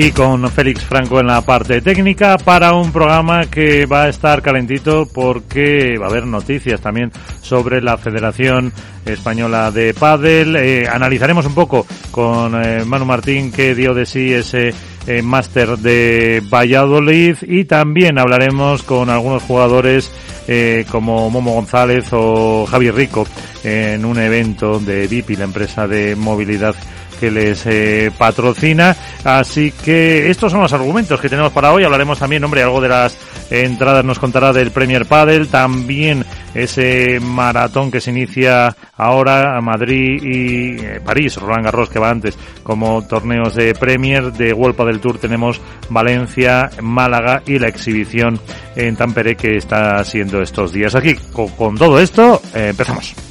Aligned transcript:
Y 0.00 0.12
con 0.12 0.48
Félix 0.48 0.84
Franco 0.84 1.18
en 1.18 1.26
la 1.26 1.40
parte 1.40 1.80
técnica 1.80 2.38
para 2.38 2.72
un 2.72 2.92
programa 2.92 3.46
que 3.46 3.84
va 3.84 4.04
a 4.04 4.08
estar 4.08 4.42
calentito 4.42 5.08
porque 5.12 5.98
va 5.98 6.06
a 6.06 6.08
haber 6.08 6.24
noticias 6.24 6.80
también 6.80 7.10
sobre 7.42 7.82
la 7.82 7.98
Federación 7.98 8.72
Española 9.04 9.72
de 9.72 9.94
Padel. 9.94 10.54
Eh, 10.54 10.86
analizaremos 10.88 11.46
un 11.46 11.54
poco 11.54 11.84
con 12.12 12.64
eh, 12.64 12.84
Manu 12.84 13.06
Martín 13.06 13.50
que 13.50 13.74
dio 13.74 13.92
de 13.92 14.06
sí 14.06 14.32
ese 14.32 14.72
eh, 15.08 15.20
máster 15.20 15.76
de 15.76 16.44
Valladolid 16.48 17.38
y 17.42 17.64
también 17.64 18.20
hablaremos 18.20 18.84
con 18.84 19.10
algunos 19.10 19.42
jugadores 19.42 20.12
como 20.90 21.28
Momo 21.28 21.52
González 21.52 22.06
o 22.12 22.64
Javi 22.64 22.90
Rico 22.90 23.26
en 23.64 24.06
un 24.06 24.18
evento 24.18 24.80
de 24.80 25.06
VIPI, 25.06 25.36
la 25.36 25.44
empresa 25.44 25.86
de 25.86 26.16
movilidad 26.16 26.74
que 27.18 27.30
les 27.30 27.66
eh, 27.66 28.10
patrocina. 28.16 28.96
Así 29.24 29.72
que 29.72 30.30
estos 30.30 30.52
son 30.52 30.62
los 30.62 30.72
argumentos 30.72 31.20
que 31.20 31.28
tenemos 31.28 31.52
para 31.52 31.72
hoy. 31.72 31.84
Hablaremos 31.84 32.18
también, 32.18 32.44
hombre, 32.44 32.62
algo 32.62 32.80
de 32.80 32.88
las 32.88 33.16
entradas 33.50 34.04
nos 34.04 34.18
contará 34.18 34.52
del 34.52 34.70
Premier 34.70 35.06
Padel, 35.06 35.48
también 35.48 36.24
ese 36.54 37.18
maratón 37.20 37.90
que 37.90 38.00
se 38.00 38.10
inicia 38.10 38.74
ahora 38.96 39.56
a 39.56 39.60
Madrid 39.60 40.22
y 40.22 40.84
eh, 40.84 41.00
París, 41.04 41.36
Roland 41.36 41.64
Garros 41.64 41.88
que 41.88 41.98
va 41.98 42.10
antes 42.10 42.36
como 42.62 43.06
torneos 43.06 43.54
de 43.54 43.74
Premier, 43.74 44.32
de 44.32 44.52
World 44.52 44.76
Padel 44.76 45.00
Tour 45.00 45.18
tenemos 45.18 45.60
Valencia, 45.88 46.70
Málaga 46.82 47.42
y 47.46 47.58
la 47.58 47.68
exhibición 47.68 48.40
en 48.76 48.96
Tampere 48.96 49.36
que 49.36 49.56
está 49.56 50.02
siendo 50.04 50.40
estos 50.42 50.72
días 50.72 50.94
aquí. 50.94 51.14
Con, 51.32 51.76
todo 51.76 52.00
esto, 52.00 52.42
eh, 52.54 52.68
empezamos. 52.70 53.27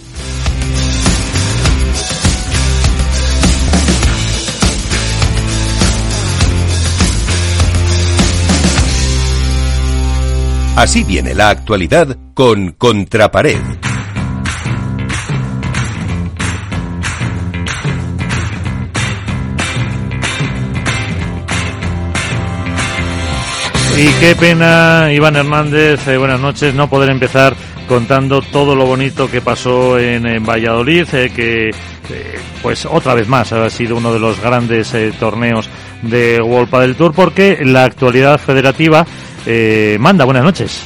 Así 10.78 11.04
viene 11.04 11.34
la 11.34 11.50
actualidad 11.50 12.16
con 12.36 12.74
Contrapared. 12.74 13.58
Y 23.98 24.08
qué 24.20 24.36
pena, 24.40 25.12
Iván 25.12 25.36
Hernández, 25.38 26.08
eh, 26.08 26.18
buenas 26.18 26.40
noches, 26.40 26.76
no 26.76 26.88
poder 26.88 27.10
empezar 27.10 27.56
contando 27.88 28.44
todo 28.44 28.76
lo 28.76 28.86
bonito 28.86 29.32
que 29.32 29.42
pasó 29.42 29.98
en, 29.98 30.46
Valladolid, 30.46 31.08
eh, 31.14 31.32
que 31.36 31.70
eh, 31.70 32.40
pues 32.62 32.86
otra 32.86 33.16
vez 33.16 33.28
más 33.28 33.52
ha 33.52 33.68
sido 33.72 33.98
uno 33.98 34.14
de 34.14 34.20
los 34.20 34.40
grandes 34.40 34.94
torneos 35.20 35.68
de 36.04 36.40
World 36.40 36.70
del 36.70 36.96
Tour, 36.96 37.14
porque 37.16 37.58
la 37.66 37.86
actualidad 37.86 38.38
federativa 38.40 39.08
eh, 39.48 39.98
Manda, 40.00 40.26
buenas 40.26 40.44
noches. 40.44 40.82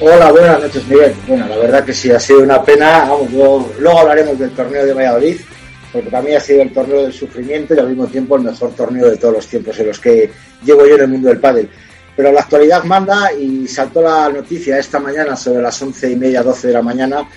Hola, 0.00 0.32
buenas 0.32 0.60
noches, 0.60 0.86
Miguel. 0.88 1.14
Bueno, 1.28 1.46
la 1.48 1.56
verdad 1.56 1.84
que 1.84 1.94
sí, 1.94 2.10
ha 2.10 2.18
sido 2.18 2.40
una 2.40 2.62
pena. 2.62 3.06
Vamos, 3.08 3.30
luego, 3.32 3.98
hablaremos 4.00 4.38
del 4.38 4.50
torneo 4.50 4.84
de 4.84 4.92
Valladolid, 4.92 5.36
porque 5.92 6.10
para 6.10 6.22
mí 6.22 6.34
ha 6.34 6.40
sido 6.40 6.62
el 6.62 6.72
torneo 6.72 7.02
del 7.02 7.12
sufrimiento 7.12 7.74
y 7.74 7.78
al 7.78 7.88
mismo 7.88 8.06
tiempo 8.08 8.36
el 8.36 8.42
mejor 8.42 8.74
torneo 8.74 9.08
de 9.08 9.16
todos 9.16 9.34
los 9.34 9.46
tiempos 9.46 9.78
en 9.78 9.86
los 9.86 10.00
que 10.00 10.30
llevo 10.64 10.84
yo 10.84 10.96
en 10.96 11.02
el 11.02 11.08
mundo 11.08 11.28
del 11.28 11.38
pádel. 11.38 11.70
Pero 12.16 12.32
la 12.32 12.40
actualidad 12.40 12.82
manda 12.84 13.32
y 13.32 13.68
saltó 13.68 14.02
la 14.02 14.28
noticia 14.28 14.78
esta 14.78 14.98
mañana 14.98 15.36
sobre 15.36 15.62
las 15.62 15.80
once 15.80 16.10
y 16.10 16.16
media, 16.16 16.42
doce 16.42 16.68
de 16.68 16.74
la 16.74 16.82
mañana, 16.82 17.28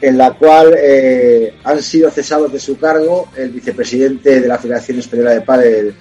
en 0.00 0.18
la 0.18 0.32
cual 0.32 0.74
eh, 0.76 1.54
han 1.64 1.82
sido 1.82 2.10
cesados 2.10 2.52
de 2.52 2.60
su 2.60 2.76
cargo 2.78 3.28
el 3.36 3.50
vicepresidente 3.50 4.40
de 4.40 4.48
la 4.48 4.58
Federación 4.58 4.98
Española 4.98 5.30
de 5.30 5.40
Pádel, 5.40 5.94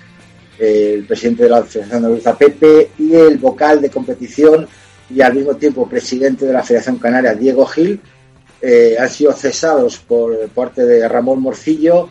el 0.61 1.05
presidente 1.05 1.43
de 1.43 1.49
la 1.49 1.63
Federación 1.63 1.97
Andaluza 1.97 2.37
Pepe 2.37 2.91
y 2.99 3.15
el 3.15 3.39
vocal 3.39 3.81
de 3.81 3.89
competición 3.89 4.67
y 5.09 5.19
al 5.21 5.33
mismo 5.33 5.55
tiempo 5.55 5.89
presidente 5.89 6.45
de 6.45 6.53
la 6.53 6.61
Federación 6.61 6.97
Canaria 6.99 7.33
Diego 7.33 7.65
Gil 7.65 7.99
eh, 8.61 8.95
han 8.99 9.09
sido 9.09 9.33
cesados 9.33 9.97
por 9.97 10.47
parte 10.49 10.85
de 10.85 11.07
Ramón 11.07 11.41
Morcillo 11.41 12.09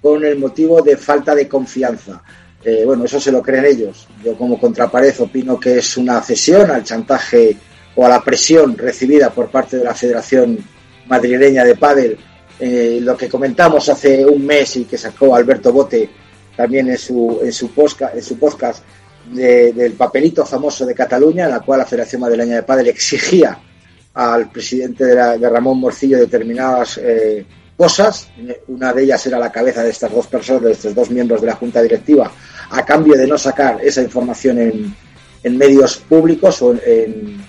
con 0.00 0.24
el 0.24 0.36
motivo 0.36 0.82
de 0.82 0.96
falta 0.96 1.32
de 1.32 1.46
confianza. 1.46 2.20
Eh, 2.64 2.82
bueno, 2.84 3.04
eso 3.04 3.20
se 3.20 3.30
lo 3.30 3.40
creen 3.40 3.66
ellos. 3.66 4.08
Yo 4.24 4.36
como 4.36 4.58
contrapared 4.58 5.14
opino 5.20 5.60
que 5.60 5.78
es 5.78 5.96
una 5.96 6.20
cesión 6.22 6.72
al 6.72 6.82
chantaje 6.82 7.56
o 7.94 8.04
a 8.04 8.08
la 8.08 8.24
presión 8.24 8.76
recibida 8.76 9.30
por 9.30 9.48
parte 9.48 9.76
de 9.76 9.84
la 9.84 9.94
Federación 9.94 10.58
Madrileña 11.06 11.64
de 11.64 11.76
Pádel, 11.76 12.18
eh, 12.58 12.98
lo 13.00 13.16
que 13.16 13.28
comentamos 13.28 13.88
hace 13.88 14.26
un 14.26 14.44
mes 14.44 14.76
y 14.76 14.84
que 14.86 14.98
sacó 14.98 15.36
Alberto 15.36 15.72
Bote 15.72 16.10
también 16.56 16.88
en 16.88 16.98
su, 16.98 17.40
en 17.42 17.52
su, 17.52 17.70
podcast, 17.70 18.14
en 18.14 18.22
su 18.22 18.38
podcast 18.38 18.82
del 19.30 19.92
papelito 19.92 20.44
famoso 20.44 20.84
de 20.84 20.94
Cataluña, 20.94 21.44
en 21.44 21.50
la 21.50 21.60
cual 21.60 21.78
la 21.78 21.86
Federación 21.86 22.20
Madrileña 22.20 22.56
de 22.56 22.62
Padre 22.62 22.90
exigía 22.90 23.58
al 24.14 24.50
presidente 24.50 25.04
de, 25.04 25.48
Ramón 25.48 25.78
Morcillo 25.78 26.18
determinadas 26.18 26.98
eh, 26.98 27.46
cosas. 27.76 28.28
Una 28.68 28.92
de 28.92 29.04
ellas 29.04 29.26
era 29.26 29.38
la 29.38 29.50
cabeza 29.50 29.82
de 29.82 29.90
estas 29.90 30.12
dos 30.12 30.26
personas, 30.26 30.62
de 30.62 30.72
estos 30.72 30.94
dos 30.94 31.10
miembros 31.10 31.40
de 31.40 31.46
la 31.46 31.54
Junta 31.54 31.80
Directiva, 31.80 32.30
a 32.70 32.84
cambio 32.84 33.14
de 33.14 33.26
no 33.26 33.38
sacar 33.38 33.78
esa 33.82 34.02
información 34.02 34.58
en, 34.58 34.94
en 35.42 35.56
medios 35.56 35.96
públicos 35.96 36.60
o 36.62 36.72
en, 36.72 37.42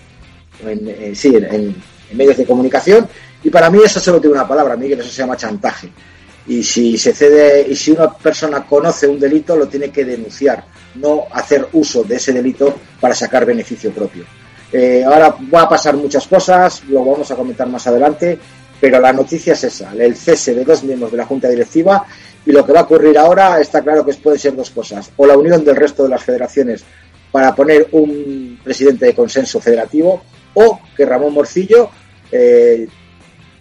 en, 0.66 1.16
sí, 1.16 1.36
en, 1.36 1.76
medios 2.14 2.38
de 2.38 2.46
comunicación. 2.46 3.08
Y 3.44 3.50
para 3.50 3.70
mí 3.70 3.80
eso 3.84 4.00
solo 4.00 4.22
tiene 4.22 4.36
una 4.36 4.48
palabra, 4.48 4.78
Miguel, 4.78 5.02
eso 5.02 5.10
se 5.10 5.22
llama 5.22 5.36
chantaje 5.36 5.90
y 6.48 6.64
si 6.64 6.98
se 6.98 7.14
cede 7.14 7.66
y 7.70 7.76
si 7.76 7.92
una 7.92 8.12
persona 8.14 8.66
conoce 8.66 9.08
un 9.08 9.20
delito 9.20 9.56
lo 9.56 9.68
tiene 9.68 9.90
que 9.90 10.04
denunciar, 10.04 10.66
no 10.96 11.26
hacer 11.32 11.68
uso 11.74 12.04
de 12.04 12.16
ese 12.16 12.34
delito 12.34 12.76
para 13.00 13.16
sacar 13.16 13.46
beneficio 13.46 13.92
propio. 13.92 14.26
Eh, 14.72 15.04
ahora 15.06 15.36
va 15.54 15.62
a 15.62 15.70
pasar 15.70 15.96
muchas 15.96 16.28
cosas, 16.28 16.84
lo 16.90 17.06
vamos 17.06 17.30
a 17.32 17.36
comentar 17.36 17.68
más 17.68 17.86
adelante, 17.88 18.38
pero 18.82 19.00
la 19.00 19.14
noticia 19.14 19.54
es 19.54 19.64
esa, 19.64 19.94
el 19.94 20.16
cese 20.16 20.54
de 20.54 20.66
dos 20.66 20.84
miembros 20.84 21.12
de 21.12 21.18
la 21.18 21.26
Junta 21.26 21.48
Directiva 21.48 22.06
y 22.46 22.52
lo 22.52 22.66
que 22.66 22.74
va 22.74 22.82
a 22.82 22.84
ocurrir 22.84 23.18
ahora 23.18 23.62
está 23.62 23.82
claro 23.82 24.06
que 24.06 24.14
pueden 24.16 24.40
ser 24.40 24.56
dos 24.56 24.72
cosas, 24.72 25.12
o 25.16 25.26
la 25.26 25.38
unión 25.38 25.64
del 25.64 25.76
resto 25.76 26.04
de 26.04 26.10
las 26.10 26.24
federaciones 26.24 26.84
para 27.32 27.56
poner 27.56 27.88
un 27.92 28.60
presidente 28.64 29.06
de 29.06 29.16
consenso 29.16 29.60
federativo 29.60 30.24
o 30.54 30.80
que 30.96 31.06
Ramón 31.06 31.34
Morcillo 31.34 31.90
eh, 32.32 32.88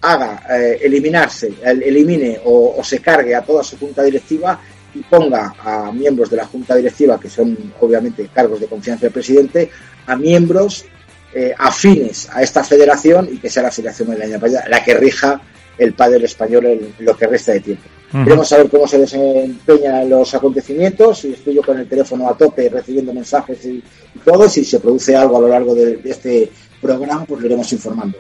haga 0.03 0.43
eh, 0.51 0.81
eliminarse, 0.83 1.55
elimine 1.65 2.41
o, 2.45 2.83
se 2.83 2.99
cargue 2.99 3.35
a 3.35 3.43
toda 3.43 3.63
su 3.63 3.79
junta 3.79 4.03
directiva 4.03 4.61
y 4.95 5.01
ponga 5.03 5.55
a 5.63 5.91
miembros 5.93 6.29
de 6.29 6.37
la 6.37 6.45
junta 6.45 6.75
directiva, 6.75 7.19
que 7.19 7.31
son 7.31 7.57
obviamente 7.81 8.29
cargos 8.35 8.61
de 8.61 8.67
confianza 8.67 9.07
del 9.07 9.13
presidente, 9.13 9.71
a 10.07 10.17
miembros 10.17 10.85
eh, 11.33 11.55
afines 11.57 12.29
a 12.31 12.43
esta 12.43 12.63
federación 12.63 13.29
y 13.33 13.39
que 13.39 13.49
sea 13.49 13.63
la 13.63 13.71
federación 13.71 14.09
madrileña 14.09 14.39
la 14.69 14.85
que 14.85 14.95
rija 14.95 15.41
el 15.79 15.95
padre 15.95 16.25
español 16.25 16.67
en 16.67 16.95
lo 16.99 17.17
que 17.17 17.27
resta 17.27 17.53
de 17.53 17.61
tiempo. 17.61 17.85
Queremos 18.13 18.47
saber 18.47 18.69
cómo 18.69 18.87
se 18.87 18.99
desempeñan 18.99 20.11
los 20.11 20.35
acontecimientos 20.35 21.25
y 21.25 21.33
estoy 21.33 21.55
yo 21.55 21.63
con 21.63 21.79
el 21.79 21.89
teléfono 21.89 22.29
a 22.29 22.37
tope 22.37 22.69
recibiendo 22.69 23.15
mensajes 23.15 23.65
y, 23.65 23.83
todo. 24.23 24.47
Si 24.51 24.67
se 24.67 24.81
produce 24.81 25.17
algo 25.17 25.39
a 25.39 25.41
lo 25.41 25.49
largo 25.49 25.75
de, 25.75 25.97
de 25.97 26.11
este 26.11 26.53
programa, 26.79 27.25
pues 27.25 27.41
lo 27.41 27.47
iremos 27.47 27.73
informando. 27.73 28.19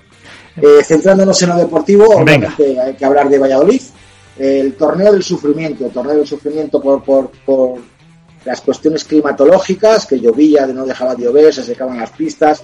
Eh, 0.56 0.82
centrándonos 0.84 1.40
en 1.42 1.48
lo 1.50 1.56
deportivo, 1.56 2.06
obviamente 2.06 2.80
hay 2.80 2.94
que 2.94 3.04
hablar 3.04 3.28
de 3.28 3.38
Valladolid. 3.38 3.82
El 4.38 4.74
torneo 4.74 5.12
del 5.12 5.22
sufrimiento, 5.22 5.86
el 5.86 5.92
torneo 5.92 6.16
del 6.16 6.26
sufrimiento 6.26 6.80
por, 6.80 7.02
por, 7.02 7.30
por 7.44 7.78
las 8.44 8.60
cuestiones 8.60 9.04
climatológicas, 9.04 10.06
que 10.06 10.18
llovía, 10.18 10.66
de 10.66 10.74
no 10.74 10.84
dejaba 10.84 11.14
de 11.14 11.24
llover, 11.24 11.52
se 11.52 11.62
secaban 11.62 11.98
las 11.98 12.10
pistas, 12.10 12.62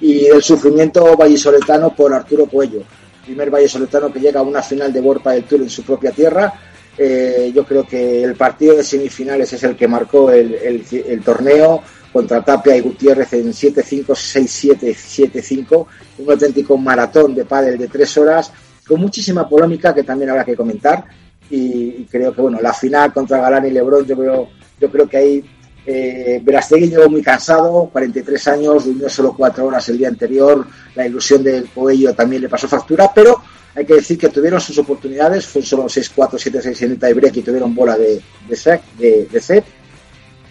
y 0.00 0.26
el 0.26 0.42
sufrimiento 0.42 1.16
vallisoletano 1.16 1.94
por 1.94 2.12
Arturo 2.12 2.46
Cuello, 2.46 2.82
primer 3.24 3.50
vallisoletano 3.50 4.12
que 4.12 4.20
llega 4.20 4.40
a 4.40 4.42
una 4.42 4.62
final 4.62 4.92
de 4.92 5.00
World 5.00 5.24
del 5.24 5.44
Tour 5.44 5.62
en 5.62 5.70
su 5.70 5.82
propia 5.82 6.10
tierra. 6.10 6.52
Eh, 6.98 7.52
yo 7.54 7.64
creo 7.64 7.86
que 7.86 8.22
el 8.22 8.36
partido 8.36 8.76
de 8.76 8.84
semifinales 8.84 9.52
es 9.52 9.62
el 9.62 9.76
que 9.76 9.88
marcó 9.88 10.30
el, 10.30 10.54
el 10.54 11.22
torneo 11.22 11.82
contra 12.12 12.44
Tapia 12.44 12.76
y 12.76 12.80
Gutiérrez 12.80 13.32
en 13.34 13.52
7-5, 13.52 14.06
6-7, 14.06 14.94
7-5, 15.32 15.86
un 16.18 16.30
auténtico 16.30 16.76
maratón 16.76 17.34
de 17.34 17.44
pádel 17.44 17.78
de 17.78 17.88
tres 17.88 18.16
horas, 18.16 18.52
con 18.86 19.00
muchísima 19.00 19.48
polémica 19.48 19.94
que 19.94 20.02
también 20.02 20.30
habrá 20.30 20.44
que 20.44 20.56
comentar. 20.56 21.04
Y, 21.50 22.04
creo 22.04 22.34
que 22.34 22.40
bueno, 22.40 22.58
la 22.60 22.72
final 22.72 23.12
contra 23.12 23.40
Galán 23.40 23.66
y 23.66 23.70
Lebron, 23.70 24.04
yo 24.04 24.16
creo, 24.16 24.48
yo 24.80 24.90
creo 24.90 25.08
que 25.08 25.16
ahí 25.16 25.44
eh, 25.86 26.42
llegó 26.70 27.08
muy 27.08 27.22
cansado, 27.22 27.88
43 27.92 28.48
años, 28.48 28.84
durmió 28.84 29.08
solo 29.08 29.34
cuatro 29.36 29.66
horas 29.66 29.88
el 29.88 29.98
día 29.98 30.08
anterior, 30.08 30.66
la 30.94 31.06
ilusión 31.06 31.44
del 31.44 31.68
Coello 31.68 32.14
también 32.14 32.42
le 32.42 32.48
pasó 32.48 32.66
factura, 32.66 33.10
pero 33.14 33.40
hay 33.74 33.84
que 33.84 33.94
decir 33.94 34.18
que 34.18 34.28
tuvieron 34.28 34.60
sus 34.60 34.78
oportunidades, 34.78 35.46
fue 35.46 35.62
solo 35.62 35.84
6-4, 35.84 36.30
7-6 36.32 36.82
en 36.82 36.90
el 36.92 36.98
tiebreak 36.98 37.36
y 37.36 37.42
tuvieron 37.42 37.74
bola 37.74 37.96
de, 37.96 38.20
de, 38.48 38.56
set, 38.56 38.82
de, 38.98 39.28
de 39.30 39.40
set 39.40 39.64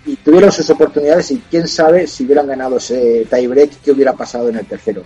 y 0.05 0.15
tuvieron 0.17 0.51
sus 0.51 0.69
oportunidades 0.69 1.31
y 1.31 1.41
quién 1.49 1.67
sabe 1.67 2.07
si 2.07 2.25
hubieran 2.25 2.47
ganado 2.47 2.77
ese 2.77 3.25
tiebreak 3.29 3.81
qué 3.83 3.91
hubiera 3.91 4.13
pasado 4.13 4.49
en 4.49 4.57
el 4.57 4.65
tercero. 4.65 5.03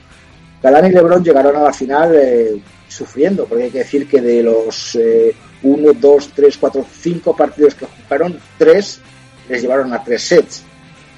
Galán 0.61 0.87
y 0.87 0.91
Lebron 0.91 1.23
llegaron 1.23 1.55
a 1.55 1.63
la 1.63 1.73
final 1.73 2.13
eh, 2.15 2.61
sufriendo, 2.87 3.45
porque 3.45 3.65
hay 3.65 3.71
que 3.71 3.79
decir 3.79 4.07
que 4.07 4.19
de 4.19 4.43
los 4.43 4.97
1, 5.63 5.93
2, 5.93 6.31
3, 6.35 6.57
4, 6.57 6.85
5 7.01 7.35
partidos 7.35 7.75
que 7.75 7.85
jugaron, 7.85 8.39
3 8.57 9.01
les 9.49 9.61
llevaron 9.61 9.93
a 9.93 10.03
3 10.03 10.21
sets. 10.21 10.63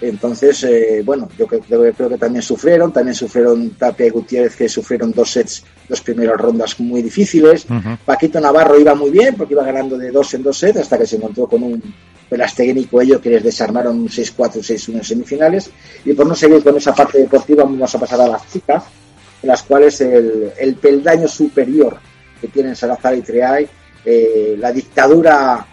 Entonces, 0.01 0.63
eh, 0.63 1.03
bueno, 1.05 1.29
yo 1.37 1.45
creo, 1.45 1.61
creo, 1.93 2.09
que 2.09 2.17
también 2.17 2.41
sufrieron, 2.41 2.91
también 2.91 3.13
sufrieron 3.13 3.69
Tapia 3.71 4.07
y 4.07 4.09
Gutiérrez, 4.09 4.55
que 4.55 4.67
sufrieron 4.67 5.11
dos 5.11 5.31
sets, 5.31 5.63
dos 5.87 6.01
primeras 6.01 6.37
rondas 6.37 6.79
muy 6.79 7.03
difíciles. 7.03 7.65
Uh 7.69 7.73
-huh. 7.73 7.97
Paquito 8.03 8.39
Navarro 8.39 8.79
iba 8.79 8.95
muy 8.95 9.11
bien, 9.11 9.35
porque 9.35 9.53
iba 9.53 9.63
ganando 9.63 9.99
de 9.99 10.09
dos 10.09 10.33
en 10.33 10.41
dos 10.41 10.57
sets, 10.57 10.79
hasta 10.79 10.97
que 10.97 11.05
se 11.05 11.17
encontró 11.17 11.47
con 11.47 11.61
un 11.61 11.81
Pelastegui 12.27 12.89
y 12.91 12.97
ellos 13.01 13.21
que 13.21 13.29
les 13.29 13.43
desarmaron 13.43 13.99
un 13.99 14.07
6-4, 14.07 14.63
6-1 14.63 14.95
en 14.95 15.03
semifinales. 15.03 15.69
Y 16.03 16.13
por 16.13 16.25
no 16.25 16.33
seguir 16.33 16.63
con 16.63 16.75
esa 16.77 16.95
parte 16.95 17.19
deportiva, 17.19 17.63
vamos 17.63 17.93
a 17.93 17.99
pasar 17.99 18.21
a 18.21 18.27
las 18.27 18.49
chicas, 18.51 18.83
en 19.43 19.49
las 19.49 19.61
cuales 19.63 20.01
el, 20.01 20.51
el 20.57 20.75
peldaño 20.75 21.27
superior 21.27 21.99
que 22.39 22.47
tienen 22.47 22.75
Salazar 22.75 23.15
y 23.15 23.21
Triay, 23.21 23.67
eh, 24.03 24.55
la 24.57 24.71
dictadura 24.71 25.63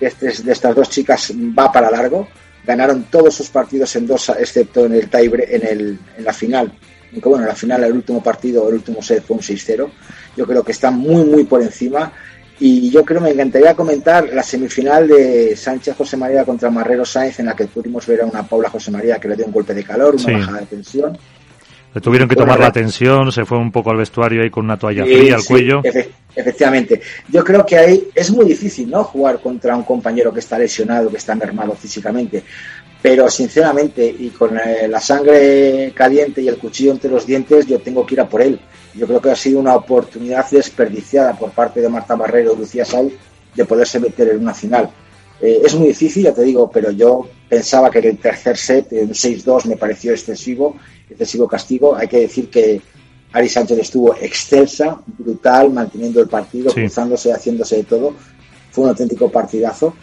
de, 0.00 0.12
de 0.20 0.52
estas 0.52 0.74
dos 0.74 0.90
chicas 0.90 1.32
va 1.56 1.70
para 1.70 1.90
largo 1.90 2.26
ganaron 2.64 3.04
todos 3.04 3.34
sus 3.34 3.48
partidos 3.48 3.94
en 3.96 4.06
dos, 4.06 4.28
excepto 4.30 4.86
en 4.86 4.94
el 4.94 5.08
tie 5.08 5.24
en, 5.24 5.66
el, 5.66 5.98
en 6.16 6.24
la 6.24 6.32
final. 6.32 6.72
Aunque 7.12 7.28
bueno, 7.28 7.44
en 7.44 7.48
la 7.48 7.54
final, 7.54 7.84
el 7.84 7.92
último 7.92 8.22
partido, 8.22 8.68
el 8.68 8.76
último 8.76 9.02
set 9.02 9.22
fue 9.22 9.36
un 9.36 9.42
6-0. 9.42 9.90
Yo 10.36 10.46
creo 10.46 10.62
que 10.64 10.72
están 10.72 10.98
muy, 10.98 11.24
muy 11.24 11.44
por 11.44 11.60
encima. 11.60 12.12
Y 12.58 12.90
yo 12.90 13.04
creo, 13.04 13.20
me 13.20 13.30
encantaría 13.30 13.74
comentar 13.74 14.28
la 14.32 14.42
semifinal 14.42 15.08
de 15.08 15.56
Sánchez 15.56 15.96
José 15.96 16.16
María 16.16 16.44
contra 16.44 16.70
Marrero 16.70 17.04
Sáenz, 17.04 17.40
en 17.40 17.46
la 17.46 17.56
que 17.56 17.66
pudimos 17.66 18.06
ver 18.06 18.22
a 18.22 18.26
una 18.26 18.46
Paula 18.46 18.70
José 18.70 18.90
María 18.90 19.18
que 19.18 19.28
le 19.28 19.36
dio 19.36 19.46
un 19.46 19.52
golpe 19.52 19.74
de 19.74 19.82
calor, 19.82 20.14
una 20.14 20.24
sí. 20.24 20.32
bajada 20.32 20.60
de 20.60 20.66
tensión. 20.66 21.18
Le 21.94 22.00
tuvieron 22.00 22.28
que 22.28 22.36
tomar 22.36 22.56
bueno, 22.56 22.64
la 22.64 22.72
tensión, 22.72 23.32
se 23.32 23.44
fue 23.44 23.58
un 23.58 23.70
poco 23.70 23.90
al 23.90 23.98
vestuario 23.98 24.42
ahí 24.42 24.50
con 24.50 24.64
una 24.64 24.78
toalla 24.78 25.04
sí, 25.04 25.14
fría 25.14 25.34
al 25.34 25.42
sí, 25.42 25.48
cuello. 25.48 25.80
Efe, 25.84 26.10
efectivamente. 26.34 27.00
Yo 27.28 27.44
creo 27.44 27.66
que 27.66 27.76
ahí 27.76 28.08
es 28.14 28.30
muy 28.30 28.46
difícil, 28.46 28.90
¿no? 28.90 29.04
Jugar 29.04 29.40
contra 29.40 29.76
un 29.76 29.82
compañero 29.82 30.32
que 30.32 30.40
está 30.40 30.58
lesionado, 30.58 31.10
que 31.10 31.18
está 31.18 31.34
mermado 31.34 31.74
físicamente 31.74 32.42
pero 33.02 33.28
sinceramente 33.28 34.06
y 34.06 34.30
con 34.30 34.56
eh, 34.56 34.86
la 34.88 35.00
sangre 35.00 35.92
caliente 35.94 36.40
y 36.40 36.48
el 36.48 36.56
cuchillo 36.56 36.92
entre 36.92 37.10
los 37.10 37.26
dientes 37.26 37.66
yo 37.66 37.80
tengo 37.80 38.06
que 38.06 38.14
ir 38.14 38.20
a 38.20 38.28
por 38.28 38.40
él 38.40 38.60
yo 38.94 39.06
creo 39.06 39.20
que 39.20 39.30
ha 39.30 39.36
sido 39.36 39.58
una 39.58 39.74
oportunidad 39.74 40.48
desperdiciada 40.48 41.36
por 41.36 41.50
parte 41.50 41.80
de 41.80 41.88
Marta 41.88 42.14
Barrero 42.14 42.54
y 42.54 42.58
Lucía 42.58 42.84
Sal 42.84 43.10
de 43.54 43.64
poderse 43.64 43.98
meter 43.98 44.28
en 44.28 44.38
una 44.38 44.54
final 44.54 44.88
eh, 45.40 45.60
es 45.64 45.74
muy 45.74 45.88
difícil 45.88 46.22
ya 46.22 46.32
te 46.32 46.42
digo 46.42 46.70
pero 46.70 46.92
yo 46.92 47.28
pensaba 47.48 47.90
que 47.90 47.98
en 47.98 48.04
el 48.06 48.18
tercer 48.18 48.56
set 48.56 48.92
en 48.92 49.10
6-2 49.10 49.64
me 49.66 49.76
pareció 49.76 50.12
excesivo 50.12 50.76
excesivo 51.12 51.48
castigo. 51.48 51.96
Hay 51.96 52.08
que 52.08 52.20
decir 52.20 52.50
que 52.50 52.80
Ari 53.32 53.48
Sánchez 53.48 53.78
estuvo 53.78 54.14
excelsa 54.14 55.00
brutal 55.06 55.70
manteniendo 55.70 56.20
el 56.20 56.28
partido 56.28 56.70
sí. 56.70 56.80
cruzándose 56.80 57.32
haciéndose 57.32 57.76
de 57.76 57.84
todo. 57.84 58.14
Fue 58.70 58.84
un 58.84 58.90
auténtico 58.90 59.30
partidazo. 59.30 59.94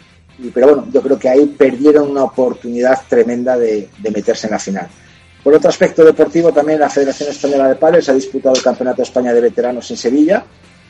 Pero 0.54 0.68
bueno, 0.68 0.88
yo 0.92 1.02
creo 1.02 1.18
que 1.18 1.28
ahí 1.28 1.46
perdieron 1.46 2.10
una 2.10 2.24
oportunidad 2.24 2.98
tremenda 3.08 3.58
de, 3.58 3.88
de, 3.98 4.10
meterse 4.10 4.46
en 4.46 4.52
la 4.52 4.58
final. 4.58 4.88
Por 5.44 5.54
otro 5.54 5.68
aspecto 5.68 6.04
deportivo, 6.04 6.50
también 6.52 6.80
la 6.80 6.88
Federación 6.88 7.30
Española 7.30 7.68
de 7.68 7.74
Padres 7.74 8.08
ha 8.08 8.14
disputado 8.14 8.54
el 8.54 8.62
Campeonato 8.62 8.98
de 8.98 9.02
España 9.02 9.34
de 9.34 9.40
Veteranos 9.40 9.90
en 9.90 9.96
Sevilla, 9.98 10.44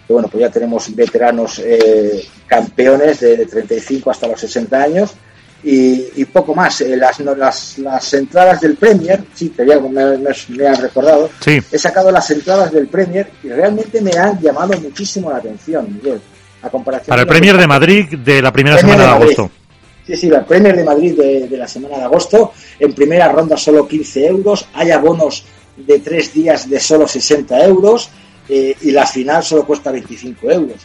que 0.06 0.12
bueno, 0.12 0.28
pues 0.28 0.40
ya 0.40 0.50
tenemos 0.50 0.94
veteranos 0.94 1.60
eh, 1.64 2.24
campeones 2.46 3.20
de, 3.20 3.38
de, 3.38 3.46
35 3.46 4.10
hasta 4.10 4.28
los 4.28 4.40
60 4.40 4.82
años, 4.82 5.14
y, 5.62 6.06
y 6.16 6.24
poco 6.26 6.54
más. 6.54 6.80
Eh, 6.80 6.96
las, 6.96 7.20
las, 7.20 7.78
las, 7.78 8.14
entradas 8.14 8.60
del 8.60 8.76
Premier, 8.76 9.22
sí, 9.34 9.50
te 9.50 9.64
me, 9.64 9.78
me, 9.78 10.18
me 10.18 10.66
han 10.66 10.76
recordado, 10.76 11.30
sí. 11.40 11.60
he 11.70 11.78
sacado 11.78 12.10
las 12.10 12.30
entradas 12.30 12.72
del 12.72 12.88
Premier 12.88 13.30
y 13.42 13.48
realmente 13.48 14.00
me 14.00 14.12
han 14.12 14.40
llamado 14.40 14.78
muchísimo 14.80 15.30
la 15.30 15.38
atención, 15.38 15.86
Miguel 15.92 16.20
a 16.62 16.70
comparación 16.70 17.08
Para 17.08 17.22
el 17.22 17.28
Premier 17.28 17.56
de 17.56 17.66
Madrid 17.66 18.18
de 18.18 18.42
la 18.42 18.52
primera 18.52 18.78
semana 18.78 19.02
de, 19.02 19.08
de 19.08 19.14
agosto. 19.14 19.50
Sí, 20.06 20.16
sí, 20.16 20.28
la 20.28 20.44
Premier 20.44 20.76
de 20.76 20.84
Madrid 20.84 21.16
de, 21.16 21.48
de, 21.48 21.56
la 21.56 21.68
semana 21.68 21.98
de 21.98 22.04
agosto. 22.04 22.52
En 22.78 22.92
primera 22.92 23.28
ronda 23.28 23.56
solo 23.56 23.86
15 23.86 24.26
euros. 24.26 24.66
Hay 24.74 24.90
abonos 24.90 25.44
de 25.76 25.98
tres 26.00 26.32
días 26.32 26.68
de 26.68 26.80
solo 26.80 27.06
60 27.06 27.64
euros. 27.64 28.10
Eh, 28.48 28.74
y 28.80 28.90
la 28.90 29.06
final 29.06 29.42
solo 29.42 29.64
cuesta 29.64 29.92
25 29.92 30.50
euros. 30.50 30.76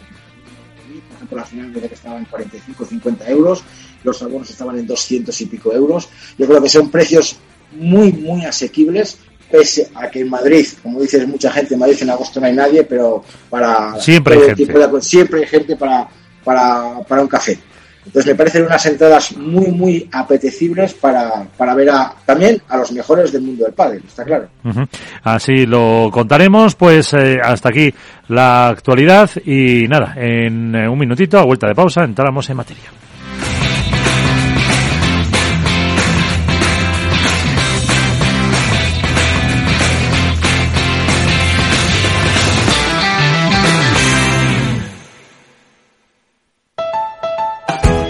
Por 1.07 1.16
ejemplo, 1.16 1.38
la 1.38 1.45
final 1.45 1.74
desde 1.74 1.89
que 1.89 1.95
estaba 1.95 2.18
en 2.18 2.25
45 2.25 2.86
50 2.86 3.30
euros. 3.30 3.63
Los 4.06 4.22
abonos 4.22 4.50
estaban 4.50 4.78
en 4.78 4.88
200 4.88 5.42
y 5.42 5.46
pico 5.48 5.74
euros. 5.74 6.07
Yo 6.38 6.48
creo 6.48 6.62
que 6.62 6.69
son 6.69 6.90
precios 6.90 7.38
muy, 7.74 8.13
muy 8.13 8.46
asequibles 8.46 9.18
pese 9.50 9.90
a 9.96 10.10
que 10.10 10.22
en 10.22 10.30
Madrid, 10.30 10.66
como 10.81 11.02
dices 11.02 11.28
mucha 11.28 11.52
gente, 11.52 11.74
en 11.75 11.80
Madrid 11.80 11.98
en 12.02 12.10
agosto 12.10 12.40
no 12.40 12.48
hay 12.48 12.54
nadie, 12.54 12.84
pero 12.84 13.24
para 13.50 14.00
siempre 14.00 14.36
hay 14.36 14.56
gente, 14.56 14.66
de, 14.66 15.02
siempre 15.02 15.40
hay 15.42 15.48
gente 15.48 15.75
para, 15.75 16.07
para, 16.44 17.00
para, 17.07 17.22
un 17.22 17.28
café. 17.28 17.57
Entonces 18.06 18.31
me 18.31 18.36
parecen 18.36 18.66
unas 18.66 18.86
entradas 18.86 19.36
muy, 19.36 19.68
muy 19.72 20.08
apetecibles 20.12 20.94
para, 20.94 21.48
para 21.58 21.74
ver 21.74 21.90
a, 21.90 22.13
también 22.25 22.62
a 22.69 22.78
los 22.78 22.92
mejores 22.92 23.31
del 23.31 23.42
mundo 23.42 23.66
del 23.66 23.74
pádel, 23.74 24.04
está 24.06 24.24
claro. 24.24 24.48
Uh 24.63 24.69
-huh. 24.69 24.88
Así 25.24 25.66
lo 25.66 26.10
contaremos, 26.12 26.75
pues 26.75 27.13
eh, 27.13 27.40
hasta 27.44 27.69
aquí 27.69 27.94
la 28.28 28.68
actualidad 28.68 29.30
y 29.44 29.88
nada, 29.88 30.13
en 30.18 30.75
un 30.75 31.00
minutito, 31.00 31.40
a 31.40 31.46
vuelta 31.46 31.68
de 31.68 31.75
pausa, 31.75 32.04
entramos 32.04 32.48
en 32.50 32.58
materia. 32.58 33.05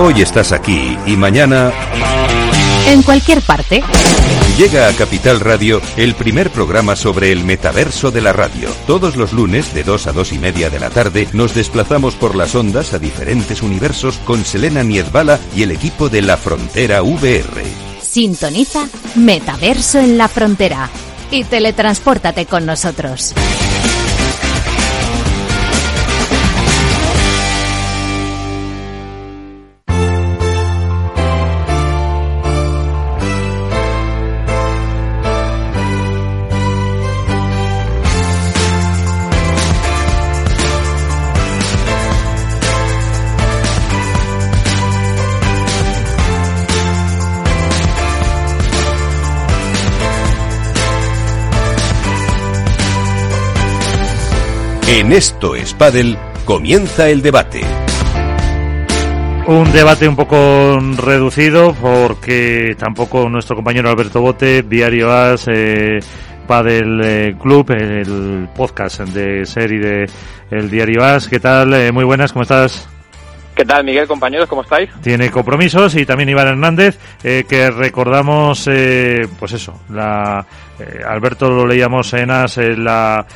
Hoy 0.00 0.22
estás 0.22 0.52
aquí 0.52 0.96
y 1.06 1.16
mañana... 1.16 1.72
En 2.86 3.02
cualquier 3.02 3.42
parte. 3.42 3.82
Llega 4.56 4.86
a 4.86 4.92
Capital 4.92 5.40
Radio 5.40 5.82
el 5.96 6.14
primer 6.14 6.50
programa 6.50 6.94
sobre 6.94 7.32
el 7.32 7.42
metaverso 7.42 8.12
de 8.12 8.20
la 8.20 8.32
radio. 8.32 8.68
Todos 8.86 9.16
los 9.16 9.32
lunes 9.32 9.74
de 9.74 9.82
2 9.82 10.06
a 10.06 10.12
2 10.12 10.32
y 10.34 10.38
media 10.38 10.70
de 10.70 10.78
la 10.78 10.90
tarde 10.90 11.26
nos 11.32 11.52
desplazamos 11.52 12.14
por 12.14 12.36
las 12.36 12.54
ondas 12.54 12.94
a 12.94 13.00
diferentes 13.00 13.60
universos 13.60 14.18
con 14.18 14.44
Selena 14.44 14.84
Niezbala 14.84 15.40
y 15.56 15.64
el 15.64 15.72
equipo 15.72 16.08
de 16.08 16.22
La 16.22 16.36
Frontera 16.36 17.02
VR. 17.02 17.64
Sintoniza 18.00 18.86
Metaverso 19.16 19.98
en 19.98 20.16
la 20.16 20.28
Frontera 20.28 20.90
y 21.32 21.42
teletranspórtate 21.42 22.46
con 22.46 22.66
nosotros. 22.66 23.34
En 54.90 55.12
Esto 55.12 55.54
es 55.54 55.74
Padel 55.74 56.16
comienza 56.46 57.10
el 57.10 57.20
debate. 57.20 57.60
Un 59.46 59.70
debate 59.70 60.08
un 60.08 60.16
poco 60.16 60.80
reducido 60.96 61.74
porque 61.74 62.74
tampoco 62.78 63.28
nuestro 63.28 63.54
compañero 63.54 63.90
Alberto 63.90 64.22
Bote, 64.22 64.62
Diario 64.62 65.12
As, 65.12 65.46
eh, 65.46 66.00
Padel 66.46 67.00
eh, 67.04 67.36
Club, 67.38 67.70
el 67.72 68.48
podcast 68.56 69.00
de 69.00 69.44
Ser 69.44 69.72
y 69.72 69.78
de 69.78 70.06
el 70.50 70.70
diario 70.70 71.04
As. 71.04 71.28
¿Qué 71.28 71.38
tal? 71.38 71.74
Eh, 71.74 71.92
muy 71.92 72.04
buenas, 72.04 72.32
¿cómo 72.32 72.44
estás? 72.44 72.88
¿Qué 73.58 73.64
tal, 73.64 73.82
Miguel, 73.82 74.06
compañeros? 74.06 74.48
¿Cómo 74.48 74.62
estáis? 74.62 74.88
Tiene 75.02 75.32
compromisos 75.32 75.96
y 75.96 76.06
también 76.06 76.28
Iván 76.28 76.46
Hernández, 76.46 76.96
eh, 77.24 77.44
que 77.48 77.72
recordamos, 77.72 78.68
eh, 78.70 79.26
pues 79.36 79.50
eso, 79.50 79.80
la 79.90 80.46
eh, 80.80 81.02
Alberto 81.06 81.50
lo 81.50 81.66
leíamos 81.66 82.12
en 82.14 82.30
AS, 82.30 82.58
la 82.78 83.26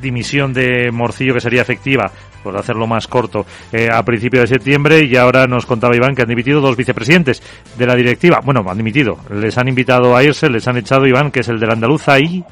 dimisión 0.00 0.52
de 0.52 0.90
Morcillo 0.92 1.34
que 1.34 1.40
sería 1.40 1.62
efectiva, 1.62 2.10
por 2.42 2.56
hacerlo 2.56 2.86
más 2.86 3.06
corto, 3.06 3.44
a 3.92 4.02
principios 4.02 4.48
de 4.48 4.56
septiembre 4.56 5.04
y 5.04 5.16
ahora 5.16 5.46
nos 5.46 5.66
contaba 5.66 5.94
Iván 5.94 6.14
que 6.14 6.22
han 6.22 6.28
dimitido 6.28 6.60
dos 6.60 6.76
vicepresidentes 6.76 7.42
de 7.76 7.86
la 7.86 7.94
directiva. 7.94 8.40
Bueno, 8.42 8.64
han 8.66 8.78
dimitido, 8.78 9.18
les 9.30 9.56
han 9.58 9.68
invitado 9.68 10.16
a 10.16 10.24
irse, 10.24 10.48
les 10.48 10.66
han 10.66 10.78
echado 10.78 11.06
Iván, 11.06 11.30
que 11.30 11.40
es 11.40 11.48
el 11.48 11.60
del 11.60 11.70
Andaluza 11.70 12.18
y 12.18 12.44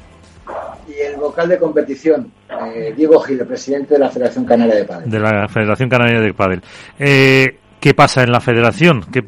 el 0.99 1.15
vocal 1.17 1.47
de 1.49 1.57
competición, 1.57 2.31
eh, 2.49 2.93
Diego 2.95 3.19
Gil, 3.21 3.39
presidente 3.45 3.93
de 3.95 3.99
la 3.99 4.09
Federación 4.09 4.45
Canaria 4.45 4.75
de 4.75 4.85
Padel. 4.85 5.09
De 5.09 5.19
la 5.19 5.47
Federación 5.47 5.89
Canaria 5.89 6.19
de 6.19 6.33
Padel. 6.33 6.61
Eh, 6.97 7.57
¿Qué 7.79 7.93
pasa 7.93 8.23
en 8.23 8.31
la 8.31 8.41
federación? 8.41 9.05
¿Qué, 9.11 9.23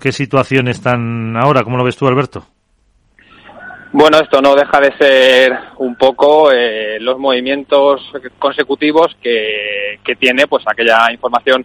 ¿Qué 0.00 0.12
situación 0.12 0.68
están 0.68 1.36
ahora? 1.36 1.62
¿Cómo 1.62 1.76
lo 1.76 1.84
ves 1.84 1.96
tú, 1.96 2.06
Alberto? 2.06 2.46
Bueno, 3.98 4.18
esto 4.18 4.42
no 4.42 4.54
deja 4.54 4.78
de 4.78 4.92
ser 4.98 5.58
un 5.78 5.96
poco 5.96 6.52
eh, 6.52 6.98
los 7.00 7.18
movimientos 7.18 8.02
consecutivos 8.38 9.16
que, 9.22 9.98
tiene 10.20 10.46
pues 10.46 10.64
aquella 10.66 11.10
información 11.10 11.64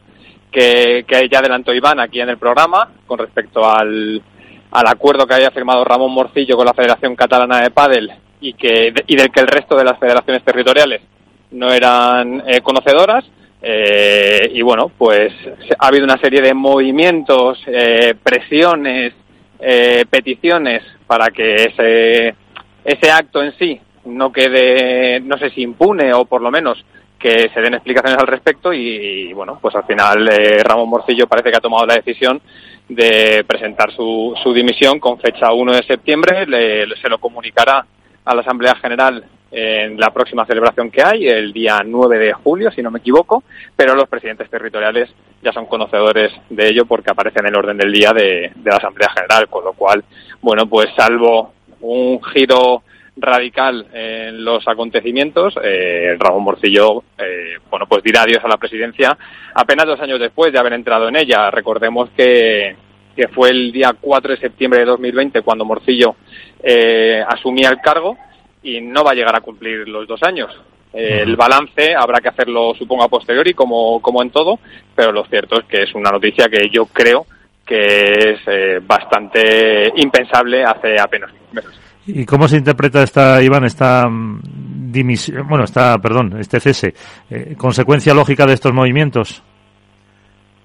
que, 0.50 1.04
que 1.06 1.28
ya 1.28 1.40
adelantó 1.40 1.74
Iván 1.74 2.00
aquí 2.00 2.22
en 2.22 2.30
el 2.30 2.38
programa 2.38 2.90
con 3.06 3.20
respecto 3.20 3.70
al, 3.70 4.22
al 4.72 4.88
acuerdo 4.88 5.28
que 5.28 5.34
había 5.34 5.52
firmado 5.52 5.84
Ramón 5.84 6.14
Morcillo 6.14 6.56
con 6.56 6.66
la 6.66 6.74
Federación 6.74 7.18
Catalana 7.18 7.60
de 7.60 7.72
Padel 7.72 8.10
y, 8.40 8.54
que, 8.54 8.94
y 9.08 9.16
del 9.18 9.30
que 9.30 9.42
el 9.42 9.48
resto 9.48 9.76
de 9.76 9.84
las 9.84 10.00
federaciones 10.00 10.42
territoriales 10.46 11.02
no 11.52 11.70
eran 11.74 12.44
eh, 12.48 12.62
conocedoras. 12.62 13.26
Eh, 13.62 14.50
y 14.54 14.62
bueno, 14.62 14.90
pues 14.98 15.34
ha 15.78 15.88
habido 15.88 16.06
una 16.06 16.18
serie 16.18 16.42
de 16.42 16.54
movimientos, 16.54 17.62
eh, 17.68 18.16
presiones, 18.24 19.16
peticiones 20.10 20.82
para 21.12 21.30
que 21.30 21.56
ese, 21.56 22.34
ese 22.86 23.12
acto 23.12 23.44
en 23.44 23.52
sí 23.58 23.78
no 24.06 24.32
quede, 24.32 25.20
no 25.20 25.38
sé 25.38 25.50
si 25.50 25.62
impune 25.62 26.14
o 26.14 26.24
por 26.24 26.42
lo 26.42 26.50
menos 26.50 26.86
que 27.20 27.50
se 27.54 27.60
den 27.60 27.74
explicaciones 27.74 28.18
al 28.18 28.28
respecto 28.28 28.72
y, 28.72 29.34
bueno, 29.34 29.60
pues 29.62 29.76
al 29.76 29.84
final 29.84 30.32
Ramón 30.64 30.88
Morcillo 30.88 31.28
parece 31.28 31.52
que 31.52 31.58
ha 31.58 31.60
tomado 31.60 31.86
la 31.86 31.96
decisión 31.96 32.42
de 32.88 33.44
presentar 33.46 33.92
su, 33.92 34.34
su 34.42 34.54
dimisión 34.54 35.02
con 35.02 35.20
fecha 35.20 35.52
1 35.52 35.74
de 35.74 35.84
septiembre, 35.84 36.46
se 37.02 37.10
lo 37.10 37.20
comunicará 37.20 37.86
a 38.24 38.34
la 38.34 38.40
Asamblea 38.40 38.76
General 38.76 39.22
en 39.52 40.00
la 40.00 40.12
próxima 40.12 40.46
celebración 40.46 40.90
que 40.90 41.04
hay, 41.04 41.28
el 41.28 41.52
día 41.52 41.82
9 41.86 42.18
de 42.18 42.34
julio, 42.34 42.72
si 42.72 42.82
no 42.82 42.90
me 42.90 43.00
equivoco, 43.00 43.44
pero 43.76 43.96
los 43.96 44.08
presidentes 44.08 44.50
territoriales 44.50 45.10
ya 45.44 45.52
son 45.52 45.66
conocedores 45.66 46.32
de 46.50 46.70
ello 46.70 46.86
porque 46.86 47.12
aparece 47.12 47.40
en 47.40 47.48
el 47.48 47.56
orden 47.56 47.78
del 47.78 47.92
día 47.92 48.14
de, 48.14 48.52
la 48.64 48.78
Asamblea 48.78 49.10
General, 49.10 49.50
con 49.50 49.66
lo 49.66 49.74
cual, 49.74 50.04
bueno, 50.42 50.68
pues 50.68 50.90
salvo 50.96 51.54
un 51.82 52.22
giro 52.24 52.84
radical 53.18 53.88
en 53.94 54.44
los 54.44 54.68
acontecimientos, 54.68 55.54
eh, 55.64 56.16
Ramón 56.18 56.44
Morcillo, 56.44 57.04
eh, 57.18 57.58
bueno, 57.70 57.86
pues 57.88 58.04
dirá 58.04 58.24
adiós 58.24 58.44
a 58.44 58.48
la 58.48 58.58
presidencia 58.58 59.18
apenas 59.54 59.86
dos 59.86 60.00
años 60.00 60.20
después 60.20 60.52
de 60.52 60.60
haber 60.60 60.74
entrado 60.74 61.10
en 61.10 61.18
ella. 61.18 61.52
Recordemos 61.52 62.10
que, 62.16 62.76
que 63.16 63.28
fue 63.28 63.50
el 63.50 63.72
día 63.72 63.94
4 64.00 64.32
de 64.32 64.40
septiembre 64.40 64.80
de 64.80 64.86
2020 64.86 65.42
cuando 65.42 65.66
Morcillo 65.66 66.16
eh, 66.64 67.24
asumía 67.28 67.70
el 67.70 67.82
cargo 67.82 68.18
y 68.64 68.82
no 68.82 69.04
va 69.04 69.12
a 69.12 69.16
llegar 69.16 69.36
a 69.36 69.42
cumplir 69.42 69.88
los 69.88 70.08
dos 70.08 70.22
años. 70.24 70.52
Eh, 70.94 71.22
el 71.24 71.36
balance 71.36 71.96
habrá 71.96 72.20
que 72.20 72.30
hacerlo, 72.30 72.74
supongo, 72.78 73.04
a 73.04 73.10
posteriori, 73.10 73.54
como, 73.54 74.02
como 74.02 74.22
en 74.22 74.30
todo, 74.30 74.60
pero 74.96 75.12
lo 75.12 75.24
cierto 75.26 75.60
es 75.60 75.66
que 75.66 75.84
es 75.84 75.96
una 75.96 76.12
noticia 76.12 76.50
que 76.50 76.70
yo 76.70 76.86
creo 76.88 77.26
que 77.66 77.84
es 77.84 78.40
eh, 78.48 78.80
bastante 78.82 79.92
impensable 79.96 80.64
hace 80.64 81.00
apenas 81.00 81.32
meses. 81.52 81.72
¿Y 82.08 82.26
cómo 82.26 82.48
se 82.48 82.58
interpreta 82.58 83.04
esta, 83.04 83.42
Iván, 83.42 83.64
esta 83.66 84.08
mm, 84.10 84.92
dimisión, 84.92 85.48
bueno, 85.48 85.64
esta, 85.64 85.98
perdón, 86.00 86.38
este 86.40 86.60
cese? 86.60 86.94
¿Consecuencia 87.58 88.14
lógica 88.14 88.46
de 88.46 88.54
estos 88.54 88.74
movimientos? 88.74 89.44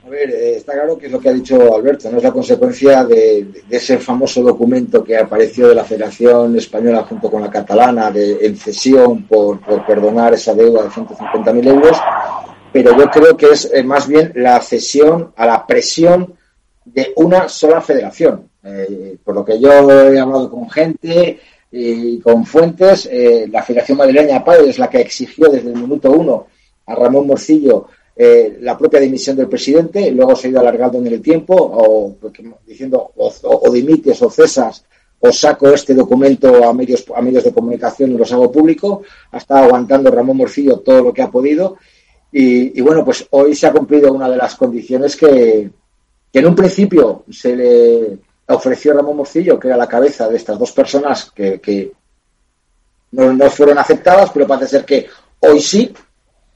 A 0.07 0.09
ver, 0.09 0.31
eh, 0.31 0.57
está 0.59 0.75
claro 0.75 0.97
que 0.97 1.07
es 1.07 1.13
lo 1.13 1.19
que 1.19 1.31
ha 1.31 1.33
dicho 1.33 1.75
Alberto, 1.75 2.09
no 2.09 2.19
es 2.19 2.23
la 2.23 2.31
consecuencia 2.31 3.05
de, 3.05 3.45
ese 3.69 3.99
famoso 3.99 4.41
documento 4.41 5.03
que 5.03 5.17
apareció 5.17 5.67
de 5.67 5.75
la 5.75 5.83
Federación 5.83 6.57
Española 6.57 7.03
junto 7.03 7.29
con 7.29 7.43
la 7.43 7.51
catalana 7.51 8.13
de 8.13 8.47
en 8.47 8.57
cesión 8.57 9.25
por, 9.25 9.59
perdonar 9.85 10.35
esa 10.35 10.55
deuda 10.55 10.85
de 10.85 10.91
150.000 10.91 11.67
euros, 11.67 11.99
pero 12.73 12.97
yo 12.97 13.11
creo 13.11 13.37
que 13.37 13.47
es 13.47 13.69
eh, 13.75 13.83
más 13.83 14.07
bien 14.07 14.31
la 14.37 14.61
cesión 14.61 15.33
a 15.35 15.45
la 15.45 15.67
presión 15.67 16.35
de 16.97 17.13
una 17.17 17.49
sola 17.49 17.81
federación. 17.81 18.49
Eh, 18.65 19.17
por 19.23 19.37
lo 19.37 19.45
que 19.45 19.61
yo 19.61 19.71
he 19.71 20.19
hablado 20.19 20.51
con 20.51 20.69
gente 20.69 21.39
y 21.71 22.19
con 22.19 22.45
fuentes, 22.45 23.09
la 23.51 23.63
Federación 23.63 23.99
Madrileña 23.99 24.45
Padre 24.45 24.71
es 24.71 24.79
la 24.79 24.89
que 24.89 25.01
exigió 25.01 25.49
desde 25.49 25.69
el 25.69 25.77
minuto 25.77 26.11
uno 26.11 26.47
a 26.87 26.95
Ramón 26.95 27.27
Morcillo 27.27 27.89
eh, 28.19 28.57
la 28.63 28.79
propia 28.79 28.99
dimisión 28.99 29.37
del 29.37 29.47
presidente, 29.47 30.11
luego 30.11 30.35
se 30.35 30.47
ha 30.47 30.51
ido 30.51 30.61
alargando 30.61 30.97
en 30.97 31.07
el 31.07 31.21
tiempo, 31.21 31.55
o 31.55 32.17
diciendo 32.67 33.13
o, 33.15 33.71
dimites 33.71 34.23
o 34.23 34.31
cesas 34.31 34.87
o 35.21 35.31
saco 35.31 35.69
este 35.69 35.93
documento 35.93 36.65
a 36.65 36.73
medios, 36.73 37.05
a 37.15 37.21
medios 37.21 37.45
de 37.45 37.53
comunicación 37.53 38.13
y 38.13 38.17
los 38.17 38.33
hago 38.33 38.51
público, 38.51 39.03
ha 39.33 39.37
estado 39.37 39.65
aguantando 39.65 40.11
Ramón 40.11 40.39
Morcillo 40.39 40.79
todo 40.79 41.03
lo 41.03 41.13
que 41.13 41.21
ha 41.21 41.31
podido. 41.31 41.77
Y, 42.33 42.81
bueno, 42.83 43.03
pues 43.03 43.27
hoy 43.31 43.55
se 43.55 43.67
ha 43.67 43.73
cumplido 43.73 44.13
una 44.13 44.29
de 44.29 44.37
las 44.37 44.57
condiciones 44.57 45.17
que, 45.17 45.71
en 46.33 46.47
un 46.47 46.55
principio 46.55 47.25
se 47.31 47.57
le 47.57 48.19
ofreció 48.49 48.93
Ramón 48.93 49.17
Morcillo, 49.17 49.59
que 49.59 49.69
era 49.69 49.77
la 49.77 49.89
cabeza 49.89 50.29
de 50.29 50.37
estas 50.37 50.59
dos 50.59 50.73
personas 50.73 51.31
que, 51.35 51.93
no, 53.13 53.33
no, 53.33 53.51
fueron 53.51 53.79
aceptadas, 53.79 54.31
pero 54.33 54.47
parece 54.47 54.69
ser 54.69 54.85
que 54.85 55.07
hoy 55.41 55.61
sí, 55.61 55.93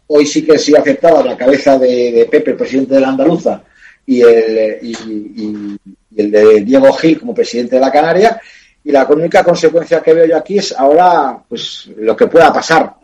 hoy 0.08 0.26
sí 0.26 0.44
que 0.44 0.58
sí 0.58 0.74
aceptaba 0.76 1.22
la 1.24 1.36
cabeza 1.36 1.78
de, 1.78 2.28
Pepe, 2.30 2.54
presidente 2.54 2.94
de 2.94 3.00
la 3.00 3.08
Andaluza, 3.08 3.62
y 4.06 4.22
el, 4.22 4.78
y, 4.82 5.78
el 6.16 6.30
de 6.30 6.60
Diego 6.62 6.92
Gil 6.92 7.20
como 7.20 7.34
presidente 7.34 7.76
de 7.76 7.80
la 7.80 7.92
Canaria. 7.92 8.40
Y 8.82 8.90
la 8.90 9.04
única 9.06 9.44
consecuencia 9.44 10.02
que 10.02 10.14
veo 10.14 10.26
yo 10.26 10.36
aquí 10.36 10.58
es 10.58 10.72
ahora 10.76 11.42
pues 11.48 11.90
lo 11.96 12.16
que 12.16 12.26
pueda 12.26 12.52
pasar, 12.52 12.94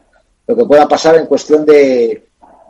lo 0.46 0.56
que 0.56 0.64
pueda 0.64 0.88
pasar 0.88 1.16
en 1.16 1.26
cuestión 1.26 1.64
de, 1.66 2.25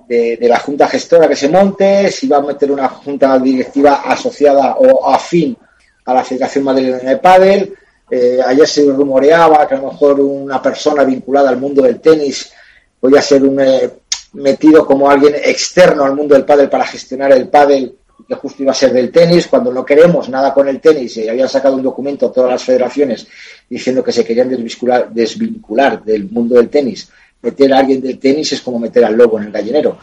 de, 0.09 0.39
la 0.43 0.59
junta 0.59 0.89
gestora 0.89 1.29
que 1.29 1.37
se 1.37 1.49
monte, 1.49 2.11
si 2.11 2.29
va 2.29 2.39
a 2.39 2.43
meter 2.43 2.71
una 2.71 2.89
junta 2.89 3.39
directiva 3.39 4.03
asociada 4.05 4.77
o 4.77 5.09
afín 5.09 5.57
a 6.05 6.15
la 6.15 6.25
Federación 6.25 6.65
Madrileña 6.65 7.11
de 7.11 7.17
Padel. 7.17 7.75
Eh, 8.09 8.39
ayer 8.45 8.69
se 8.69 8.85
rumoreaba 8.85 9.67
que 9.67 9.75
a 9.75 9.79
lo 9.79 9.91
mejor 9.91 10.21
una 10.21 10.63
persona 10.63 11.03
vinculada 11.03 11.51
al 11.51 11.57
mundo 11.57 11.83
del 11.83 12.01
tenis 12.01 12.53
podía 13.01 13.21
ser 13.21 13.43
un, 13.43 13.61
eh, 13.61 13.91
metido 14.35 14.87
como 14.87 15.11
alguien 15.11 15.35
externo 15.35 16.05
al 16.05 16.15
mundo 16.15 16.35
del 16.35 16.45
pádel 16.45 16.69
para 16.69 16.87
gestionar 16.87 17.33
el 17.33 17.49
pádel 17.49 17.97
que 18.27 18.35
justo 18.35 18.63
iba 18.63 18.73
a 18.73 18.75
ser 18.75 18.93
del 18.93 19.13
tenis, 19.13 19.47
cuando 19.47 19.73
no 19.73 19.85
queremos 19.85 20.29
nada 20.29 20.53
con 20.53 20.69
el 20.69 20.81
tenis 20.81 21.17
y 21.19 21.29
habían 21.29 21.49
sacado 21.49 21.77
un 21.77 21.83
documento 21.83 22.27
a 22.27 22.33
todas 22.33 22.51
las 22.51 22.65
federaciones 22.65 23.27
diciendo 23.69 24.03
que 24.03 24.13
se 24.13 24.25
querían 24.25 24.49
desvincular, 24.49 25.11
desvincular 25.13 26.03
del 26.03 26.29
mundo 26.31 26.57
del 26.57 26.69
tenis. 26.69 27.09
Meter 27.47 27.73
a 27.73 27.79
alguien 27.79 28.01
del 28.03 28.19
tenis 28.19 28.53
es 28.53 28.61
como 28.61 28.79
meter 28.79 29.05
al 29.05 29.17
lobo 29.17 29.39
en 29.39 29.47
el 29.47 29.53
gallinero. 29.53 29.99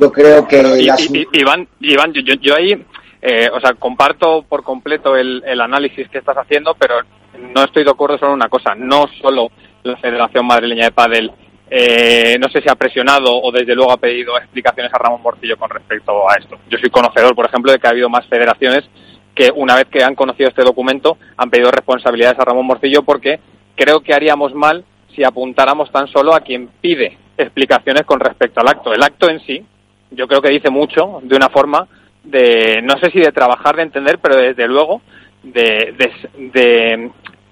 Yo 0.00 0.12
creo 0.12 0.46
que... 0.46 0.58
Iván, 1.32 1.68
Iván 1.80 2.12
yo, 2.12 2.34
yo, 2.40 2.54
ahí, 2.54 2.72
eh, 3.20 3.50
o 3.52 3.60
sea, 3.60 3.74
comparto 3.74 4.44
por 4.48 4.62
completo 4.62 5.16
el, 5.16 5.42
el 5.44 5.60
análisis 5.60 6.08
que 6.08 6.18
estás 6.18 6.36
haciendo, 6.36 6.74
pero 6.78 6.94
no 7.54 7.64
estoy 7.64 7.84
de 7.84 7.90
acuerdo 7.90 8.18
solo 8.18 8.32
en 8.32 8.36
una 8.36 8.48
cosa. 8.48 8.74
No 8.74 9.06
solo 9.20 9.50
la 9.82 9.96
Federación 9.96 10.46
Madrileña 10.46 10.86
de 10.86 10.92
Padel 10.92 11.32
eh, 11.68 12.38
no 12.38 12.48
sé 12.48 12.62
si 12.62 12.68
ha 12.68 12.76
presionado 12.76 13.42
o 13.42 13.50
desde 13.50 13.74
luego 13.74 13.90
ha 13.90 13.96
pedido 13.96 14.38
explicaciones 14.38 14.92
a 14.94 14.98
Ramón 14.98 15.22
Morcillo 15.22 15.56
con 15.56 15.68
respecto 15.68 16.28
a 16.30 16.36
esto. 16.36 16.56
Yo 16.70 16.78
soy 16.78 16.90
conocedor, 16.90 17.34
por 17.34 17.46
ejemplo, 17.46 17.72
de 17.72 17.78
que 17.78 17.86
ha 17.86 17.90
habido 17.90 18.08
más 18.08 18.26
federaciones 18.26 18.84
que 19.34 19.50
una 19.54 19.74
vez 19.74 19.86
que 19.86 20.02
han 20.02 20.14
conocido 20.14 20.48
este 20.48 20.62
documento 20.62 21.18
han 21.36 21.50
pedido 21.50 21.70
responsabilidades 21.70 22.38
a 22.38 22.44
Ramón 22.44 22.66
Morcillo 22.66 23.02
porque 23.02 23.40
creo 23.74 24.00
que 24.00 24.14
haríamos 24.14 24.54
mal 24.54 24.84
si 25.14 25.24
apuntáramos 25.24 25.90
tan 25.90 26.08
solo 26.08 26.34
a 26.34 26.40
quien 26.40 26.68
pide 26.80 27.16
explicaciones 27.36 28.04
con 28.04 28.20
respecto 28.20 28.60
al 28.60 28.68
acto. 28.68 28.92
El 28.92 29.02
acto 29.02 29.28
en 29.28 29.40
sí, 29.40 29.64
yo 30.10 30.26
creo 30.26 30.40
que 30.40 30.50
dice 30.50 30.70
mucho 30.70 31.20
de 31.22 31.36
una 31.36 31.48
forma 31.48 31.86
de, 32.24 32.80
no 32.82 32.98
sé 32.98 33.10
si 33.10 33.20
de 33.20 33.32
trabajar, 33.32 33.76
de 33.76 33.82
entender, 33.82 34.18
pero 34.18 34.36
desde 34.36 34.66
luego 34.66 35.00
de, 35.42 35.94
de, 36.52 37.10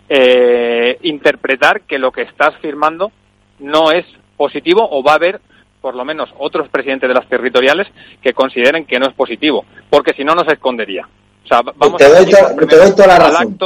eh, 0.09 0.99
interpretar 1.03 1.83
que 1.83 1.99
lo 1.99 2.13
que 2.13 2.23
estás 2.23 2.55
firmando 2.61 3.13
no 3.61 3.93
es 3.93 4.05
positivo 4.37 4.87
o 4.91 5.03
va 5.03 5.13
a 5.13 5.17
haber 5.17 5.41
por 5.81 5.95
lo 5.95 6.05
menos 6.05 6.31
otros 6.39 6.69
presidentes 6.69 7.09
de 7.09 7.15
las 7.15 7.29
territoriales 7.29 7.87
que 8.23 8.33
consideren 8.33 8.87
que 8.87 8.99
no 8.99 9.07
es 9.07 9.13
positivo, 9.13 9.67
porque 9.91 10.15
si 10.15 10.25
no 10.25 10.35
nos 10.35 10.51
escondería. 10.51 11.07
O 11.45 11.47
sea, 11.47 11.61
vamos 11.61 11.99
te, 11.99 12.09
doy, 12.09 12.95
toda 12.97 13.07
la 13.07 13.19
razón. 13.19 13.59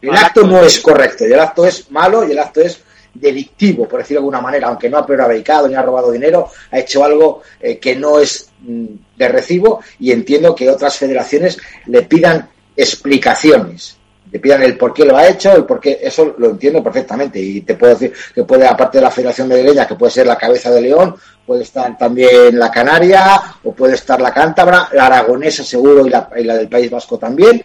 el 0.00 0.14
acto, 0.14 0.46
no 0.46 0.60
es 0.60 0.78
correcto, 0.80 1.26
y 1.26 1.32
el 1.32 1.40
acto 1.40 1.66
es 1.66 1.90
malo 1.90 2.26
y 2.26 2.30
el 2.30 2.38
acto 2.38 2.60
es 2.60 2.84
delictivo, 3.14 3.88
por 3.88 4.00
decirlo 4.00 4.20
de 4.20 4.24
alguna 4.24 4.40
manera, 4.40 4.68
aunque 4.68 4.88
no 4.88 4.98
ha 4.98 5.06
prevaricado 5.06 5.68
ni 5.68 5.74
ha 5.74 5.82
robado 5.82 6.10
dinero, 6.10 6.48
ha 6.70 6.78
hecho 6.78 7.04
algo 7.04 7.42
eh, 7.60 7.78
que 7.78 7.96
no 7.96 8.18
es 8.18 8.50
mm, 8.60 8.86
de 9.16 9.28
recibo 9.28 9.80
y 9.98 10.12
entiendo 10.12 10.54
que 10.54 10.70
otras 10.70 10.96
federaciones 10.96 11.58
le 11.86 12.02
pidan 12.02 12.48
explicaciones 12.76 14.00
le 14.32 14.38
pidan 14.38 14.62
el 14.62 14.76
por 14.76 14.94
qué 14.94 15.04
lo 15.04 15.16
ha 15.16 15.26
hecho, 15.26 15.52
el 15.52 15.64
por 15.64 15.80
qué, 15.80 15.98
eso 16.02 16.34
lo 16.38 16.50
entiendo 16.50 16.82
perfectamente. 16.82 17.40
Y 17.40 17.62
te 17.62 17.74
puedo 17.74 17.94
decir 17.94 18.12
que 18.34 18.44
puede, 18.44 18.66
aparte 18.66 18.98
de 18.98 19.02
la 19.02 19.10
Federación 19.10 19.48
Madrileña, 19.48 19.86
que 19.86 19.96
puede 19.96 20.12
ser 20.12 20.26
la 20.26 20.38
cabeza 20.38 20.70
de 20.70 20.80
León, 20.80 21.16
puede 21.44 21.62
estar 21.64 21.96
también 21.98 22.58
la 22.58 22.70
Canaria, 22.70 23.40
o 23.64 23.72
puede 23.72 23.94
estar 23.94 24.20
la 24.20 24.32
Cántabra, 24.32 24.88
la 24.92 25.06
Aragonesa 25.06 25.64
seguro 25.64 26.06
y 26.06 26.10
la, 26.10 26.28
del 26.30 26.68
País 26.68 26.90
Vasco 26.90 27.18
también. 27.18 27.64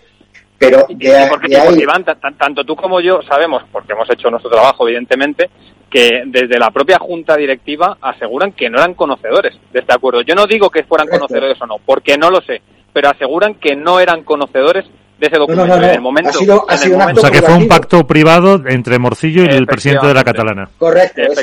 Pero 0.58 0.86
de, 0.90 1.28
porque, 1.30 1.82
Iván, 1.82 2.06
tanto 2.38 2.64
tú 2.64 2.76
como 2.76 3.02
yo 3.02 3.22
sabemos, 3.24 3.64
porque 3.72 3.94
hemos 3.94 4.10
hecho 4.10 4.30
nuestro 4.30 4.50
trabajo, 4.50 4.88
evidentemente, 4.88 5.50
que 5.90 6.24
desde 6.26 6.58
la 6.58 6.72
propia 6.72 6.98
junta 6.98 7.36
directiva 7.36 7.98
aseguran 8.02 8.54
que 8.54 8.70
no 8.70 8.78
eran 8.78 8.94
conocedores 8.94 9.54
de 9.72 9.80
este 9.80 9.94
acuerdo. 9.94 10.22
Yo 10.22 10.34
no 10.34 10.46
digo 10.46 10.70
que 10.70 10.84
fueran 10.84 11.08
conocedores 11.08 11.62
o 11.62 11.66
no, 11.66 11.76
porque 11.86 12.18
no 12.18 12.30
lo 12.30 12.42
sé, 12.42 12.62
pero 12.94 13.10
aseguran 13.10 13.56
que 13.56 13.76
no 13.76 14.00
eran 14.00 14.24
conocedores 14.24 14.86
de 15.18 15.28
ese 15.28 15.38
documento 15.38 15.76
en 15.76 15.84
el 15.84 16.02
momento. 16.02 16.40
o 16.40 17.18
sea 17.18 17.32
que 17.32 17.42
fue 17.42 17.56
un 17.56 17.68
pacto 17.68 18.06
privado 18.06 18.62
entre 18.68 19.00
Morcillo 19.00 19.44
y 19.44 19.48
el 19.48 19.66
presidente 19.66 20.08
de 20.08 20.14
la 20.14 20.24
catalana. 20.24 20.70
Correcto, 20.78 21.22
eso, 21.22 21.42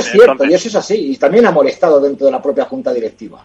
es, 0.00 0.04
cierto 0.10 0.44
y 0.44 0.54
eso 0.54 0.68
es 0.68 0.74
así. 0.74 1.12
Y 1.12 1.16
también 1.16 1.46
ha 1.46 1.50
molestado 1.50 2.00
dentro 2.00 2.26
de 2.26 2.32
la 2.32 2.42
propia 2.42 2.64
junta 2.64 2.92
directiva. 2.92 3.42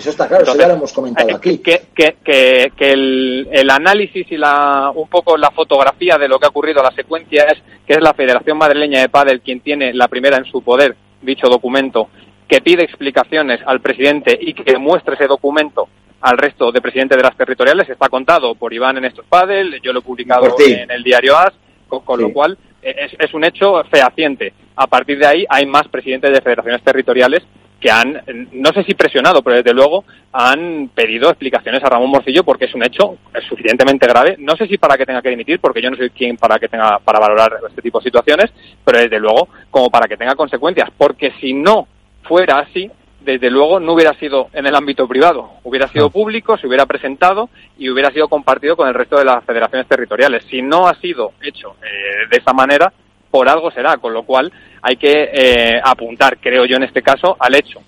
Eso 0.00 0.08
está 0.08 0.26
claro, 0.26 0.44
eso 0.44 0.56
ya 0.56 0.66
lo 0.66 0.74
hemos 0.74 0.94
comentado 0.94 1.28
eh, 1.28 1.34
aquí. 1.34 1.58
Que, 1.58 1.82
que, 1.94 2.72
el, 2.78 3.46
el, 3.52 3.68
análisis 3.68 4.32
y 4.32 4.38
la, 4.38 4.90
un 4.94 5.08
poco 5.08 5.36
la 5.36 5.50
fotografía 5.50 6.16
de 6.16 6.26
lo 6.26 6.38
que 6.38 6.46
ha 6.46 6.48
ocurrido, 6.48 6.82
la 6.82 6.90
secuencia 6.92 7.44
es 7.44 7.62
que 7.86 7.92
es 7.92 8.00
la 8.00 8.14
Federación 8.14 8.56
Madrileña 8.56 9.02
de 9.02 9.10
Padel 9.10 9.42
quien 9.42 9.60
tiene 9.60 9.92
la 9.92 10.08
primera 10.08 10.38
en 10.38 10.46
su 10.46 10.62
poder 10.62 10.96
dicho 11.20 11.48
documento, 11.48 12.08
que 12.48 12.62
pide 12.62 12.82
explicaciones 12.82 13.60
al 13.66 13.82
presidente 13.82 14.38
y 14.40 14.54
que 14.54 14.78
muestre 14.78 15.16
ese 15.16 15.26
documento 15.26 15.86
al 16.22 16.38
resto 16.38 16.72
de 16.72 16.80
presidentes 16.80 17.18
de 17.18 17.22
las 17.22 17.36
territoriales. 17.36 17.90
Está 17.90 18.08
contado 18.08 18.54
por 18.54 18.72
Iván 18.72 18.96
en 18.96 19.04
estos 19.04 19.26
padel, 19.26 19.82
yo 19.82 19.92
lo 19.92 19.98
he 19.98 20.02
publicado 20.02 20.56
en 20.66 20.90
el 20.90 21.02
diario 21.02 21.36
AS, 21.36 21.52
con, 21.88 22.22
lo 22.22 22.32
cual 22.32 22.56
eh, 22.80 23.10
es, 23.18 23.34
un 23.34 23.44
hecho 23.44 23.84
fehaciente. 23.90 24.54
A 24.76 24.86
partir 24.86 25.18
de 25.18 25.26
ahí 25.26 25.46
hay 25.46 25.66
más 25.66 25.88
presidentes 25.88 26.32
de 26.32 26.40
federaciones 26.40 26.82
territoriales 26.82 27.42
que 27.80 27.90
han, 27.90 28.22
no 28.52 28.72
sé 28.72 28.84
si 28.84 28.94
presionado, 28.94 29.42
pero 29.42 29.56
desde 29.56 29.72
luego 29.72 30.04
han 30.32 30.90
pedido 30.94 31.30
explicaciones 31.30 31.82
a 31.82 31.88
Ramón 31.88 32.10
Morcillo 32.10 32.44
porque 32.44 32.66
es 32.66 32.74
un 32.74 32.84
hecho 32.84 33.16
suficientemente 33.48 34.06
grave. 34.06 34.36
No 34.38 34.54
sé 34.56 34.66
si 34.66 34.76
para 34.76 34.98
que 34.98 35.06
tenga 35.06 35.22
que 35.22 35.30
dimitir, 35.30 35.60
porque 35.60 35.80
yo 35.80 35.90
no 35.90 35.96
soy 35.96 36.10
quien 36.10 36.36
para 36.36 36.58
que 36.58 36.68
tenga 36.68 36.98
para 36.98 37.18
valorar 37.18 37.56
este 37.68 37.82
tipo 37.82 37.98
de 37.98 38.04
situaciones, 38.04 38.52
pero 38.84 38.98
desde 38.98 39.18
luego 39.18 39.48
como 39.70 39.90
para 39.90 40.06
que 40.06 40.16
tenga 40.16 40.34
consecuencias, 40.34 40.90
porque 40.96 41.32
si 41.40 41.54
no 41.54 41.88
fuera 42.22 42.58
así, 42.58 42.90
desde 43.20 43.50
luego 43.50 43.80
no 43.80 43.94
hubiera 43.94 44.14
sido 44.14 44.48
en 44.52 44.66
el 44.66 44.74
ámbito 44.74 45.06
privado, 45.06 45.50
hubiera 45.64 45.88
sido 45.88 46.10
público, 46.10 46.56
se 46.56 46.66
hubiera 46.66 46.86
presentado 46.86 47.50
y 47.78 47.90
hubiera 47.90 48.10
sido 48.10 48.28
compartido 48.28 48.76
con 48.76 48.88
el 48.88 48.94
resto 48.94 49.18
de 49.18 49.24
las 49.24 49.44
federaciones 49.44 49.86
territoriales. 49.86 50.44
Si 50.50 50.62
no 50.62 50.86
ha 50.86 50.94
sido 50.96 51.32
hecho 51.42 51.76
eh, 51.82 52.28
de 52.30 52.36
esa 52.36 52.52
manera, 52.52 52.92
por 53.30 53.48
algo 53.48 53.70
será, 53.70 53.96
con 53.98 54.12
lo 54.12 54.24
cual 54.24 54.52
hay 54.82 54.96
que 54.96 55.30
eh, 55.32 55.80
apuntar, 55.82 56.38
creo 56.38 56.64
yo 56.64 56.76
en 56.76 56.84
este 56.84 57.02
caso, 57.02 57.36
al 57.38 57.54
hecho. 57.54 57.80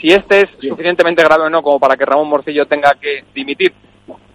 Si 0.00 0.08
este 0.08 0.42
es 0.42 0.48
suficientemente 0.60 1.22
grave 1.22 1.44
o 1.44 1.50
no 1.50 1.62
como 1.62 1.80
para 1.80 1.96
que 1.96 2.04
Ramón 2.04 2.28
Morcillo 2.28 2.66
tenga 2.66 2.94
que 3.00 3.24
dimitir, 3.34 3.72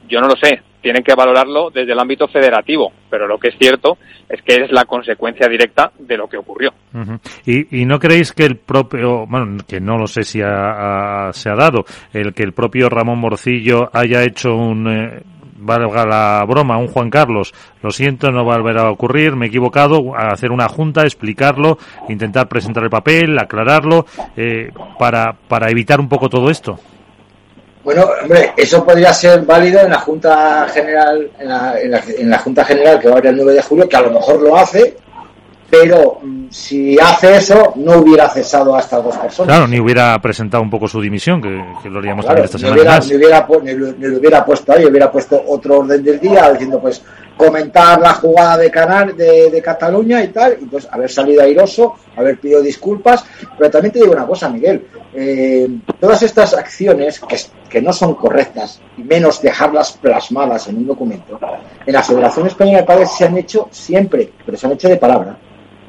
yo 0.08 0.20
no 0.20 0.28
lo 0.28 0.36
sé, 0.36 0.62
tienen 0.82 1.02
que 1.02 1.16
valorarlo 1.16 1.72
desde 1.72 1.94
el 1.94 2.00
ámbito 2.00 2.28
federativo, 2.28 2.92
pero 3.10 3.26
lo 3.26 3.40
que 3.40 3.48
es 3.48 3.56
cierto 3.58 3.98
es 4.30 4.40
que 4.44 4.66
es 4.66 4.72
la 4.72 4.86
consecuencia 4.86 5.48
directa 5.48 5.92
de 5.98 6.16
lo 6.16 6.28
que 6.28 6.38
ocurrió. 6.38 6.74
¿Y, 7.46 7.86
no 7.86 7.98
creéis 7.98 8.34
que 8.34 8.44
el 8.44 8.58
propio, 8.58 9.26
bueno, 9.26 9.58
que 9.68 9.80
no 9.80 9.98
lo 9.98 10.06
sé 10.06 10.22
si 10.22 10.40
se 10.40 10.44
ha 10.44 11.56
dado, 11.56 11.86
el 12.14 12.36
que 12.36 12.44
el 12.44 12.54
propio 12.54 12.88
Ramón 12.90 13.18
Morcillo 13.18 13.90
haya 13.94 14.24
hecho 14.24 14.54
un, 14.54 14.88
eh, 14.88 15.24
valga 15.66 16.06
la 16.06 16.46
broma, 16.48 16.78
un 16.78 16.88
Juan 16.88 17.10
Carlos, 17.10 17.54
lo 17.82 17.92
siento, 17.92 18.32
no 18.32 18.44
volverá 18.44 18.84
a 18.84 18.92
ocurrir, 18.92 19.36
me 19.36 19.46
he 19.46 19.50
equivocado, 19.50 20.16
a 20.16 20.30
hacer 20.30 20.52
una 20.52 20.68
junta, 20.70 21.04
explicarlo, 21.04 21.78
intentar 22.10 22.48
presentar 22.48 22.84
el 22.84 22.90
papel, 22.90 23.38
aclararlo, 23.38 24.06
eh, 24.38 24.72
para, 25.00 25.36
para 25.48 25.70
evitar 25.70 26.00
un 26.00 26.08
poco 26.08 26.30
todo 26.30 26.50
esto? 26.50 26.80
Bueno, 27.84 28.04
hombre, 28.24 28.52
eso 28.58 28.84
podría 28.84 29.14
ser 29.14 29.42
válido 29.42 29.80
en 29.82 29.92
la 29.92 30.00
Junta 30.00 30.68
General, 30.74 31.30
en 31.40 31.48
la, 31.48 31.76
en 31.80 32.30
la, 32.32 32.40
Junta 32.40 32.66
General 32.66 33.00
que 33.00 33.08
va 33.08 33.14
a 33.14 33.18
haber 33.20 33.30
el 33.30 33.38
9 33.38 33.54
de 33.54 33.62
julio, 33.62 33.88
que 33.88 33.96
a 33.96 34.02
lo 34.02 34.10
mejor 34.10 34.42
lo 34.42 34.58
hace, 34.58 34.98
pero 35.82 36.20
mm, 36.22 36.48
si 36.50 36.98
hace 37.00 37.38
eso, 37.38 37.74
no 37.76 38.00
hubiera 38.00 38.30
cesado 38.30 38.76
a 38.76 38.80
estas 38.80 39.04
dos 39.04 39.18
personas. 39.18 39.54
Claro, 39.54 39.68
ni 39.68 39.80
hubiera 39.80 40.20
presentado 40.22 40.64
un 40.64 40.70
poco 40.70 40.88
su 40.88 41.02
dimisión, 41.02 41.42
que, 41.42 41.90
lo 41.90 42.00
haríamos 42.00 42.26
claro, 42.26 42.44
esta 42.44 42.58
semana. 42.58 42.76
Hubiera, 42.76 43.00
ni, 43.00 43.16
hubiera, 43.16 43.48
ni, 43.64 44.08
lo 44.08 44.18
hubiera 44.18 44.46
puesto 44.46 44.72
ahí, 44.72 44.86
hubiera 44.86 45.12
puesto 45.12 45.44
otro 45.48 45.80
orden 45.80 46.04
del 46.04 46.20
día, 46.20 46.52
diciendo, 46.52 46.80
pues, 46.80 47.02
comentar 47.38 48.00
la 48.00 48.14
jugada 48.14 48.58
de 48.58 48.72
Canal 48.72 49.16
de, 49.16 49.50
de 49.52 49.62
Cataluña 49.62 50.24
y 50.24 50.30
tal, 50.30 50.58
y 50.62 50.66
pues 50.66 50.88
haber 50.92 51.12
salido 51.12 51.44
airoso, 51.44 51.96
haber 52.16 52.40
pedido 52.40 52.62
disculpas, 52.62 53.26
pero 53.58 53.70
también 53.70 53.92
te 53.92 54.00
digo 54.00 54.14
una 54.14 54.26
cosa, 54.26 54.50
Miguel, 54.50 54.88
eh, 55.14 55.68
todas 56.00 56.24
estas 56.24 56.54
acciones 56.54 57.20
que, 57.20 57.38
que, 57.70 57.82
no 57.82 57.92
son 57.92 58.16
correctas, 58.16 58.82
y 58.98 59.04
menos 59.04 59.42
dejarlas 59.42 59.94
plasmadas 59.94 60.68
en 60.68 60.78
un 60.78 60.88
documento, 60.88 61.40
en 61.86 61.94
la 61.94 62.04
Federación 62.04 62.48
Española 62.48 62.80
de 62.80 62.86
Padres 62.86 63.12
se 63.12 63.26
han 63.26 63.38
hecho 63.38 63.68
siempre, 63.72 64.32
pero 64.46 64.58
se 64.58 64.68
han 64.68 64.74
hecho 64.74 64.88
de 64.88 64.98
palabra. 64.98 65.38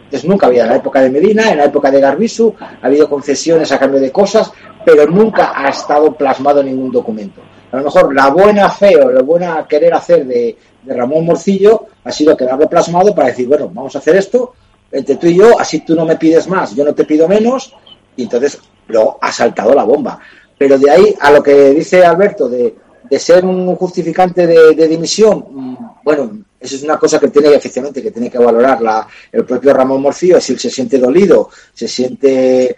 Entonces 0.06 0.28
nunca 0.28 0.46
había 0.46 0.62
en 0.62 0.68
la 0.70 0.76
época 0.76 1.00
de 1.00 1.10
Medina, 1.10 1.50
en 1.50 1.58
la 1.58 1.64
época 1.64 1.90
de 1.90 2.00
Garbisu, 2.00 2.54
ha 2.60 2.86
habido 2.86 3.10
concesiones 3.10 3.70
a 3.72 3.78
cambio 3.78 4.00
de 4.00 4.12
cosas, 4.12 4.52
pero 4.84 5.06
nunca 5.06 5.52
ha 5.54 5.68
estado 5.68 6.14
plasmado 6.14 6.62
ningún 6.62 6.92
documento. 6.92 7.40
A 7.72 7.78
lo 7.78 7.84
mejor 7.84 8.14
la 8.14 8.30
buena 8.30 8.70
fe 8.70 8.96
o 8.96 9.10
la 9.10 9.22
buena 9.22 9.66
querer 9.68 9.92
hacer 9.94 10.24
de, 10.24 10.56
Ramón 10.86 11.26
Morcillo 11.26 11.86
ha 12.04 12.12
sido 12.12 12.36
quedarlo 12.36 12.68
plasmado 12.68 13.12
para 13.12 13.28
decir, 13.28 13.48
bueno, 13.48 13.68
vamos 13.74 13.96
a 13.96 13.98
hacer 13.98 14.14
esto 14.14 14.54
entre 14.92 15.16
tú 15.16 15.26
y 15.26 15.36
yo, 15.36 15.58
así 15.58 15.80
tú 15.80 15.96
no 15.96 16.04
me 16.04 16.14
pides 16.14 16.46
más, 16.46 16.76
yo 16.76 16.84
no 16.84 16.94
te 16.94 17.04
pido 17.04 17.26
menos, 17.26 17.74
y 18.14 18.22
entonces 18.22 18.60
lo 18.86 19.18
ha 19.20 19.32
saltado 19.32 19.74
la 19.74 19.82
bomba. 19.82 20.20
Pero 20.56 20.78
de 20.78 20.88
ahí 20.88 21.14
a 21.20 21.32
lo 21.32 21.42
que 21.42 21.70
dice 21.70 22.04
Alberto 22.04 22.48
de, 22.48 22.76
de 23.10 23.18
ser 23.18 23.44
un 23.44 23.74
justificante 23.76 24.46
de, 24.46 24.88
dimisión, 24.88 25.44
mm, 25.50 25.76
bueno, 26.04 26.38
eso 26.66 26.76
es 26.76 26.82
una 26.82 26.98
cosa 26.98 27.18
que 27.18 27.28
tiene 27.28 27.54
efectivamente 27.54 28.02
que 28.02 28.10
tiene 28.10 28.30
que 28.30 28.38
valorar 28.38 28.82
la, 28.82 29.06
el 29.32 29.44
propio 29.44 29.72
Ramón 29.72 30.02
Morcillo, 30.02 30.40
si 30.40 30.52
él 30.52 30.58
se 30.58 30.70
siente 30.70 30.98
dolido, 30.98 31.48
se 31.72 31.88
siente 31.88 32.76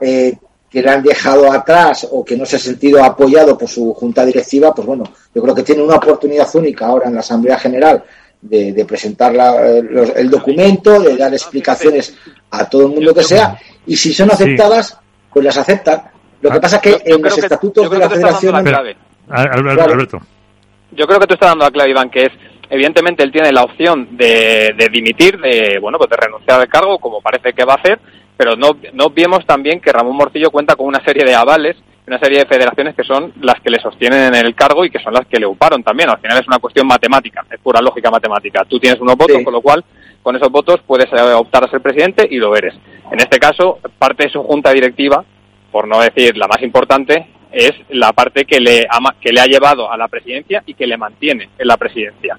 eh, 0.00 0.38
que 0.70 0.82
le 0.82 0.90
han 0.90 1.02
dejado 1.02 1.50
atrás 1.50 2.06
o 2.10 2.24
que 2.24 2.36
no 2.36 2.46
se 2.46 2.56
ha 2.56 2.58
sentido 2.58 3.02
apoyado 3.02 3.58
por 3.58 3.68
su 3.68 3.92
junta 3.94 4.24
directiva, 4.24 4.72
pues 4.72 4.86
bueno, 4.86 5.04
yo 5.34 5.42
creo 5.42 5.54
que 5.54 5.64
tiene 5.64 5.82
una 5.82 5.96
oportunidad 5.96 6.48
única 6.54 6.86
ahora 6.86 7.08
en 7.08 7.14
la 7.14 7.20
Asamblea 7.20 7.58
General 7.58 8.04
de, 8.40 8.84
presentar 8.86 9.34
el 9.34 10.30
documento, 10.30 11.00
de 11.00 11.16
dar 11.16 11.32
explicaciones 11.32 12.14
a 12.50 12.68
todo 12.68 12.82
el 12.82 12.88
mundo 12.94 13.12
que 13.12 13.24
sea, 13.24 13.58
y 13.86 13.96
si 13.96 14.14
son 14.14 14.30
aceptadas, 14.30 14.96
pues 15.32 15.44
las 15.44 15.56
aceptan. 15.58 16.04
Lo 16.40 16.50
que 16.50 16.56
ah, 16.56 16.60
pasa 16.60 16.76
es 16.76 16.82
que 16.82 17.02
en 17.04 17.20
los 17.20 17.36
estatutos 17.36 17.90
de 17.90 17.98
la 17.98 18.08
Federación... 18.08 18.54
Alberto. 19.28 20.20
Yo 20.92 21.06
creo 21.06 21.20
que 21.20 21.26
tú 21.26 21.34
estás 21.34 21.50
dando 21.50 21.64
la 21.64 21.70
clave, 21.70 21.90
Iván, 21.90 22.10
que 22.10 22.22
es 22.22 22.32
evidentemente 22.70 23.22
él 23.22 23.32
tiene 23.32 23.52
la 23.52 23.64
opción 23.64 24.16
de, 24.16 24.74
de, 24.76 24.88
dimitir, 24.90 25.38
de 25.38 25.78
bueno, 25.80 25.98
pues 25.98 26.08
de 26.08 26.16
renunciar 26.16 26.60
al 26.60 26.68
cargo, 26.68 26.98
como 26.98 27.20
parece 27.20 27.52
que 27.52 27.64
va 27.64 27.74
a 27.74 27.76
hacer, 27.76 27.98
pero 28.36 28.56
no, 28.56 28.70
no 28.94 29.10
vemos 29.10 29.44
también 29.44 29.80
que 29.80 29.92
Ramón 29.92 30.16
Morcillo 30.16 30.50
cuenta 30.50 30.76
con 30.76 30.86
una 30.86 31.04
serie 31.04 31.24
de 31.24 31.34
avales, 31.34 31.76
una 32.06 32.18
serie 32.18 32.38
de 32.38 32.46
federaciones 32.46 32.94
que 32.94 33.04
son 33.04 33.32
las 33.40 33.60
que 33.60 33.70
le 33.70 33.78
sostienen 33.78 34.34
en 34.34 34.46
el 34.46 34.54
cargo 34.54 34.84
y 34.84 34.90
que 34.90 34.98
son 34.98 35.12
las 35.12 35.26
que 35.26 35.38
le 35.38 35.46
uparon 35.46 35.82
también. 35.82 36.08
Al 36.08 36.18
final 36.18 36.38
es 36.38 36.48
una 36.48 36.58
cuestión 36.58 36.86
matemática, 36.86 37.44
es 37.50 37.60
pura 37.60 37.80
lógica 37.80 38.10
matemática. 38.10 38.64
Tú 38.64 38.80
tienes 38.80 39.00
unos 39.00 39.16
votos, 39.16 39.36
con 39.44 39.52
lo 39.52 39.60
cual 39.60 39.84
con 40.22 40.34
esos 40.36 40.50
votos 40.50 40.80
puedes 40.86 41.12
eh, 41.12 41.32
optar 41.34 41.64
a 41.64 41.70
ser 41.70 41.80
presidente 41.80 42.26
y 42.28 42.38
lo 42.38 42.56
eres. 42.56 42.74
En 43.12 43.20
este 43.20 43.38
caso, 43.38 43.78
parte 43.98 44.24
de 44.24 44.30
su 44.30 44.42
junta 44.42 44.72
directiva, 44.72 45.24
por 45.70 45.86
no 45.86 46.00
decir 46.00 46.36
la 46.36 46.48
más 46.48 46.62
importante, 46.62 47.26
es 47.52 47.72
la 47.90 48.12
parte 48.12 48.44
que 48.44 48.58
le, 48.58 48.86
ha, 48.88 48.98
que 49.20 49.32
le 49.32 49.40
ha 49.40 49.46
llevado 49.46 49.92
a 49.92 49.96
la 49.96 50.08
presidencia 50.08 50.62
y 50.66 50.74
que 50.74 50.86
le 50.86 50.96
mantiene 50.96 51.50
en 51.58 51.68
la 51.68 51.76
presidencia. 51.76 52.38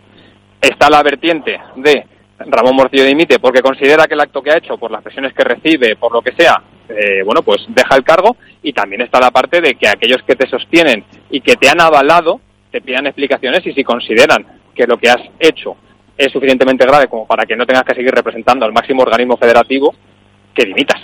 Está 0.61 0.89
la 0.89 1.01
vertiente 1.01 1.59
de 1.75 2.05
Ramón 2.47 2.75
Morcillo 2.75 3.03
dimite 3.03 3.39
porque 3.39 3.61
considera 3.61 4.07
que 4.07 4.13
el 4.13 4.21
acto 4.21 4.41
que 4.41 4.51
ha 4.51 4.57
hecho, 4.57 4.77
por 4.77 4.91
las 4.91 5.03
presiones 5.03 5.33
que 5.33 5.43
recibe, 5.43 5.95
por 5.95 6.11
lo 6.11 6.21
que 6.21 6.33
sea, 6.33 6.61
eh, 6.89 7.23
bueno, 7.23 7.41
pues 7.41 7.65
deja 7.69 7.95
el 7.95 8.03
cargo 8.03 8.35
y 8.61 8.73
también 8.73 9.01
está 9.01 9.19
la 9.19 9.31
parte 9.31 9.61
de 9.61 9.75
que 9.75 9.87
aquellos 9.87 10.23
que 10.23 10.35
te 10.35 10.47
sostienen 10.47 11.03
y 11.29 11.41
que 11.41 11.55
te 11.55 11.69
han 11.69 11.81
avalado 11.81 12.39
te 12.71 12.81
pidan 12.81 13.07
explicaciones 13.07 13.65
y 13.65 13.73
si 13.73 13.83
consideran 13.83 14.45
que 14.73 14.87
lo 14.87 14.97
que 14.97 15.09
has 15.09 15.21
hecho 15.39 15.75
es 16.17 16.31
suficientemente 16.31 16.85
grave 16.85 17.07
como 17.07 17.25
para 17.25 17.45
que 17.45 17.55
no 17.55 17.65
tengas 17.65 17.83
que 17.83 17.95
seguir 17.95 18.13
representando 18.13 18.65
al 18.65 18.73
máximo 18.73 19.03
organismo 19.03 19.37
federativo, 19.37 19.93
que 20.53 20.65
dimitas. 20.65 21.01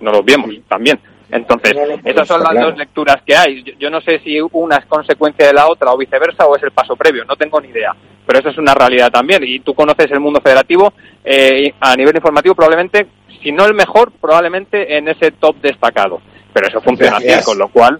No 0.00 0.12
lo 0.12 0.22
vemos 0.22 0.50
también. 0.68 0.98
Entonces, 1.30 1.76
esas 2.04 2.26
son 2.26 2.42
las 2.42 2.54
dos 2.54 2.76
lecturas 2.76 3.18
que 3.24 3.36
hay. 3.36 3.62
Yo, 3.62 3.74
yo, 3.78 3.90
no 3.90 4.00
sé 4.00 4.18
si 4.20 4.38
una 4.52 4.76
es 4.76 4.86
consecuencia 4.86 5.46
de 5.46 5.52
la 5.52 5.68
otra 5.68 5.92
o 5.92 5.98
viceversa 5.98 6.46
o 6.46 6.56
es 6.56 6.62
el 6.62 6.70
paso 6.70 6.96
previo, 6.96 7.24
no 7.24 7.36
tengo 7.36 7.60
ni 7.60 7.68
idea 7.68 7.94
pero 8.28 8.40
eso 8.40 8.50
es 8.50 8.58
una 8.58 8.74
realidad 8.74 9.10
también. 9.10 9.42
Y 9.42 9.60
tú 9.60 9.72
conoces 9.72 10.10
el 10.10 10.20
mundo 10.20 10.42
federativo 10.42 10.92
eh, 11.24 11.72
a 11.80 11.96
nivel 11.96 12.14
informativo, 12.14 12.54
probablemente, 12.54 13.06
si 13.42 13.52
no 13.52 13.64
el 13.64 13.72
mejor, 13.72 14.12
probablemente 14.20 14.98
en 14.98 15.08
ese 15.08 15.30
top 15.30 15.56
destacado. 15.62 16.20
Pero 16.52 16.68
eso 16.68 16.82
funciona 16.82 17.16
así, 17.16 17.42
con 17.42 17.56
lo 17.56 17.68
cual, 17.68 17.98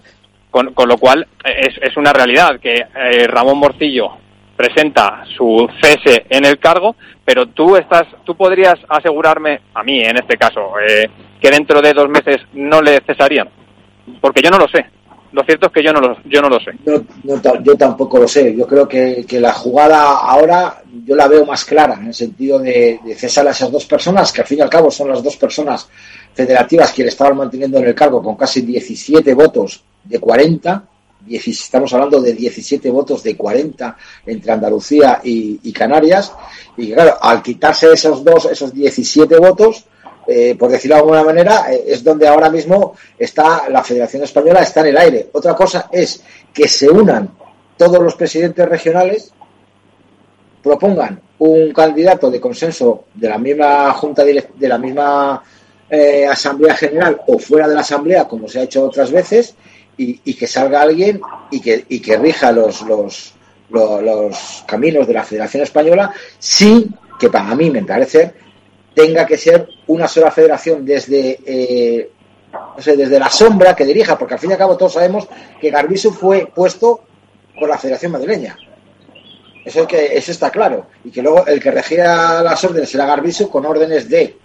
con, 0.51 0.71
lo 0.87 0.97
cual 0.99 1.27
es, 1.43 1.75
es 1.81 1.97
una 1.97 2.13
realidad 2.13 2.59
que 2.59 2.75
eh, 2.75 3.25
Ramón 3.25 3.57
Morcillo 3.57 4.11
presenta 4.55 5.23
su 5.35 5.67
cese 5.81 6.27
en 6.29 6.45
el 6.45 6.59
cargo, 6.59 6.95
pero 7.25 7.47
tú 7.47 7.75
estás, 7.75 8.03
tú 8.23 8.35
podrías 8.35 8.75
asegurarme, 8.87 9.61
a 9.73 9.81
mí 9.81 9.99
en 9.99 10.17
este 10.17 10.37
caso, 10.37 10.73
eh, 10.79 11.09
que 11.41 11.49
dentro 11.49 11.81
de 11.81 11.93
dos 11.93 12.07
meses 12.07 12.37
no 12.53 12.83
le 12.83 12.99
cesarían, 13.01 13.49
porque 14.21 14.43
yo 14.43 14.51
no 14.51 14.59
lo 14.59 14.67
sé. 14.67 14.85
Lo 15.31 15.43
cierto 15.43 15.67
es 15.67 15.73
que 15.73 15.83
yo 15.83 15.93
no 15.93 16.01
lo, 16.01 16.17
yo 16.23 16.41
no 16.41 16.49
lo 16.49 16.59
sé. 16.59 16.71
yo 17.63 17.75
tampoco 17.77 18.19
lo 18.19 18.27
sé. 18.27 18.55
Yo 18.55 18.65
creo 18.65 18.87
que, 18.87 19.25
la 19.39 19.53
jugada 19.53 20.19
ahora 20.19 20.81
yo 21.05 21.15
la 21.15 21.27
veo 21.27 21.45
más 21.45 21.65
clara 21.65 21.95
en 21.95 22.07
el 22.07 22.13
sentido 22.13 22.59
de, 22.59 22.99
cesar 23.15 23.47
a 23.47 23.51
esas 23.51 23.71
dos 23.71 23.85
personas, 23.85 24.31
que 24.31 24.41
al 24.41 24.47
fin 24.47 24.59
y 24.59 24.61
al 24.61 24.69
cabo 24.69 24.89
son 24.89 25.09
las 25.09 25.23
dos 25.23 25.37
personas 25.37 25.87
federativas 26.33 26.91
que 26.93 27.03
le 27.03 27.09
estaban 27.09 27.37
manteniendo 27.37 27.77
en 27.77 27.85
el 27.85 27.95
cargo 27.95 28.23
con 28.23 28.35
casi 28.35 28.61
17 28.61 29.33
votos 29.33 29.83
de 30.03 30.19
40 30.19 30.83
estamos 31.27 31.93
hablando 31.93 32.21
de 32.21 32.33
17 32.33 32.89
votos 32.89 33.23
de 33.23 33.35
40 33.35 33.97
entre 34.25 34.51
Andalucía 34.51 35.19
y, 35.23 35.71
Canarias, 35.73 36.33
y 36.77 36.91
claro, 36.93 37.17
al 37.21 37.41
quitarse 37.41 37.91
esos 37.91 38.23
dos, 38.23 38.45
esos 38.45 38.73
17 38.73 39.37
votos, 39.37 39.85
eh, 40.29 40.55
por 40.55 40.69
decirlo 40.69 40.95
de 40.95 41.01
alguna 41.01 41.23
manera, 41.23 41.73
eh, 41.73 41.85
es 41.87 42.03
donde 42.03 42.27
ahora 42.27 42.49
mismo 42.49 42.93
está 43.17 43.67
la 43.69 43.83
Federación 43.83 44.23
Española, 44.23 44.61
está 44.61 44.81
en 44.81 44.87
el 44.87 44.97
aire. 44.97 45.29
Otra 45.33 45.55
cosa 45.55 45.89
es 45.91 46.21
que 46.53 46.67
se 46.67 46.87
unan 46.87 47.31
todos 47.75 47.99
los 47.99 48.15
presidentes 48.15 48.69
regionales, 48.69 49.33
propongan 50.61 51.19
un 51.39 51.73
candidato 51.73 52.29
de 52.29 52.39
consenso 52.39 53.05
de 53.15 53.29
la 53.29 53.37
misma 53.37 53.91
Junta 53.93 54.23
de 54.23 54.67
la 54.67 54.77
misma 54.77 55.41
eh, 55.89 56.27
Asamblea 56.27 56.75
General 56.75 57.19
o 57.25 57.39
fuera 57.39 57.67
de 57.67 57.73
la 57.73 57.81
Asamblea, 57.81 58.27
como 58.27 58.47
se 58.47 58.59
ha 58.59 58.63
hecho 58.63 58.83
otras 58.83 59.11
veces, 59.11 59.55
y, 59.97 60.33
que 60.35 60.47
salga 60.47 60.81
alguien 60.81 61.19
y 61.51 61.59
que, 61.59 61.85
y 61.89 61.99
que 61.99 62.17
rija 62.17 62.53
los, 62.53 62.83
los, 62.83 63.33
los, 63.69 64.63
caminos 64.65 65.05
de 65.07 65.13
la 65.13 65.23
Federación 65.23 65.63
Española 65.63 66.13
sin 66.37 66.95
que 67.19 67.29
para 67.29 67.53
mí, 67.53 67.69
me 67.69 67.83
parece, 67.83 68.33
tenga 68.99 69.25
que 69.25 69.37
ser 69.37 69.67
una 69.87 70.07
sola 70.07 70.29
federación 70.29 70.85
desde, 70.85 71.39
eh, 71.45 72.09
no 72.51 72.81
sé, 72.81 72.97
desde 72.97 73.17
la 73.17 73.29
sombra 73.29 73.73
que 73.73 73.85
dirija, 73.85 74.17
porque 74.17 74.33
al 74.33 74.39
fin 74.39 74.49
y 74.49 74.53
al 74.53 74.59
cabo 74.59 74.75
todos 74.75 74.93
sabemos 74.93 75.27
que 75.59 75.69
Garbisu 75.69 76.11
fue 76.11 76.47
puesto 76.53 77.01
por 77.57 77.69
la 77.69 77.77
Federación 77.77 78.11
Madrileña. 78.11 78.57
Eso, 79.63 79.87
que, 79.87 80.17
eso 80.17 80.31
está 80.31 80.49
claro. 80.49 80.87
Y 81.03 81.11
que 81.11 81.21
luego 81.21 81.45
el 81.47 81.61
que 81.61 81.71
regía 81.71 82.41
las 82.41 82.61
órdenes 82.63 82.93
era 82.93 83.05
Garbisu 83.05 83.49
con 83.49 83.65
órdenes 83.65 84.09
de. 84.09 84.35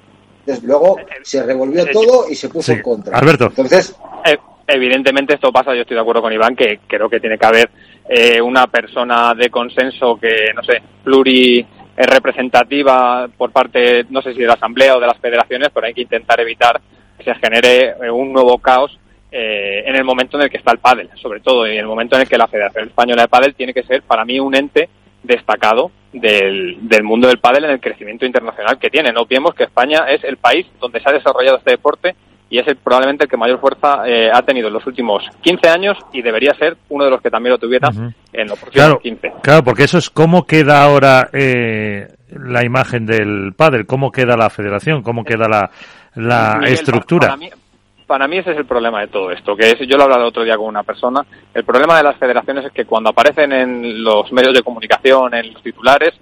Desde 0.46 0.66
luego 0.66 0.98
se 1.22 1.42
revolvió 1.42 1.86
todo 1.90 2.28
y 2.28 2.34
se 2.34 2.48
puso 2.48 2.72
en 2.72 2.82
contra. 2.82 3.18
Alberto. 3.18 3.46
Entonces, 3.46 3.96
eh, 4.26 4.36
Evidentemente 4.66 5.34
esto 5.34 5.52
pasa, 5.52 5.74
yo 5.74 5.82
estoy 5.82 5.94
de 5.94 6.00
acuerdo 6.00 6.22
con 6.22 6.32
Iván, 6.32 6.56
que 6.56 6.80
creo 6.86 7.08
que 7.10 7.20
tiene 7.20 7.36
que 7.36 7.46
haber 7.46 7.70
eh, 8.08 8.40
una 8.40 8.66
persona 8.66 9.34
de 9.34 9.50
consenso 9.50 10.16
que, 10.16 10.52
no 10.54 10.62
sé, 10.62 10.80
pluri 11.02 11.66
representativa 11.96 13.28
por 13.37 13.52
parte, 13.52 14.04
no 14.11 14.22
sé 14.22 14.33
si 14.35 14.40
de 14.40 14.46
la 14.46 14.54
Asamblea 14.54 14.96
o 14.96 15.00
de 15.00 15.07
las 15.07 15.18
federaciones, 15.18 15.68
pero 15.72 15.87
hay 15.87 15.94
que 15.94 16.02
intentar 16.02 16.40
evitar 16.40 16.80
que 17.16 17.24
se 17.24 17.35
genere 17.37 17.94
eh, 18.02 18.11
un 18.11 18.33
nuevo 18.33 18.59
caos 18.59 18.98
eh, 19.30 19.85
en 19.87 19.96
el 19.96 20.04
momento 20.04 20.37
en 20.37 20.44
el 20.44 20.50
que 20.50 20.59
está 20.59 20.72
el 20.72 20.78
pádel, 20.78 21.11
sobre 21.14 21.40
todo 21.40 21.66
en 21.66 21.78
el 21.78 21.87
momento 21.87 22.16
en 22.16 22.22
el 22.22 22.28
que 22.28 22.38
la 22.38 22.48
Federación 22.48 22.88
Española 22.88 23.22
de 23.22 23.28
Pádel 23.28 23.54
tiene 23.54 23.74
que 23.74 23.83
ser, 23.83 24.02
para 24.02 24.24
mí, 24.24 24.38
un 24.38 24.54
ente 24.54 24.88
destacado 25.22 25.90
del, 26.12 26.76
del 26.80 27.02
mundo 27.02 27.28
del 27.28 27.38
pádel 27.38 27.64
en 27.64 27.70
el 27.70 27.80
crecimiento 27.80 28.26
internacional 28.26 28.78
que 28.78 28.90
tiene. 28.90 29.12
No 29.12 29.22
olvidemos 29.22 29.54
que 29.54 29.64
España 29.64 30.04
es 30.09 30.22
el 30.24 30.37
país 30.37 30.66
donde 30.80 31.00
se 31.00 31.09
ha 31.09 31.12
desarrollado 31.12 31.57
este 31.57 31.72
deporte 31.72 32.14
y 32.54 32.58
es 32.60 32.66
probablemente 32.76 33.24
el 33.24 33.30
que 33.30 33.36
mayor 33.36 33.58
fuerza 33.58 34.06
eh, 34.06 34.30
ha 34.32 34.40
tenido 34.42 34.68
en 34.68 34.74
los 34.74 34.86
últimos 34.86 35.24
15 35.40 35.68
años 35.68 35.98
y 36.12 36.22
debería 36.22 36.54
ser 36.54 36.76
uno 36.88 37.04
de 37.04 37.10
los 37.10 37.20
que 37.20 37.28
también 37.28 37.50
lo 37.50 37.58
tuviera 37.58 37.90
en 38.32 38.46
los 38.46 38.56
próximos 38.56 39.00
15. 39.00 39.32
Claro, 39.42 39.64
porque 39.64 39.82
eso 39.82 39.98
es 39.98 40.08
cómo 40.08 40.46
queda 40.46 40.84
ahora 40.84 41.30
eh, 41.32 42.06
la 42.28 42.64
imagen 42.64 43.06
del 43.06 43.54
padre, 43.56 43.86
cómo 43.86 44.12
queda 44.12 44.36
la 44.36 44.50
federación, 44.50 45.02
cómo 45.02 45.24
queda 45.24 45.48
la, 45.48 45.68
la 46.14 46.60
estructura. 46.68 47.26
Para 47.26 47.36
mí, 47.38 47.50
para 48.06 48.28
mí 48.28 48.38
ese 48.38 48.52
es 48.52 48.58
el 48.58 48.66
problema 48.66 49.00
de 49.00 49.08
todo 49.08 49.32
esto, 49.32 49.56
que 49.56 49.72
es, 49.72 49.78
yo 49.88 49.96
lo 49.96 50.04
hablaba 50.04 50.22
el 50.22 50.28
otro 50.28 50.44
día 50.44 50.56
con 50.56 50.66
una 50.66 50.84
persona, 50.84 51.26
el 51.52 51.64
problema 51.64 51.96
de 51.96 52.04
las 52.04 52.16
federaciones 52.18 52.66
es 52.66 52.72
que 52.72 52.84
cuando 52.84 53.10
aparecen 53.10 53.50
en 53.50 54.04
los 54.04 54.30
medios 54.30 54.54
de 54.54 54.62
comunicación, 54.62 55.34
en 55.34 55.54
los 55.54 55.60
titulares, 55.60 56.14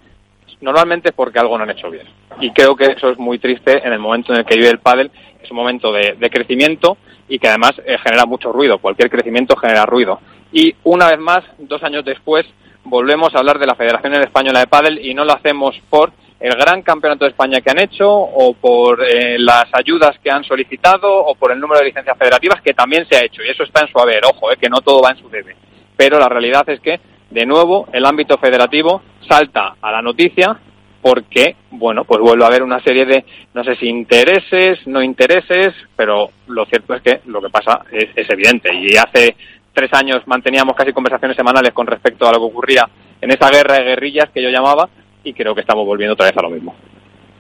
normalmente 0.62 1.12
porque 1.12 1.38
algo 1.38 1.58
no 1.58 1.64
han 1.64 1.70
hecho 1.70 1.90
bien. 1.90 2.06
Y 2.40 2.50
creo 2.52 2.74
que 2.74 2.86
eso 2.86 3.10
es 3.10 3.18
muy 3.18 3.38
triste 3.38 3.86
en 3.86 3.92
el 3.92 3.98
momento 3.98 4.32
en 4.32 4.38
el 4.38 4.44
que 4.46 4.56
vive 4.56 4.70
el 4.70 4.78
pádel, 4.78 5.10
es 5.42 5.50
un 5.50 5.56
momento 5.56 5.92
de, 5.92 6.16
crecimiento 6.30 6.96
y 7.28 7.38
que 7.38 7.48
además 7.48 7.72
eh, 7.84 7.98
genera 7.98 8.24
mucho 8.24 8.52
ruido. 8.52 8.78
Cualquier 8.78 9.10
crecimiento 9.10 9.56
genera 9.56 9.84
ruido. 9.84 10.20
Y 10.52 10.74
una 10.84 11.08
vez 11.08 11.18
más, 11.18 11.44
dos 11.58 11.82
años 11.82 12.04
después, 12.04 12.46
volvemos 12.84 13.34
a 13.34 13.38
hablar 13.38 13.58
de 13.58 13.66
la 13.66 13.74
Federación 13.74 14.14
Española 14.14 14.60
de 14.60 14.66
Pádel 14.66 15.04
y 15.04 15.14
no 15.14 15.24
lo 15.24 15.32
hacemos 15.32 15.74
por 15.90 16.12
el 16.40 16.54
gran 16.56 16.82
campeonato 16.82 17.24
de 17.24 17.30
España 17.30 17.60
que 17.60 17.70
han 17.70 17.78
hecho 17.78 18.10
o 18.10 18.52
por 18.54 19.00
eh, 19.04 19.38
las 19.38 19.66
ayudas 19.72 20.18
que 20.22 20.30
han 20.30 20.42
solicitado 20.42 21.08
o 21.24 21.36
por 21.36 21.52
el 21.52 21.60
número 21.60 21.78
de 21.80 21.86
licencias 21.86 22.18
federativas 22.18 22.60
que 22.60 22.74
también 22.74 23.06
se 23.08 23.16
ha 23.16 23.24
hecho 23.24 23.42
y 23.44 23.48
eso 23.48 23.62
está 23.62 23.82
en 23.82 23.88
su 23.88 23.98
haber, 23.98 24.24
ojo, 24.24 24.50
eh, 24.50 24.56
que 24.60 24.68
no 24.68 24.80
todo 24.80 25.00
va 25.02 25.10
en 25.10 25.18
su 25.18 25.28
debe. 25.28 25.56
Pero 25.96 26.18
la 26.18 26.28
realidad 26.28 26.68
es 26.68 26.80
que 26.80 27.00
de 27.32 27.46
nuevo 27.46 27.88
el 27.92 28.04
ámbito 28.04 28.36
federativo 28.38 29.02
salta 29.26 29.76
a 29.80 29.90
la 29.90 30.02
noticia 30.02 30.58
porque, 31.00 31.56
bueno, 31.72 32.04
pues 32.04 32.20
vuelve 32.20 32.44
a 32.44 32.46
haber 32.46 32.62
una 32.62 32.80
serie 32.80 33.04
de, 33.04 33.24
no 33.54 33.64
sé 33.64 33.74
si 33.74 33.86
intereses, 33.86 34.78
no 34.86 35.02
intereses, 35.02 35.74
pero 35.96 36.30
lo 36.46 36.64
cierto 36.66 36.94
es 36.94 37.02
que 37.02 37.20
lo 37.26 37.42
que 37.42 37.50
pasa 37.50 37.80
es, 37.90 38.30
evidente. 38.30 38.72
Y 38.72 38.96
hace 38.96 39.34
tres 39.74 39.92
años 39.94 40.22
manteníamos 40.26 40.76
casi 40.76 40.92
conversaciones 40.92 41.36
semanales 41.36 41.72
con 41.72 41.88
respecto 41.88 42.28
a 42.28 42.32
lo 42.32 42.38
que 42.38 42.44
ocurría 42.44 42.88
en 43.20 43.30
esa 43.32 43.50
guerra 43.50 43.78
de 43.78 43.84
guerrillas 43.84 44.30
que 44.32 44.42
yo 44.42 44.48
llamaba 44.48 44.88
y 45.24 45.32
creo 45.32 45.54
que 45.54 45.62
estamos 45.62 45.84
volviendo 45.84 46.14
otra 46.14 46.26
vez 46.26 46.36
a 46.36 46.42
lo 46.42 46.50
mismo. 46.50 46.74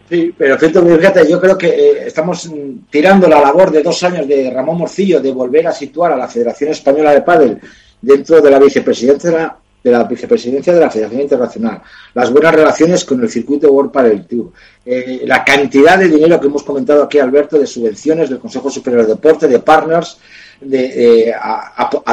Sí, 0.08 0.34
pero 0.36 0.58
fíjate, 0.58 1.30
yo 1.30 1.40
creo 1.40 1.56
que 1.56 1.68
eh, 1.68 2.06
estamos 2.06 2.50
tirando 2.90 3.28
la 3.28 3.40
labor 3.40 3.70
de 3.70 3.82
dos 3.82 4.02
años 4.02 4.26
de 4.26 4.50
Ramón 4.52 4.78
Morcillo 4.78 5.20
de 5.20 5.32
volver 5.32 5.68
a 5.68 5.72
situar 5.72 6.12
a 6.12 6.16
la 6.16 6.28
Federación 6.28 6.70
Española 6.70 7.12
de 7.12 7.22
Pádel 7.22 7.60
dentro 8.00 8.40
de 8.40 8.50
la 8.50 8.58
vicepresidencia 8.58 9.56
de 9.82 9.90
la 9.90 10.04
vicepresidencia 10.04 10.72
de 10.72 10.78
la 10.80 10.90
Federación 10.90 11.22
Internacional, 11.22 11.82
las 12.14 12.30
buenas 12.30 12.54
relaciones 12.54 13.04
con 13.04 13.20
el 13.20 13.28
circuito 13.28 13.72
World 13.72 13.90
Padel 13.90 14.24
Tour, 14.26 14.52
eh, 14.84 15.22
la 15.24 15.42
cantidad 15.44 15.98
de 15.98 16.06
dinero 16.08 16.38
que 16.40 16.46
hemos 16.46 16.62
comentado 16.62 17.02
aquí, 17.02 17.18
Alberto, 17.18 17.58
de 17.58 17.66
subvenciones 17.66 18.30
del 18.30 18.38
Consejo 18.38 18.70
Superior 18.70 19.02
de 19.02 19.14
Deporte, 19.14 19.48
de 19.48 19.58
partners, 19.58 20.18
de, 20.60 21.30
eh, 21.30 21.34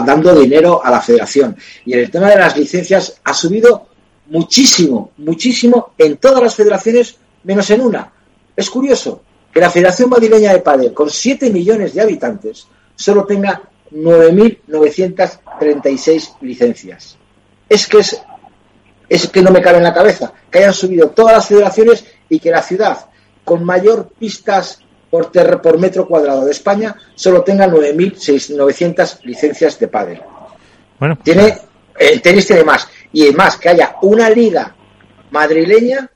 dando 0.03 0.33
dinero 0.33 0.83
a 0.83 0.89
la 0.89 0.99
federación. 0.99 1.55
Y 1.85 1.93
en 1.93 1.99
el 1.99 2.09
tema 2.09 2.29
de 2.29 2.37
las 2.37 2.57
licencias 2.57 3.21
ha 3.23 3.35
subido 3.35 3.85
muchísimo, 4.27 5.11
muchísimo 5.17 5.91
en 5.97 6.15
todas 6.17 6.41
las 6.41 6.55
federaciones, 6.55 7.17
menos 7.43 7.69
en 7.69 7.81
una. 7.81 8.11
Es 8.55 8.69
curioso 8.69 9.21
que 9.53 9.59
la 9.59 9.69
Federación 9.69 10.09
Madrileña 10.09 10.53
de 10.53 10.59
Padel, 10.59 10.93
con 10.93 11.09
7 11.09 11.49
millones 11.51 11.93
de 11.93 12.01
habitantes, 12.01 12.65
solo 12.95 13.25
tenga 13.25 13.61
9.936 13.91 16.37
licencias 16.41 17.18
es 17.69 17.87
que 17.87 17.99
es, 17.99 18.21
es 19.07 19.27
que 19.29 19.41
no 19.41 19.51
me 19.51 19.61
cabe 19.61 19.77
en 19.77 19.83
la 19.83 19.93
cabeza 19.93 20.33
que 20.51 20.59
hayan 20.59 20.73
subido 20.73 21.09
todas 21.11 21.33
las 21.33 21.47
federaciones 21.47 22.03
y 22.27 22.39
que 22.39 22.51
la 22.51 22.61
ciudad 22.61 22.97
con 23.45 23.63
mayor 23.63 24.09
pistas 24.19 24.79
por, 25.09 25.31
por 25.61 25.79
metro 25.79 26.07
cuadrado 26.07 26.45
de 26.45 26.51
España 26.51 26.95
solo 27.15 27.43
tenga 27.43 27.67
9.900 27.67 29.23
licencias 29.23 29.79
de 29.79 29.87
pádel. 29.87 30.21
Bueno, 30.99 31.17
tiene 31.23 31.57
el 31.97 32.21
tenis 32.21 32.47
tiene 32.47 32.63
más 32.63 32.87
y 33.11 33.23
además 33.23 33.57
que 33.57 33.69
haya 33.69 33.95
una 34.01 34.29
liga 34.29 34.75
madrileña 35.31 36.09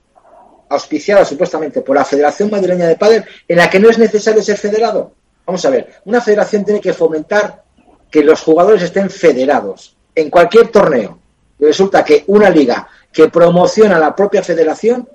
auspiciada 0.69 1.25
supuestamente 1.25 1.81
por 1.81 1.95
la 1.95 2.05
Federación 2.05 2.49
Madrileña 2.49 2.87
de 2.87 2.95
Pádel 2.95 3.25
en 3.47 3.57
la 3.57 3.69
que 3.69 3.79
no 3.79 3.89
es 3.89 3.97
necesario 3.97 4.41
ser 4.41 4.57
federado. 4.57 5.13
Vamos 5.45 5.63
a 5.65 5.69
ver, 5.69 6.01
una 6.05 6.21
federación 6.21 6.63
tiene 6.63 6.79
que 6.79 6.93
fomentar 6.93 7.63
que 8.09 8.23
los 8.23 8.41
jugadores 8.41 8.81
estén 8.81 9.09
federados 9.09 9.95
en 10.15 10.29
cualquier 10.29 10.69
torneo 10.69 11.19
resulta 11.63 12.03
que 12.03 12.23
una 12.27 12.49
liga 12.49 12.87
que 13.11 13.29
promociona 13.29 13.99
la 13.99 14.15
propia 14.15 14.41
federación 14.41 15.07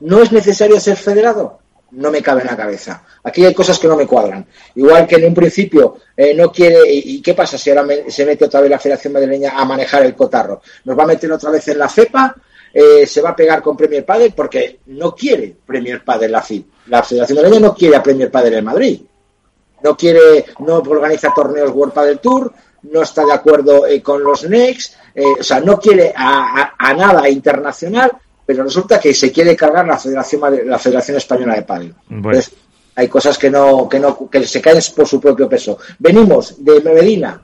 no 0.00 0.22
es 0.22 0.32
necesario 0.32 0.78
ser 0.78 0.96
federado. 0.96 1.58
No 1.90 2.10
me 2.10 2.20
cabe 2.20 2.42
en 2.42 2.48
la 2.48 2.56
cabeza. 2.56 3.02
Aquí 3.24 3.44
hay 3.44 3.54
cosas 3.54 3.78
que 3.78 3.88
no 3.88 3.96
me 3.96 4.06
cuadran. 4.06 4.46
Igual 4.74 5.06
que 5.06 5.16
en 5.16 5.24
un 5.24 5.34
principio 5.34 5.96
eh, 6.14 6.34
no 6.34 6.52
quiere. 6.52 6.80
Y, 6.86 7.22
qué 7.22 7.32
pasa 7.32 7.56
si 7.56 7.70
ahora 7.70 7.86
se 8.08 8.26
mete 8.26 8.44
otra 8.44 8.60
vez 8.60 8.70
la 8.70 8.78
Federación 8.78 9.14
Madrileña 9.14 9.52
a 9.56 9.64
manejar 9.64 10.04
el 10.04 10.14
cotarro? 10.14 10.60
¿Nos 10.84 10.98
va 10.98 11.04
a 11.04 11.06
meter 11.06 11.32
otra 11.32 11.50
vez 11.50 11.66
en 11.68 11.78
la 11.78 11.88
FEPA? 11.88 12.36
Eh, 12.74 13.06
¿Se 13.06 13.22
va 13.22 13.30
a 13.30 13.36
pegar 13.36 13.62
con 13.62 13.74
Premier 13.74 14.04
Padel? 14.04 14.34
Porque 14.34 14.80
no 14.86 15.14
quiere 15.14 15.56
Premier 15.66 16.04
Padel 16.04 16.32
la 16.32 16.42
FIP. 16.42 16.66
La 16.88 17.02
Federación 17.02 17.36
Madrileña 17.36 17.68
no 17.68 17.74
quiere 17.74 17.96
a 17.96 18.02
Premier 18.02 18.30
Padel 18.30 18.54
en 18.54 18.64
Madrid. 18.64 19.00
No 19.82 19.96
quiere, 19.96 20.44
no 20.58 20.76
organiza 20.76 21.32
torneos 21.34 21.70
World 21.70 21.94
Padel 21.94 22.18
Tour, 22.18 22.52
no 22.82 23.02
está 23.02 23.24
de 23.24 23.32
acuerdo 23.32 23.86
eh, 23.86 24.02
con 24.02 24.22
los 24.22 24.48
NEX, 24.48 24.96
eh, 25.14 25.24
o 25.40 25.42
sea, 25.42 25.60
no 25.60 25.78
quiere 25.78 26.12
a, 26.14 26.94
nada 26.96 27.28
internacional, 27.28 28.12
pero 28.44 28.64
resulta 28.64 28.98
que 28.98 29.12
se 29.12 29.30
quiere 29.30 29.54
cargar 29.56 29.86
la 29.86 29.98
Federación, 29.98 30.68
la 30.68 30.78
Federación 30.78 31.16
Española 31.16 31.54
de 31.54 31.62
Padel. 31.62 31.94
Entonces, 32.10 32.52
hay 32.94 33.08
cosas 33.08 33.38
que 33.38 33.50
no, 33.50 33.88
que 33.88 34.00
no, 34.00 34.28
que 34.28 34.44
se 34.44 34.60
caen 34.60 34.78
por 34.96 35.06
su 35.06 35.20
propio 35.20 35.48
peso. 35.48 35.78
Venimos 35.98 36.64
de 36.64 36.80
Medina, 36.80 37.42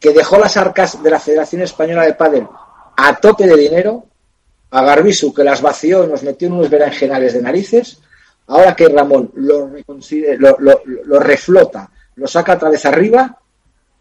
que 0.00 0.12
dejó 0.12 0.38
las 0.38 0.56
arcas 0.56 1.02
de 1.02 1.10
la 1.10 1.20
Federación 1.20 1.62
Española 1.62 2.04
de 2.04 2.14
Padel 2.14 2.46
a 3.00 3.16
tope 3.16 3.46
de 3.46 3.56
dinero, 3.56 4.06
a 4.70 4.82
Garbisu, 4.82 5.32
que 5.32 5.44
las 5.44 5.62
vació 5.62 6.04
y 6.04 6.08
nos 6.08 6.24
metió 6.24 6.48
en 6.48 6.54
unos 6.54 6.68
berenjenales 6.68 7.32
de 7.32 7.42
narices, 7.42 8.00
ahora 8.48 8.74
que 8.74 8.88
Ramón 8.88 9.30
lo, 9.36 9.70
lo, 10.38 10.82
lo 11.04 11.20
reflota, 11.20 11.90
lo 12.16 12.26
saca 12.26 12.54
otra 12.54 12.70
vez 12.70 12.84
arriba, 12.84 13.38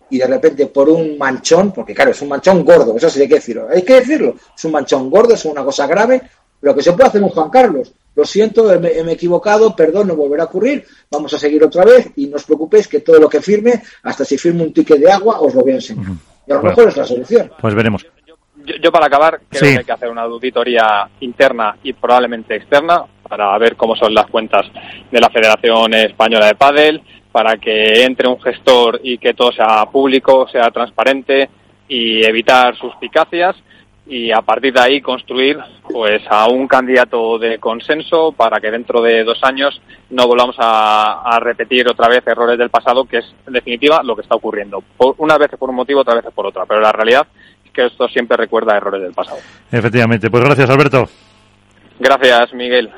y 0.10 0.17
de 0.17 0.28
repente 0.28 0.67
por 0.67 0.89
un 0.89 1.17
manchón, 1.17 1.72
porque 1.72 1.93
claro, 1.93 2.12
es 2.12 2.22
un 2.22 2.30
manchón 2.30 2.63
gordo, 2.63 2.96
eso 2.96 3.10
sí 3.10 3.22
hay 3.22 3.28
que 3.28 3.36
decirlo, 3.36 3.67
hay 3.70 3.82
que 3.82 3.96
decirlo, 3.96 4.36
es 4.56 4.65
un 4.65 4.72
manchón 4.72 5.10
gordo, 5.10 5.34
es 5.34 5.46
una 5.46 5.63
cosa 5.63 5.88
grave, 5.88 6.22
lo 6.62 6.76
que 6.76 6.82
se 6.82 6.93
puede 6.93 7.10
hacer 7.10 7.22
un 7.22 7.30
Juan 7.30 7.50
Carlos. 7.50 7.93
Lo 8.15 8.26
siento, 8.26 8.63
me, 8.80 8.89
he 8.89 9.12
equivocado, 9.12 9.76
perdón, 9.76 10.08
no 10.08 10.15
volverá 10.15 10.43
a 10.43 10.46
ocurrir, 10.48 10.84
vamos 11.12 11.32
a 11.36 11.38
seguir 11.38 11.63
otra 11.63 11.86
vez 11.86 12.10
y 12.15 12.26
no 12.26 12.38
os 12.38 12.46
preocupéis 12.46 12.88
que 12.88 13.02
todo 13.02 13.20
lo 13.20 13.30
que 13.30 13.41
firme, 13.41 13.84
hasta 14.02 14.26
si 14.26 14.39
firme 14.39 14.63
un 14.63 14.74
ticket 14.74 14.98
de 14.98 15.12
agua, 15.12 15.39
os 15.39 15.54
lo 15.54 15.62
voy 15.62 15.74
a 15.74 15.76
enseñar. 15.76 16.13
Y 16.48 16.52
a 16.52 16.56
lo 16.56 16.63
mejor 16.63 16.88
es 16.88 16.98
la 16.98 17.06
solución. 17.06 17.52
Pues 17.62 17.76
veremos. 17.76 18.08
Yo, 18.82 18.91
para 18.91 19.06
acabar, 19.06 19.39
creo 19.48 19.62
que 19.62 19.78
hay 19.78 19.86
que 19.86 19.91
hacer 19.91 20.10
una 20.10 20.24
auditoría 20.24 21.08
interna 21.20 21.78
y 21.84 21.93
probablemente 21.93 22.56
externa 22.56 23.06
para 23.28 23.58
ver 23.60 23.76
cómo 23.76 23.96
son 23.96 24.13
las 24.13 24.26
cuentas 24.28 24.65
de 25.12 25.20
la 25.20 25.30
Federación 25.30 25.93
Española 25.93 26.48
de 26.48 26.56
Padel, 26.56 27.02
para 27.38 27.58
que 27.58 28.04
entre 28.04 28.28
un 28.28 28.41
gestor 28.41 29.00
y 29.04 29.19
que 29.19 29.36
todo 29.36 29.52
sea 29.52 29.86
público, 29.91 30.47
sea 30.47 30.71
transparente 30.71 31.47
y 31.88 32.26
evitar 32.26 32.76
suspicacias 32.76 33.56
y 34.08 34.32
a 34.32 34.41
partir 34.41 34.73
de 34.73 34.80
ahí 34.80 35.02
construir 35.02 35.60
pues 35.88 36.23
a 36.32 36.47
un 36.47 36.67
candidato 36.67 37.38
de 37.38 37.60
consenso 37.60 38.32
para 38.32 38.60
que 38.60 38.71
dentro 38.71 39.04
de 39.04 39.23
dos 39.23 39.38
años 39.43 39.80
no 40.10 40.26
volvamos 40.26 40.56
a, 40.58 41.38
repetir 41.39 41.88
otra 41.88 42.08
vez 42.08 42.26
errores 42.26 42.58
del 42.58 42.71
pasado 42.71 43.06
que 43.06 43.19
es 43.19 43.26
en 43.45 43.54
definitiva 43.54 44.02
lo 44.04 44.15
que 44.15 44.23
está 44.23 44.34
ocurriendo. 44.34 44.84
Por, 44.97 45.13
una 45.19 45.38
vez 45.38 45.52
por 45.60 45.69
un 45.69 45.76
motivo 45.76 46.02
otra 46.02 46.15
vez 46.15 46.26
por 46.34 46.47
otra. 46.47 46.65
Pero 46.65 46.82
la 46.82 46.91
realidad 46.91 47.28
es 47.63 47.71
que 47.71 47.86
esto 47.86 48.08
siempre 48.08 48.36
recuerda 48.36 48.76
errores 48.76 49.04
del 49.04 49.13
pasado. 49.13 49.38
Efectivamente. 49.71 50.32
Pues 50.32 50.43
gracias 50.43 50.71
Alberto 50.71 51.08
Gracias, 51.99 52.53
Miguel. 52.53 52.91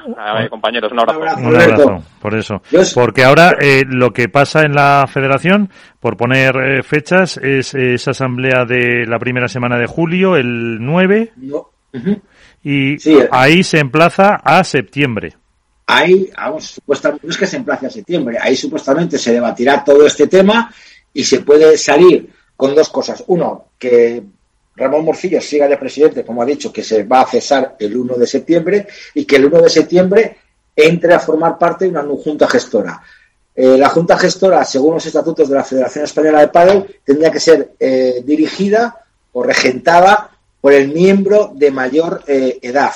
compañeros, 0.50 0.92
un 0.92 1.00
abrazo. 1.00 1.40
Un 1.40 1.56
abrazo, 1.56 2.04
por 2.22 2.36
eso. 2.36 2.62
Porque 2.94 3.24
ahora 3.24 3.56
eh, 3.60 3.84
lo 3.88 4.12
que 4.12 4.30
pasa 4.30 4.62
en 4.62 4.74
la 4.74 5.06
federación, 5.12 5.70
por 6.00 6.18
poner 6.18 6.56
eh, 6.58 6.84
fechas, 6.84 7.38
es 7.38 7.74
esa 7.74 8.12
asamblea 8.12 8.66
de 8.66 9.06
la 9.08 9.20
primera 9.20 9.48
semana 9.48 9.78
de 9.78 9.88
julio, 9.88 10.36
el 10.36 10.78
9. 10.80 11.34
Y 12.64 13.10
eh. 13.10 13.30
ahí 13.32 13.64
se 13.64 13.80
emplaza 13.80 14.36
a 14.44 14.64
septiembre. 14.64 15.36
Ahí, 15.88 16.30
vamos, 16.38 16.66
supuestamente, 16.66 17.26
no 17.26 17.32
es 17.32 17.38
que 17.38 17.48
se 17.48 17.58
emplace 17.58 17.88
a 17.88 17.90
septiembre, 17.90 18.38
ahí 18.40 18.56
supuestamente 18.56 19.18
se 19.18 19.34
debatirá 19.34 19.84
todo 19.84 20.06
este 20.06 20.28
tema 20.28 20.72
y 21.14 21.24
se 21.24 21.40
puede 21.40 21.78
salir 21.78 22.30
con 22.56 22.76
dos 22.76 22.90
cosas. 22.90 23.24
Uno, 23.28 23.70
que 23.80 24.22
Ramón 24.80 25.06
Morcillo 25.06 25.42
siga 25.42 25.68
de 25.68 25.78
presidente, 25.78 26.24
como 26.24 26.42
ha 26.42 26.46
dicho, 26.46 26.72
que 26.72 26.84
se 26.84 27.04
va 27.04 27.22
a 27.22 27.28
cesar 27.28 27.76
el 27.80 27.96
1 27.96 28.16
de 28.16 28.26
septiembre 28.26 28.88
y 29.14 29.26
que 29.26 29.36
el 29.36 29.46
1 29.46 29.62
de 29.62 29.70
septiembre 29.70 30.38
entre 30.76 31.14
a 31.14 31.20
formar 31.20 31.58
parte 31.58 31.86
de 31.86 31.92
una 31.92 32.04
junta 32.04 32.48
gestora. 32.48 33.02
Eh, 33.56 33.78
la 33.78 33.90
junta 33.90 34.18
gestora, 34.18 34.64
según 34.64 34.94
los 34.94 35.06
estatutos 35.06 35.50
de 35.50 35.56
la 35.56 35.64
Federación 35.64 36.06
Española 36.06 36.40
de 36.40 36.48
Padel, 36.48 36.86
tendría 37.04 37.30
que 37.30 37.40
ser 37.40 37.72
eh, 37.80 38.24
dirigida 38.26 39.04
o 39.34 39.44
regentada 39.44 40.30
por 40.62 40.72
el 40.72 40.90
miembro 40.90 41.52
de 41.54 41.70
mayor 41.70 42.24
eh, 42.26 42.58
edad. 42.62 42.94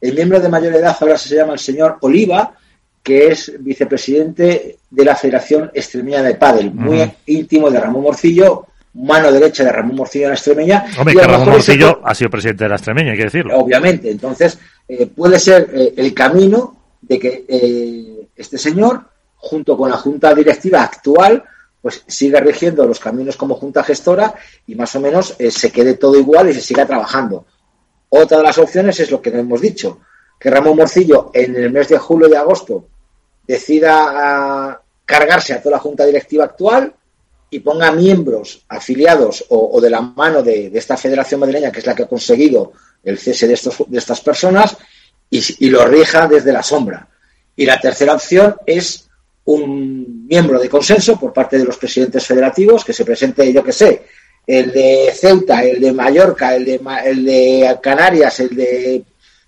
El 0.00 0.14
miembro 0.14 0.40
de 0.40 0.48
mayor 0.48 0.74
edad 0.74 0.96
ahora 1.00 1.16
se 1.16 1.34
llama 1.34 1.54
el 1.54 1.58
señor 1.58 1.96
Oliva, 2.02 2.54
que 3.02 3.28
es 3.28 3.52
vicepresidente 3.58 4.78
de 4.90 5.04
la 5.04 5.16
Federación 5.16 5.70
Extremeña 5.72 6.22
de 6.22 6.34
Padel, 6.34 6.72
muy 6.72 7.10
íntimo 7.26 7.70
de 7.70 7.80
Ramón 7.80 8.02
Morcillo, 8.02 8.66
mano 8.94 9.32
derecha 9.32 9.64
de 9.64 9.72
Ramón 9.72 9.96
Morcillo 9.96 10.24
en 10.24 10.30
la 10.30 10.34
Extremeña. 10.34 10.84
Hombre, 10.98 11.14
que 11.14 11.22
Ramón 11.22 11.50
Morcillo 11.50 12.00
ha 12.04 12.14
sido 12.14 12.30
presidente 12.30 12.64
de 12.64 12.70
la 12.70 12.76
Extremeña, 12.76 13.12
hay 13.12 13.18
que 13.18 13.24
decirlo. 13.24 13.58
Obviamente, 13.58 14.10
entonces 14.10 14.58
eh, 14.88 15.06
puede 15.06 15.38
ser 15.38 15.70
eh, 15.72 15.94
el 15.96 16.12
camino 16.12 16.76
de 17.00 17.18
que 17.18 17.44
eh, 17.48 18.28
este 18.36 18.58
señor, 18.58 19.02
junto 19.36 19.76
con 19.76 19.90
la 19.90 19.96
junta 19.96 20.34
directiva 20.34 20.82
actual, 20.82 21.42
pues 21.80 22.04
siga 22.06 22.40
rigiendo 22.40 22.86
los 22.86 23.00
caminos 23.00 23.36
como 23.36 23.56
junta 23.56 23.82
gestora 23.82 24.34
y 24.66 24.74
más 24.76 24.94
o 24.94 25.00
menos 25.00 25.36
se 25.36 25.72
quede 25.72 25.94
todo 25.94 26.16
igual 26.16 26.48
y 26.48 26.54
se 26.54 26.60
siga 26.60 26.86
trabajando. 26.86 27.44
Otra 28.08 28.38
de 28.38 28.44
las 28.44 28.58
opciones 28.58 29.00
es 29.00 29.10
lo 29.10 29.20
que 29.20 29.30
hemos 29.30 29.60
dicho, 29.60 29.98
que 30.38 30.48
Ramón 30.48 30.76
Morcillo 30.76 31.32
en 31.34 31.56
el 31.56 31.72
mes 31.72 31.88
de 31.88 31.98
julio 31.98 32.28
y 32.28 32.34
agosto 32.34 32.86
decida 33.46 34.70
ah, 34.70 34.82
cargarse 35.04 35.54
a 35.54 35.62
toda 35.62 35.76
la 35.76 35.82
junta 35.82 36.04
directiva 36.06 36.44
actual, 36.44 36.94
y 37.52 37.60
ponga 37.60 37.92
miembros 37.92 38.64
afiliados 38.66 39.44
o, 39.50 39.78
de 39.78 39.90
la 39.90 40.00
mano 40.00 40.42
de, 40.42 40.70
esta 40.72 40.96
federación 40.96 41.38
madrileña, 41.38 41.70
que 41.70 41.80
es 41.80 41.86
la 41.86 41.94
que 41.94 42.04
ha 42.04 42.08
conseguido 42.08 42.72
el 43.04 43.18
cese 43.18 43.46
de, 43.46 43.52
estos, 43.52 43.76
de 43.86 43.98
estas 43.98 44.22
personas, 44.22 44.74
y, 45.28 45.68
lo 45.68 45.84
rija 45.84 46.26
desde 46.26 46.50
la 46.50 46.62
sombra. 46.62 47.06
Y 47.54 47.66
la 47.66 47.78
tercera 47.78 48.14
opción 48.14 48.56
es 48.64 49.06
un 49.44 50.26
miembro 50.26 50.58
de 50.58 50.70
consenso 50.70 51.20
por 51.20 51.34
parte 51.34 51.58
de 51.58 51.66
los 51.66 51.76
presidentes 51.76 52.26
federativos, 52.26 52.86
que 52.86 52.94
se 52.94 53.04
presente, 53.04 53.52
yo 53.52 53.62
que 53.62 53.72
sé, 53.72 54.02
el 54.46 54.72
de 54.72 55.12
Ceuta, 55.14 55.62
el 55.62 55.78
de 55.78 55.92
Mallorca, 55.92 56.56
el 56.56 56.64
de, 56.64 56.80
el 57.04 57.22
de 57.22 57.78
Canarias, 57.82 58.40
el 58.40 58.56
de 58.56 59.04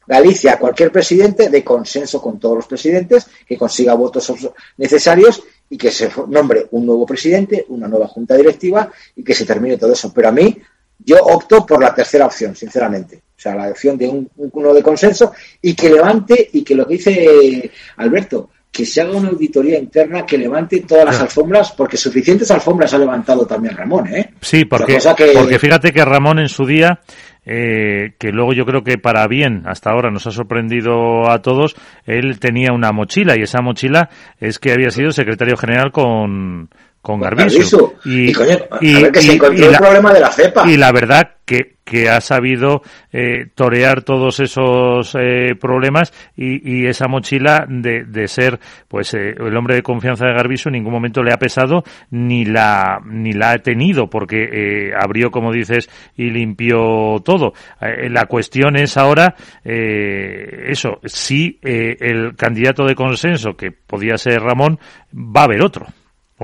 Galicia, 0.06 0.58
cualquier 0.58 0.92
presidente 0.92 1.48
de 1.48 1.64
consenso 1.64 2.20
con 2.20 2.38
todos 2.38 2.56
los 2.56 2.66
presidentes, 2.66 3.26
que 3.46 3.56
consiga 3.56 3.94
votos 3.94 4.30
necesarios 4.76 5.42
y 5.74 5.76
que 5.76 5.90
se 5.90 6.08
nombre 6.28 6.68
un 6.70 6.87
nuevo 6.87 7.04
presidente, 7.04 7.66
una 7.70 7.88
nueva 7.88 8.06
junta 8.06 8.37
directiva 8.37 8.88
y 9.16 9.24
que 9.24 9.34
se 9.34 9.44
termine 9.44 9.76
todo 9.76 9.92
eso. 9.92 10.12
Pero 10.14 10.28
a 10.28 10.30
mí, 10.30 10.56
yo 11.04 11.16
opto 11.16 11.66
por 11.66 11.82
la 11.82 11.92
tercera 11.92 12.26
opción, 12.26 12.54
sinceramente. 12.54 13.16
O 13.37 13.40
sea, 13.40 13.56
la 13.56 13.70
opción 13.70 13.98
de 13.98 14.08
un, 14.08 14.30
uno 14.37 14.72
de 14.72 14.84
consenso 14.84 15.32
y 15.60 15.74
que 15.74 15.90
levante, 15.90 16.48
y 16.52 16.62
que 16.62 16.76
lo 16.76 16.87
que 16.87 16.94
dice 16.94 17.70
Alberto, 17.96 18.50
que 18.70 18.87
se 18.87 19.00
haga 19.00 19.16
una 19.16 19.30
auditoría 19.30 19.76
interna 19.76 20.24
que 20.24 20.38
levante 20.38 20.80
todas 20.80 21.06
las 21.06 21.20
alfombras, 21.20 21.72
porque 21.72 21.96
suficientes 21.96 22.48
alfombras 22.52 22.94
ha 22.94 22.98
levantado 22.98 23.44
también 23.44 23.76
Ramón, 23.76 24.14
¿eh? 24.14 24.34
Sí, 24.40 24.66
porque, 24.66 24.98
porque 25.34 25.58
fíjate 25.58 25.92
que 25.92 26.04
Ramón 26.04 26.38
en 26.38 26.48
su 26.48 26.64
día 26.64 27.00
eh, 27.46 28.14
que 28.18 28.30
luego 28.30 28.52
yo 28.52 28.64
creo 28.64 28.83
que 28.83 28.98
para 28.98 29.26
bien, 29.26 29.62
hasta 29.66 29.90
ahora 29.90 30.11
nos 30.11 30.26
ha 30.26 30.30
sorprendido 30.30 31.30
a 31.30 31.40
todos, 31.42 31.76
él 32.07 32.38
tenía 32.40 32.72
una 32.72 32.92
mochila 32.92 33.37
y 33.37 33.42
esa 33.42 33.61
mochila 33.61 34.09
es 34.40 34.59
que 34.59 34.72
había 34.72 34.90
sido 34.90 35.11
secretario 35.11 35.57
general 35.57 35.92
con, 35.92 36.68
con 37.04 37.20
Garbisu. 37.20 37.96
Y, 38.06 38.32
que 38.32 39.20
se 39.20 39.34
encontró 39.34 39.68
el 39.68 39.76
problema 39.76 40.12
de 40.14 40.20
la 40.20 40.32
cepa. 40.32 40.64
Y 40.66 40.78
la 40.78 40.90
verdad 40.90 41.34
que, 41.44 41.76
que 41.84 42.08
ha 42.08 42.22
sabido 42.22 42.80
eh, 43.12 43.48
torear 43.54 44.02
todos 44.02 44.40
esos 44.40 45.14
eh, 45.20 45.54
problemas 45.60 46.14
y, 46.34 46.78
y, 46.78 46.86
esa 46.86 47.06
mochila 47.06 47.66
de, 47.68 48.04
de 48.04 48.26
ser 48.26 48.58
pues 48.88 49.12
eh, 49.12 49.34
el 49.38 49.54
hombre 49.54 49.74
de 49.74 49.82
confianza 49.82 50.24
de 50.24 50.32
Garbiso 50.32 50.70
en 50.70 50.76
ningún 50.76 50.94
momento 50.94 51.22
le 51.22 51.34
ha 51.34 51.36
pesado 51.36 51.84
ni 52.10 52.46
la 52.46 53.00
ni 53.04 53.34
la 53.34 53.50
ha 53.50 53.58
tenido 53.58 54.08
porque 54.08 54.48
eh, 54.50 54.92
abrió 54.98 55.30
como 55.30 55.52
dices 55.52 55.90
y 56.16 56.30
limpió 56.30 57.20
todo 57.22 57.52
eh, 57.82 58.08
la 58.08 58.24
cuestión 58.24 58.76
es 58.76 58.96
ahora 58.96 59.34
eso 59.62 61.00
si 61.04 61.58
el 61.62 62.34
candidato 62.34 62.86
de 62.86 62.94
consenso 62.94 63.56
que 63.56 63.72
podía 63.72 64.16
ser 64.16 64.40
Ramón 64.40 64.78
va 65.14 65.42
a 65.42 65.44
haber 65.44 65.62
otro 65.62 65.86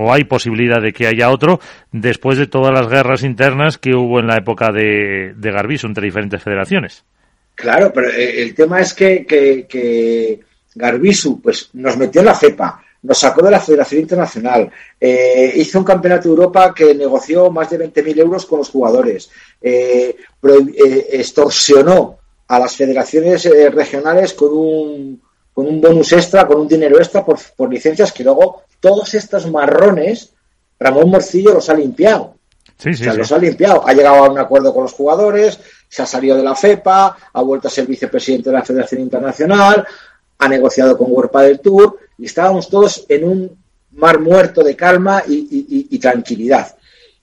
o 0.01 0.11
hay 0.11 0.23
posibilidad 0.23 0.81
de 0.81 0.93
que 0.93 1.07
haya 1.07 1.29
otro 1.29 1.59
después 1.91 2.37
de 2.37 2.47
todas 2.47 2.73
las 2.73 2.89
guerras 2.89 3.23
internas 3.23 3.77
que 3.77 3.95
hubo 3.95 4.19
en 4.19 4.27
la 4.27 4.37
época 4.37 4.71
de, 4.71 5.33
de 5.35 5.51
Garbiso 5.51 5.87
entre 5.87 6.05
diferentes 6.05 6.41
federaciones. 6.41 7.03
Claro, 7.55 7.91
pero 7.93 8.09
eh, 8.09 8.41
el 8.41 8.55
tema 8.55 8.79
es 8.79 8.93
que, 8.93 9.25
que, 9.25 10.39
Garbisu 10.73 11.41
pues, 11.41 11.69
nos 11.73 11.97
metió 11.97 12.21
en 12.21 12.27
la 12.27 12.35
cepa, 12.35 12.81
nos 13.03 13.17
sacó 13.17 13.43
de 13.43 13.51
la 13.51 13.59
Federación 13.59 14.01
Internacional, 14.01 14.71
eh, 14.99 15.51
hizo 15.55 15.79
un 15.79 15.85
campeonato 15.85 16.23
de 16.23 16.29
Europa 16.29 16.73
que 16.73 16.95
negoció 16.95 17.51
más 17.51 17.69
de 17.69 17.91
20.000 17.91 18.19
euros 18.19 18.45
con 18.45 18.59
los 18.59 18.69
jugadores, 18.69 19.29
eh, 19.61 20.15
extorsionó 21.11 22.17
a 22.47 22.59
las 22.59 22.75
federaciones 22.75 23.43
regionales 23.73 24.33
con 24.33 24.49
un, 24.51 25.21
con 25.53 25.67
un 25.67 25.81
bonus 25.81 26.13
extra, 26.13 26.47
con 26.47 26.61
un 26.61 26.67
dinero 26.67 26.97
extra 26.97 27.25
por, 27.25 27.39
por 27.55 27.71
licencias 27.71 28.11
que 28.11 28.23
luego 28.23 28.63
todos 28.79 29.13
estos 29.13 29.49
marrones, 29.49 30.33
Ramón 30.79 31.09
Morcillo 31.09 31.53
los 31.53 31.69
ha 31.69 31.73
limpiado. 31.73 32.35
Sí, 32.77 32.95
sí, 32.95 33.05
los 33.05 33.31
ha 33.31 33.37
limpiado. 33.37 33.87
Ha 33.87 33.93
llegado 33.93 34.25
a 34.25 34.31
un 34.31 34.39
acuerdo 34.39 34.73
con 34.73 34.83
los 34.83 34.93
jugadores, 34.93 35.59
se 35.87 36.01
ha 36.01 36.05
salido 36.05 36.35
de 36.35 36.43
la 36.43 36.55
FEPA, 36.55 37.15
ha 37.31 37.41
vuelto 37.41 37.67
a 37.67 37.71
ser 37.71 37.85
vicepresidente 37.85 38.49
de 38.49 38.55
la 38.55 38.63
Federación 38.63 39.01
Internacional, 39.01 39.85
ha 40.39 40.47
negociado 40.47 40.97
con 40.97 41.11
World 41.11 41.31
del 41.41 41.59
Tour 41.59 41.99
y 42.17 42.25
estábamos 42.25 42.69
todos 42.69 43.05
en 43.07 43.23
un 43.23 43.63
mar 43.91 44.19
muerto 44.19 44.63
de 44.63 44.75
calma 44.75 45.23
y, 45.27 45.99
tranquilidad. 45.99 46.75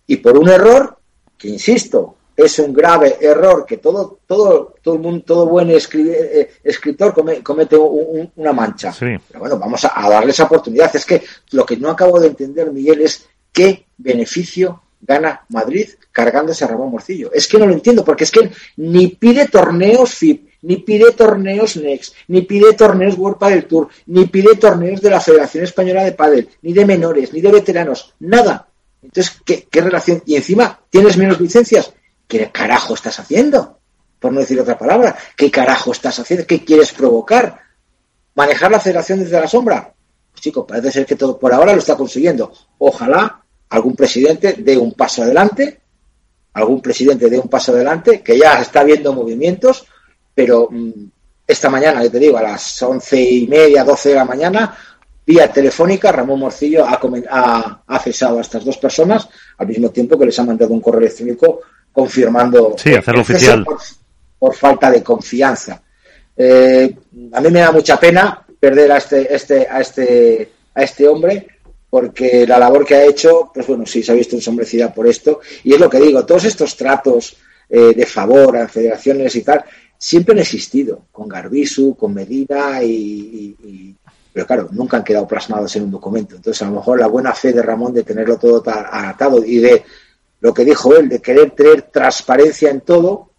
Y 0.07 0.19
por 0.19 0.39
un 0.39 0.49
error, 0.49 0.97
que 1.37 1.49
insisto, 1.49 2.18
es 2.39 2.57
un 2.61 2.73
grave 2.73 3.17
error 3.21 3.67
que 3.67 3.79
todo 3.79 4.21
todo 4.25 4.77
todo 4.81 4.95
el 4.95 5.01
mundo 5.01 5.25
todo 5.27 5.47
buen 5.47 5.71
eh, 5.71 6.51
escritor 6.63 7.13
comete 7.43 7.77
una 7.77 8.53
mancha 8.53 8.95
pero 8.97 9.41
bueno 9.41 9.59
vamos 9.59 9.85
a, 9.85 10.09
darle 10.09 10.31
esa 10.31 10.45
oportunidad 10.45 10.95
es 10.95 11.05
que 11.05 11.21
lo 11.51 11.67
que 11.67 11.77
no 11.77 11.91
acabo 11.91 12.21
de 12.21 12.29
entender 12.29 12.71
Miguel 12.71 13.01
es 13.01 13.27
qué 13.53 13.87
beneficio 13.97 14.83
gana 15.01 15.45
Madrid 15.49 15.89
cargándose 16.13 16.65
a 16.65 16.69
Ramón 16.69 16.93
Morcillo 16.93 17.33
es 17.33 17.49
que 17.49 17.59
no 17.59 17.67
lo 17.67 17.73
entiendo 17.73 18.05
porque 18.05 18.23
es 18.23 18.31
que 18.31 18.53
ni 18.77 19.09
pide 19.09 19.49
torneos 19.49 20.15
FIP 20.15 20.49
ni 20.63 20.77
pide 20.77 21.13
torneos 21.13 21.77
Next, 21.77 22.15
ni 22.29 22.43
pide 22.43 22.73
torneos 22.75 23.17
World 23.17 23.39
Padel 23.39 23.67
Tour, 23.67 23.89
ni 24.07 24.27
pide 24.27 24.57
torneos 24.57 25.01
de 25.01 25.11
la 25.11 25.21
Federación 25.21 25.63
Española 25.63 26.03
de 26.03 26.11
Padel, 26.11 26.49
ni 26.63 26.73
de 26.73 26.85
menores, 26.85 27.33
ni 27.33 27.41
de 27.41 27.53
veteranos, 27.53 28.13
nada. 28.19 28.67
Entonces, 29.01 29.41
¿qué, 29.45 29.69
qué 29.71 29.81
relación? 29.81 30.21
Y 30.27 30.35
encima, 30.35 30.81
¿tienes 30.91 31.17
menos 31.17 31.41
licencias? 31.41 31.93
¿Qué 32.29 32.51
carajo 32.53 32.95
estás 32.95 33.19
haciendo? 33.19 33.79
Por 34.21 34.33
no 34.33 34.41
decir 34.41 34.61
otra 34.61 34.79
palabra, 34.79 35.17
¿qué 35.35 35.51
carajo 35.51 35.93
estás 35.93 36.19
haciendo? 36.19 36.47
¿Qué 36.47 36.63
quieres 36.63 36.93
provocar? 36.93 37.59
¿Manejar 38.35 38.71
la 38.71 38.79
federación 38.79 39.21
desde 39.21 39.41
la 39.41 39.49
sombra? 39.49 39.93
Pues 40.31 40.43
chico, 40.43 40.67
parece 40.67 40.93
ser 40.93 41.07
que 41.07 41.17
todo 41.17 41.39
por 41.39 41.55
ahora 41.55 41.73
lo 41.73 41.79
está 41.79 41.97
consiguiendo. 41.97 42.53
Ojalá 42.77 43.43
algún 43.71 43.97
presidente 43.97 44.57
dé 44.59 44.77
un 44.77 44.93
paso 44.93 45.23
adelante, 45.23 45.81
algún 46.53 46.83
presidente 46.83 47.31
dé 47.31 47.39
un 47.39 47.49
paso 47.49 47.73
adelante, 47.73 48.21
que 48.21 48.39
ya 48.39 48.61
está 48.61 48.85
viendo 48.85 49.15
movimientos, 49.15 49.87
pero 50.35 50.69
mm, 50.71 50.91
esta 51.47 51.71
mañana, 51.71 52.03
yo 52.03 52.11
te 52.11 52.19
digo, 52.19 52.37
a 52.37 52.43
las 52.43 52.83
once 52.83 53.19
y 53.19 53.47
media, 53.47 53.85
doce 53.85 54.11
de 54.11 54.17
la 54.17 54.27
mañana, 54.27 54.77
vía 55.25 55.51
telefónica, 55.51 56.13
Ramón 56.13 56.41
Morcillo 56.41 56.85
ha, 56.85 57.01
ha, 57.31 57.83
ha, 57.87 57.99
cesado 58.01 58.39
a 58.39 58.43
estas 58.43 58.65
dos 58.65 58.77
personas, 58.77 59.29
al 59.57 59.67
mismo 59.67 59.89
tiempo 59.91 60.19
que 60.19 60.27
les 60.27 60.39
ha 60.39 60.45
mandado 60.45 60.75
un 60.75 60.81
correo 60.81 61.01
electrónico 61.01 61.61
confirmando 61.93 62.75
sí, 62.77 62.95
hacerlo 62.95 63.23
oficial. 63.23 63.65
Por, 64.39 64.55
falta 64.55 64.91
de 64.91 65.03
confianza. 65.03 65.83
Eh, 66.37 66.95
a 67.33 67.41
mí 67.41 67.51
me 67.51 67.61
da 67.61 67.73
mucha 67.73 67.99
pena 67.99 68.47
perder 68.61 68.93
a 68.93 68.99
este, 68.99 69.35
este, 69.35 69.67
a 69.69 69.81
este, 69.81 70.53
a 70.75 70.83
este 70.83 71.09
hombre, 71.09 71.47
porque 71.91 72.47
la 72.47 72.59
labor 72.59 72.85
que 72.85 72.95
ha 72.95 73.05
hecho, 73.05 73.51
pues 73.53 73.67
bueno, 73.67 73.85
sí, 73.85 74.03
se 74.03 74.13
ha 74.13 74.15
visto 74.15 74.37
ensombrecida 74.37 74.93
por 74.93 75.07
esto. 75.07 75.41
Y 75.65 75.75
es 75.75 75.81
lo 75.81 75.91
que 75.91 75.99
digo, 75.99 76.25
todos 76.25 76.45
estos 76.45 76.77
tratos 76.77 77.37
eh, 77.69 77.95
de 77.95 78.07
favor 78.07 78.57
a 78.57 78.69
federaciones 78.69 79.35
y 79.37 79.43
tal, 79.43 79.65
siempre 79.99 80.33
han 80.33 80.39
existido, 80.39 81.07
con 81.11 81.29
Garbisu, 81.29 81.97
con 81.97 82.15
Medina 82.15 82.83
y, 82.83 83.95
pero 84.33 84.47
claro, 84.47 84.69
nunca 84.71 84.99
han 84.99 85.05
quedado 85.05 85.27
plasmados 85.27 85.75
en 85.77 85.85
un 85.85 85.91
documento. 85.91 86.37
Entonces, 86.37 86.63
a 86.63 86.67
lo 86.67 86.77
mejor 86.77 87.01
la 87.01 87.09
buena 87.09 87.35
fe 87.35 87.53
de 87.53 87.63
Ramón 87.63 87.93
de 87.93 88.05
tenerlo 88.05 88.39
todo 88.39 88.63
atado 88.67 89.45
y 89.45 89.59
de 89.59 89.83
lo 90.41 90.55
que 90.55 90.65
dijo 90.65 90.95
él, 90.97 91.09
de 91.09 91.21
querer 91.21 91.51
tener 91.53 91.83
transparencia 91.83 92.71
en 92.71 92.81
todo, 92.83 93.31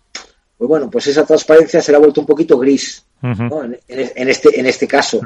pues 0.57 0.67
bueno, 0.67 0.89
pues 0.89 1.07
esa 1.07 1.25
transparencia 1.25 1.81
se 1.81 1.91
le 1.91 1.97
ha 1.97 2.01
vuelto 2.01 2.21
un 2.21 2.27
poquito 2.27 2.57
gris 2.57 3.05
en, 3.21 4.29
este, 4.29 4.59
en 4.59 4.65
este 4.65 4.87
caso. 4.87 5.21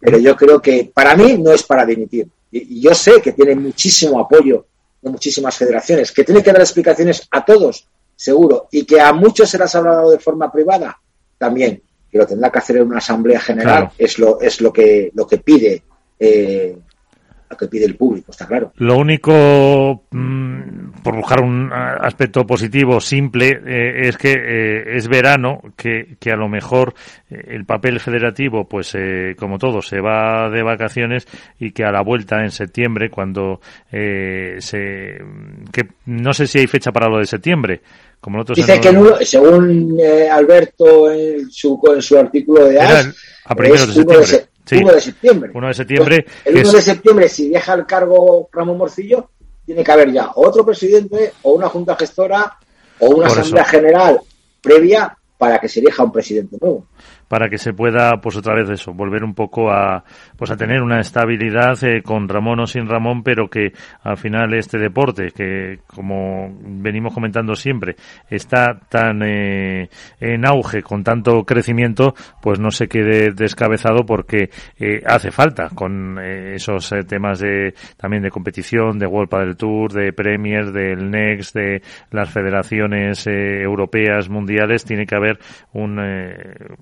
Pero 0.00 0.18
yo 0.18 0.34
creo 0.36 0.60
que 0.60 0.90
para 0.92 1.14
mí 1.14 1.36
no 1.38 1.52
es 1.52 1.62
para 1.62 1.84
dimitir. 1.84 2.26
Y, 2.50 2.80
yo 2.80 2.94
sé 2.94 3.20
que 3.20 3.32
tiene 3.32 3.54
muchísimo 3.54 4.18
apoyo 4.18 4.66
de 5.00 5.10
muchísimas 5.10 5.56
federaciones, 5.56 6.12
que 6.12 6.24
tiene 6.24 6.42
que 6.42 6.52
dar 6.52 6.60
explicaciones 6.60 7.26
a 7.30 7.44
todos, 7.44 7.86
seguro, 8.14 8.68
y 8.70 8.84
que 8.84 9.00
a 9.00 9.12
muchos 9.12 9.50
se 9.50 9.58
las 9.58 9.74
ha 9.74 9.78
hablado 9.78 10.10
de 10.10 10.18
forma 10.18 10.50
privada, 10.50 10.98
también, 11.38 11.82
que 12.10 12.18
lo 12.18 12.26
tendrá 12.26 12.50
que 12.50 12.58
hacer 12.58 12.76
en 12.76 12.84
una 12.84 12.98
asamblea 12.98 13.40
general, 13.40 13.90
es 13.98 14.18
lo, 14.18 14.40
es 14.40 14.60
lo 14.60 14.72
que, 14.72 15.10
lo 15.14 15.26
que 15.26 15.38
pide 15.38 15.82
eh, 16.20 16.76
que 17.56 17.66
pide 17.66 17.84
el 17.84 17.96
público, 17.96 18.30
está 18.30 18.46
claro. 18.46 18.72
Lo 18.76 18.96
único, 18.96 20.04
mm, 20.10 21.02
por 21.02 21.16
buscar 21.16 21.42
un 21.42 21.70
aspecto 21.72 22.46
positivo, 22.46 23.00
simple, 23.00 23.60
eh, 23.66 24.08
es 24.08 24.16
que 24.16 24.32
eh, 24.32 24.96
es 24.96 25.08
verano, 25.08 25.60
que, 25.76 26.16
que, 26.18 26.30
a 26.30 26.36
lo 26.36 26.48
mejor 26.48 26.94
eh, 27.30 27.42
el 27.48 27.64
papel 27.64 28.00
federativo, 28.00 28.68
pues 28.68 28.96
como 29.38 29.58
todo, 29.58 29.82
se 29.82 30.00
va 30.00 30.50
de 30.50 30.62
vacaciones 30.62 31.26
y 31.58 31.72
que 31.72 31.84
a 31.84 31.92
la 31.92 32.02
vuelta 32.02 32.42
en 32.42 32.50
septiembre, 32.50 33.10
cuando 33.10 33.60
se... 33.90 35.18
que 35.72 35.88
no 36.06 36.32
sé 36.32 36.46
si 36.46 36.58
hay 36.58 36.66
fecha 36.66 36.92
para 36.92 37.08
lo 37.08 37.18
de 37.18 37.26
septiembre, 37.26 37.80
como 38.20 38.44
Dice 38.44 38.80
que 38.80 39.24
según 39.24 39.98
Alberto 40.30 41.10
en 41.10 41.50
su, 41.50 41.80
en 41.92 42.02
su 42.02 42.18
artículo 42.18 42.66
de 42.66 42.80
AS, 42.80 43.14
a 43.44 43.54
primeros 43.54 43.94
de 43.94 44.46
septiembre. 44.64 44.84
1 44.84 44.94
de 44.94 45.00
septiembre. 45.00 45.50
1 45.54 45.68
de 45.68 45.74
septiembre. 45.74 46.26
el 46.44 46.56
1 46.58 46.72
de 46.72 46.82
septiembre, 46.82 47.28
si 47.28 47.48
deja 47.48 47.74
el 47.74 47.86
cargo 47.86 48.48
Ramón 48.52 48.78
Morcillo, 48.78 49.30
tiene 49.64 49.84
que 49.84 49.92
haber 49.92 50.12
ya 50.12 50.30
otro 50.34 50.64
presidente 50.64 51.32
o 51.42 51.52
una 51.52 51.68
junta 51.68 51.96
gestora 51.96 52.58
o 52.98 53.10
una 53.10 53.28
asamblea 53.28 53.64
general 53.64 54.20
previa 54.60 55.16
para 55.38 55.58
que 55.58 55.68
se 55.68 55.80
elija 55.80 56.04
un 56.04 56.12
presidente 56.12 56.56
nuevo 56.60 56.86
para 57.32 57.48
que 57.48 57.56
se 57.56 57.72
pueda, 57.72 58.20
pues 58.20 58.36
otra 58.36 58.54
vez 58.54 58.68
eso, 58.68 58.92
volver 58.92 59.24
un 59.24 59.32
poco 59.32 59.70
a, 59.70 60.04
pues 60.36 60.50
a 60.50 60.56
tener 60.58 60.82
una 60.82 61.00
estabilidad 61.00 61.82
eh, 61.82 62.02
con 62.02 62.28
Ramón 62.28 62.60
o 62.60 62.66
sin 62.66 62.86
Ramón, 62.86 63.22
pero 63.22 63.48
que 63.48 63.72
al 64.02 64.18
final 64.18 64.52
este 64.52 64.76
deporte, 64.76 65.28
que 65.34 65.78
como 65.86 66.54
venimos 66.60 67.14
comentando 67.14 67.54
siempre, 67.54 67.96
está 68.28 68.78
tan 68.86 69.22
eh, 69.22 69.88
en 70.20 70.46
auge, 70.46 70.82
con 70.82 71.02
tanto 71.02 71.42
crecimiento, 71.44 72.12
pues 72.42 72.60
no 72.60 72.70
se 72.70 72.86
quede 72.86 73.32
descabezado 73.32 74.04
porque 74.04 74.50
eh, 74.78 75.00
hace 75.06 75.30
falta 75.30 75.70
con 75.74 76.18
esos 76.18 76.94
temas 77.08 77.38
de 77.38 77.72
también 77.96 78.22
de 78.22 78.30
competición, 78.30 78.98
de 78.98 79.06
World 79.06 79.30
del 79.38 79.56
Tour, 79.56 79.90
de 79.90 80.12
Premier, 80.12 80.70
del 80.70 81.10
Next, 81.10 81.54
de 81.54 81.80
las 82.10 82.28
federaciones 82.28 83.26
europeas, 83.26 84.28
mundiales, 84.28 84.84
tiene 84.84 85.06
que 85.06 85.16
haber 85.16 85.38
un, 85.72 85.96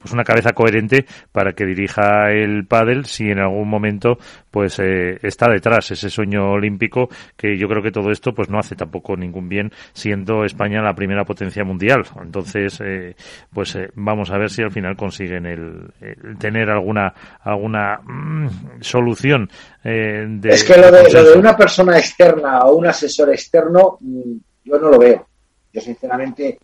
pues 0.01 0.13
una 0.13 0.25
cabeza 0.25 0.40
coherente 0.53 1.07
para 1.33 1.53
que 1.53 1.65
dirija 1.65 2.31
el 2.33 2.67
pádel 2.67 3.07
si 3.07 3.31
en 3.31 3.39
algún 3.39 3.69
momento 3.69 4.19
pues 4.51 4.79
eh, 4.79 5.19
está 5.23 5.49
detrás 5.49 5.91
ese 5.91 6.11
sueño 6.11 6.51
olímpico 6.53 7.09
que 7.37 7.57
yo 7.57 7.69
creo 7.69 7.83
que 7.83 7.93
todo 7.93 8.11
esto 8.11 8.33
pues 8.33 8.49
no 8.49 8.59
hace 8.59 8.75
tampoco 8.75 9.17
ningún 9.17 9.49
bien 9.49 9.71
siendo 9.93 10.45
España 10.45 10.83
la 10.83 10.95
primera 10.95 11.25
potencia 11.25 11.65
mundial. 11.65 12.05
Entonces 12.21 12.81
eh, 12.85 13.15
pues 13.53 13.77
eh, 13.77 13.91
vamos 13.95 14.31
a 14.31 14.39
ver 14.39 14.51
si 14.51 14.63
al 14.63 14.73
final 14.73 14.97
consiguen 14.97 15.47
el, 15.47 15.93
tener 16.39 16.71
alguna 16.71 17.15
alguna 17.43 18.01
mm, 18.03 18.81
solución 18.81 19.49
de, 19.83 20.39
es 20.45 20.65
que 20.65 20.77
lo 20.77 20.91
de, 20.91 21.11
lo 21.11 21.25
de 21.25 21.39
una 21.39 21.57
persona 21.57 21.99
externa 21.99 22.61
o 22.65 22.77
un 22.77 22.87
asesor 22.87 23.31
externo 23.31 23.99
mm, 24.01 24.37
yo 24.65 24.79
no 24.79 24.91
lo 24.91 24.99
veo. 24.99 25.27
Yo 25.73 25.81
sinceramente 25.81 26.59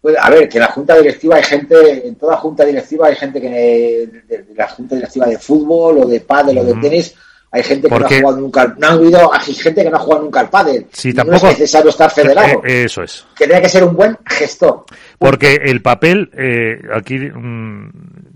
pues, 0.00 0.16
a 0.18 0.30
ver, 0.30 0.48
que 0.48 0.58
en 0.58 0.62
la 0.62 0.70
junta 0.70 0.96
directiva 0.96 1.36
hay 1.36 1.42
gente, 1.42 2.06
en 2.06 2.14
toda 2.16 2.36
junta 2.36 2.64
directiva 2.64 3.08
hay 3.08 3.16
gente 3.16 3.40
que 3.40 3.48
de, 3.48 4.44
la 4.54 4.68
junta 4.68 4.94
directiva 4.94 5.26
de 5.26 5.38
fútbol 5.38 5.98
o 5.98 6.06
de 6.06 6.20
pádel 6.20 6.58
o 6.58 6.64
de 6.64 6.74
tenis, 6.74 7.14
hay 7.52 7.62
gente 7.62 7.88
que 7.88 7.98
no 7.98 8.06
ha 8.06 8.08
jugado 8.08 8.40
nunca, 8.40 8.74
no 8.78 8.86
ha 8.86 8.90
habido, 8.92 9.34
hay 9.34 9.54
gente 9.54 9.82
que 9.82 9.90
no 9.90 9.96
ha 9.96 10.00
jugado 10.00 10.22
nunca 10.22 10.40
al 10.40 10.48
pádel. 10.48 10.86
Sí, 10.92 11.12
tampoco, 11.12 11.46
no 11.46 11.50
es 11.50 11.58
necesario 11.58 11.90
estar 11.90 12.10
federado. 12.10 12.64
Eh, 12.64 12.84
eso 12.84 13.02
es. 13.02 13.26
Que 13.36 13.46
tiene 13.46 13.60
que 13.60 13.68
ser 13.68 13.84
un 13.84 13.94
buen 13.94 14.16
gestor. 14.24 14.84
Porque 15.18 15.56
el 15.64 15.82
papel, 15.82 16.30
eh, 16.38 16.80
aquí 16.94 17.18
mm, 17.18 17.90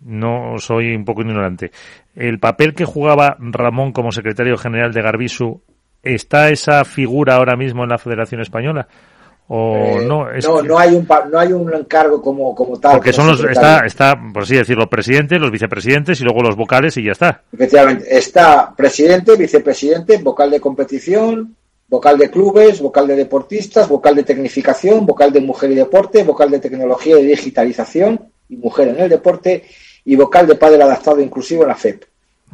no 0.04 0.58
soy 0.58 0.94
un 0.94 1.04
poco 1.04 1.22
ignorante, 1.22 1.70
el 2.14 2.40
papel 2.40 2.74
que 2.74 2.84
jugaba 2.84 3.36
Ramón 3.38 3.92
como 3.92 4.12
secretario 4.12 4.58
general 4.58 4.92
de 4.92 5.02
Garbisu, 5.02 5.62
¿está 6.02 6.50
esa 6.50 6.84
figura 6.84 7.36
ahora 7.36 7.56
mismo 7.56 7.84
en 7.84 7.90
la 7.90 7.98
Federación 7.98 8.40
Española? 8.40 8.88
O 9.46 9.76
eh, 9.76 10.04
no 10.06 10.26
no 10.32 10.62
no 10.62 10.78
hay 10.78 10.94
un 10.94 11.06
no 11.30 11.38
hay 11.38 11.52
un 11.52 11.74
encargo 11.74 12.22
como 12.22 12.54
como 12.54 12.80
tal 12.80 12.92
porque 12.92 13.12
son 13.12 13.26
los 13.26 13.44
está 13.44 13.84
está 13.84 14.18
por 14.32 14.44
así 14.44 14.56
decirlo 14.56 14.88
presidentes 14.88 15.38
los 15.38 15.50
vicepresidentes 15.50 16.20
y 16.20 16.24
luego 16.24 16.42
los 16.42 16.56
vocales 16.56 16.96
y 16.96 17.04
ya 17.04 17.12
está. 17.12 17.42
Efectivamente 17.52 18.16
está 18.16 18.74
presidente 18.74 19.36
vicepresidente 19.36 20.16
vocal 20.18 20.50
de 20.50 20.60
competición 20.60 21.54
vocal 21.88 22.16
de 22.16 22.30
clubes 22.30 22.80
vocal 22.80 23.06
de 23.06 23.16
deportistas 23.16 23.86
vocal 23.86 24.16
de 24.16 24.22
tecnificación 24.22 25.04
vocal 25.04 25.30
de 25.30 25.40
mujer 25.40 25.70
y 25.72 25.74
deporte 25.74 26.22
vocal 26.24 26.50
de 26.50 26.60
tecnología 26.60 27.18
y 27.18 27.26
digitalización 27.26 28.20
y 28.48 28.56
mujer 28.56 28.88
en 28.88 29.00
el 29.00 29.10
deporte 29.10 29.64
y 30.06 30.16
vocal 30.16 30.46
de 30.46 30.54
padre 30.54 30.82
adaptado 30.82 31.20
inclusivo 31.20 31.62
en 31.62 31.68
la 31.68 31.74
FEP 31.74 32.04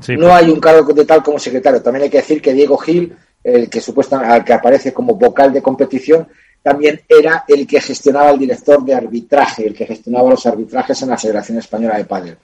no 0.09 0.35
hay 0.35 0.51
un 0.51 0.61
cargo 0.61 0.93
de 0.93 1.05
tal 1.05 1.23
como 1.23 1.39
secretario. 1.39 1.83
También 1.83 2.05
hay 2.05 2.11
que 2.11 2.19
decir 2.19 2.41
que 2.41 2.55
Diego 2.55 2.79
Gil 2.79 3.15
el 3.43 3.71
que 3.71 3.81
supuestamente 3.81 4.33
al 4.33 4.45
que 4.45 4.53
aparece 4.53 4.93
como 4.93 5.15
vocal 5.15 5.53
de 5.53 5.63
competición 5.63 6.29
también 6.63 7.01
era 7.09 7.45
el 7.49 7.67
que 7.67 7.81
gestionaba 7.81 8.31
el 8.31 8.39
director 8.39 8.85
de 8.85 8.95
arbitraje, 8.95 9.67
el 9.67 9.75
que 9.75 9.87
gestionaba 9.87 10.31
los 10.31 10.45
arbitrajes 10.47 11.01
en 11.03 11.09
la 11.09 11.19
Federación 11.19 11.59
Española 11.59 11.97
de 11.97 12.05
Padel. 12.05 12.37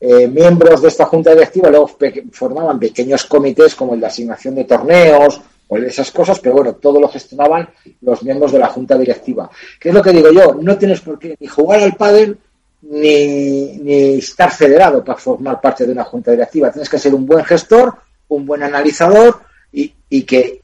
Eh, 0.00 0.28
miembros 0.28 0.80
de 0.80 0.88
esta 0.88 1.06
junta 1.06 1.32
directiva 1.32 1.68
luego 1.70 1.90
formaban 2.30 2.78
pequeños 2.78 3.24
comités 3.24 3.74
como 3.74 3.94
el 3.94 4.00
de 4.00 4.06
asignación 4.06 4.54
de 4.54 4.64
torneos 4.64 5.40
o 5.66 5.76
esas 5.76 6.12
cosas, 6.12 6.38
pero 6.38 6.54
bueno, 6.54 6.74
todo 6.74 7.00
lo 7.00 7.08
gestionaban 7.08 7.68
los 8.02 8.22
miembros 8.22 8.52
de 8.52 8.60
la 8.60 8.68
junta 8.68 8.96
directiva. 8.96 9.50
¿Qué 9.80 9.88
es 9.88 9.94
lo 9.94 10.02
que 10.02 10.12
digo 10.12 10.30
yo? 10.30 10.54
No 10.54 10.78
tienes 10.78 11.00
por 11.00 11.18
qué 11.18 11.36
ni 11.38 11.46
jugar 11.48 11.80
al 11.80 11.96
pádel 11.96 12.38
ni, 12.82 13.76
ni 13.78 14.18
estar 14.18 14.52
federado 14.52 15.02
para 15.04 15.18
formar 15.18 15.60
parte 15.60 15.84
de 15.84 15.92
una 15.92 16.04
junta 16.04 16.30
directiva. 16.30 16.70
Tienes 16.70 16.88
que 16.88 16.98
ser 16.98 17.12
un 17.12 17.26
buen 17.26 17.44
gestor, 17.44 17.94
un 18.28 18.46
buen 18.46 18.62
analizador 18.62 19.40
y, 19.72 19.92
y 20.08 20.22
que 20.22 20.62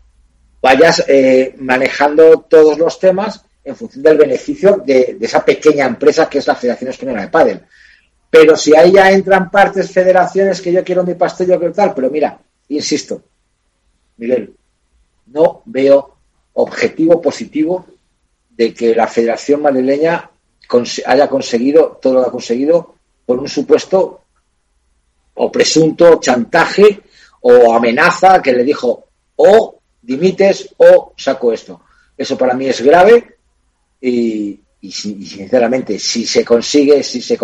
vayas 0.64 1.04
eh, 1.08 1.54
manejando 1.58 2.46
todos 2.48 2.78
los 2.78 2.98
temas 2.98 3.44
en 3.62 3.76
función 3.76 4.02
del 4.02 4.16
beneficio 4.16 4.82
de, 4.82 5.18
esa 5.20 5.44
pequeña 5.44 5.84
empresa 5.84 6.26
que 6.26 6.38
es 6.38 6.46
la 6.46 6.54
Federación 6.54 6.88
Española 6.88 7.20
de 7.20 7.28
Pádel. 7.28 7.60
Pero 8.30 8.56
si 8.56 8.74
ahí 8.74 8.92
ya 8.92 9.12
entran 9.12 9.50
partes, 9.50 9.90
federaciones 9.90 10.62
que 10.62 10.72
yo 10.72 10.82
quiero 10.82 11.04
mi 11.04 11.16
pastel, 11.16 11.48
yo 11.48 11.58
quiero 11.58 11.74
tal, 11.74 11.92
pero 11.92 12.08
mira, 12.08 12.40
insisto, 12.68 13.20
Miguel, 14.16 14.54
no 15.26 15.60
veo 15.66 16.16
objetivo 16.54 17.20
positivo 17.20 17.84
de 18.48 18.72
que 18.72 18.94
la 18.94 19.06
Federación 19.06 19.60
Madrileña 19.60 20.30
haya 21.04 21.28
conseguido 21.28 21.98
todo 22.00 22.14
lo 22.14 22.22
que 22.22 22.28
ha 22.28 22.32
conseguido 22.32 22.94
por 23.26 23.38
un 23.38 23.48
supuesto 23.48 24.22
o 25.34 25.52
presunto 25.52 26.18
chantaje 26.20 27.02
o 27.42 27.74
amenaza 27.74 28.40
que 28.40 28.54
le 28.54 28.64
dijo 28.64 29.04
o 29.36 29.74
dimites 30.04 30.74
o 30.76 31.12
saco 31.16 31.52
esto. 31.52 31.80
Eso 32.16 32.36
para 32.36 32.54
mí 32.54 32.66
es 32.66 32.80
grave 32.82 33.36
y, 34.00 34.60
y, 34.80 34.92
sinceramente, 34.92 35.98
si 35.98 36.26
se 36.26 36.44
consigue, 36.44 37.02
si 37.02 37.20
se, 37.22 37.38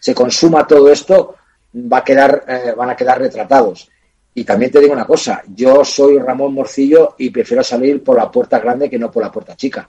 se 0.00 0.14
consuma 0.14 0.66
todo 0.66 0.90
esto, 0.90 1.36
va 1.74 1.98
a 1.98 2.04
quedar, 2.04 2.44
eh, 2.46 2.74
van 2.76 2.90
a 2.90 2.96
quedar 2.96 3.18
retratados. 3.18 3.88
Y 4.34 4.44
también 4.44 4.70
te 4.70 4.80
digo 4.80 4.92
una 4.92 5.06
cosa, 5.06 5.42
yo 5.54 5.84
soy 5.84 6.18
Ramón 6.18 6.54
Morcillo 6.54 7.14
y 7.18 7.30
prefiero 7.30 7.64
salir 7.64 8.04
por 8.04 8.16
la 8.16 8.30
puerta 8.30 8.58
grande 8.60 8.88
que 8.88 8.98
no 8.98 9.10
por 9.10 9.22
la 9.22 9.32
puerta 9.32 9.56
chica. 9.56 9.88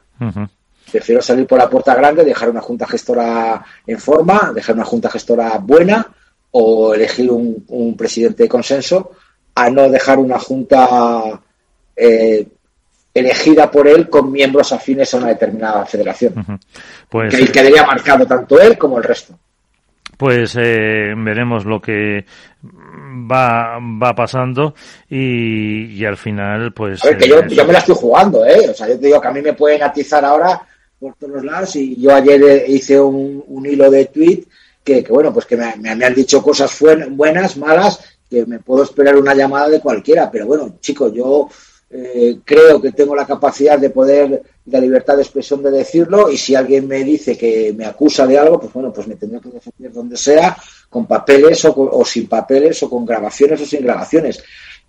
Prefiero 0.92 1.22
salir 1.22 1.46
por 1.46 1.60
la 1.60 1.70
puerta 1.70 1.94
grande, 1.94 2.24
dejar 2.24 2.50
una 2.50 2.62
junta 2.62 2.88
gestora 2.88 3.64
en 3.86 4.00
forma, 4.00 4.52
dejar 4.56 4.76
una 4.76 4.86
junta 4.86 5.10
gestora 5.10 5.58
buena 5.60 6.08
o 6.52 6.96
elegir 6.96 7.30
un, 7.32 7.96
presidente 7.96 8.44
de 8.44 8.50
consenso 8.50 9.12
a 9.54 9.70
no 9.70 9.90
dejar 9.90 10.18
una 10.18 10.40
junta 10.40 11.40
eh, 12.00 12.48
elegida 13.14 13.70
por 13.70 13.88
él 13.88 14.10
con 14.10 14.32
miembros 14.32 14.72
afines 14.72 15.14
a 15.14 15.18
una 15.18 15.28
determinada 15.28 15.86
federación. 15.86 16.34
pues, 17.10 17.36
que 17.36 17.48
quedaría 17.48 17.86
marcado 17.86 18.26
tanto 18.26 18.60
él 18.60 18.78
como 18.78 18.98
el 18.98 19.04
resto. 19.04 19.38
Pues 20.18 20.56
eh, 20.60 21.14
veremos 21.16 21.64
lo 21.64 21.80
que 21.80 22.26
va, 23.32 23.80
va 23.80 24.14
pasando 24.14 24.76
y, 25.10 26.04
al 26.04 26.18
final, 26.18 26.74
pues. 26.74 27.04
A 27.06 27.10
ver, 27.10 27.18
que 27.18 27.30
yo, 27.30 27.46
yo, 27.48 27.66
me 27.66 27.72
la 27.72 27.80
estoy 27.80 27.96
jugando, 27.96 28.46
¿eh? 28.46 28.70
O 28.70 28.74
sea, 28.74 28.90
yo 28.90 29.00
te 29.00 29.08
digo 29.08 29.22
que 29.22 29.28
a 29.30 29.32
mí 29.32 29.42
me 29.42 29.54
pueden 29.54 29.82
atizar 29.82 30.26
ahora 30.26 30.62
por 31.00 31.16
todos 31.16 31.36
los 31.36 31.46
lados 31.46 31.76
y 31.78 31.96
yo 32.02 32.14
ayer 32.14 32.44
eh, 32.44 32.66
hice 32.68 33.00
un, 33.00 33.42
un 33.48 33.66
hilo 33.66 33.90
de 33.90 34.06
tweet 34.08 34.44
que, 34.84 35.04
que, 35.04 35.12
bueno, 35.14 35.34
pues 35.34 35.46
que 35.46 35.56
me, 35.56 35.74
me, 35.78 36.06
han 36.06 36.14
dicho 36.14 36.44
cosas 36.44 36.78
buenas, 37.12 37.56
malas, 37.56 38.00
que 38.30 38.46
me 38.46 38.60
puedo 38.60 38.84
esperar 38.84 39.16
una 39.16 39.34
llamada 39.34 39.70
de 39.70 39.80
cualquiera, 39.80 40.30
pero 40.30 40.48
bueno, 40.48 40.76
chicos, 40.82 41.14
yo 41.14 41.48
eh, 41.92 42.40
creo 42.46 42.80
que 42.80 42.92
tengo 42.92 43.16
la 43.16 43.26
capacidad 43.26 43.80
de 43.80 43.90
poder, 43.90 44.44
la 44.66 44.80
libertad 44.80 45.16
de 45.16 45.24
expresión 45.24 45.64
de 45.64 45.72
decirlo 45.72 46.30
y 46.30 46.38
si 46.38 46.54
alguien 46.54 46.88
me 46.88 47.04
dice 47.04 47.36
que 47.36 47.74
me 47.76 47.86
acusa 47.86 48.28
de 48.28 48.38
algo, 48.38 48.60
pues 48.60 48.72
bueno, 48.72 48.94
pues 48.94 49.08
me 49.08 49.16
tendré 49.16 49.42
que 49.42 49.50
defender 49.50 49.92
donde 49.92 50.16
sea, 50.16 50.56
con 50.90 51.08
papeles 51.08 51.66
o, 51.66 51.74
o 51.76 52.06
sin 52.06 52.28
papeles 52.28 52.82
o 52.84 52.90
con 52.90 53.06
grabaciones 53.06 53.62
o 53.62 53.66
sin 53.66 53.84
grabaciones. 53.84 54.44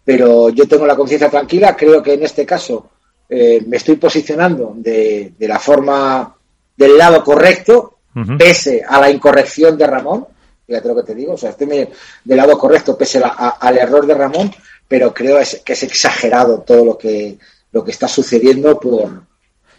Pero 0.05 0.51
yo 0.51 0.69
tengo 0.69 0.87
la 0.87 0.97
conciencia 0.97 1.31
tranquila, 1.31 1.75
creo 1.75 2.03
que 2.03 2.15
en 2.15 2.23
este 2.23 2.45
caso 2.45 2.91
eh, 3.29 3.63
me 3.67 3.79
estoy 3.79 3.97
posicionando 3.97 4.75
de, 4.77 5.35
de, 5.39 5.49
la 5.49 5.59
forma 5.59 6.37
del 6.77 6.99
lado 6.99 7.23
correcto, 7.23 7.99
pese 8.37 8.83
a 8.87 9.01
la 9.01 9.09
incorrección 9.09 9.79
de 9.79 9.87
Ramón, 9.87 10.27
fíjate 10.67 10.89
lo 10.89 10.97
que 10.97 11.03
te 11.05 11.15
digo, 11.15 11.35
o 11.35 11.37
sea, 11.39 11.51
estoy 11.51 11.89
del 12.25 12.37
lado 12.37 12.59
correcto 12.59 12.99
pese 12.99 13.23
al 13.23 13.79
error 13.79 14.05
de 14.05 14.15
Ramón, 14.15 14.51
pero 14.91 15.15
creo 15.15 15.39
que 15.65 15.73
es 15.73 15.83
exagerado 15.85 16.65
todo 16.67 16.85
lo 16.85 16.99
que, 16.99 17.39
lo 17.71 17.85
que 17.85 17.93
está 17.93 18.09
sucediendo 18.09 18.81
por, 18.81 19.23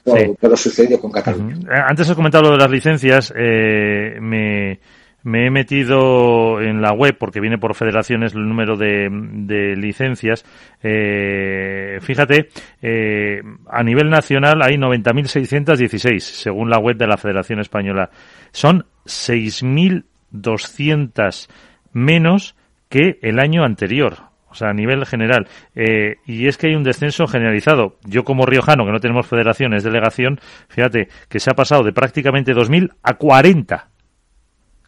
por, 0.06 0.50
lo 0.50 0.56
sucedido 0.56 1.02
con 1.02 1.12
Cataluña. 1.12 1.58
Eh, 1.70 1.82
antes 1.86 2.10
he 2.10 2.16
comentado 2.16 2.46
lo 2.46 2.52
de 2.52 2.58
las 2.58 2.72
licencias, 2.72 3.34
eh, 3.36 4.18
me, 4.22 4.80
me, 5.24 5.48
he 5.48 5.52
metido 5.52 6.62
en 6.62 6.82
la 6.82 6.94
web 6.94 7.18
porque 7.20 7.42
viene 7.42 7.58
por 7.58 7.76
federaciones 7.76 8.34
el 8.34 8.48
número 8.48 8.78
de, 8.78 9.10
de 9.12 9.76
licencias. 9.76 10.46
Eh, 10.82 11.98
fíjate, 12.00 12.48
eh, 12.82 13.42
a 13.68 13.84
nivel 13.84 14.10
nacional 14.10 14.62
hay 14.64 14.76
90.616 14.76 16.20
según 16.20 16.70
la 16.70 16.80
web 16.80 16.96
de 16.96 17.08
la 17.08 17.18
Federación 17.18 17.60
Española. 17.60 18.10
Son 18.54 18.86
6.200 19.06 21.50
menos 21.92 22.56
que 22.88 23.20
el 23.22 23.40
año 23.40 23.66
anterior 23.66 24.31
o 24.52 24.56
sea, 24.56 24.70
a 24.70 24.74
nivel 24.74 25.06
general. 25.06 25.48
Eh, 25.76 26.18
y 26.26 26.48
es 26.48 26.58
que 26.58 26.68
hay 26.68 26.76
un 26.76 26.84
descenso 26.84 27.26
generalizado. 27.26 27.98
Yo 28.06 28.24
como 28.24 28.46
riojano, 28.46 28.86
que 28.86 28.92
no 28.92 29.00
tenemos 29.00 29.26
federaciones, 29.26 29.84
delegación, 29.84 30.40
fíjate 30.68 31.08
que 31.30 31.40
se 31.40 31.50
ha 31.50 31.54
pasado 31.54 31.84
de 31.84 31.94
prácticamente 31.94 32.54
2.000 32.54 32.92
a 33.02 33.14
40. 33.14 33.88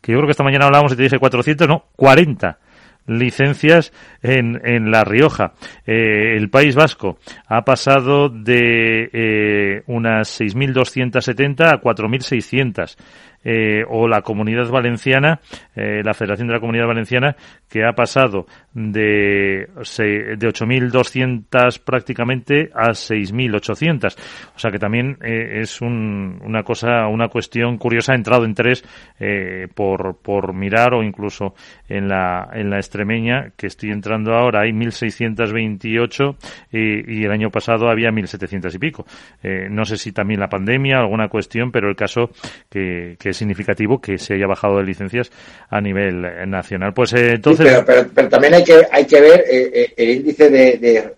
Que 0.02 0.12
yo 0.12 0.18
creo 0.18 0.28
que 0.28 0.32
esta 0.32 0.44
mañana 0.44 0.66
hablábamos 0.66 0.92
y 0.94 0.98
te 0.98 1.04
dije 1.04 1.18
400, 1.18 1.68
no, 1.68 1.86
40 1.96 2.60
licencias 3.06 3.92
en, 4.22 4.62
en 4.64 4.92
La 4.92 5.04
Rioja. 5.04 5.54
Eh, 5.86 6.36
el 6.38 6.50
País 6.50 6.76
Vasco 6.76 7.20
ha 7.48 7.64
pasado 7.64 8.30
de 8.30 9.10
eh, 9.12 9.84
unas 9.88 10.40
6.270 10.40 11.74
a 11.74 11.82
4.600 11.82 12.96
eh, 13.44 13.84
o 13.90 14.08
la 14.08 14.22
Comunidad 14.22 14.70
Valenciana, 14.70 15.40
eh, 15.76 16.02
la 16.04 16.14
Federación 16.14 16.48
de 16.48 16.54
la 16.54 16.60
Comunidad 16.60 16.88
Valenciana, 16.88 17.36
que 17.70 17.84
ha 17.84 17.94
pasado 17.94 18.46
de, 18.74 19.68
de 19.68 20.48
8.200 20.48 21.82
prácticamente 21.84 22.70
a 22.74 22.90
6.800. 22.90 24.16
O 24.56 24.60
sea 24.60 24.72
que 24.72 24.80
también 24.80 25.18
eh, 25.24 25.60
es 25.62 25.82
un, 25.82 26.40
una 26.44 26.64
cosa, 26.64 27.08
una 27.08 27.28
cuestión 27.28 27.78
curiosa. 27.78 28.14
Ha 28.14 28.16
entrado 28.16 28.46
en 28.46 28.54
tres 28.54 28.84
eh, 29.20 29.68
por, 29.74 30.18
por 30.22 30.54
mirar 30.54 30.94
o 30.94 31.04
incluso 31.04 31.56
en 31.90 32.08
la, 32.08 32.50
en 32.54 32.70
la 32.70 32.78
extremeña, 32.78 33.52
que 33.58 33.68
estoy 33.68 33.92
entrando 33.92 34.34
ahora, 34.34 34.62
hay 34.62 34.72
1.628 34.72 36.36
y, 36.72 37.20
y 37.20 37.24
el 37.26 37.32
año 37.32 37.50
pasado 37.50 37.90
había 37.90 38.10
1.700 38.10 38.76
y 38.76 38.80
pico. 38.80 39.06
Eh, 39.42 39.68
no 39.70 39.86
sé 39.86 39.98
si 39.98 40.12
también 40.12 40.40
la 40.40 40.50
pandemia, 40.50 41.00
alguna 41.00 41.28
cuestión, 41.28 41.72
pero 41.72 41.90
el 41.90 41.96
caso 41.96 42.30
que, 42.70 43.16
que 43.20 43.33
significativo 43.34 44.00
que 44.00 44.18
se 44.18 44.36
haya 44.36 44.48
bajado 44.48 44.78
de 44.78 44.84
licencias 44.84 45.32
a 45.70 45.82
nivel 45.82 46.26
eh, 46.26 46.46
nacional. 46.46 46.94
Pues 46.94 47.14
eh, 47.14 47.34
entonces. 47.36 47.84
pero, 47.86 48.08
pero, 48.14 48.30
también 48.30 48.56
hay 48.56 48.64
que, 48.64 48.82
hay 48.92 49.06
que 49.06 49.22
ver 49.22 49.44
eh, 49.50 49.94
el 49.96 50.10
índice 50.10 50.50
de, 50.50 51.14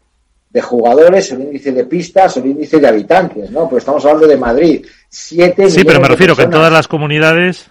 de, 0.50 0.62
jugadores, 0.62 1.32
el 1.32 1.42
índice 1.42 1.72
de 1.72 1.86
pistas, 1.86 2.38
el 2.38 2.46
índice 2.46 2.80
de 2.80 2.88
habitantes, 2.88 3.52
¿no? 3.52 3.70
Pues 3.70 3.82
estamos 3.82 4.04
hablando 4.06 4.28
de 4.28 4.38
Madrid. 4.38 4.86
Siete 5.10 5.70
sí, 5.70 5.84
pero 5.84 6.00
me 6.00 6.08
refiero 6.08 6.36
que 6.36 6.44
en 6.44 6.50
todas 6.50 6.72
las 6.72 6.88
comunidades. 6.88 7.70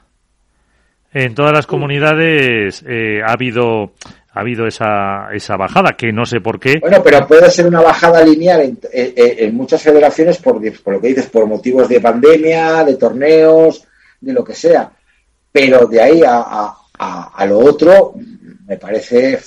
En 1.12 1.34
todas 1.34 1.52
las 1.52 1.66
comunidades 1.66 2.84
ha 2.84 3.32
habido 3.32 3.92
ha 4.34 4.40
habido 4.40 4.66
esa, 4.66 5.28
esa 5.32 5.56
bajada, 5.56 5.92
que 5.96 6.12
no 6.12 6.26
sé 6.26 6.40
por 6.40 6.58
qué. 6.58 6.78
Bueno, 6.80 7.00
pero 7.02 7.26
puede 7.26 7.48
ser 7.50 7.66
una 7.66 7.80
bajada 7.80 8.22
lineal 8.24 8.62
en, 8.62 8.78
en 8.92 9.54
muchas 9.54 9.80
federaciones 9.80 10.38
por, 10.38 10.60
por, 10.82 10.94
lo 10.94 11.00
que 11.00 11.08
dices, 11.08 11.26
por 11.26 11.46
motivos 11.46 11.88
de 11.88 12.00
pandemia, 12.00 12.82
de 12.82 12.96
torneos, 12.96 13.86
de 14.24 14.32
lo 14.32 14.44
que 14.44 14.54
sea. 14.54 14.90
Pero 15.52 15.86
de 15.86 16.00
ahí 16.00 16.22
a, 16.22 16.42
a, 16.98 17.32
a 17.34 17.46
lo 17.46 17.58
otro, 17.58 18.14
me 18.66 18.76
parece 18.76 19.40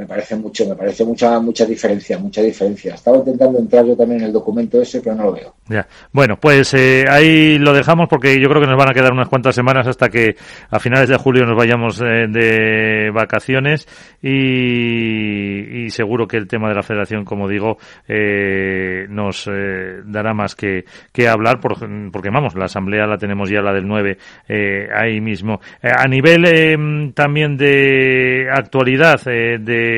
me 0.00 0.06
parece 0.06 0.34
mucho, 0.34 0.66
me 0.66 0.74
parece 0.74 1.04
mucha, 1.04 1.38
mucha 1.40 1.66
diferencia, 1.66 2.18
mucha 2.18 2.40
diferencia. 2.40 2.94
Estaba 2.94 3.18
intentando 3.18 3.58
entrar 3.58 3.84
yo 3.84 3.94
también 3.94 4.22
en 4.22 4.28
el 4.28 4.32
documento 4.32 4.80
ese, 4.80 5.02
pero 5.02 5.14
no 5.14 5.24
lo 5.24 5.32
veo. 5.32 5.54
Ya. 5.68 5.86
Bueno, 6.10 6.38
pues 6.40 6.72
eh, 6.72 7.04
ahí 7.06 7.58
lo 7.58 7.74
dejamos 7.74 8.08
porque 8.08 8.40
yo 8.40 8.48
creo 8.48 8.62
que 8.62 8.66
nos 8.66 8.78
van 8.78 8.88
a 8.88 8.94
quedar 8.94 9.12
unas 9.12 9.28
cuantas 9.28 9.54
semanas 9.54 9.86
hasta 9.86 10.08
que 10.08 10.36
a 10.70 10.80
finales 10.80 11.10
de 11.10 11.18
julio 11.18 11.44
nos 11.44 11.54
vayamos 11.54 12.00
eh, 12.00 12.28
de 12.30 13.10
vacaciones 13.12 13.86
y, 14.22 15.84
y, 15.84 15.90
seguro 15.90 16.26
que 16.26 16.38
el 16.38 16.48
tema 16.48 16.70
de 16.70 16.76
la 16.76 16.82
federación, 16.82 17.26
como 17.26 17.46
digo, 17.46 17.76
eh, 18.08 19.06
nos 19.10 19.46
eh, 19.52 20.00
dará 20.04 20.32
más 20.32 20.54
que, 20.54 20.84
que 21.12 21.28
hablar 21.28 21.60
por, 21.60 21.76
porque 22.10 22.30
vamos, 22.30 22.54
la 22.54 22.64
asamblea 22.64 23.06
la 23.06 23.18
tenemos 23.18 23.50
ya, 23.50 23.60
la 23.60 23.74
del 23.74 23.86
9, 23.86 24.16
eh, 24.48 24.88
ahí 24.94 25.20
mismo. 25.20 25.60
a 25.82 26.08
nivel 26.08 27.12
también 27.14 27.56
de 27.56 28.48
actualidad, 28.50 29.20
de 29.24 29.89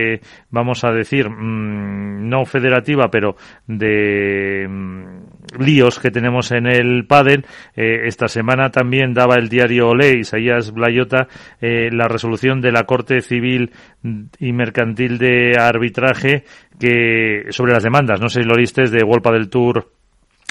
vamos 0.51 0.85
a 0.85 0.91
decir, 0.93 1.29
mm, 1.29 2.29
no 2.29 2.45
federativa, 2.45 3.09
pero 3.11 3.37
de 3.67 4.67
mm, 4.69 5.63
líos 5.63 5.99
que 5.99 6.11
tenemos 6.11 6.51
en 6.53 6.67
el 6.67 7.07
pádel. 7.07 7.45
Eh, 7.77 8.07
esta 8.07 8.29
semana 8.29 8.71
también 8.71 9.15
daba 9.15 9.37
el 9.37 9.49
diario 9.49 9.89
Olé, 9.89 10.19
Isaías 10.19 10.73
Blayota, 10.73 11.29
eh, 11.61 11.91
la 11.93 12.09
resolución 12.09 12.61
de 12.61 12.73
la 12.73 12.85
Corte 12.85 13.21
Civil 13.21 13.71
y 14.39 14.53
Mercantil 14.53 15.19
de 15.19 15.53
Arbitraje 15.59 16.45
que 16.79 17.47
sobre 17.51 17.73
las 17.73 17.83
demandas, 17.83 18.21
no 18.21 18.29
sé 18.29 18.43
si 18.43 18.49
lo 18.49 18.57
viste, 18.57 18.83
de 18.91 19.05
Wolpa 19.05 19.31
del 19.31 19.49
Tour 19.49 19.89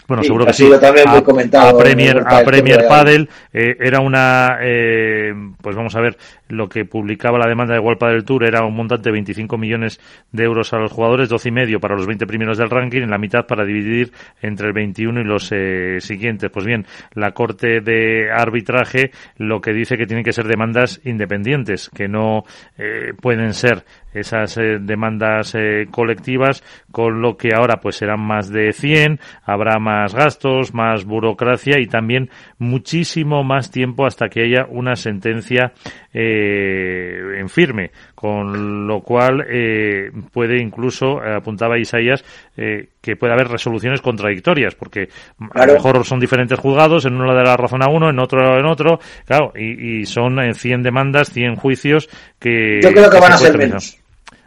Bueno, 0.07 0.23
Sí, 0.23 0.27
seguro 0.27 0.45
que 0.45 0.53
sí. 0.53 0.69
también 0.79 1.09
a, 1.09 1.21
comentado 1.21 1.77
a 1.77 1.77
Premier, 1.77 2.23
a 2.25 2.43
Premier 2.43 2.87
Padel 2.87 3.29
eh, 3.53 3.75
era 3.79 3.99
una, 3.99 4.57
eh, 4.61 5.33
pues 5.61 5.75
vamos 5.75 5.95
a 5.95 6.01
ver, 6.01 6.17
lo 6.51 6.67
que 6.67 6.85
publicaba 6.85 7.39
la 7.39 7.47
demanda 7.47 7.73
de 7.73 7.79
World 7.79 7.99
Padel 7.99 8.23
Tour 8.23 8.43
era 8.43 8.65
un 8.65 8.75
montante 8.75 9.09
de 9.09 9.13
25 9.13 9.57
millones 9.57 9.99
de 10.31 10.43
euros 10.43 10.73
a 10.73 10.77
los 10.77 10.91
jugadores, 10.91 11.29
12 11.29 11.49
y 11.49 11.51
medio 11.51 11.79
para 11.79 11.95
los 11.95 12.05
20 12.05 12.27
primeros 12.27 12.57
del 12.57 12.69
ranking, 12.69 13.01
en 13.01 13.09
la 13.09 13.17
mitad 13.17 13.45
para 13.47 13.65
dividir 13.65 14.11
entre 14.41 14.67
el 14.67 14.73
21 14.73 15.21
y 15.21 15.23
los 15.23 15.51
eh, 15.51 15.97
siguientes. 15.99 16.49
Pues 16.51 16.65
bien, 16.65 16.85
la 17.13 17.31
Corte 17.31 17.81
de 17.81 18.31
Arbitraje 18.31 19.11
lo 19.37 19.61
que 19.61 19.73
dice 19.73 19.97
que 19.97 20.05
tienen 20.05 20.23
que 20.23 20.33
ser 20.33 20.47
demandas 20.47 21.01
independientes, 21.05 21.89
que 21.89 22.07
no 22.07 22.43
eh, 22.77 23.13
pueden 23.19 23.53
ser 23.53 23.83
esas 24.13 24.57
eh, 24.57 24.79
demandas 24.81 25.55
eh, 25.55 25.87
colectivas, 25.89 26.63
con 26.91 27.21
lo 27.21 27.37
que 27.37 27.49
ahora 27.55 27.79
pues 27.81 27.97
serán 27.97 28.21
más 28.21 28.49
de 28.49 28.73
100, 28.73 29.19
habrá 29.43 29.79
más 29.79 30.13
gastos, 30.13 30.73
más 30.73 31.05
burocracia 31.05 31.79
y 31.79 31.87
también 31.87 32.29
muchísimo 32.57 33.43
más 33.43 33.71
tiempo 33.71 34.05
hasta 34.05 34.29
que 34.29 34.43
haya 34.43 34.65
una 34.69 34.95
sentencia 34.95 35.73
eh, 36.13 37.39
en 37.39 37.49
firme, 37.49 37.91
con 38.15 38.87
lo 38.87 39.01
cual 39.01 39.45
eh, 39.49 40.11
puede 40.31 40.61
incluso, 40.61 41.23
eh, 41.23 41.35
apuntaba 41.35 41.79
Isaías, 41.79 42.23
eh, 42.57 42.89
que 43.01 43.15
puede 43.15 43.33
haber 43.33 43.47
resoluciones 43.47 44.01
contradictorias, 44.01 44.75
porque 44.75 45.09
a 45.53 45.65
lo 45.65 45.73
mejor 45.73 46.05
son 46.05 46.19
diferentes 46.19 46.59
juzgados, 46.59 47.05
en 47.05 47.15
uno 47.15 47.27
le 47.27 47.35
da 47.35 47.43
la 47.43 47.57
razón 47.57 47.81
a 47.83 47.89
uno, 47.89 48.09
en 48.09 48.19
otro 48.19 48.59
en 48.59 48.65
otro, 48.65 48.99
claro, 49.25 49.53
y, 49.55 50.01
y 50.01 50.05
son 50.05 50.39
eh, 50.39 50.53
100 50.53 50.83
demandas, 50.83 51.31
100 51.31 51.55
juicios 51.55 52.09
que... 52.39 52.79
Yo 52.81 52.91
creo 52.91 53.09
que 53.09 53.19
van 53.19 53.33
a 53.33 53.37
ser 53.37 53.57
menos. 53.57 53.97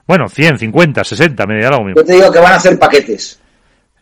Bueno, 0.07 0.29
100, 0.29 0.59
50, 0.59 1.03
60, 1.03 1.47
me 1.47 1.63
da 1.63 1.71
lo 1.71 1.85
mismo. 1.85 2.01
Yo 2.01 2.05
te 2.05 2.13
digo 2.13 2.31
que 2.31 2.39
van 2.39 2.53
a 2.53 2.57
hacer 2.57 2.79
paquetes. 2.79 3.41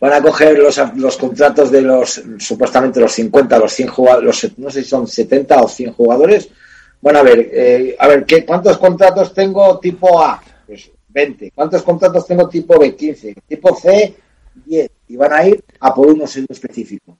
Van 0.01 0.13
a 0.15 0.21
coger 0.21 0.59
los, 0.59 0.81
los 0.97 1.17
contratos 1.17 1.71
de 1.71 1.81
los, 1.81 2.21
supuestamente 2.39 2.99
los 2.99 3.13
50, 3.13 3.57
los 3.57 3.73
100 3.73 3.89
jugadores, 3.89 4.27
los, 4.27 4.59
no 4.59 4.69
sé 4.69 4.83
si 4.83 4.89
son 4.89 5.07
70 5.07 5.63
o 5.63 5.69
100 5.69 5.93
jugadores. 5.93 6.49
Van 7.03 7.17
a 7.17 7.23
ver, 7.23 7.51
eh, 7.53 7.97
a 7.99 8.07
ver, 8.07 8.25
¿qué, 8.25 8.45
¿cuántos 8.45 8.79
contratos 8.79 9.35
tengo 9.35 9.79
tipo 9.81 10.23
A? 10.23 10.41
Pues 10.67 10.91
20. 11.09 11.51
¿Cuántos 11.55 11.83
contratos 11.83 12.27
tengo 12.27 12.49
tipo 12.49 12.79
B? 12.79 12.95
15. 12.95 13.35
Tipo 13.47 13.75
C, 13.75 14.15
10. 14.65 14.91
Y 15.09 15.17
van 15.17 15.33
a 15.33 15.47
ir 15.47 15.63
a 15.81 15.93
por 15.93 16.07
uno 16.07 16.25
en 16.35 16.47
específico. 16.49 17.19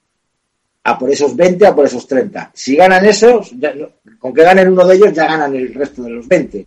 A 0.85 0.97
por 0.97 1.09
esos 1.09 1.35
20, 1.35 1.67
a 1.67 1.75
por 1.75 1.85
esos 1.85 2.07
30. 2.07 2.51
Si 2.53 2.75
ganan 2.75 3.05
esos, 3.05 3.51
ya 3.59 3.73
con 4.19 4.33
que 4.33 4.43
ganen 4.43 4.69
uno 4.69 4.85
de 4.87 4.95
ellos, 4.95 5.13
ya 5.13 5.25
ganan 5.25 5.53
el 5.53 5.73
resto 5.73 6.03
de 6.03 6.11
los 6.11 6.27
20. 6.27 6.65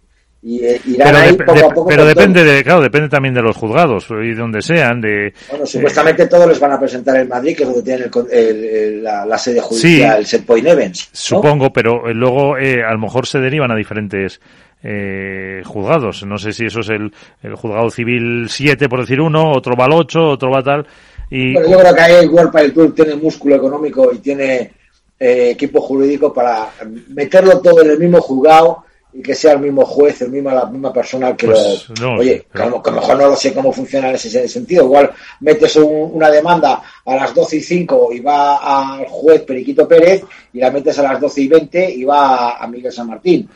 Y 0.49 0.65
eh, 0.65 0.81
irán 0.87 1.09
Pero, 1.09 1.19
ahí 1.19 1.33
poco 1.33 1.53
a 1.67 1.75
poco. 1.75 1.89
pero 1.89 2.03
todo. 2.03 2.09
depende 2.15 2.45
de, 2.45 2.63
claro, 2.63 2.81
depende 2.81 3.09
también 3.09 3.35
de 3.35 3.43
los 3.43 3.57
juzgados 3.57 4.07
y 4.11 4.29
de 4.29 4.35
donde 4.37 4.63
sean, 4.63 5.01
de 5.01 5.35
Bueno, 5.51 5.67
supuestamente 5.67 6.29
todos 6.29 6.47
les 6.47 6.61
van 6.61 6.71
a 6.71 6.79
presentar 6.79 7.17
en 7.17 7.27
Madrid, 7.29 7.57
que 7.57 7.65
es 7.65 7.69
donde 7.69 7.83
tienen 7.83 8.09
el 8.15 8.33
el- 8.39 8.65
el- 8.65 9.03
la, 9.03 9.27
la 9.27 9.39
sede 9.39 9.61
judicial, 9.61 10.19
el 10.19 10.27
Setpoint 10.27 10.69
Evans. 10.69 11.09
¿no? 11.11 11.11
Supongo, 11.13 11.73
pero 11.73 12.09
eh, 12.09 12.15
luego 12.15 12.57
eh, 12.59 12.81
a 12.85 12.93
lo 12.93 12.99
mejor 13.01 13.27
se 13.27 13.41
derivan 13.41 13.73
a 13.73 13.77
diferentes 13.77 14.41
eh, 14.85 15.63
juzgados. 15.65 16.25
No 16.25 16.39
sé 16.39 16.53
si 16.53 16.67
eso 16.67 16.79
es 16.81 16.91
el, 16.91 17.13
el 17.43 17.55
juzgado 17.57 17.91
civil 17.91 18.47
7, 18.49 18.89
por 18.89 19.01
decir 19.01 19.21
uno, 19.21 19.51
otro 19.53 19.75
va 19.77 19.87
al 19.87 19.95
8, 19.95 20.23
otro 20.31 20.51
va 20.53 20.63
tal. 20.63 20.87
Y 21.29 21.55
Bueno, 21.55 21.71
yo 21.71 21.79
creo 21.81 21.95
que 21.95 22.01
ahí 22.03 22.15
el 22.25 22.31
World 22.31 22.53
Padel 22.53 22.73
Tour 22.73 22.95
tiene 22.95 23.17
músculo 23.17 23.57
económico 23.57 24.13
y 24.13 24.19
tiene 24.19 24.71
eh, 25.19 25.51
equipo 25.51 25.81
jurídico 25.81 26.33
para 26.33 26.69
meterlo 27.09 27.61
todo 27.61 27.83
en 27.83 27.91
el 27.91 27.99
mismo 27.99 28.21
juzgado 28.21 28.85
y 29.19 29.23
que 29.23 29.35
sea 29.35 29.53
el 29.53 29.61
mismo 29.61 29.85
juez, 29.85 30.21
el 30.23 30.31
mismo, 30.31 30.51
la 30.51 30.67
misma 30.67 30.93
persona 30.93 31.35
que 31.35 31.47
Pues, 31.47 31.89
lo... 32.01 32.15
no 32.15 32.19
Oye, 32.21 32.45
pero- 32.53 32.83
que 32.83 32.91
a 32.91 32.93
lo- 32.93 33.01
mejor 33.01 33.17
no 33.19 33.29
lo 33.29 33.37
sé 33.37 33.55
cómo 33.55 33.73
funciona 33.73 34.11
en 34.11 34.17
ese 34.17 34.47
sentido. 34.49 34.85
Igual 34.85 35.11
metes 35.41 35.75
un- 35.77 36.11
una 36.13 36.31
demanda 36.31 36.83
a 37.05 37.15
las 37.17 37.35
12 37.35 37.57
y 37.57 37.61
5 37.63 38.11
y 38.13 38.21
va 38.21 38.57
al 38.99 39.07
juez 39.07 39.43
Periquito 39.43 39.89
Pérez 39.89 40.23
y 40.53 40.59
la 40.59 40.71
metes 40.71 40.99
a 40.99 41.03
las 41.05 41.21
12 41.21 41.41
y 41.43 41.49
20 41.49 41.91
y 41.93 42.05
va 42.05 42.51
a, 42.51 42.65
a 42.65 42.67
Miguel 42.67 42.93
San 42.93 43.07
Martín. 43.07 43.49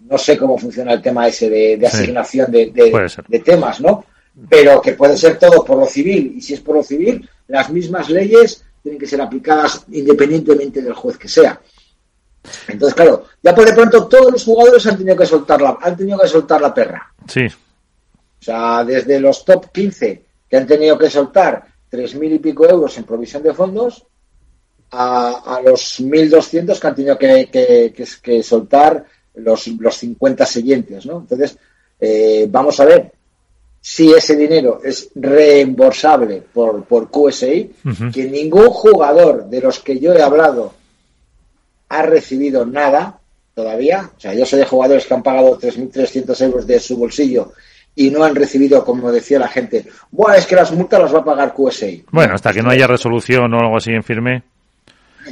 No 0.00 0.18
sé 0.18 0.36
cómo 0.36 0.58
funciona 0.58 0.92
el 0.92 1.00
tema 1.00 1.26
ese 1.28 1.48
de, 1.48 1.76
de 1.78 1.88
Sí. 1.90 1.96
asignación 1.96 2.52
de, 2.52 2.66
de 3.28 3.38
temas, 3.40 3.80
¿no? 3.80 4.04
Pero 4.50 4.82
que 4.82 4.92
puede 4.92 5.16
ser 5.16 5.38
todo 5.38 5.64
por 5.64 5.78
lo 5.78 5.86
civil. 5.86 6.34
Y 6.36 6.42
si 6.42 6.52
es 6.52 6.60
por 6.60 6.76
lo 6.76 6.82
civil, 6.82 7.26
las 7.48 7.70
mismas 7.70 8.10
leyes 8.10 8.62
tienen 8.82 8.98
que 9.00 9.06
ser 9.06 9.20
aplicadas 9.22 9.84
independientemente 9.90 10.82
del 10.82 10.92
juez 10.92 11.16
que 11.16 11.26
sea. 11.28 11.58
Entonces, 12.68 12.94
claro, 12.94 13.24
ya 13.42 13.54
por 13.54 13.64
de 13.66 13.72
pronto 13.74 14.06
todos 14.06 14.32
los 14.32 14.44
jugadores 14.44 14.86
han 14.86 14.96
tenido 14.98 15.16
que 15.16 15.26
soltar 15.26 15.60
la, 15.60 15.78
han 15.80 15.96
tenido 15.96 16.18
que 16.18 16.28
soltar 16.28 16.60
la 16.60 16.72
perra. 16.74 17.12
sí, 17.28 17.46
O 17.46 18.42
sea, 18.44 18.84
desde 18.84 19.18
los 19.20 19.44
top 19.44 19.70
15 19.72 20.24
que 20.48 20.56
han 20.56 20.66
tenido 20.66 20.96
que 20.98 21.10
soltar 21.10 21.64
3.000 21.90 22.34
y 22.34 22.38
pico 22.38 22.68
euros 22.68 22.96
en 22.98 23.04
provisión 23.04 23.42
de 23.42 23.54
fondos 23.54 24.04
a, 24.90 25.56
a 25.56 25.60
los 25.62 26.00
1.200 26.00 26.78
que 26.78 26.86
han 26.86 26.94
tenido 26.94 27.18
que, 27.18 27.48
que- 27.50 27.92
que- 27.96 28.06
que 28.22 28.42
soltar 28.42 29.04
los, 29.34 29.66
los 29.68 29.96
50 29.96 30.46
siguientes, 30.46 31.04
¿no? 31.06 31.18
Entonces, 31.18 31.58
eh, 32.00 32.46
vamos 32.48 32.78
a 32.80 32.84
ver 32.84 33.12
si 33.80 34.12
ese 34.12 34.34
dinero 34.36 34.80
es 34.82 35.10
reembolsable 35.14 36.42
por, 36.52 36.84
por 36.84 37.10
QSI, 37.10 37.72
que 38.12 38.24
ningún 38.24 38.68
jugador 38.70 39.46
de 39.46 39.60
los 39.60 39.78
que 39.80 39.98
yo 39.98 40.12
he 40.12 40.22
hablado 40.22 40.72
ha 41.88 42.02
recibido 42.02 42.66
nada 42.66 43.18
todavía. 43.54 44.10
O 44.16 44.20
sea, 44.20 44.34
yo 44.34 44.44
sé 44.44 44.56
de 44.56 44.66
jugadores 44.66 45.06
que 45.06 45.14
han 45.14 45.22
pagado 45.22 45.58
3.300 45.58 46.40
euros 46.44 46.66
de 46.66 46.78
su 46.78 46.96
bolsillo 46.96 47.52
y 47.94 48.10
no 48.10 48.22
han 48.22 48.34
recibido, 48.34 48.84
como 48.84 49.10
decía 49.10 49.38
la 49.38 49.48
gente, 49.48 49.86
Buah, 50.10 50.36
es 50.36 50.46
que 50.46 50.54
las 50.54 50.70
multas 50.72 51.00
las 51.00 51.14
va 51.14 51.20
a 51.20 51.24
pagar 51.24 51.54
QSI. 51.54 52.04
bueno, 52.10 52.34
hasta 52.34 52.52
que 52.52 52.62
no 52.62 52.70
haya 52.70 52.86
resolución 52.86 53.52
o 53.54 53.58
algo 53.58 53.78
así 53.78 53.90
en 53.90 54.04
firme. 54.04 54.42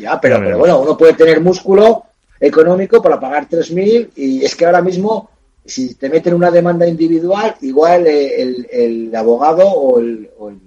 Ya, 0.00 0.18
pero, 0.18 0.40
pero 0.40 0.58
bueno, 0.58 0.80
uno 0.80 0.96
puede 0.96 1.12
tener 1.12 1.40
músculo 1.40 2.04
económico 2.40 3.00
para 3.02 3.20
pagar 3.20 3.48
3.000 3.48 4.10
y 4.16 4.44
es 4.44 4.56
que 4.56 4.66
ahora 4.66 4.80
mismo, 4.80 5.30
si 5.64 5.94
te 5.94 6.08
meten 6.08 6.34
una 6.34 6.50
demanda 6.50 6.86
individual, 6.86 7.54
igual 7.60 8.06
eh, 8.06 8.42
el, 8.42 8.68
el 8.70 9.14
abogado 9.14 9.68
o 9.68 10.00
el, 10.00 10.30
o 10.38 10.48
el, 10.48 10.58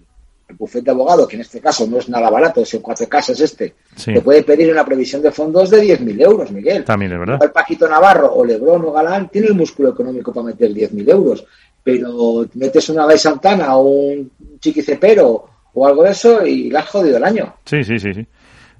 el 0.47 0.55
bufete 0.55 0.85
de 0.85 0.91
abogado, 0.91 1.27
que 1.27 1.35
en 1.35 1.41
este 1.41 1.59
caso 1.59 1.85
no 1.87 1.97
es 1.97 2.07
nada 2.07 2.29
barato, 2.29 2.61
es 2.61 2.73
en 2.73 2.81
cuatro 2.81 3.07
casas 3.07 3.39
este, 3.39 3.75
Sí. 3.95 4.13
te 4.13 4.21
puede 4.21 4.43
pedir 4.43 4.71
una 4.71 4.85
previsión 4.85 5.21
de 5.21 5.31
fondos 5.31 5.69
de 5.69 5.81
10.000 5.83 6.21
euros, 6.21 6.51
Miguel. 6.51 6.83
También 6.85 7.11
es 7.11 7.19
verdad. 7.19 7.39
El 7.43 7.51
Paquito 7.51 7.87
Navarro 7.87 8.33
o 8.33 8.45
Lebrón 8.45 8.85
o 8.85 8.91
Galán 8.93 9.29
tiene 9.29 9.47
el 9.47 9.55
músculo 9.55 9.89
económico 9.89 10.31
para 10.33 10.45
meter 10.47 10.71
10.000 10.71 11.09
euros, 11.11 11.45
pero 11.83 12.45
metes 12.53 12.87
una 12.89 13.05
Gai 13.05 13.17
Santana 13.17 13.75
o 13.75 13.83
un 13.89 14.31
Chiqui 14.59 14.81
Cepero 14.81 15.49
o 15.73 15.85
algo 15.87 16.03
de 16.03 16.11
eso 16.11 16.45
y 16.45 16.69
le 16.69 16.77
has 16.77 16.87
jodido 16.87 17.17
el 17.17 17.23
año. 17.23 17.55
Sí, 17.65 17.83
sí, 17.83 17.99
sí, 17.99 18.13
sí. 18.13 18.21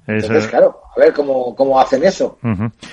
Es, 0.06 0.24
Entonces, 0.24 0.46
eh, 0.46 0.48
claro, 0.48 0.80
a 0.96 1.00
ver 1.00 1.12
cómo, 1.12 1.54
cómo 1.54 1.78
hacen 1.78 2.02
eso. 2.02 2.38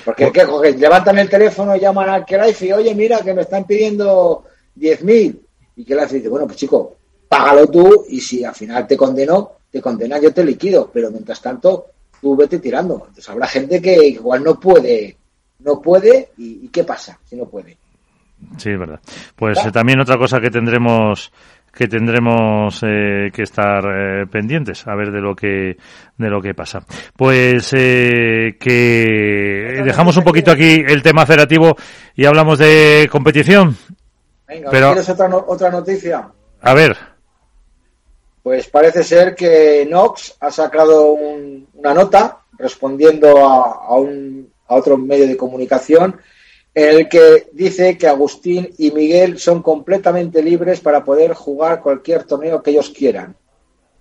Porque 0.04 0.32
¿qué 0.34 0.46
levantan 0.78 1.18
el 1.18 1.30
teléfono, 1.30 1.78
llaman 1.78 2.10
al 2.10 2.26
Life 2.28 2.66
y 2.66 2.74
oye, 2.74 2.94
mira 2.94 3.20
que 3.22 3.34
me 3.34 3.44
están 3.44 3.64
pidiendo 3.64 4.44
10.000. 4.78 5.40
Y 5.78 5.86
que 5.86 5.96
Life 5.96 6.16
dice, 6.16 6.28
bueno, 6.28 6.46
pues 6.46 6.58
chico, 6.58 6.98
págalo 7.28 7.68
tú 7.68 8.06
y 8.10 8.20
si 8.20 8.44
al 8.44 8.56
final 8.56 8.86
te 8.88 8.96
condeno, 8.98 9.52
te 9.72 9.82
condenan, 9.82 10.22
yo 10.22 10.34
te 10.34 10.44
liquido. 10.44 10.90
Pero 10.94 11.12
mientras 11.12 11.42
tanto, 11.42 11.86
tú 12.22 12.36
vete 12.36 12.60
tirando. 12.60 12.96
Entonces 12.96 13.30
habrá 13.30 13.48
gente 13.48 13.82
que 13.82 13.96
igual 14.08 14.44
no 14.44 14.60
puede, 14.60 15.16
no 15.60 15.82
puede 15.82 16.30
y, 16.38 16.66
y 16.66 16.68
¿qué 16.70 16.84
pasa 16.84 17.18
si 17.26 17.36
no 17.36 17.46
puede? 17.46 17.78
Sí, 18.58 18.70
es 18.70 18.80
verdad. 18.80 19.00
Pues 19.36 19.64
eh, 19.66 19.72
también 19.72 20.00
otra 20.00 20.18
cosa 20.18 20.40
que 20.42 20.50
tendremos 20.52 21.32
que 21.74 21.88
tendremos 21.90 22.80
eh, 22.84 23.30
que 23.34 23.44
estar 23.44 23.84
eh, 23.86 24.26
pendientes 24.32 24.88
a 24.88 24.96
ver 24.96 25.12
de 25.12 25.20
lo 25.20 25.36
que 25.36 25.76
de 26.18 26.30
lo 26.30 26.42
que 26.42 26.54
pasa. 26.54 26.86
Pues 27.18 27.74
eh, 27.74 28.56
que 28.60 29.82
dejamos 29.84 30.16
un 30.16 30.24
poquito 30.24 30.52
aquí 30.52 30.84
el 30.88 31.02
tema 31.02 31.26
federativo 31.26 31.76
y 32.16 32.26
hablamos 32.26 32.60
de 32.60 33.10
competición. 33.12 33.76
Venga, 34.48 34.70
Pero- 34.70 34.88
¿quieres 34.94 35.10
otra, 35.10 35.28
no- 35.28 35.44
otra 35.48 35.70
noticia? 35.70 36.30
A 36.62 36.74
ver, 36.74 36.96
Pues 38.46 38.68
parece 38.68 39.04
ser 39.04 39.34
que 39.34 39.88
Nox 39.90 40.36
ha 40.40 40.52
sacado 40.52 41.14
un- 41.14 41.68
una 41.74 41.96
nota 41.96 42.42
respondiendo 42.60 43.40
a, 43.40 43.98
un, 43.98 44.52
a 44.68 44.76
otro 44.76 44.98
medio 44.98 45.26
de 45.28 45.36
comunicación 45.36 46.16
en 46.76 46.90
el 46.96 47.10
que 47.10 47.48
dice 47.54 47.98
que 47.98 48.08
Agustín 48.08 48.70
y 48.78 48.92
Miguel 48.92 49.40
son 49.40 49.64
completamente 49.64 50.44
libres 50.44 50.80
para 50.80 51.04
poder 51.04 51.34
jugar 51.34 51.82
cualquier 51.82 52.26
torneo 52.26 52.62
que 52.62 52.70
ellos 52.70 52.92
quieran. 52.92 53.36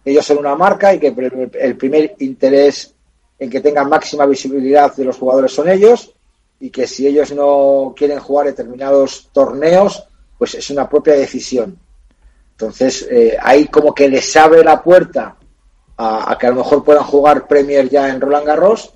Ellos 0.05 0.27
son 0.27 0.37
una 0.37 0.55
marca 0.57 0.93
y 0.93 0.99
que 1.01 1.15
el 1.61 1.77
primer 1.79 2.15
interés 2.19 2.95
en 3.39 3.49
que 3.49 3.63
tengan 3.63 3.89
máxima 3.89 4.27
visibilidad 4.27 4.95
de 4.95 5.05
los 5.07 5.17
jugadores 5.17 5.53
son 5.53 5.71
ellos 5.71 6.13
y 6.61 6.69
que 6.69 6.87
si 6.87 7.07
ellos 7.07 7.33
no 7.33 7.95
quieren 7.97 8.21
jugar 8.21 8.45
determinados 8.49 9.31
torneos, 9.33 10.07
pues 10.37 10.55
es 10.55 10.69
una 10.69 10.87
propia 10.87 11.15
decisión. 11.15 11.79
Entonces, 12.55 13.07
eh, 13.11 13.37
ahí 13.43 13.67
como 13.67 13.95
que 13.95 14.09
les 14.09 14.37
abre 14.37 14.63
la 14.63 14.83
puerta 14.83 15.37
a, 15.97 16.33
a 16.33 16.39
que 16.39 16.47
a 16.47 16.51
lo 16.51 16.57
mejor 16.57 16.85
puedan 16.85 17.05
jugar 17.05 17.47
Premier 17.47 17.89
ya 17.89 18.09
en 18.09 18.21
Roland 18.21 18.47
Garros, 18.47 18.95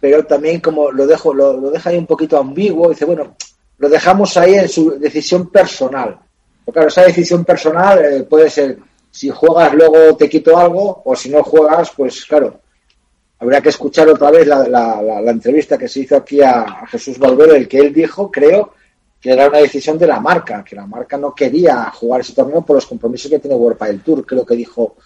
pero 0.00 0.26
también 0.26 0.60
como 0.60 0.90
lo 0.90 1.06
dejo 1.06 1.32
lo, 1.32 1.52
lo 1.52 1.70
deja 1.70 1.90
ahí 1.90 1.98
un 1.98 2.06
poquito 2.06 2.36
ambiguo, 2.38 2.88
dice, 2.88 3.04
bueno, 3.04 3.36
lo 3.78 3.88
dejamos 3.88 4.36
ahí 4.36 4.54
en 4.54 4.68
su 4.68 4.98
decisión 4.98 5.50
personal. 5.50 6.18
Pero 6.64 6.72
claro, 6.72 6.88
esa 6.88 7.02
decisión 7.02 7.44
personal 7.44 8.04
eh, 8.04 8.22
puede 8.24 8.50
ser 8.50 8.78
si 9.10 9.28
juegas 9.28 9.74
luego 9.74 10.16
te 10.16 10.28
quito 10.28 10.56
algo, 10.58 11.02
o 11.04 11.14
si 11.14 11.28
no 11.28 11.42
juegas, 11.42 11.92
pues 11.94 12.24
claro, 12.24 12.60
habría 13.38 13.60
que 13.60 13.68
escuchar 13.68 14.08
otra 14.08 14.30
vez 14.30 14.46
la, 14.46 14.66
la, 14.68 15.30
entrevista 15.30 15.76
que 15.76 15.86
se 15.86 16.00
hizo 16.00 16.16
aquí 16.16 16.40
a, 16.40 16.86
Jesús 16.86 17.18
Valverde, 17.18 17.58
el 17.58 17.68
que 17.68 17.78
él 17.78 17.92
dijo, 17.92 18.30
creo, 18.30 18.72
que 19.22 19.30
era 19.30 19.48
una 19.48 19.58
decisión 19.58 19.96
de 19.96 20.08
la 20.08 20.18
marca, 20.18 20.64
que 20.64 20.74
la 20.74 20.84
marca 20.84 21.16
no 21.16 21.32
quería 21.32 21.88
jugar 21.92 22.22
ese 22.22 22.34
torneo 22.34 22.62
por 22.62 22.74
los 22.74 22.86
compromisos 22.86 23.30
que 23.30 23.38
tiene 23.38 23.54
World 23.54 23.78
del 23.78 24.02
Tour, 24.02 24.26
creo 24.26 24.44
que 24.44 24.56
dijo 24.56 24.96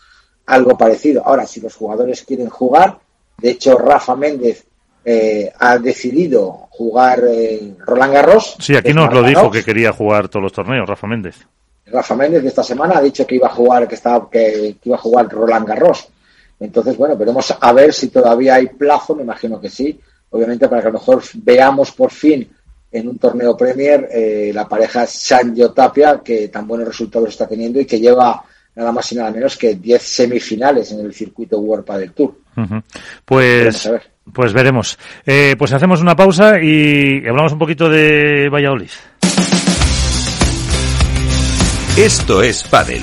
algo 0.46 0.76
parecido. 0.78 1.22
Ahora, 1.22 1.46
si 1.46 1.60
los 1.60 1.74
jugadores 1.74 2.22
quieren 2.22 2.48
jugar, 2.48 2.98
de 3.36 3.50
hecho 3.50 3.76
Rafa 3.76 4.16
Méndez 4.16 4.64
eh, 5.04 5.52
ha 5.58 5.76
decidido 5.76 6.66
jugar 6.70 7.22
Roland 7.80 8.14
Garros. 8.14 8.56
Sí, 8.58 8.74
aquí 8.74 8.94
nos 8.94 9.12
lo 9.12 9.22
dijo 9.22 9.50
que 9.50 9.62
quería 9.62 9.92
jugar 9.92 10.28
todos 10.28 10.44
los 10.44 10.52
torneos, 10.52 10.88
Rafa 10.88 11.06
Méndez. 11.06 11.36
Rafa 11.84 12.16
Méndez 12.16 12.42
de 12.42 12.48
esta 12.48 12.62
semana 12.62 12.96
ha 12.96 13.02
dicho 13.02 13.26
que 13.26 13.34
iba 13.34 13.48
a 13.48 13.54
jugar, 13.54 13.86
que 13.86 13.96
estaba, 13.96 14.30
que, 14.30 14.76
iba 14.82 14.96
a 14.96 14.98
jugar 14.98 15.28
Roland 15.28 15.68
Garros. 15.68 16.08
Entonces, 16.58 16.96
bueno, 16.96 17.18
veremos 17.18 17.54
a 17.60 17.72
ver 17.74 17.92
si 17.92 18.08
todavía 18.08 18.54
hay 18.54 18.68
plazo, 18.68 19.14
me 19.14 19.24
imagino 19.24 19.60
que 19.60 19.68
sí, 19.68 20.00
obviamente 20.30 20.68
para 20.68 20.80
que 20.80 20.88
a 20.88 20.90
lo 20.90 20.98
mejor 20.98 21.22
veamos 21.34 21.92
por 21.92 22.10
fin 22.10 22.48
en 22.90 23.08
un 23.08 23.18
torneo 23.18 23.56
Premier 23.56 24.08
eh, 24.12 24.50
la 24.54 24.68
pareja 24.68 25.06
Sanjo 25.06 25.72
Tapia, 25.72 26.20
que 26.24 26.48
tan 26.48 26.66
buenos 26.66 26.88
resultados 26.88 27.30
está 27.30 27.46
teniendo 27.46 27.80
y 27.80 27.84
que 27.84 28.00
lleva 28.00 28.42
nada 28.74 28.92
más 28.92 29.10
y 29.12 29.16
nada 29.16 29.30
menos 29.30 29.56
que 29.56 29.74
10 29.74 30.02
semifinales 30.02 30.92
en 30.92 31.00
el 31.00 31.14
circuito 31.14 31.58
World 31.58 31.90
del 31.98 32.12
Tour. 32.12 32.34
Pues 33.24 33.90
pues 34.32 34.52
veremos. 34.52 34.98
Eh, 35.24 35.54
pues 35.58 35.72
hacemos 35.72 36.00
una 36.00 36.16
pausa 36.16 36.60
y 36.60 37.26
hablamos 37.26 37.52
un 37.52 37.58
poquito 37.58 37.88
de 37.88 38.48
Valladolid. 38.48 38.90
Esto 41.96 42.42
es 42.42 42.62
Padel. 42.64 43.02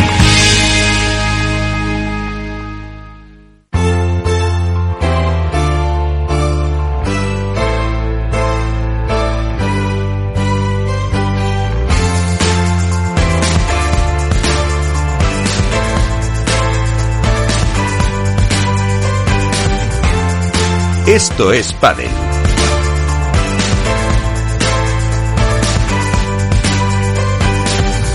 Esto 21.11 21.51
es 21.51 21.73
Padel. 21.73 22.07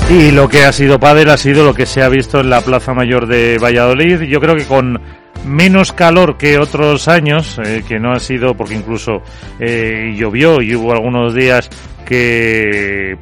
Y 0.08 0.30
lo 0.30 0.48
que 0.48 0.64
ha 0.64 0.72
sido 0.72 0.98
Padel 0.98 1.28
ha 1.28 1.36
sido 1.36 1.62
lo 1.62 1.74
que 1.74 1.84
se 1.84 2.02
ha 2.02 2.08
visto 2.08 2.40
en 2.40 2.48
la 2.48 2.62
Plaza 2.62 2.94
Mayor 2.94 3.26
de 3.26 3.58
Valladolid. 3.58 4.22
Yo 4.22 4.40
creo 4.40 4.56
que 4.56 4.64
con 4.64 4.98
menos 5.44 5.92
calor 5.92 6.38
que 6.38 6.56
otros 6.56 7.06
años, 7.06 7.60
eh, 7.62 7.84
que 7.86 7.98
no 7.98 8.12
ha 8.12 8.18
sido 8.18 8.56
porque 8.56 8.72
incluso 8.72 9.20
eh, 9.60 10.14
llovió 10.16 10.62
y 10.62 10.74
hubo 10.74 10.90
algunos 10.92 11.34
días 11.34 11.68
que 12.06 13.18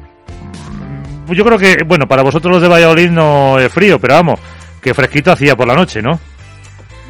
mm, 1.27 1.33
yo 1.33 1.43
creo 1.43 1.57
que, 1.57 1.83
bueno, 1.85 2.07
para 2.07 2.23
vosotros 2.23 2.49
los 2.53 2.61
de 2.61 2.69
Valladolid 2.69 3.09
no 3.09 3.59
es 3.59 3.73
frío, 3.73 3.99
pero 3.99 4.13
vamos, 4.13 4.39
que 4.81 4.93
fresquito 4.93 5.33
hacía 5.33 5.57
por 5.57 5.67
la 5.67 5.75
noche, 5.75 6.01
¿no? 6.01 6.17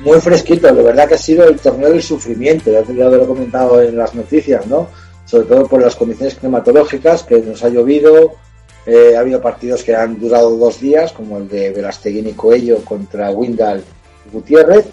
Muy 0.05 0.21
fresquito, 0.21 0.71
de 0.71 0.83
verdad 0.83 1.07
que 1.07 1.15
ha 1.15 1.17
sido 1.17 1.47
el 1.47 1.59
torneo 1.59 1.89
del 1.89 2.03
sufrimiento, 2.03 2.71
ya, 2.71 2.81
lo 2.81 3.23
he 3.23 3.27
comentado 3.27 3.81
en 3.81 3.97
las 3.97 4.13
noticias, 4.13 4.67
¿no? 4.67 4.87
Sobre 5.25 5.47
todo 5.47 5.67
por 5.67 5.81
las 5.81 5.95
condiciones 5.95 6.35
climatológicas, 6.35 7.23
que 7.23 7.39
nos 7.39 7.63
ha 7.63 7.69
llovido, 7.69 8.33
eh, 8.85 9.15
ha 9.17 9.21
habido 9.21 9.41
partidos 9.41 9.83
que 9.83 9.95
han 9.95 10.19
durado 10.19 10.55
dos 10.57 10.79
días, 10.79 11.11
como 11.11 11.39
el 11.39 11.49
de 11.49 11.71
Velasteguín 11.71 12.27
y 12.27 12.33
Coello 12.33 12.85
contra 12.85 13.31
Windal 13.31 13.83
Gutiérrez, 14.31 14.85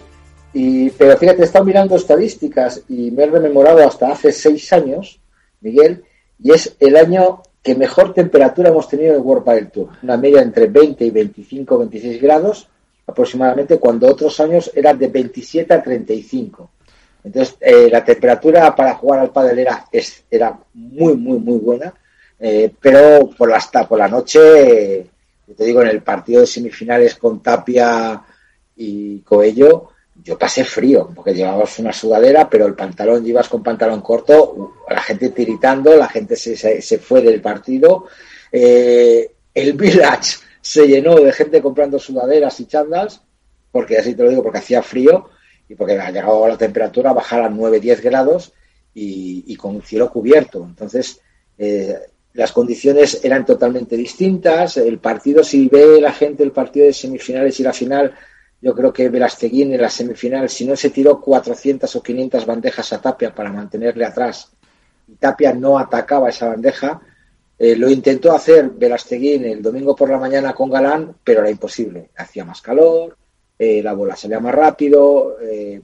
y, 0.55 0.89
pero 0.91 1.17
fíjate, 1.19 1.43
he 1.43 1.45
estado 1.45 1.67
mirando 1.67 1.95
estadísticas 1.97 2.83
y 2.89 3.11
me 3.11 3.25
he 3.25 3.27
rememorado 3.27 3.87
hasta 3.87 4.11
hace 4.11 4.33
seis 4.33 4.73
años, 4.73 5.21
Miguel, 5.61 6.05
y 6.43 6.53
es 6.53 6.75
el 6.81 6.97
año 6.97 7.43
que 7.63 7.75
mejor 7.75 8.15
temperatura 8.15 8.71
hemos 8.71 8.89
tenido 8.89 9.11
en 9.11 9.17
el 9.17 9.23
World 9.23 9.71
Tour, 9.71 9.91
una 10.03 10.17
media 10.17 10.41
entre 10.41 10.69
20 10.69 11.05
y 11.05 11.11
25, 11.11 11.79
26 11.79 12.23
grados, 12.23 12.69
aproximadamente, 13.07 13.79
cuando 13.79 14.09
otros 14.09 14.39
años 14.41 14.71
eran 14.75 14.99
de 14.99 15.09
27 15.09 15.75
a 15.75 15.83
35. 15.83 16.71
Entonces, 17.25 17.57
eh, 17.61 17.89
la 17.91 18.05
temperatura 18.05 18.75
para 18.75 18.95
jugar 18.95 19.21
al 19.21 19.31
pádel 19.31 19.61
era, 19.61 19.87
era 20.31 20.59
muy, 20.75 21.17
muy, 21.17 21.39
muy 21.39 21.59
buena, 21.59 21.95
eh, 22.39 22.73
pero 22.81 23.31
por 23.37 23.49
la, 23.49 23.61
por 23.89 23.99
la 23.99 24.09
noche, 24.09 25.07
te 25.57 25.65
digo, 25.65 25.83
en 25.83 25.89
el 25.89 26.03
partido 26.03 26.41
de 26.41 26.47
semifinales 26.47 27.15
con 27.15 27.41
Tapia 27.43 28.21
y 28.77 29.21
Coello, 29.21 29.93
yo 30.25 30.39
pasé 30.39 30.65
frío, 30.65 31.11
porque 31.15 31.35
llevabas 31.35 31.79
una 31.79 31.93
sudadera, 31.93 32.49
pero 32.49 32.67
el 32.67 32.75
pantalón, 32.75 33.25
llevas 33.25 33.49
con 33.49 33.63
pantalón 33.63 34.01
corto, 34.01 34.75
la 34.89 35.03
gente 35.03 35.31
tiritando, 35.31 35.97
la 35.97 36.09
gente 36.09 36.37
se, 36.37 36.57
se, 36.57 36.99
fue 36.99 37.23
del 37.23 37.41
partido. 37.41 38.07
Eh, 38.51 39.33
el 39.55 39.73
Village 39.73 40.37
se 40.63 40.87
llenó 40.87 41.17
de 41.17 41.33
gente 41.33 41.61
comprando 41.61 41.99
sudaderas 41.99 42.59
y 42.61 42.67
chandas, 42.67 43.21
porque 43.71 43.99
así 43.99 44.15
te 44.15 44.23
lo 44.23 44.31
digo, 44.31 44.43
porque 44.43 44.61
hacía 44.61 44.83
frío 44.83 45.29
y 45.69 45.75
porque 45.75 45.99
ha 45.99 46.11
llegado 46.11 46.47
la 46.47 46.57
temperatura 46.57 47.11
a 47.11 47.15
bajar 47.15 47.43
a 47.43 47.51
9-10 47.51 48.01
grados 48.01 48.53
y, 48.95 49.57
con 49.57 49.83
cielo 49.83 50.11
cubierto. 50.11 50.65
Entonces, 50.65 51.21
eh, 51.59 51.99
las 52.35 52.53
condiciones 52.53 53.25
eran 53.25 53.45
totalmente 53.45 53.97
distintas. 53.97 54.77
El 54.77 54.99
partido, 54.99 55.43
si 55.43 55.69
ve 55.69 56.01
la 56.01 56.13
gente 56.13 56.43
el 56.43 56.53
partido 56.53 56.87
de 56.87 56.93
semifinales 56.93 57.59
y 57.59 57.65
la 57.65 57.73
final, 57.73 58.15
yo 58.61 58.75
creo 58.75 58.93
que 58.93 59.09
Velasteguín 59.09 59.75
en 59.75 59.83
la 59.83 59.91
semifinal, 59.91 60.49
si 60.49 60.65
no 60.65 60.77
se 60.77 60.91
tiró 60.91 61.21
400 61.21 61.95
o 61.97 62.03
500 62.03 62.47
bandejas 62.47 62.93
a 62.93 63.01
Tapia 63.01 63.35
para 63.35 63.51
mantenerle 63.51 64.05
atrás, 64.05 64.53
y 65.09 65.17
Tapia 65.17 65.53
no 65.53 65.79
atacaba 65.79 66.29
esa 66.29 66.47
bandeja, 66.47 67.01
eh, 67.65 67.77
lo 67.77 67.89
intentó 67.89 68.35
hacer 68.35 68.71
Velasteguín 68.71 69.45
el 69.45 69.63
domingo 69.63 69.95
por 69.95 70.11
la 70.11 70.19
mañana 70.19 70.53
con 70.53 70.69
Galán, 70.69 71.15
pero 71.23 71.43
era 71.43 71.51
imposible. 71.51 72.11
Hacía 72.17 72.45
más 72.45 72.61
calor, 72.61 73.17
eh, 73.57 73.81
la 73.81 73.93
bola 73.93 74.17
salía 74.17 74.41
más 74.41 74.53
rápido, 74.53 75.37
eh, 75.41 75.81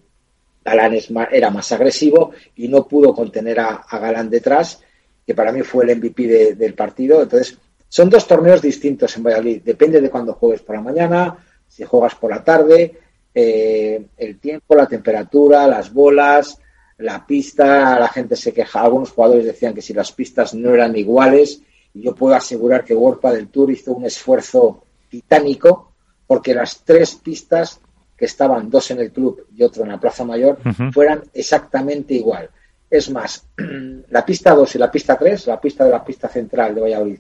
Galán 0.64 0.98
era 1.30 1.50
más 1.50 1.70
agresivo 1.70 2.32
y 2.56 2.66
no 2.66 2.84
pudo 2.88 3.14
contener 3.14 3.60
a, 3.60 3.84
Galán 3.92 4.28
detrás, 4.28 4.82
que 5.24 5.36
para 5.36 5.52
mí 5.52 5.62
fue 5.62 5.84
el 5.84 5.98
MVP 5.98 6.56
del 6.56 6.74
partido. 6.74 7.22
Entonces, 7.22 7.56
son 7.88 8.10
dos 8.10 8.26
torneos 8.26 8.60
distintos 8.60 9.16
en 9.16 9.22
Valladolid. 9.22 9.62
Depende 9.62 10.00
de 10.00 10.10
cuándo 10.10 10.32
juegues 10.32 10.62
por 10.62 10.74
la 10.74 10.82
mañana, 10.82 11.38
si 11.68 11.84
juegas 11.84 12.16
por 12.16 12.30
la 12.30 12.42
tarde, 12.42 12.98
el 13.32 14.40
tiempo, 14.40 14.74
la 14.74 14.88
temperatura, 14.88 15.68
las 15.68 15.92
bolas, 15.92 16.58
la 16.96 17.24
pista, 17.24 18.00
la 18.00 18.08
gente 18.08 18.34
se 18.34 18.52
queja. 18.52 18.80
Algunos 18.80 19.12
jugadores 19.12 19.44
decían 19.44 19.74
que 19.74 19.80
si 19.80 19.94
las 19.94 20.10
pistas 20.10 20.54
no 20.54 20.74
eran 20.74 20.96
iguales, 20.96 21.62
yo 22.02 22.14
puedo 22.14 22.34
asegurar 22.34 22.84
que 22.84 22.94
World 22.94 23.20
del 23.32 23.48
Tour 23.48 23.70
hizo 23.70 23.92
un 23.92 24.04
esfuerzo 24.04 24.84
titánico 25.08 25.92
porque 26.26 26.54
las 26.54 26.82
tres 26.84 27.14
pistas 27.14 27.80
que 28.18 28.24
estaban 28.24 28.68
dos 28.68 28.90
en 28.90 28.98
el 28.98 29.12
club 29.12 29.46
y 29.56 29.62
otro 29.62 29.84
en 29.84 29.90
la 29.90 30.00
Plaza 30.00 30.24
Mayor, 30.24 30.58
fueran 30.92 31.22
exactamente 31.32 32.14
igual. 32.14 32.50
Es 32.90 33.08
más, 33.10 33.46
la 34.10 34.26
pista 34.26 34.54
2 34.54 34.74
y 34.74 34.78
la 34.78 34.90
pista 34.90 35.16
3, 35.16 35.46
la 35.46 35.60
pista 35.60 35.84
de 35.84 35.90
la 35.90 36.04
pista 36.04 36.28
central 36.28 36.74
de 36.74 36.80
Valladolid 36.80 37.18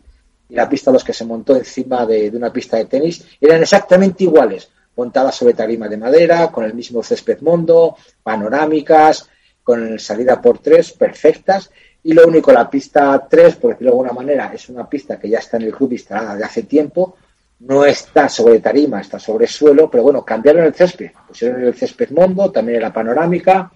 y 0.48 0.54
la 0.54 0.68
pista 0.68 0.90
2 0.90 1.04
que 1.04 1.12
se 1.12 1.24
montó 1.24 1.54
encima 1.54 2.04
de, 2.04 2.30
una 2.34 2.52
pista 2.52 2.78
de 2.78 2.86
tenis, 2.86 3.24
eran 3.40 3.62
exactamente 3.62 4.24
iguales, 4.24 4.70
montadas 4.96 5.36
sobre 5.36 5.54
tarima 5.54 5.88
de 5.88 5.98
madera, 5.98 6.48
con 6.48 6.64
el 6.64 6.74
mismo 6.74 7.02
césped 7.02 7.42
mondo, 7.42 7.96
panorámicas, 8.22 9.28
con 9.62 9.98
salida 9.98 10.40
por 10.40 10.58
tres, 10.58 10.92
perfectas, 10.92 11.70
y 12.08 12.14
lo 12.14 12.26
único, 12.26 12.50
la 12.50 12.70
pista 12.70 13.26
3, 13.28 13.56
por 13.56 13.72
decirlo 13.72 13.90
de 13.90 13.98
alguna 13.98 14.12
manera, 14.12 14.50
es 14.54 14.70
una 14.70 14.88
pista 14.88 15.18
que 15.18 15.28
ya 15.28 15.40
está 15.40 15.58
en 15.58 15.64
el 15.64 15.74
club 15.74 15.92
instalada 15.92 16.36
de 16.36 16.42
hace 16.42 16.62
tiempo, 16.62 17.18
no 17.60 17.84
está 17.84 18.30
sobre 18.30 18.60
tarima, 18.60 18.98
está 18.98 19.18
sobre 19.18 19.46
suelo, 19.46 19.90
pero 19.90 20.04
bueno, 20.04 20.24
cambiaron 20.24 20.64
el 20.64 20.72
césped, 20.72 21.10
pusieron 21.28 21.62
el 21.62 21.74
césped 21.74 22.08
mondo, 22.12 22.50
también 22.50 22.78
era 22.78 22.94
panorámica, 22.94 23.70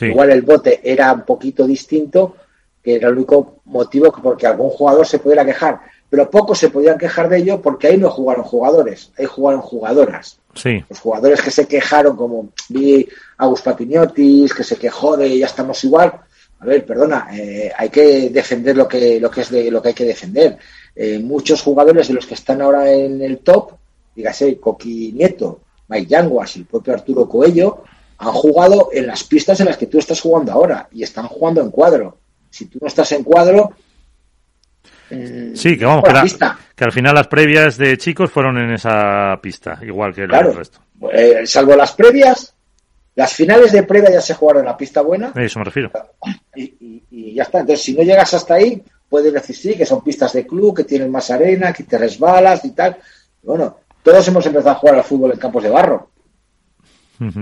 igual 0.00 0.32
el 0.32 0.42
bote 0.42 0.80
era 0.82 1.12
un 1.12 1.22
poquito 1.22 1.64
distinto, 1.64 2.34
que 2.82 2.96
era 2.96 3.06
el 3.06 3.14
único 3.14 3.60
motivo 3.66 4.10
que 4.10 4.20
porque 4.20 4.48
algún 4.48 4.70
jugador 4.70 5.06
se 5.06 5.20
pudiera 5.20 5.44
quejar, 5.44 5.78
pero 6.10 6.28
pocos 6.28 6.58
se 6.58 6.70
podían 6.70 6.98
quejar 6.98 7.28
de 7.28 7.38
ello 7.38 7.62
porque 7.62 7.86
ahí 7.86 7.98
no 7.98 8.10
jugaron 8.10 8.42
jugadores, 8.42 9.12
ahí 9.16 9.26
jugaron 9.26 9.60
jugadoras. 9.60 10.40
Sí. 10.54 10.84
Los 10.88 10.98
jugadores 10.98 11.40
que 11.40 11.52
se 11.52 11.68
quejaron, 11.68 12.16
como 12.16 12.48
vi 12.68 13.08
a 13.38 13.46
Gus 13.46 13.62
Papiniotis, 13.62 14.52
que 14.52 14.64
se 14.64 14.76
quejó 14.76 15.16
de 15.16 15.38
ya 15.38 15.46
estamos 15.46 15.84
igual, 15.84 16.25
a 16.58 16.64
ver, 16.64 16.86
perdona, 16.86 17.28
eh, 17.32 17.70
hay 17.76 17.90
que 17.90 18.30
defender 18.30 18.76
lo 18.76 18.88
que, 18.88 19.20
lo 19.20 19.30
que 19.30 19.42
es 19.42 19.50
de 19.50 19.70
lo 19.70 19.82
que 19.82 19.88
hay 19.88 19.94
que 19.94 20.04
defender. 20.04 20.56
Eh, 20.94 21.18
muchos 21.18 21.60
jugadores 21.60 22.08
de 22.08 22.14
los 22.14 22.26
que 22.26 22.34
están 22.34 22.62
ahora 22.62 22.90
en 22.90 23.20
el 23.20 23.38
top, 23.38 23.72
dígase 24.14 24.58
Coqui 24.58 25.12
Nieto, 25.12 25.60
Mike 25.88 26.06
Yanguas 26.06 26.56
y 26.56 26.60
el 26.60 26.66
propio 26.66 26.94
Arturo 26.94 27.28
Coello, 27.28 27.84
han 28.18 28.32
jugado 28.32 28.88
en 28.92 29.06
las 29.06 29.24
pistas 29.24 29.60
en 29.60 29.66
las 29.66 29.76
que 29.76 29.86
tú 29.86 29.98
estás 29.98 30.20
jugando 30.20 30.52
ahora 30.52 30.88
y 30.90 31.02
están 31.02 31.26
jugando 31.26 31.60
en 31.60 31.70
cuadro. 31.70 32.16
Si 32.48 32.64
tú 32.66 32.78
no 32.80 32.86
estás 32.86 33.12
en 33.12 33.22
cuadro, 33.22 33.72
mm, 35.10 35.54
Sí, 35.54 35.76
que 35.76 35.84
vamos, 35.84 36.04
que, 36.74 36.84
al 36.84 36.92
final 36.92 37.14
las 37.14 37.28
previas 37.28 37.76
de 37.76 37.98
chicos 37.98 38.30
fueron 38.30 38.56
en 38.56 38.70
esa 38.72 39.38
pista, 39.42 39.78
igual 39.82 40.14
que 40.14 40.22
el 40.22 40.30
resto. 40.30 40.80
Eh, 41.12 41.42
salvo 41.44 41.76
las 41.76 41.92
previas, 41.92 42.55
las 43.16 43.32
finales 43.32 43.72
de 43.72 43.82
previa 43.82 44.10
ya 44.10 44.20
se 44.20 44.34
jugaron 44.34 44.60
en 44.60 44.66
la 44.66 44.76
pista 44.76 45.00
buena. 45.00 45.32
A 45.34 45.42
eso 45.42 45.58
me 45.58 45.64
refiero. 45.64 45.90
Y, 46.54 47.02
y, 47.10 47.34
ya 47.34 47.44
está. 47.44 47.60
Entonces, 47.60 47.82
si 47.82 47.94
no 47.94 48.02
llegas 48.02 48.34
hasta 48.34 48.54
ahí, 48.54 48.82
puedes 49.08 49.32
decir 49.32 49.56
sí, 49.56 49.74
que 49.74 49.86
son 49.86 50.04
pistas 50.04 50.34
de 50.34 50.46
club, 50.46 50.76
que 50.76 50.84
tienen 50.84 51.10
más 51.10 51.30
arena, 51.30 51.72
que 51.72 51.84
te 51.84 51.96
resbalas 51.96 52.62
y 52.66 52.72
tal. 52.72 52.98
Bueno, 53.42 53.78
todos 54.02 54.28
hemos 54.28 54.44
empezado 54.44 54.70
a 54.70 54.74
jugar 54.74 54.96
al 54.96 55.04
fútbol 55.04 55.32
en 55.32 55.38
campos 55.38 55.62
de 55.62 55.70
barro. 55.70 56.10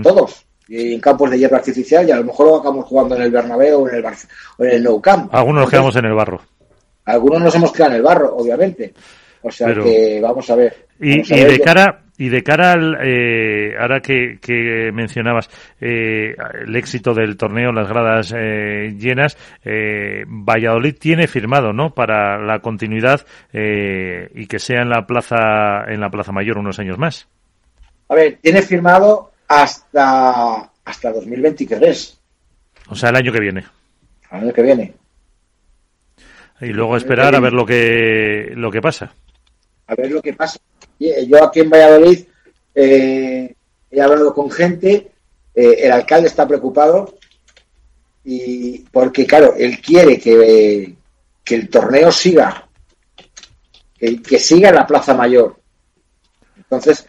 Todos. 0.01 0.45
Y 0.69 0.93
en 0.93 1.01
campos 1.01 1.29
de 1.29 1.39
hierro 1.39 1.57
artificial 1.57 2.07
y 2.07 2.11
a 2.11 2.15
lo 2.15 2.23
mejor 2.23 2.47
lo 2.47 2.55
acabamos 2.55 2.85
jugando 2.85 3.17
en 3.17 3.23
el 3.23 3.31
Bernabéu 3.31 3.81
o 3.81 3.89
en 3.89 3.95
el, 3.95 4.05
o 4.05 4.63
en 4.63 4.71
el 4.71 4.83
Nou 4.83 5.01
Camp. 5.01 5.35
Algunos 5.35 5.63
nos 5.63 5.69
quedamos 5.69 5.95
en 5.97 6.05
el 6.05 6.13
barro. 6.13 6.41
Algunos 7.03 7.41
nos 7.41 7.53
hemos 7.53 7.73
quedado 7.73 7.91
en 7.91 7.97
el 7.97 8.01
barro, 8.01 8.33
obviamente. 8.33 8.93
O 9.41 9.51
sea 9.51 9.73
que 9.73 10.21
vamos 10.21 10.49
a 10.49 10.55
ver. 10.55 10.87
y, 11.01 11.21
de 11.21 11.59
cara 11.59 12.04
y 12.17 12.29
de 12.29 12.43
cara 12.43 12.73
al, 12.73 12.97
eh, 13.03 13.75
ahora 13.79 13.99
que, 13.99 14.39
mencionabas 14.93 15.49
eh, 15.81 16.35
el 16.61 16.75
éxito 16.75 17.13
del 17.13 17.35
torneo, 17.35 17.71
las 17.71 17.87
gradas 17.87 18.33
eh, 18.35 18.95
llenas, 18.97 19.37
Valladolid 19.63 20.95
tiene 20.97 21.27
firmado, 21.27 21.73
¿no? 21.73 21.93
Para 21.93 22.39
la 22.39 22.59
continuidad 22.59 23.25
y 23.51 24.47
que 24.47 24.59
sea 24.59 24.81
en 24.81 24.89
la 24.89 25.05
plaza, 25.05 25.85
en 25.87 25.99
la 25.99 26.09
plaza 26.09 26.31
mayor 26.31 26.57
unos 26.57 26.79
años 26.79 26.97
más. 26.97 27.27
A 28.07 28.15
ver, 28.15 28.37
tiene 28.41 28.61
firmado 28.61 29.31
hasta 29.47 30.69
hasta 30.85 31.11
2023. 31.11 32.19
O 32.89 32.95
sea, 32.95 33.09
el 33.09 33.15
año 33.15 33.31
que 33.31 33.39
viene. 33.39 33.65
El 34.31 34.39
año 34.43 34.53
que 34.53 34.61
viene. 34.61 34.93
Y 36.61 36.67
luego 36.67 36.95
esperar 36.95 37.35
a 37.35 37.39
ver 37.39 37.53
lo 37.53 37.65
que 37.65 38.53
lo 38.55 38.71
que 38.71 38.81
pasa. 38.81 39.11
A 39.87 39.95
ver 39.95 40.11
lo 40.11 40.21
que 40.21 40.33
pasa. 40.33 40.59
Eh, 40.99 41.25
yo 41.27 41.43
aquí 41.43 41.61
en 41.61 41.69
Valladolid 41.69 42.25
eh, 42.73 43.55
he 43.91 44.01
hablado 44.01 44.33
con 44.33 44.49
gente, 44.49 45.11
eh, 45.53 45.75
el 45.79 45.91
alcalde 45.91 46.27
está 46.27 46.47
preocupado 46.47 47.15
y 48.23 48.79
porque, 48.91 49.25
claro, 49.25 49.53
él 49.55 49.79
quiere 49.81 50.19
que, 50.19 50.95
que 51.43 51.55
el 51.55 51.69
torneo 51.69 52.11
siga, 52.11 52.67
que, 53.97 54.39
siga 54.39 54.69
en 54.69 54.75
la 54.75 54.87
Plaza 54.87 55.13
Mayor. 55.13 55.55
Entonces, 56.57 57.05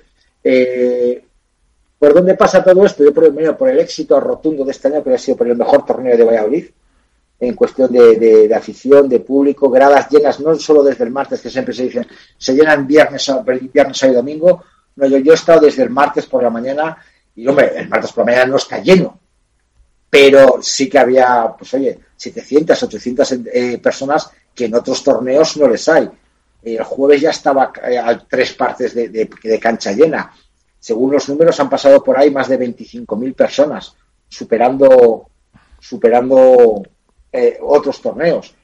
¿por 1.99 2.13
dónde 2.13 2.35
pasa 2.35 2.63
todo 2.63 2.85
esto? 2.85 3.03
Yo 3.03 3.15
por, 3.15 3.57
por 3.57 3.69
el 3.71 3.79
éxito 3.81 4.21
rotundo 4.21 4.65
de 4.65 4.73
este 4.73 4.89
año, 4.89 5.03
que 5.03 5.15
ha 5.15 5.19
sido 5.19 5.39
por 5.39 5.49
el 5.49 5.57
mejor 5.57 5.87
torneo 5.87 6.17
de 6.17 6.25
Valladolid 6.25 6.67
en 7.39 7.55
cuestión 7.55 7.93
de, 7.93 8.51
afición, 8.55 9.09
de 9.09 9.21
público, 9.21 9.69
gradas 9.69 10.09
llenas, 10.09 10.41
no 10.41 10.55
solo 10.57 10.83
desde 10.83 11.05
el 11.05 11.11
martes, 11.11 11.41
que 11.41 11.51
siempre 11.51 11.75
se 11.75 11.85
dice, 11.85 12.07
se 12.39 12.55
llenan 12.55 12.87
viernes, 12.87 13.31
viernes 13.73 14.03
y 14.03 14.09
domingo. 14.09 14.65
No, 14.97 15.07
yo, 15.07 15.33
he 15.33 15.35
estado 15.35 15.61
desde 15.61 15.83
el 15.83 15.91
martes 15.91 16.27
por 16.27 16.43
la 16.43 16.51
mañana 16.51 16.97
y, 17.35 17.47
hombre, 17.47 17.73
el 17.77 17.89
martes 17.89 18.13
por 18.13 18.25
la 18.25 18.33
mañana 18.33 18.51
no 18.53 18.57
está 18.57 18.79
lleno, 18.79 19.21
pero 20.09 20.61
sí 20.63 20.89
que 20.89 20.99
había, 20.99 21.55
pues 21.59 21.75
oye, 21.75 21.99
700, 22.17 22.83
800 22.83 23.33
eh, 23.33 23.79
personas 23.83 24.31
que 24.55 24.65
en 24.65 24.75
otros 24.75 25.05
torneos 25.05 25.57
no 25.59 25.69
les 25.69 25.87
hay. 25.89 26.09
El 26.63 26.83
jueves 26.83 27.21
ya 27.21 27.31
estaba 27.31 27.71
eh, 27.87 27.99
a 27.99 28.19
tres 28.27 28.55
partes 28.55 28.95
de, 28.95 29.09
de, 29.09 29.61
cancha 29.61 29.93
llena. 29.93 30.33
Según 30.81 31.13
los 31.13 31.29
números, 31.29 31.61
han 31.61 31.69
pasado 31.69 32.03
por 32.03 32.19
ahí 32.19 32.31
más 32.31 32.49
de 32.49 32.59
25.000 32.59 33.35
personas, 33.35 33.95
superando, 34.29 35.29
superando 35.79 36.83
eh, 37.37 37.59
otros 37.61 38.01
torneos. 38.01 38.55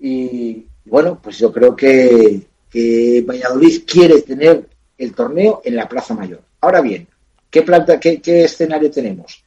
Y 0.00 0.66
bueno, 0.84 1.20
pues 1.22 1.38
yo 1.38 1.52
creo 1.52 1.76
que, 1.76 2.42
que, 2.70 3.22
Valladolid 3.26 3.82
quiere 3.86 4.22
tener 4.22 4.68
el 4.98 5.14
torneo 5.14 5.62
en 5.64 5.76
la 5.76 5.88
Plaza 5.88 6.14
Mayor. 6.14 6.42
Ahora 6.60 6.80
bien, 6.80 7.06
¿qué, 7.50 7.62
planta, 7.62 8.00
qué, 8.00 8.20
escenario 8.44 8.90
tenemos? 8.90 9.44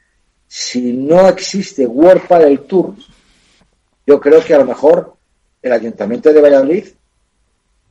Si 0.47 0.93
no 0.93 1.27
existe 1.27 1.85
World 1.85 2.27
del 2.27 2.59
Tour, 2.61 2.95
yo 4.05 4.19
creo 4.19 4.43
que 4.43 4.53
a 4.53 4.59
lo 4.59 4.65
mejor 4.65 5.15
el 5.61 5.71
Ayuntamiento 5.71 6.31
de 6.31 6.41
Valladolid, 6.41 6.85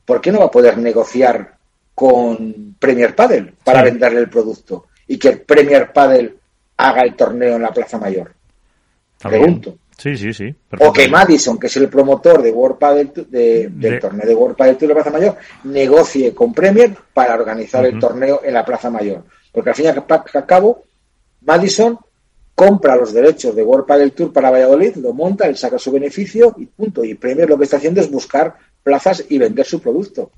¿por 0.05 0.21
qué 0.21 0.31
no 0.31 0.39
va 0.39 0.45
a 0.45 0.51
poder 0.51 0.77
negociar 0.77 1.57
con 1.93 2.75
Premier 2.79 3.15
Padel 3.15 3.53
para 3.63 3.83
venderle 3.83 4.21
el 4.21 4.29
producto 4.29 4.85
y 5.07 5.17
que 5.17 5.37
Premier 5.37 5.91
Padel 5.91 6.37
haga 6.77 7.01
el 7.01 7.15
torneo 7.15 7.55
en 7.55 7.61
la 7.61 7.73
Plaza 7.73 7.97
Mayor? 7.97 8.33
Pregunto. 9.19 9.77
Sí, 9.97 10.17
sí, 10.17 10.33
sí. 10.33 10.53
O 10.79 10.91
que 10.91 11.07
Madison, 11.07 11.57
que 11.57 11.67
es 11.67 11.77
el 11.77 11.87
promotor 11.87 12.41
de 12.41 12.51
World 12.51 12.77
Padel, 12.77 13.11
del 13.29 13.99
torneo 13.99 14.27
de 14.27 14.35
World 14.35 14.57
Padel 14.57 14.77
Tour 14.77 14.89
de 14.89 14.95
Plaza 14.95 15.11
Mayor, 15.11 15.37
negocie 15.63 16.33
con 16.33 16.53
Premier 16.53 16.95
para 17.13 17.35
organizar 17.35 17.85
el 17.85 17.99
torneo 17.99 18.41
en 18.43 18.53
la 18.53 18.65
Plaza 18.65 18.89
Mayor. 18.89 19.23
Porque 19.51 19.69
al 19.69 19.75
fin 19.75 19.85
y 19.85 19.87
al 19.89 20.45
cabo, 20.45 20.83
Madison 21.41 21.97
compra 22.53 22.95
los 22.95 23.13
derechos 23.13 23.55
de 23.55 23.63
World 23.63 23.85
Padel 23.85 24.11
Tour 24.11 24.33
para 24.33 24.49
Valladolid, 24.49 24.95
lo 24.97 25.13
monta, 25.13 25.47
él 25.47 25.57
saca 25.57 25.79
su 25.79 25.91
beneficio 25.91 26.55
y 26.57 26.65
punto. 26.65 27.03
Y 27.03 27.15
Premier 27.15 27.49
lo 27.49 27.57
que 27.57 27.63
está 27.63 27.77
haciendo 27.77 28.01
es 28.01 28.11
buscar 28.11 28.55
plazas 28.83 29.23
y 29.29 29.37
vender 29.37 29.65
su 29.65 29.79
producto. 29.79 30.31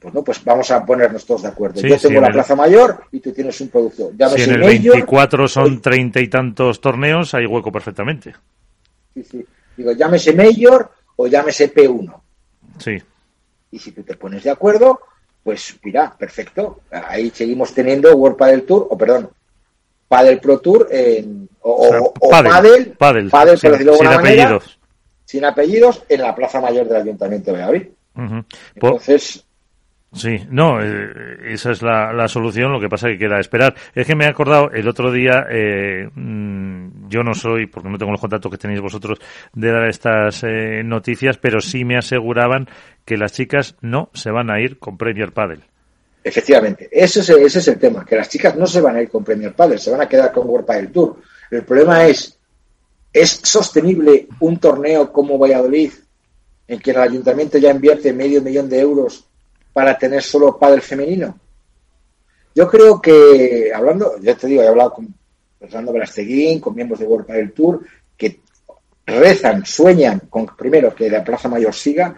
Pues 0.00 0.14
no, 0.14 0.24
pues 0.24 0.42
vamos 0.44 0.70
a 0.70 0.84
ponernos 0.84 1.26
todos 1.26 1.42
de 1.42 1.48
acuerdo. 1.48 1.80
Yo 1.80 1.98
tengo 1.98 2.20
la 2.20 2.32
Plaza 2.32 2.56
Mayor 2.56 3.04
y 3.12 3.20
tú 3.20 3.32
tienes 3.32 3.60
un 3.60 3.68
producto. 3.68 4.10
si 4.34 4.42
en 4.42 4.54
el 4.54 4.60
24 4.60 5.46
son 5.46 5.80
treinta 5.82 6.20
y 6.20 6.28
tantos 6.28 6.80
torneos, 6.80 7.34
hay 7.34 7.46
hueco 7.46 7.70
perfectamente. 7.70 8.32
Sí, 9.22 9.24
sí. 9.24 9.46
Digo, 9.76 9.92
llámese 9.92 10.32
Mayor 10.34 10.90
o 11.16 11.26
llámese 11.26 11.72
P1. 11.72 12.20
Sí. 12.78 12.98
Y 13.70 13.78
si 13.78 13.92
tú 13.92 14.02
te 14.02 14.16
pones 14.16 14.42
de 14.42 14.50
acuerdo, 14.50 15.00
pues 15.42 15.78
mira, 15.82 16.14
perfecto. 16.18 16.80
Ahí 16.90 17.30
seguimos 17.30 17.72
teniendo 17.74 18.14
World 18.14 18.36
Padel 18.36 18.62
Tour, 18.64 18.88
o 18.90 18.98
perdón, 18.98 19.30
Padel 20.08 20.40
Pro 20.40 20.58
Tour 20.58 20.88
en, 20.90 21.48
o, 21.60 22.12
o, 22.20 22.30
Padel, 22.30 22.94
Padel, 22.98 23.30
sin, 23.58 24.06
apellidos. 24.06 24.78
sin 25.24 25.44
apellidos, 25.44 26.02
en 26.08 26.22
la 26.22 26.34
Plaza 26.34 26.60
Mayor 26.60 26.88
del 26.88 27.02
Ayuntamiento 27.02 27.52
de 27.52 27.58
Madrid. 27.58 27.88
Entonces, 28.74 29.44
Sí, 30.12 30.40
no, 30.50 30.82
eh, 30.82 31.52
esa 31.52 31.70
es 31.70 31.82
la, 31.82 32.12
la, 32.12 32.26
solución, 32.26 32.72
lo 32.72 32.80
que 32.80 32.88
pasa 32.88 33.08
es 33.08 33.14
que 33.14 33.26
queda 33.26 33.38
esperar. 33.38 33.76
Es 33.94 34.06
que 34.08 34.16
me 34.16 34.24
he 34.24 34.28
acordado 34.28 34.70
el 34.72 34.88
otro 34.88 35.12
día, 35.12 35.46
eh, 35.48 36.08
mm, 36.12 36.89
yo 37.10 37.22
no 37.22 37.34
soy, 37.34 37.66
porque 37.66 37.88
no 37.88 37.98
tengo 37.98 38.12
los 38.12 38.20
contactos 38.20 38.50
que 38.50 38.58
tenéis 38.58 38.80
vosotros, 38.80 39.18
de 39.52 39.70
dar 39.70 39.86
estas 39.88 40.42
eh, 40.44 40.82
noticias, 40.84 41.36
pero 41.36 41.60
sí 41.60 41.84
me 41.84 41.98
aseguraban 41.98 42.68
que 43.04 43.16
las 43.16 43.32
chicas 43.32 43.76
no 43.82 44.08
se 44.14 44.30
van 44.30 44.50
a 44.50 44.60
ir 44.60 44.78
con 44.78 44.96
Premier 44.96 45.32
Padel. 45.32 45.62
Efectivamente, 46.24 46.88
ese 46.90 47.20
es, 47.20 47.28
ese 47.30 47.58
es 47.58 47.68
el 47.68 47.78
tema, 47.78 48.04
que 48.04 48.16
las 48.16 48.28
chicas 48.28 48.56
no 48.56 48.66
se 48.66 48.80
van 48.80 48.96
a 48.96 49.02
ir 49.02 49.10
con 49.10 49.24
Premier 49.24 49.52
Padel, 49.52 49.78
se 49.78 49.90
van 49.90 50.00
a 50.00 50.08
quedar 50.08 50.32
con 50.32 50.48
World 50.48 50.66
Padel 50.66 50.92
Tour. 50.92 51.16
El 51.50 51.64
problema 51.64 52.06
es, 52.06 52.38
¿es 53.12 53.30
sostenible 53.42 54.28
un 54.38 54.58
torneo 54.58 55.12
como 55.12 55.38
Valladolid, 55.38 55.92
en 56.68 56.78
que 56.78 56.92
el 56.92 56.98
ayuntamiento 56.98 57.58
ya 57.58 57.72
invierte 57.72 58.12
medio 58.12 58.40
millón 58.40 58.68
de 58.68 58.78
euros 58.78 59.26
para 59.72 59.96
tener 59.98 60.22
solo 60.22 60.58
padre 60.58 60.80
femenino. 60.80 61.38
Yo 62.54 62.68
creo 62.68 63.00
que, 63.00 63.72
hablando, 63.74 64.18
ya 64.20 64.36
te 64.36 64.46
digo, 64.46 64.62
he 64.62 64.68
hablado 64.68 64.94
con 64.94 65.14
Fernando 65.60 65.92
Brasteguín, 65.92 66.58
con 66.58 66.74
miembros 66.74 66.98
de 66.98 67.06
World 67.06 67.26
del 67.26 67.52
Tour, 67.52 67.84
que 68.16 68.40
rezan, 69.06 69.64
sueñan 69.66 70.22
con, 70.30 70.46
primero, 70.56 70.94
que 70.94 71.10
la 71.10 71.22
Plaza 71.22 71.48
Mayor 71.48 71.74
siga, 71.74 72.14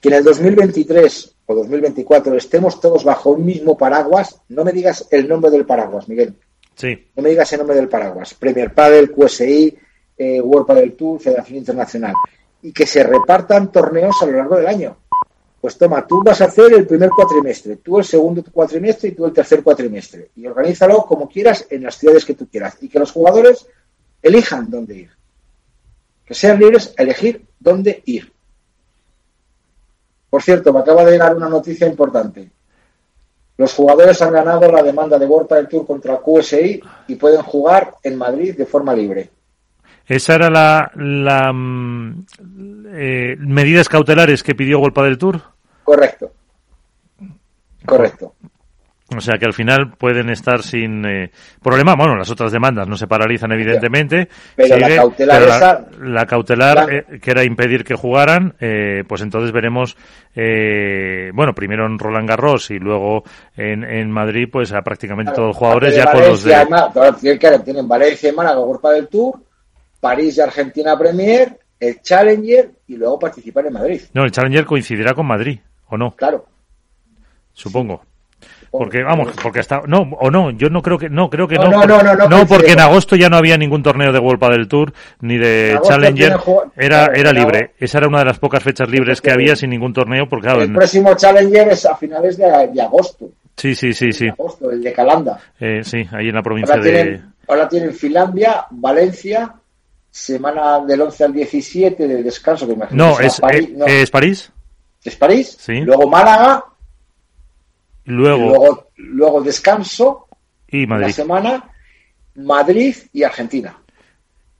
que 0.00 0.08
en 0.08 0.14
el 0.14 0.24
2023 0.24 1.34
o 1.46 1.54
2024 1.54 2.34
estemos 2.36 2.80
todos 2.80 3.04
bajo 3.04 3.30
un 3.30 3.44
mismo 3.44 3.76
paraguas. 3.76 4.40
No 4.48 4.64
me 4.64 4.72
digas 4.72 5.06
el 5.10 5.28
nombre 5.28 5.50
del 5.50 5.66
paraguas, 5.66 6.08
Miguel. 6.08 6.34
Sí. 6.74 7.08
No 7.16 7.22
me 7.22 7.30
digas 7.30 7.52
el 7.52 7.58
nombre 7.58 7.76
del 7.76 7.88
paraguas. 7.88 8.34
Premier 8.34 8.72
Padel, 8.72 9.10
QSI, 9.10 9.76
eh, 10.16 10.40
World 10.40 10.66
Padel 10.66 10.92
Tour, 10.94 11.20
Federación 11.20 11.58
Internacional. 11.58 12.14
Y 12.62 12.72
que 12.72 12.86
se 12.86 13.02
repartan 13.02 13.70
torneos 13.70 14.16
a 14.22 14.26
lo 14.26 14.32
largo 14.32 14.56
del 14.56 14.66
año. 14.66 14.96
Pues 15.60 15.76
toma, 15.76 16.06
tú 16.06 16.22
vas 16.22 16.40
a 16.40 16.44
hacer 16.44 16.72
el 16.72 16.86
primer 16.86 17.10
cuatrimestre, 17.10 17.76
tú 17.76 17.98
el 17.98 18.04
segundo 18.04 18.44
cuatrimestre 18.52 19.08
y 19.08 19.12
tú 19.12 19.26
el 19.26 19.32
tercer 19.32 19.62
cuatrimestre. 19.62 20.30
Y 20.36 20.46
organízalo 20.46 21.04
como 21.04 21.28
quieras 21.28 21.66
en 21.70 21.82
las 21.82 21.96
ciudades 21.96 22.24
que 22.24 22.34
tú 22.34 22.46
quieras. 22.48 22.76
Y 22.80 22.88
que 22.88 22.98
los 22.98 23.10
jugadores 23.10 23.66
elijan 24.22 24.70
dónde 24.70 24.96
ir. 24.96 25.10
Que 26.24 26.34
sean 26.34 26.60
libres 26.60 26.94
a 26.96 27.02
elegir 27.02 27.46
dónde 27.58 28.02
ir. 28.06 28.32
Por 30.30 30.42
cierto, 30.42 30.72
me 30.72 30.80
acaba 30.80 31.04
de 31.04 31.12
llegar 31.12 31.34
una 31.34 31.48
noticia 31.48 31.86
importante. 31.86 32.50
Los 33.56 33.74
jugadores 33.74 34.22
han 34.22 34.32
ganado 34.32 34.70
la 34.70 34.82
demanda 34.82 35.18
de 35.18 35.26
World 35.26 35.48
del 35.48 35.66
Tour 35.66 35.84
contra 35.84 36.18
QSI 36.18 36.80
y 37.08 37.14
pueden 37.16 37.42
jugar 37.42 37.96
en 38.04 38.16
Madrid 38.16 38.56
de 38.56 38.66
forma 38.66 38.94
libre. 38.94 39.30
Esa 40.08 40.34
era 40.36 40.48
la, 40.48 40.90
la 40.96 41.52
mm, 41.52 42.24
eh, 42.94 43.36
medidas 43.38 43.88
cautelares 43.88 44.42
que 44.42 44.54
pidió 44.54 44.78
Golpa 44.78 45.04
del 45.04 45.18
Tour. 45.18 45.40
Correcto. 45.84 46.32
Correcto. 47.84 48.34
O 49.16 49.22
sea 49.22 49.38
que 49.38 49.46
al 49.46 49.54
final 49.54 49.94
pueden 49.96 50.28
estar 50.28 50.62
sin 50.62 51.02
eh, 51.06 51.30
problema. 51.62 51.94
Bueno, 51.96 52.14
las 52.14 52.30
otras 52.30 52.52
demandas 52.52 52.86
no 52.86 52.94
se 52.94 53.06
paralizan 53.06 53.50
evidentemente. 53.52 54.28
Pero 54.54 54.76
la 54.76 54.96
cautelar, 54.96 55.40
pero 55.40 55.54
esa, 55.54 55.86
la 56.02 56.26
cautelar 56.26 56.92
eh, 56.92 57.18
que 57.18 57.30
era 57.30 57.42
impedir 57.42 57.84
que 57.84 57.94
jugaran, 57.94 58.54
eh, 58.60 59.04
pues 59.08 59.22
entonces 59.22 59.50
veremos, 59.50 59.96
eh, 60.34 61.30
bueno, 61.32 61.54
primero 61.54 61.86
en 61.86 61.98
Roland 61.98 62.28
Garros 62.28 62.70
y 62.70 62.78
luego 62.78 63.22
en, 63.56 63.82
en 63.82 64.10
Madrid, 64.10 64.46
pues 64.52 64.74
a 64.74 64.82
prácticamente 64.82 65.32
todos 65.32 65.48
los 65.48 65.56
jugadores 65.56 65.96
ya 65.96 66.12
con 66.12 66.20
los 66.20 66.44
de... 66.44 66.52
Valencia, 66.52 67.64
tienen 67.64 67.88
Valencia 67.88 68.28
y 68.28 68.32
Málaga, 68.32 68.56
Copa 68.56 68.92
del 68.92 69.08
Tour, 69.08 69.40
París 70.00 70.36
y 70.36 70.40
Argentina 70.40 70.98
Premier, 70.98 71.58
el 71.80 72.00
Challenger 72.02 72.70
y 72.86 72.96
luego 72.96 73.18
participar 73.18 73.66
en 73.66 73.72
Madrid. 73.74 74.00
No, 74.12 74.24
el 74.24 74.30
Challenger 74.32 74.64
coincidirá 74.64 75.14
con 75.14 75.26
Madrid, 75.26 75.58
¿o 75.88 75.96
no? 75.96 76.14
Claro. 76.16 76.46
Supongo. 77.52 78.02
Porque 78.70 79.02
vamos, 79.02 79.32
porque 79.42 79.60
hasta 79.60 79.80
no 79.86 80.02
o 80.20 80.30
no, 80.30 80.50
yo 80.50 80.68
no 80.68 80.82
creo 80.82 80.98
que 80.98 81.08
no, 81.08 81.30
creo 81.30 81.48
que 81.48 81.56
No, 81.56 81.70
no. 81.70 81.86
no, 81.86 82.02
no, 82.02 82.14
no, 82.14 82.28
no 82.28 82.46
porque 82.46 82.72
en 82.72 82.80
agosto 82.80 83.16
ya 83.16 83.30
no 83.30 83.38
había 83.38 83.56
ningún 83.56 83.82
torneo 83.82 84.12
de 84.12 84.18
World 84.18 84.42
del 84.50 84.68
Tour 84.68 84.92
ni 85.20 85.38
de 85.38 85.78
Challenger, 85.82 86.36
era 86.76 87.06
era 87.14 87.32
libre. 87.32 87.72
Esa 87.78 87.98
era 87.98 88.08
una 88.08 88.18
de 88.18 88.26
las 88.26 88.38
pocas 88.38 88.62
fechas 88.62 88.88
libres 88.90 89.22
que 89.22 89.30
había 89.30 89.56
sin 89.56 89.70
ningún 89.70 89.94
torneo, 89.94 90.28
porque 90.28 90.44
claro, 90.48 90.62
El 90.62 90.74
próximo 90.74 91.14
Challenger 91.14 91.68
es 91.70 91.86
a 91.86 91.96
finales 91.96 92.36
de, 92.36 92.68
de 92.74 92.82
agosto. 92.82 93.30
sí, 93.56 93.74
sí, 93.74 93.94
sí, 93.94 94.12
sí, 94.12 94.28
agosto, 94.28 94.70
el 94.70 94.82
de 94.82 94.92
Calanda. 94.92 95.40
Eh, 95.58 95.80
sí, 95.82 96.06
ahí 96.12 96.28
en 96.28 96.34
la 96.34 96.42
provincia 96.42 96.74
Ahora 96.74 96.84
de 96.84 96.92
tienen, 96.92 97.34
ahora 97.48 97.68
tienen 97.70 97.94
Finlandia, 97.94 98.66
Valencia, 98.70 99.54
semana 100.10 100.80
del 100.80 101.00
11 101.00 101.24
al 101.24 101.32
17 101.32 102.08
de 102.08 102.22
descanso. 102.22 102.66
Que 102.66 102.72
imagino 102.72 103.10
no, 103.10 103.16
que 103.16 103.28
será 103.28 103.28
es 103.28 103.40
París, 103.40 103.68
eh, 103.68 103.74
no, 103.76 103.86
es 103.86 104.10
París, 104.10 104.52
es 105.04 105.16
París. 105.16 105.56
Sí. 105.58 105.80
Luego 105.80 106.08
Málaga, 106.08 106.64
luego 108.04 108.38
luego, 108.48 108.90
luego 108.96 109.40
descanso, 109.42 110.28
y 110.68 110.86
Madrid. 110.86 111.12
semana, 111.12 111.70
Madrid 112.36 112.94
y 113.12 113.22
Argentina. 113.22 113.76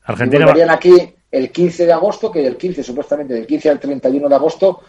Argentina 0.05 0.43
y 0.43 0.47
volverían 0.47 0.71
aquí 0.71 1.15
el 1.31 1.51
15 1.51 1.87
de 1.87 1.93
agosto, 1.93 2.33
que 2.33 2.47
el 2.47 2.57
15, 2.57 2.83
supuestamente, 2.83 3.35
del 3.35 3.47
15 3.47 3.71
al 3.71 3.81
31 3.81 4.29
de 4.29 4.35
agosto, 4.35 4.81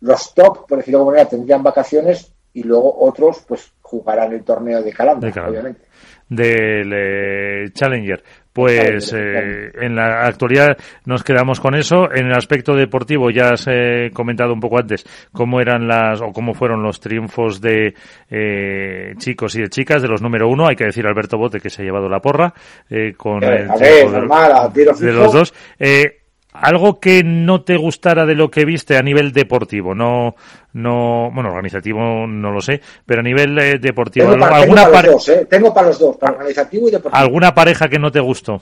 los 0.00 0.34
top, 0.34 0.66
por 0.68 0.78
decirlo 0.78 0.98
de 0.98 1.00
alguna 1.02 1.16
manera, 1.16 1.30
tendrían 1.30 1.62
vacaciones 1.62 2.32
y 2.52 2.62
luego 2.62 2.94
otros, 3.00 3.44
pues, 3.48 3.72
jugarán 3.80 4.32
el 4.32 4.44
torneo 4.44 4.82
de 4.82 4.92
Calanda, 4.92 5.26
De 5.26 5.32
Calanda. 5.32 5.52
obviamente. 5.52 5.86
del 6.28 6.92
eh, 6.92 7.70
Challenger. 7.72 8.22
Pues 8.56 9.12
eh, 9.14 9.70
en 9.82 9.94
la 9.94 10.22
actualidad 10.26 10.78
nos 11.04 11.22
quedamos 11.22 11.60
con 11.60 11.74
eso. 11.74 12.10
En 12.10 12.28
el 12.28 12.32
aspecto 12.32 12.74
deportivo 12.74 13.28
ya 13.30 13.50
has 13.50 13.66
eh, 13.68 14.10
comentado 14.14 14.54
un 14.54 14.60
poco 14.60 14.78
antes 14.78 15.04
cómo 15.30 15.60
eran 15.60 15.86
las 15.86 16.22
o 16.22 16.32
cómo 16.32 16.54
fueron 16.54 16.82
los 16.82 16.98
triunfos 16.98 17.60
de 17.60 17.92
eh, 18.30 19.12
chicos 19.18 19.54
y 19.56 19.60
de 19.60 19.68
chicas 19.68 20.00
de 20.00 20.08
los 20.08 20.22
número 20.22 20.48
uno. 20.48 20.66
Hay 20.66 20.74
que 20.74 20.86
decir 20.86 21.06
Alberto 21.06 21.36
Bote 21.36 21.60
que 21.60 21.68
se 21.68 21.82
ha 21.82 21.84
llevado 21.84 22.08
la 22.08 22.20
porra 22.20 22.54
eh, 22.88 23.12
con 23.14 23.44
Eh, 23.44 23.46
el 23.64 23.68
ver, 23.68 24.06
de- 24.06 24.10
normal, 24.10 24.72
de 24.72 24.94
fijo. 24.94 25.10
los 25.12 25.32
dos. 25.34 25.54
Eh, 25.78 26.20
algo 26.60 26.98
que 27.00 27.22
no 27.24 27.62
te 27.62 27.76
gustara 27.76 28.26
de 28.26 28.34
lo 28.34 28.50
que 28.50 28.64
viste 28.64 28.96
a 28.96 29.02
nivel 29.02 29.32
deportivo, 29.32 29.94
no, 29.94 30.34
no, 30.74 31.30
bueno, 31.32 31.50
organizativo 31.50 32.26
no 32.26 32.50
lo 32.50 32.60
sé, 32.60 32.80
pero 33.04 33.20
a 33.20 33.22
nivel 33.24 33.58
eh, 33.58 33.78
deportivo, 33.78 34.26
Tengo 34.30 34.38
para, 34.40 34.60
tengo 34.60 34.62
alguna, 34.62 34.82
para 34.82 34.92
pare- 34.94 35.08
los 35.12 35.26
dos, 35.26 35.36
¿eh? 35.36 35.46
Tengo 35.48 35.72
para 35.74 35.86
los 35.88 35.98
dos, 35.98 36.16
para 36.16 36.32
organizativo 36.34 36.88
y 36.88 36.90
deportivo. 36.90 37.16
alguna 37.22 37.54
pareja 37.54 37.88
que 37.88 37.98
no 37.98 38.10
te 38.10 38.20
gustó, 38.20 38.60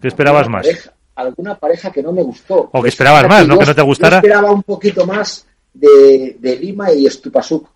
que 0.00 0.08
esperabas 0.08 0.42
Alguna 0.42 0.58
más. 0.58 0.66
pareja- 0.66 0.92
alguna 1.16 1.54
pareja 1.58 1.90
que 1.90 2.02
no 2.02 2.12
me 2.12 2.22
gustó. 2.22 2.56
O 2.58 2.70
que 2.72 2.80
Pues 2.80 2.92
esperabas 2.92 3.26
más, 3.28 3.46
¿no? 3.48 3.54
yo- 3.54 3.60
Que 3.60 3.66
no 3.66 3.74
te 3.74 3.82
gustara. 3.82 4.16
Yo 4.20 4.26
esperaba 4.28 4.50
un 4.52 4.62
poquito 4.62 5.06
más 5.06 5.46
de, 5.72 6.36
de 6.38 6.56
Lima 6.56 6.92
y 6.92 7.06
Estupasuk. 7.06 7.68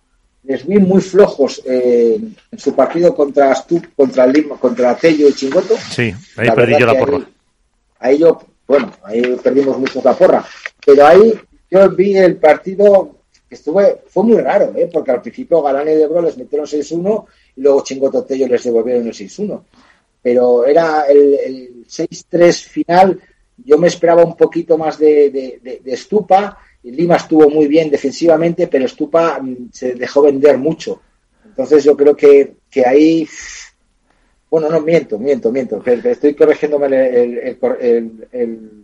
Les 0.43 0.65
vi 0.65 0.77
muy 0.79 1.01
flojos 1.01 1.61
eh, 1.67 2.19
en 2.51 2.59
su 2.59 2.75
partido 2.75 3.13
contra 3.15 3.53
Stup, 3.55 3.85
contra 3.95 4.25
Lima, 4.25 4.57
contra 4.57 4.95
Tello 4.95 5.27
y 5.29 5.33
Chingoto. 5.33 5.75
Sí, 5.77 6.13
ahí 6.37 6.47
La 6.47 6.55
perdí 6.55 6.79
yo 6.79 6.85
la 6.87 6.97
porra. 6.97 7.17
Ahí, 7.17 7.25
ahí 8.01 8.17
yo, 8.17 8.37
bueno, 8.67 8.91
ahí 9.03 9.21
perdimos 9.41 9.77
mucho 9.79 10.01
la 10.03 10.13
porra. 10.13 10.45
Pero 10.85 11.05
ahí 11.05 11.33
yo 11.69 11.89
vi 11.91 12.17
el 12.17 12.35
partido, 12.37 13.15
estuve, 13.49 14.01
fue 14.07 14.23
muy 14.23 14.37
raro, 14.41 14.73
¿eh? 14.75 14.89
porque 14.91 15.11
al 15.11 15.21
principio 15.21 15.61
Galán 15.61 15.87
y 15.87 15.93
Debro 15.93 16.21
les 16.21 16.37
metieron 16.37 16.67
6-1 16.67 17.25
y 17.55 17.61
luego 17.61 17.83
Chingoto 17.83 18.23
Tello 18.23 18.47
les 18.47 18.63
devolvieron 18.63 19.07
el 19.07 19.13
6-1. 19.13 19.61
Pero 20.21 20.65
era 20.65 21.03
el, 21.09 21.33
el 21.33 21.85
6-3 21.87 22.63
final, 22.67 23.19
yo 23.63 23.77
me 23.77 23.87
esperaba 23.87 24.23
un 24.23 24.35
poquito 24.35 24.77
más 24.77 24.97
de, 24.99 25.29
de, 25.29 25.59
de- 25.63 25.81
de 25.83 25.97
Stupa. 25.97 26.57
Lima 26.83 27.15
estuvo 27.15 27.47
muy 27.49 27.67
bien 27.67 27.89
defensivamente, 27.91 28.67
pero 28.67 28.87
Stupa 28.87 29.39
mm, 29.41 29.69
se 29.71 29.93
dejó 29.93 30.23
vender 30.23 30.57
mucho. 30.57 31.01
Entonces 31.45 31.83
yo 31.83 31.95
creo 31.97 32.15
que, 32.15 32.55
que 32.71 32.85
ahí 32.85 33.27
bueno, 34.51 34.69
no, 34.69 34.81
miento, 34.81 35.17
miento, 35.17 35.51
miento. 35.51 35.81
Estoy 35.83 36.35
corrigiéndome 36.35 36.85
el, 36.87 36.93
el, 36.93 37.37
el, 37.39 37.57
el- 37.81 38.27
el- 38.31 38.81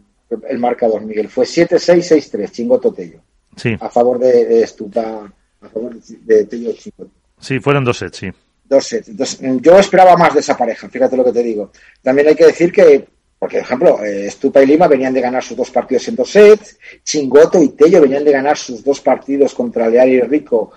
el 0.49 0.57
marcador, 0.59 1.01
Miguel. 1.03 1.29
Fue 1.29 1.45
7-6-6-3, 1.45 2.49
Chingoto 2.51 2.91
Tello. 2.93 3.19
Sí, 3.55 3.75
A 3.79 3.89
favor 3.89 4.17
de, 4.19 4.45
de 4.45 4.63
Estupa, 4.63 5.31
a 5.61 5.69
favor 5.69 5.95
de, 6.01 6.45
Tello 6.45 6.73
Chingoto. 6.73 7.11
sí, 7.39 7.59
fueron 7.59 7.83
dos 7.85 7.97
sets, 7.99 8.17
sí. 8.17 8.29
Dos 8.65 8.85
sets. 8.87 9.07
Entonces, 9.09 9.39
yo 9.61 9.77
esperaba 9.79 10.17
más 10.17 10.33
de 10.33 10.39
esa 10.41 10.57
pareja, 10.57 10.89
fíjate 10.89 11.15
lo 11.15 11.23
que 11.23 11.31
te 11.31 11.43
digo. 11.43 11.71
También 12.01 12.27
hay 12.27 12.35
que 12.35 12.45
decir 12.47 12.71
que, 12.73 13.07
porque, 13.39 13.57
por 13.59 13.65
ejemplo, 13.65 14.03
eh, 14.03 14.27
Estupa 14.27 14.61
y 14.61 14.65
Lima 14.65 14.87
venían 14.89 15.13
de 15.13 15.21
ganar 15.21 15.43
sus 15.43 15.55
dos 15.55 15.71
partidos 15.71 16.07
en 16.09 16.15
dos 16.17 16.29
sets, 16.29 16.77
Chingoto 17.03 17.61
y 17.63 17.69
Tello 17.69 18.01
venían 18.01 18.25
de 18.25 18.31
ganar 18.33 18.57
sus 18.57 18.83
dos 18.83 18.99
partidos 18.99 19.53
contra 19.53 19.87
Leal 19.89 20.09
y 20.09 20.21
Rico 20.21 20.71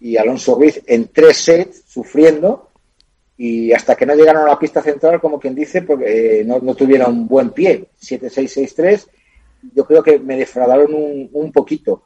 y 0.00 0.16
Alonso 0.16 0.56
Ruiz 0.56 0.82
en 0.86 1.08
tres 1.12 1.36
sets, 1.36 1.84
sufriendo, 1.86 2.70
y 3.38 3.72
hasta 3.72 3.94
que 3.94 4.06
no 4.06 4.14
llegaron 4.14 4.44
a 4.44 4.48
la 4.48 4.58
pista 4.58 4.82
central, 4.82 5.20
como 5.20 5.38
quien 5.38 5.54
dice, 5.54 5.82
porque 5.82 6.40
eh, 6.40 6.44
no, 6.44 6.58
no 6.60 6.74
tuvieron 6.74 7.26
buen 7.28 7.50
pie, 7.50 7.86
7-6-6-3, 8.00 9.06
yo 9.74 9.84
creo 9.84 10.02
que 10.02 10.18
me 10.18 10.36
defraudaron 10.36 10.94
un, 10.94 11.28
un 11.32 11.52
poquito. 11.52 12.04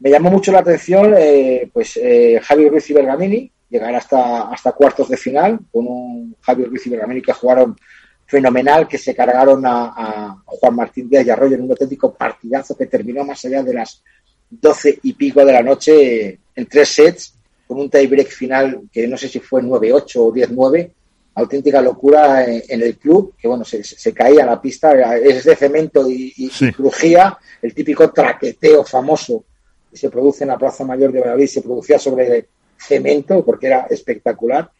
Me 0.00 0.10
llamó 0.10 0.30
mucho 0.30 0.52
la 0.52 0.60
atención, 0.60 1.14
eh, 1.18 1.68
pues, 1.72 1.96
eh, 1.96 2.40
Javi 2.42 2.68
Ruiz 2.68 2.88
y 2.90 2.94
Bergamini, 2.94 3.52
llegar 3.68 3.94
hasta, 3.94 4.50
hasta 4.50 4.72
cuartos 4.72 5.08
de 5.08 5.16
final, 5.16 5.58
con 5.72 5.86
un 5.86 6.36
Javi 6.40 6.64
Ruiz 6.64 6.86
y 6.86 6.90
Bergamini 6.90 7.22
que 7.22 7.32
jugaron 7.32 7.76
fenomenal, 8.24 8.86
que 8.86 8.98
se 8.98 9.14
cargaron 9.14 9.64
a, 9.66 9.92
a 9.96 10.42
Juan 10.44 10.76
Martín 10.76 11.08
Díaz 11.08 11.26
y 11.26 11.30
Arroyo 11.30 11.56
en 11.56 11.62
un 11.62 11.70
auténtico 11.70 12.14
partidazo 12.14 12.76
que 12.76 12.86
terminó 12.86 13.24
más 13.24 13.44
allá 13.44 13.62
de 13.62 13.74
las 13.74 14.02
doce 14.50 14.98
y 15.02 15.14
pico 15.14 15.44
de 15.44 15.52
la 15.52 15.62
noche 15.62 16.26
eh, 16.26 16.38
en 16.54 16.66
tres 16.66 16.88
sets, 16.90 17.37
con 17.68 17.78
un 17.78 17.88
tiebreak 17.90 18.28
final 18.28 18.80
que 18.90 19.06
no 19.06 19.16
sé 19.16 19.28
si 19.28 19.38
fue 19.38 19.62
9-8 19.62 20.16
o 20.16 20.32
10-9, 20.32 20.90
auténtica 21.34 21.80
locura 21.80 22.44
en, 22.44 22.62
en 22.68 22.82
el 22.82 22.96
club, 22.96 23.34
que 23.38 23.46
bueno, 23.46 23.64
se, 23.64 23.84
se 23.84 24.12
caía 24.12 24.44
la 24.44 24.60
pista, 24.60 25.16
es 25.16 25.44
de 25.44 25.54
cemento 25.54 26.10
y, 26.10 26.32
y- 26.36 26.48
Sí. 26.50 26.66
y 26.66 26.72
crujía, 26.72 27.38
el 27.62 27.72
típico 27.74 28.10
traqueteo 28.10 28.82
famoso 28.84 29.44
que 29.90 29.96
se 29.96 30.10
produce 30.10 30.42
en 30.44 30.48
la 30.48 30.58
Plaza 30.58 30.84
Mayor 30.84 31.12
de 31.12 31.20
Valladolid, 31.20 31.46
se 31.46 31.62
producía 31.62 31.98
sobre 31.98 32.46
cemento 32.78 33.44
porque 33.44 33.66
era 33.68 33.86
espectacular. 33.90 34.70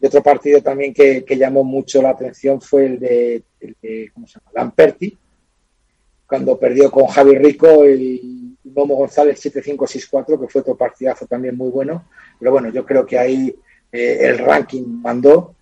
Y 0.00 0.06
otro 0.06 0.22
partido 0.22 0.60
también 0.62 0.92
que, 0.94 1.24
que 1.24 1.36
llamó 1.36 1.64
mucho 1.64 2.00
la 2.02 2.10
atención 2.10 2.60
fue 2.60 2.86
el 2.86 2.98
de, 3.00 3.42
el 3.60 3.76
de, 3.82 4.10
¿cómo 4.14 4.26
se 4.26 4.38
llama? 4.38 4.50
Lamperti, 4.54 5.16
cuando 6.26 6.58
perdió 6.58 6.90
con 6.90 7.06
Javi 7.06 7.36
Rico 7.38 7.88
y 7.88 8.37
Momo 8.74 8.96
González 8.96 9.44
7-5-6-4, 9.44 10.40
que 10.40 10.48
fue 10.48 10.60
otro 10.60 10.76
partidazo 10.76 11.26
también 11.26 11.56
muy 11.56 11.70
bueno. 11.70 12.04
Pero 12.38 12.52
bueno, 12.52 12.70
yo 12.70 12.84
creo 12.84 13.04
que 13.06 13.18
ahí 13.18 13.54
eh, 13.90 14.18
el 14.20 14.38
ranking 14.38 14.84
mandó 15.02 15.54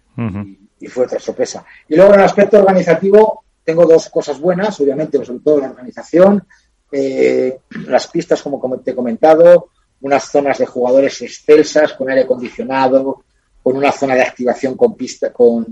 y, 0.78 0.86
fue 0.88 1.04
otra 1.04 1.18
sorpresa. 1.18 1.64
Y 1.88 1.96
luego 1.96 2.14
en 2.14 2.20
el 2.20 2.26
aspecto 2.26 2.58
organizativo 2.58 3.44
tengo 3.64 3.84
dos 3.86 4.08
cosas 4.08 4.40
buenas, 4.40 4.80
obviamente, 4.80 5.22
sobre 5.24 5.40
todo 5.40 5.60
la 5.60 5.70
organización, 5.70 6.46
eh, 6.92 7.58
las 7.86 8.06
pistas 8.08 8.42
como 8.42 8.78
te 8.80 8.92
he 8.92 8.94
comentado, 8.94 9.70
unas 10.00 10.24
zonas 10.30 10.58
de 10.58 10.66
jugadores 10.66 11.20
excelsas 11.22 11.94
con 11.94 12.08
aire 12.08 12.22
acondicionado, 12.22 13.24
con 13.62 13.76
una 13.76 13.90
zona 13.90 14.14
de 14.14 14.22
activación 14.22 14.76
con 14.76 14.94
pista, 14.94 15.32
con 15.32 15.66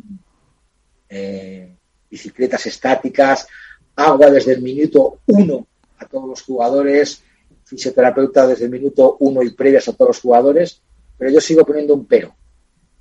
eh, 1.08 1.76
bicicletas 2.10 2.66
estáticas, 2.66 3.46
agua 3.96 4.30
desde 4.30 4.52
el 4.52 4.62
minuto 4.62 5.20
uno 5.26 5.66
a 6.04 6.08
todos 6.08 6.28
los 6.28 6.42
jugadores, 6.42 7.22
fisioterapeuta 7.64 8.46
desde 8.46 8.66
el 8.66 8.70
minuto 8.70 9.16
uno 9.20 9.42
y 9.42 9.50
previas 9.50 9.88
a 9.88 9.92
todos 9.92 10.10
los 10.10 10.20
jugadores, 10.20 10.82
pero 11.18 11.30
yo 11.30 11.40
sigo 11.40 11.64
poniendo 11.64 11.94
un 11.94 12.06
pero. 12.06 12.34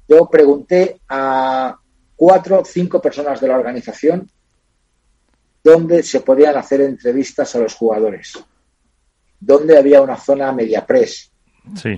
Yo 0.08 0.30
pregunté 0.30 0.99
a 1.10 1.78
cuatro 2.16 2.62
o 2.62 2.66
cinco 2.66 3.01
personas 3.01 3.39
de 3.39 3.47
la 3.47 3.58
organización 3.58 4.30
dónde 5.64 6.04
se 6.04 6.22
podían 6.22 6.58
hacer 6.58 6.82
entrevistas 6.82 7.56
a 7.56 7.60
los 7.60 7.74
jugadores, 7.76 8.34
dónde 9.39 9.78
había 9.78 10.01
una 10.01 10.18
zona 10.18 10.51
media 10.51 10.86
press, 10.86 11.32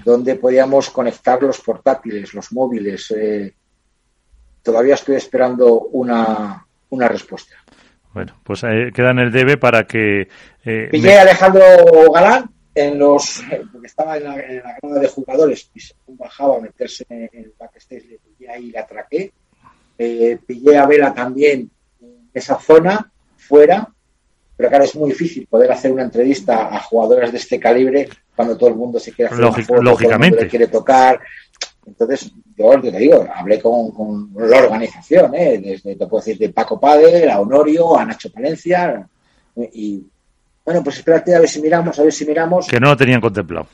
donde 0.04 0.36
podíamos 0.36 0.92
conectar 0.92 1.42
los 1.42 1.60
portátiles, 1.60 2.34
los 2.34 2.52
móviles. 2.52 3.10
Eh, 3.12 3.56
todavía 4.62 4.94
estoy 4.94 5.16
esperando 5.16 5.80
una, 5.80 6.66
una 6.90 7.08
respuesta. 7.08 7.56
Bueno, 8.16 8.34
pues 8.46 8.64
eh, 8.64 8.94
queda 8.96 9.12
en 9.12 9.20
el 9.20 9.30
debe 9.30 9.58
para 9.58 9.86
que... 9.86 10.30
Eh, 10.64 10.88
Pillé 10.90 11.18
a 11.18 11.24
Alejandro 11.24 11.66
Galán 12.14 12.50
en 12.74 12.98
los... 12.98 13.44
porque 13.74 13.88
estaba 13.88 14.16
en 14.16 14.24
la, 14.24 14.40
en 14.40 14.64
grada 14.82 15.02
de 15.02 15.08
jugadores 15.10 15.70
y 15.76 15.82
según 15.82 16.16
bajaba 16.16 16.56
a 16.56 16.62
meterse 16.62 17.06
en 17.10 17.30
el 17.34 17.54
backstage, 17.60 18.06
le 18.06 18.20
pillé 18.20 18.50
ahí 18.50 18.68
y 18.68 18.72
la 18.72 18.84
atraqué. 18.84 19.34
Eh, 19.98 20.38
pillé 20.48 20.78
a 20.78 20.86
Vela 20.86 21.14
también 21.14 21.70
en 22.02 22.30
esa 22.34 22.58
zona, 22.58 23.12
fuera, 23.36 23.92
pero 24.56 24.70
claro, 24.70 24.86
es 24.86 24.96
muy 24.96 25.10
difícil 25.10 25.46
poder 25.48 25.70
hacer 25.74 25.92
una 25.92 26.04
entrevista 26.04 26.74
a 26.74 26.80
jugadores 26.80 27.34
de 27.34 27.38
este 27.38 27.60
calibre 27.60 28.08
cuando 28.34 28.58
todo 28.58 28.70
el 28.70 28.76
mundo 28.76 28.98
se 28.98 29.12
quiere 29.12 29.34
hacer 29.34 29.44
una 29.44 29.82
lógicamente. 29.82 30.48
quiere 30.48 30.68
tocar. 30.68 31.20
Entonces, 31.86 32.32
yo 32.58 32.82
te 32.82 32.92
digo, 32.92 33.26
hablé 33.34 33.62
con, 33.62 34.32
la 34.36 34.64
organización, 34.64 35.36
¿eh? 35.36 35.60
desde, 35.64 35.96
te 35.96 36.08
puedo 36.08 36.24
decir, 36.24 36.38
de 36.38 36.50
Paco 36.50 36.80
Padre, 36.80 37.30
a 37.30 37.40
Honorio, 37.40 37.98
a 37.98 38.06
Nacho 38.06 38.32
Palencia, 38.32 39.08
y 39.72 40.04
bueno, 40.66 40.84
pues 40.84 40.98
espérate 40.98 41.36
a 41.36 41.40
ver 41.40 41.50
si 41.50 41.62
miramos, 41.62 41.98
a 42.00 42.04
ver 42.04 42.12
si 42.12 42.26
miramos. 42.26 42.68
Que 42.68 42.80
no 42.80 42.90
lo 42.90 42.98
tenían 42.98 43.22
contemplado. 43.22 43.68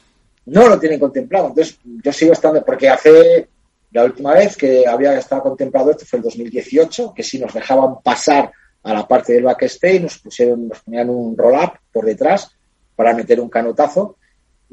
No 0.46 0.68
lo 0.68 0.78
tienen 0.78 1.00
contemplado. 1.00 1.48
Entonces, 1.48 1.80
yo 1.84 2.12
sigo 2.12 2.34
estando, 2.34 2.64
porque 2.66 2.90
hace 2.90 3.48
la 3.92 4.04
última 4.04 4.34
vez 4.34 4.58
que 4.58 4.86
había 4.86 5.18
estado 5.18 5.44
contemplado 5.44 5.92
esto 5.92 6.06
fue 6.06 6.18
el 6.18 6.24
2018, 6.24 7.14
que 7.14 7.24
si 7.24 7.40
nos 7.40 7.54
dejaban 7.54 8.02
pasar 8.02 8.52
a 8.84 8.94
la 8.94 9.08
parte 9.08 9.34
del 9.34 9.44
backstage, 9.44 10.02
nos 10.02 10.18
pusieron, 10.18 10.68
nos 10.68 10.82
ponían 10.82 11.10
un 11.10 11.38
roll-up 11.38 11.74
por 11.92 12.06
detrás 12.06 12.52
para 12.96 13.14
meter 13.14 13.40
un 13.40 13.50
canotazo 13.50 14.18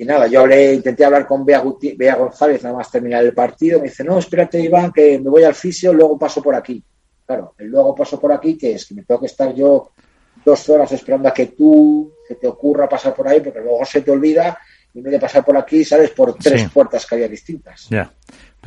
y 0.00 0.04
nada, 0.04 0.28
yo 0.28 0.40
hablé, 0.40 0.74
intenté 0.74 1.04
hablar 1.04 1.26
con 1.26 1.44
Bea, 1.44 1.60
González 1.60 2.62
nada 2.62 2.76
más 2.76 2.88
terminar 2.88 3.24
el 3.24 3.34
partido. 3.34 3.80
Me 3.80 3.88
dice, 3.88 4.04
no, 4.04 4.16
espérate, 4.16 4.60
Iván, 4.60 4.92
que 4.92 5.18
me 5.18 5.28
voy 5.28 5.42
al 5.42 5.56
fisio, 5.56 5.92
luego 5.92 6.16
paso 6.16 6.40
por 6.40 6.54
aquí. 6.54 6.80
Claro, 7.26 7.54
el 7.58 7.66
luego 7.66 7.96
paso 7.96 8.18
por 8.20 8.30
aquí, 8.30 8.56
que 8.56 8.74
es 8.74 8.86
que 8.86 8.94
me 8.94 9.02
tengo 9.02 9.20
que 9.20 9.26
estar 9.26 9.52
yo 9.52 9.90
dos 10.44 10.68
horas 10.68 10.92
esperando 10.92 11.28
a 11.28 11.34
que 11.34 11.46
tú 11.46 12.12
se 12.28 12.36
te 12.36 12.46
ocurra 12.46 12.88
pasar 12.88 13.12
por 13.12 13.26
ahí, 13.26 13.40
porque 13.40 13.58
luego 13.58 13.84
se 13.84 14.02
te 14.02 14.12
olvida 14.12 14.56
y 14.94 14.98
en 14.98 15.04
vez 15.04 15.14
de 15.14 15.18
pasar 15.18 15.44
por 15.44 15.56
aquí 15.56 15.84
sales 15.84 16.10
por 16.10 16.36
tres 16.36 16.70
puertas 16.70 17.04
que 17.04 17.16
había 17.16 17.28
distintas. 17.28 17.88
Ya. 17.90 18.08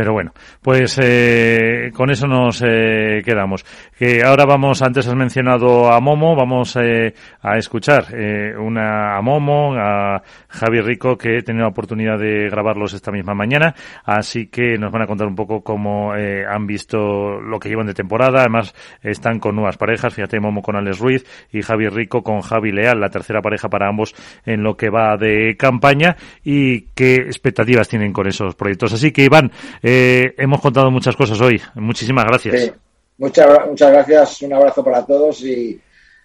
Pero 0.02 0.14
bueno, 0.14 0.34
pues 0.64 0.98
eh, 1.00 1.92
con 1.94 2.10
eso 2.10 2.26
nos 2.26 2.64
eh, 2.66 3.22
quedamos. 3.24 3.64
Que 3.96 4.24
ahora 4.24 4.46
vamos, 4.46 4.82
antes 4.82 5.08
has 5.08 5.14
mencionado 5.14 5.94
a 5.94 6.00
Momo, 6.00 6.36
vamos 6.36 6.76
eh, 6.82 7.14
a 7.40 7.58
escuchar 7.58 8.06
eh, 8.12 8.56
una 8.58 9.16
a 9.16 9.22
Momo, 9.22 9.76
a 9.78 10.24
Javi 10.48 10.82
Rico, 10.82 11.20
que 11.20 11.38
he 11.38 11.44
tenido 11.44 11.66
la 11.66 11.70
oportunidad 11.70 12.18
de 12.18 12.50
grabarlos 12.50 12.94
esta 12.94 13.12
misma 13.12 13.36
mañana, 13.36 13.76
así 14.04 14.48
que 14.48 14.76
nos 14.80 14.92
van 14.92 15.04
a 15.04 15.06
contar 15.06 15.28
un 15.28 15.36
poco 15.36 15.62
cómo 15.62 16.16
eh, 16.16 16.48
han 16.50 16.66
visto 16.66 17.40
lo 17.40 17.60
que 17.60 17.70
llevan 17.70 17.86
de 17.86 17.94
temporada. 17.94 18.40
Además, 18.40 18.74
están 19.04 19.38
con 19.38 19.56
nuevas 19.56 19.78
parejas, 19.78 20.16
fíjate, 20.16 20.40
Momo 20.40 20.64
con 20.64 20.78
Alex 20.78 20.98
Ruiz 20.98 21.48
y 21.52 21.62
Javi 21.62 21.90
Rico 21.90 22.24
con 22.24 22.42
Javi 22.42 22.72
Leal, 22.72 23.00
la 23.00 23.10
tercera 23.10 23.44
pareja 23.44 23.70
para 23.70 23.88
ambos 23.88 24.16
en 24.48 24.64
lo 24.64 24.76
que 24.76 24.90
va 24.90 25.16
de 25.18 25.56
campaña 25.58 26.18
y 26.44 26.88
qué 26.96 27.18
expectativas 27.18 27.88
tienen 27.88 28.14
con 28.14 28.26
esos 28.26 28.56
proyectos. 28.56 28.94
Así 28.94 29.12
que 29.12 29.26
Iván, 29.26 29.52
eh, 29.84 29.91
hemos 30.38 30.62
contado 30.62 30.92
muchas 30.92 31.16
cosas 31.16 31.40
hoy. 31.42 31.62
Muchísimas 31.76 32.26
gracias. 32.26 32.74
Muchas, 33.18 33.68
muchas 33.68 33.92
gracias. 33.92 34.42
Un 34.42 34.54
abrazo 34.54 34.84
para 34.84 35.06
todos 35.06 35.44
y 35.44 35.80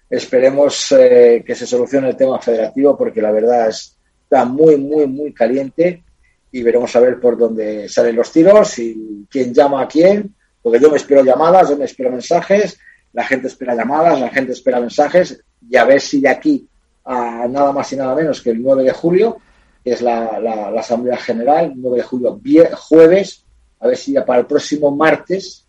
esperemos 0.08 0.92
eh, 0.92 1.42
que 1.46 1.54
se 1.54 1.66
solucione 1.66 2.08
el 2.08 2.16
tema 2.16 2.38
federativo 2.40 2.96
porque 2.96 3.20
la 3.20 3.30
verdad 3.30 3.68
está 3.68 4.44
muy, 4.44 4.76
muy, 4.76 5.06
muy 5.06 5.32
caliente 5.32 6.02
y 6.50 6.62
veremos 6.62 6.94
a 6.96 7.00
ver 7.00 7.20
por 7.20 7.36
dónde 7.36 7.88
salen 7.88 8.16
los 8.16 8.32
tiros 8.32 8.78
y 8.78 9.26
quién 9.30 9.52
llama 9.52 9.82
a 9.82 9.88
quién. 9.88 10.34
Porque 10.62 10.80
yo 10.80 10.90
me 10.90 10.96
espero 10.96 11.24
llamadas, 11.24 11.70
yo 11.70 11.76
me 11.76 11.84
espero 11.84 12.10
mensajes, 12.10 12.78
la 13.12 13.24
gente 13.24 13.46
espera 13.46 13.74
llamadas, 13.74 14.20
la 14.20 14.30
gente 14.30 14.52
espera 14.52 14.80
mensajes 14.80 15.42
y 15.68 15.76
a 15.76 15.84
ver 15.84 16.00
si 16.00 16.20
de 16.20 16.28
aquí 16.28 16.68
a 17.04 17.46
nada 17.48 17.72
más 17.72 17.92
y 17.92 17.96
nada 17.96 18.14
menos 18.14 18.42
que 18.42 18.50
el 18.50 18.62
9 18.62 18.82
de 18.82 18.92
julio, 18.92 19.38
que 19.84 19.92
es 19.92 20.02
la, 20.02 20.40
la, 20.40 20.70
la 20.70 20.80
Asamblea 20.80 21.16
General, 21.16 21.72
9 21.74 21.98
de 21.98 22.02
julio, 22.02 22.40
jueves, 22.74 23.45
a 23.80 23.86
ver 23.86 23.96
si 23.96 24.12
ya 24.12 24.24
para 24.24 24.40
el 24.40 24.46
próximo 24.46 24.90
martes, 24.94 25.64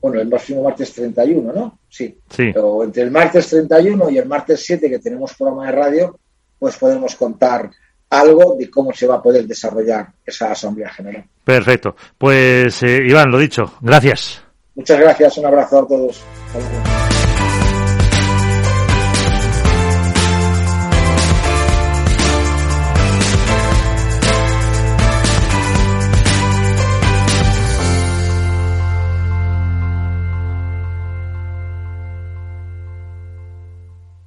bueno, 0.00 0.20
el 0.20 0.28
próximo 0.28 0.62
martes 0.62 0.92
31, 0.92 1.52
¿no? 1.52 1.78
Sí. 1.88 2.18
sí. 2.28 2.50
Pero 2.52 2.84
entre 2.84 3.02
el 3.02 3.10
martes 3.10 3.48
31 3.48 4.10
y 4.10 4.18
el 4.18 4.26
martes 4.26 4.62
7 4.64 4.88
que 4.88 4.98
tenemos 4.98 5.34
programa 5.34 5.66
de 5.66 5.72
radio, 5.72 6.18
pues 6.58 6.76
podemos 6.76 7.14
contar 7.16 7.70
algo 8.10 8.56
de 8.56 8.70
cómo 8.70 8.92
se 8.92 9.06
va 9.06 9.16
a 9.16 9.22
poder 9.22 9.46
desarrollar 9.46 10.08
esa 10.24 10.52
Asamblea 10.52 10.90
General. 10.90 11.24
Perfecto. 11.44 11.94
Pues, 12.16 12.82
eh, 12.82 13.02
Iván, 13.06 13.30
lo 13.30 13.38
dicho, 13.38 13.74
gracias. 13.80 14.42
Muchas 14.74 14.98
gracias, 15.00 15.38
un 15.38 15.46
abrazo 15.46 15.80
a 15.80 15.88
todos. 15.88 17.07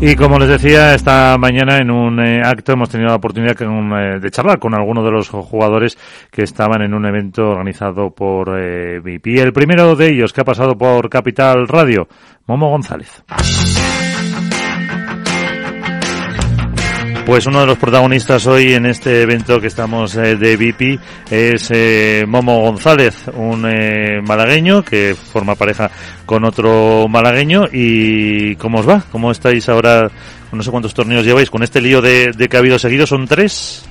Y 0.00 0.14
como 0.14 0.38
les 0.38 0.48
decía, 0.48 0.94
esta 0.94 1.36
mañana 1.38 1.78
en 1.78 1.90
un 1.90 2.20
eh, 2.20 2.40
acto 2.44 2.72
hemos 2.72 2.88
tenido 2.88 3.08
la 3.08 3.16
oportunidad 3.16 3.56
eh, 3.60 4.20
de 4.20 4.30
charlar 4.30 4.60
con 4.60 4.72
algunos 4.72 5.04
de 5.04 5.10
los 5.10 5.28
jugadores 5.28 5.98
que 6.30 6.44
estaban 6.44 6.82
en 6.82 6.94
un 6.94 7.04
evento 7.04 7.50
organizado 7.50 8.12
por 8.12 8.56
eh, 8.56 9.00
VIP. 9.00 9.26
Y 9.26 9.38
el 9.40 9.52
primero 9.52 9.96
de 9.96 10.12
ellos 10.12 10.32
que 10.32 10.42
ha 10.42 10.44
pasado 10.44 10.78
por 10.78 11.10
Capital 11.10 11.66
Radio, 11.66 12.06
Momo 12.46 12.70
González. 12.70 13.24
Pues 17.28 17.44
uno 17.44 17.60
de 17.60 17.66
los 17.66 17.76
protagonistas 17.76 18.46
hoy 18.46 18.72
en 18.72 18.86
este 18.86 19.20
evento 19.20 19.60
que 19.60 19.66
estamos 19.66 20.16
eh, 20.16 20.36
de 20.36 20.56
VIP 20.56 20.98
es 21.30 21.68
eh, 21.70 22.24
Momo 22.26 22.62
González, 22.62 23.16
un 23.34 23.66
eh, 23.70 24.22
malagueño 24.22 24.82
que 24.82 25.14
forma 25.14 25.54
pareja 25.54 25.90
con 26.24 26.46
otro 26.46 27.06
malagueño. 27.06 27.64
¿Y 27.70 28.56
cómo 28.56 28.78
os 28.78 28.88
va? 28.88 29.04
¿Cómo 29.12 29.30
estáis 29.30 29.68
ahora? 29.68 30.10
No 30.52 30.62
sé 30.62 30.70
cuántos 30.70 30.94
torneos 30.94 31.22
lleváis 31.22 31.50
con 31.50 31.62
este 31.62 31.82
lío 31.82 32.00
de, 32.00 32.32
que 32.48 32.56
ha 32.56 32.60
habido 32.60 32.78
seguido, 32.78 33.06
¿son 33.06 33.28
tres? 33.28 33.84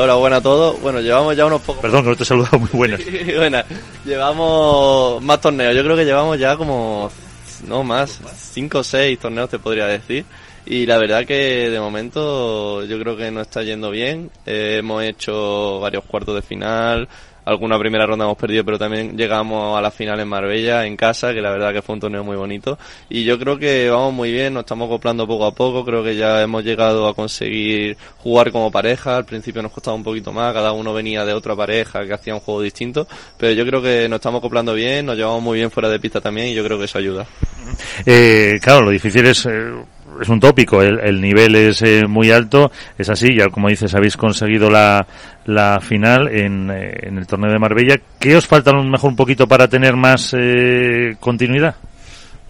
hola, 0.00 0.14
buena 0.14 0.36
a 0.36 0.40
todos. 0.40 0.80
Bueno, 0.80 1.02
llevamos 1.02 1.36
ya 1.36 1.44
unos 1.44 1.60
pocos. 1.60 1.82
Perdón, 1.82 2.04
que 2.04 2.08
no 2.08 2.16
te 2.16 2.22
he 2.22 2.26
saludado 2.26 2.58
muy 2.60 2.70
buenas. 2.72 3.00
bueno, 3.36 3.62
llevamos 4.06 5.22
más 5.22 5.38
torneos. 5.38 5.76
Yo 5.76 5.84
creo 5.84 5.96
que 5.96 6.06
llevamos 6.06 6.38
ya 6.38 6.56
como, 6.56 7.10
no 7.66 7.84
más, 7.84 8.18
cinco 8.52 8.78
o 8.78 8.82
seis 8.82 9.18
torneos 9.18 9.50
te 9.50 9.58
podría 9.58 9.84
decir. 9.84 10.24
Y 10.70 10.84
la 10.84 10.98
verdad 10.98 11.24
que 11.24 11.70
de 11.70 11.80
momento 11.80 12.84
yo 12.84 13.00
creo 13.00 13.16
que 13.16 13.30
no 13.30 13.40
está 13.40 13.62
yendo 13.62 13.90
bien. 13.90 14.30
Eh, 14.44 14.76
hemos 14.80 15.02
hecho 15.02 15.80
varios 15.80 16.04
cuartos 16.04 16.34
de 16.34 16.42
final, 16.42 17.08
alguna 17.46 17.78
primera 17.78 18.04
ronda 18.04 18.26
hemos 18.26 18.36
perdido, 18.36 18.66
pero 18.66 18.78
también 18.78 19.16
llegamos 19.16 19.78
a 19.78 19.80
la 19.80 19.90
final 19.90 20.20
en 20.20 20.28
Marbella, 20.28 20.84
en 20.84 20.94
casa, 20.94 21.32
que 21.32 21.40
la 21.40 21.52
verdad 21.52 21.72
que 21.72 21.80
fue 21.80 21.94
un 21.94 22.00
torneo 22.00 22.22
muy 22.22 22.36
bonito. 22.36 22.78
Y 23.08 23.24
yo 23.24 23.38
creo 23.38 23.58
que 23.58 23.88
vamos 23.88 24.12
muy 24.12 24.30
bien, 24.30 24.52
nos 24.52 24.64
estamos 24.64 24.88
acoplando 24.88 25.26
poco 25.26 25.46
a 25.46 25.54
poco, 25.54 25.86
creo 25.86 26.04
que 26.04 26.16
ya 26.16 26.42
hemos 26.42 26.62
llegado 26.62 27.08
a 27.08 27.14
conseguir 27.14 27.96
jugar 28.18 28.52
como 28.52 28.70
pareja, 28.70 29.16
al 29.16 29.24
principio 29.24 29.62
nos 29.62 29.72
costaba 29.72 29.96
un 29.96 30.04
poquito 30.04 30.34
más, 30.34 30.52
cada 30.52 30.72
uno 30.72 30.92
venía 30.92 31.24
de 31.24 31.32
otra 31.32 31.56
pareja 31.56 32.04
que 32.04 32.12
hacía 32.12 32.34
un 32.34 32.40
juego 32.40 32.60
distinto, 32.60 33.08
pero 33.38 33.54
yo 33.54 33.64
creo 33.64 33.80
que 33.80 34.06
nos 34.06 34.18
estamos 34.18 34.40
acoplando 34.40 34.74
bien, 34.74 35.06
nos 35.06 35.16
llevamos 35.16 35.42
muy 35.42 35.56
bien 35.56 35.70
fuera 35.70 35.88
de 35.88 35.98
pista 35.98 36.20
también 36.20 36.48
y 36.48 36.54
yo 36.54 36.62
creo 36.62 36.78
que 36.78 36.84
eso 36.84 36.98
ayuda. 36.98 37.26
Eh, 38.04 38.58
claro, 38.60 38.82
lo 38.82 38.90
difícil 38.90 39.24
es... 39.24 39.46
Eh, 39.46 39.72
es 40.20 40.28
un 40.28 40.40
tópico, 40.40 40.82
el, 40.82 41.20
nivel 41.20 41.54
es 41.54 41.82
eh, 41.82 42.06
muy 42.06 42.30
alto, 42.30 42.70
es 42.96 43.08
así, 43.08 43.34
ya 43.34 43.48
como 43.48 43.68
dices, 43.68 43.94
habéis 43.94 44.16
conseguido 44.16 44.70
la, 44.70 45.06
la 45.46 45.80
final 45.80 46.28
en, 46.28 46.70
en 46.70 47.18
el 47.18 47.26
torneo 47.26 47.50
de 47.50 47.58
Marbella. 47.58 47.96
¿Qué 48.18 48.36
os 48.36 48.46
falta 48.46 48.70
a 48.70 48.82
mejor 48.82 49.10
un 49.10 49.16
poquito 49.16 49.46
para 49.46 49.68
tener 49.68 49.96
más 49.96 50.34
continuidad? 51.20 51.76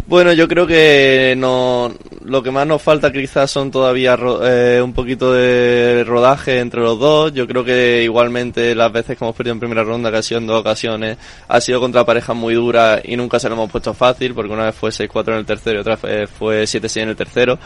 Bueno, 0.08 0.32
yo 0.32 0.48
creo 0.48 0.66
que 0.66 1.34
no, 1.36 1.92
lo 2.24 2.42
que 2.42 2.50
más 2.50 2.66
nos 2.66 2.80
falta 2.80 3.12
quizás 3.12 3.50
son 3.50 3.70
todavía 3.70 4.18
eh, 4.42 4.80
un 4.82 4.94
poquito 4.94 5.34
de 5.34 6.02
rodaje 6.02 6.60
entre 6.60 6.80
los 6.80 6.98
dos. 6.98 7.34
Yo 7.34 7.46
creo 7.46 7.62
que 7.62 8.04
igualmente 8.04 8.74
las 8.74 8.90
veces 8.90 9.18
que 9.18 9.24
hemos 9.26 9.36
perdido 9.36 9.52
en 9.52 9.60
primera 9.60 9.84
ronda, 9.84 10.10
que 10.10 10.16
ha 10.16 10.22
sido 10.22 10.40
en 10.40 10.46
dos 10.46 10.60
ocasiones, 10.62 11.18
ha 11.46 11.60
sido 11.60 11.78
contra 11.78 12.06
parejas 12.06 12.34
muy 12.34 12.54
duras 12.54 13.02
y 13.04 13.16
nunca 13.18 13.38
se 13.38 13.50
lo 13.50 13.54
hemos 13.54 13.70
puesto 13.70 13.92
fácil, 13.92 14.32
porque 14.32 14.50
una 14.50 14.64
vez 14.64 14.74
fue 14.74 14.88
6-4 14.88 15.28
en 15.28 15.34
el 15.34 15.44
tercero 15.44 15.76
y 15.76 15.80
otra 15.82 15.96
vez 15.96 16.30
fue 16.30 16.62
7-6 16.64 17.02
en 17.02 17.08
el 17.10 17.16
tercero. 17.16 17.58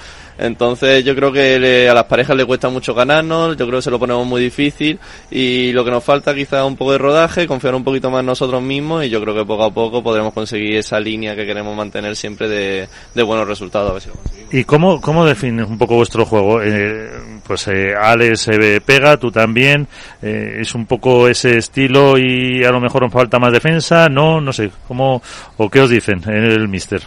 Entonces 0.43 1.05
yo 1.05 1.14
creo 1.14 1.30
que 1.30 1.88
a 1.88 1.95
las 1.95 2.05
parejas 2.05 2.36
le 2.36 2.45
cuesta 2.45 2.68
mucho 2.68 2.95
ganarnos, 2.95 3.57
yo 3.57 3.64
creo 3.64 3.78
que 3.78 3.82
se 3.82 3.93
lo 3.93 4.01
ponemos 4.01 4.26
muy 4.26 4.43
difícil 4.43 4.99
y 5.30 5.70
lo 5.72 5.84
que 5.84 5.93
nos 5.93 6.03
falta 6.03 6.34
quizás 6.34 6.64
un 6.64 6.76
poco 6.76 6.90
de 6.90 6.99
rodaje, 6.99 7.47
confiar 7.47 7.76
un 7.76 7.84
poquito 7.84 8.11
más 8.11 8.20
en 8.20 8.26
nosotros 8.26 8.61
mismos 8.61 9.05
y 9.05 9.09
yo 9.09 9.20
creo 9.20 9.36
que 9.36 9.45
poco 9.45 9.62
a 9.62 9.72
poco 9.72 10.03
podremos 10.03 10.32
conseguir 10.32 10.78
esa 10.78 10.99
línea 10.99 11.36
que 11.36 11.47
queremos 11.47 11.76
mantener 11.76 12.16
siempre 12.16 12.49
de, 12.49 12.88
buenos 13.22 13.47
resultados. 13.47 14.09
¿Y 14.51 14.64
cómo, 14.64 15.01
cómo 15.01 15.24
defines 15.24 15.68
un 15.68 15.78
poco 15.78 15.95
vuestro 15.95 16.24
juego? 16.24 16.61
Eh, 16.61 17.09
pues 17.47 17.68
eh, 17.68 17.95
Alex 17.95 18.40
se 18.40 18.80
pega, 18.80 19.16
tú 19.18 19.30
también. 19.30 19.86
Eh, 20.20 20.59
¿Es 20.61 20.74
un 20.74 20.86
poco 20.86 21.28
ese 21.28 21.57
estilo 21.59 22.18
y 22.18 22.64
a 22.64 22.72
lo 22.72 22.80
mejor 22.80 23.05
os 23.05 23.12
falta 23.12 23.38
más 23.38 23.53
defensa? 23.53 24.09
No, 24.09 24.40
no 24.40 24.53
sé. 24.53 24.72
¿Cómo, 24.88 25.22
o 25.57 25.70
qué 25.70 25.80
os 25.80 25.90
dicen 25.90 26.20
en 26.26 26.45
el 26.45 26.66
Mister? 26.66 27.03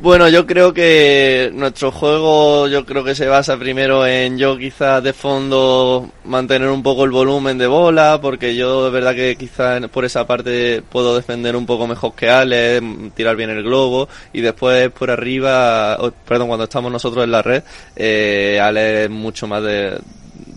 Bueno, 0.00 0.28
yo 0.28 0.46
creo 0.46 0.72
que 0.72 1.50
nuestro 1.52 1.90
juego, 1.90 2.68
yo 2.68 2.86
creo 2.86 3.02
que 3.02 3.16
se 3.16 3.26
basa 3.26 3.56
primero 3.56 4.06
en 4.06 4.38
yo 4.38 4.56
quizás 4.56 5.02
de 5.02 5.12
fondo 5.12 6.12
mantener 6.24 6.68
un 6.68 6.84
poco 6.84 7.04
el 7.04 7.10
volumen 7.10 7.58
de 7.58 7.66
bola, 7.66 8.20
porque 8.22 8.54
yo 8.54 8.84
de 8.84 8.90
verdad 8.90 9.16
que 9.16 9.34
quizás 9.34 9.84
por 9.88 10.04
esa 10.04 10.24
parte 10.24 10.82
puedo 10.88 11.16
defender 11.16 11.56
un 11.56 11.66
poco 11.66 11.88
mejor 11.88 12.14
que 12.14 12.30
Ale, 12.30 12.80
tirar 13.16 13.34
bien 13.34 13.50
el 13.50 13.64
globo, 13.64 14.08
y 14.32 14.40
después 14.40 14.88
por 14.92 15.10
arriba, 15.10 15.98
perdón, 16.24 16.46
cuando 16.46 16.64
estamos 16.64 16.92
nosotros 16.92 17.24
en 17.24 17.32
la 17.32 17.42
red, 17.42 17.64
eh, 17.96 18.60
Ale 18.62 19.04
es 19.04 19.10
mucho 19.10 19.48
más 19.48 19.64
de, 19.64 19.98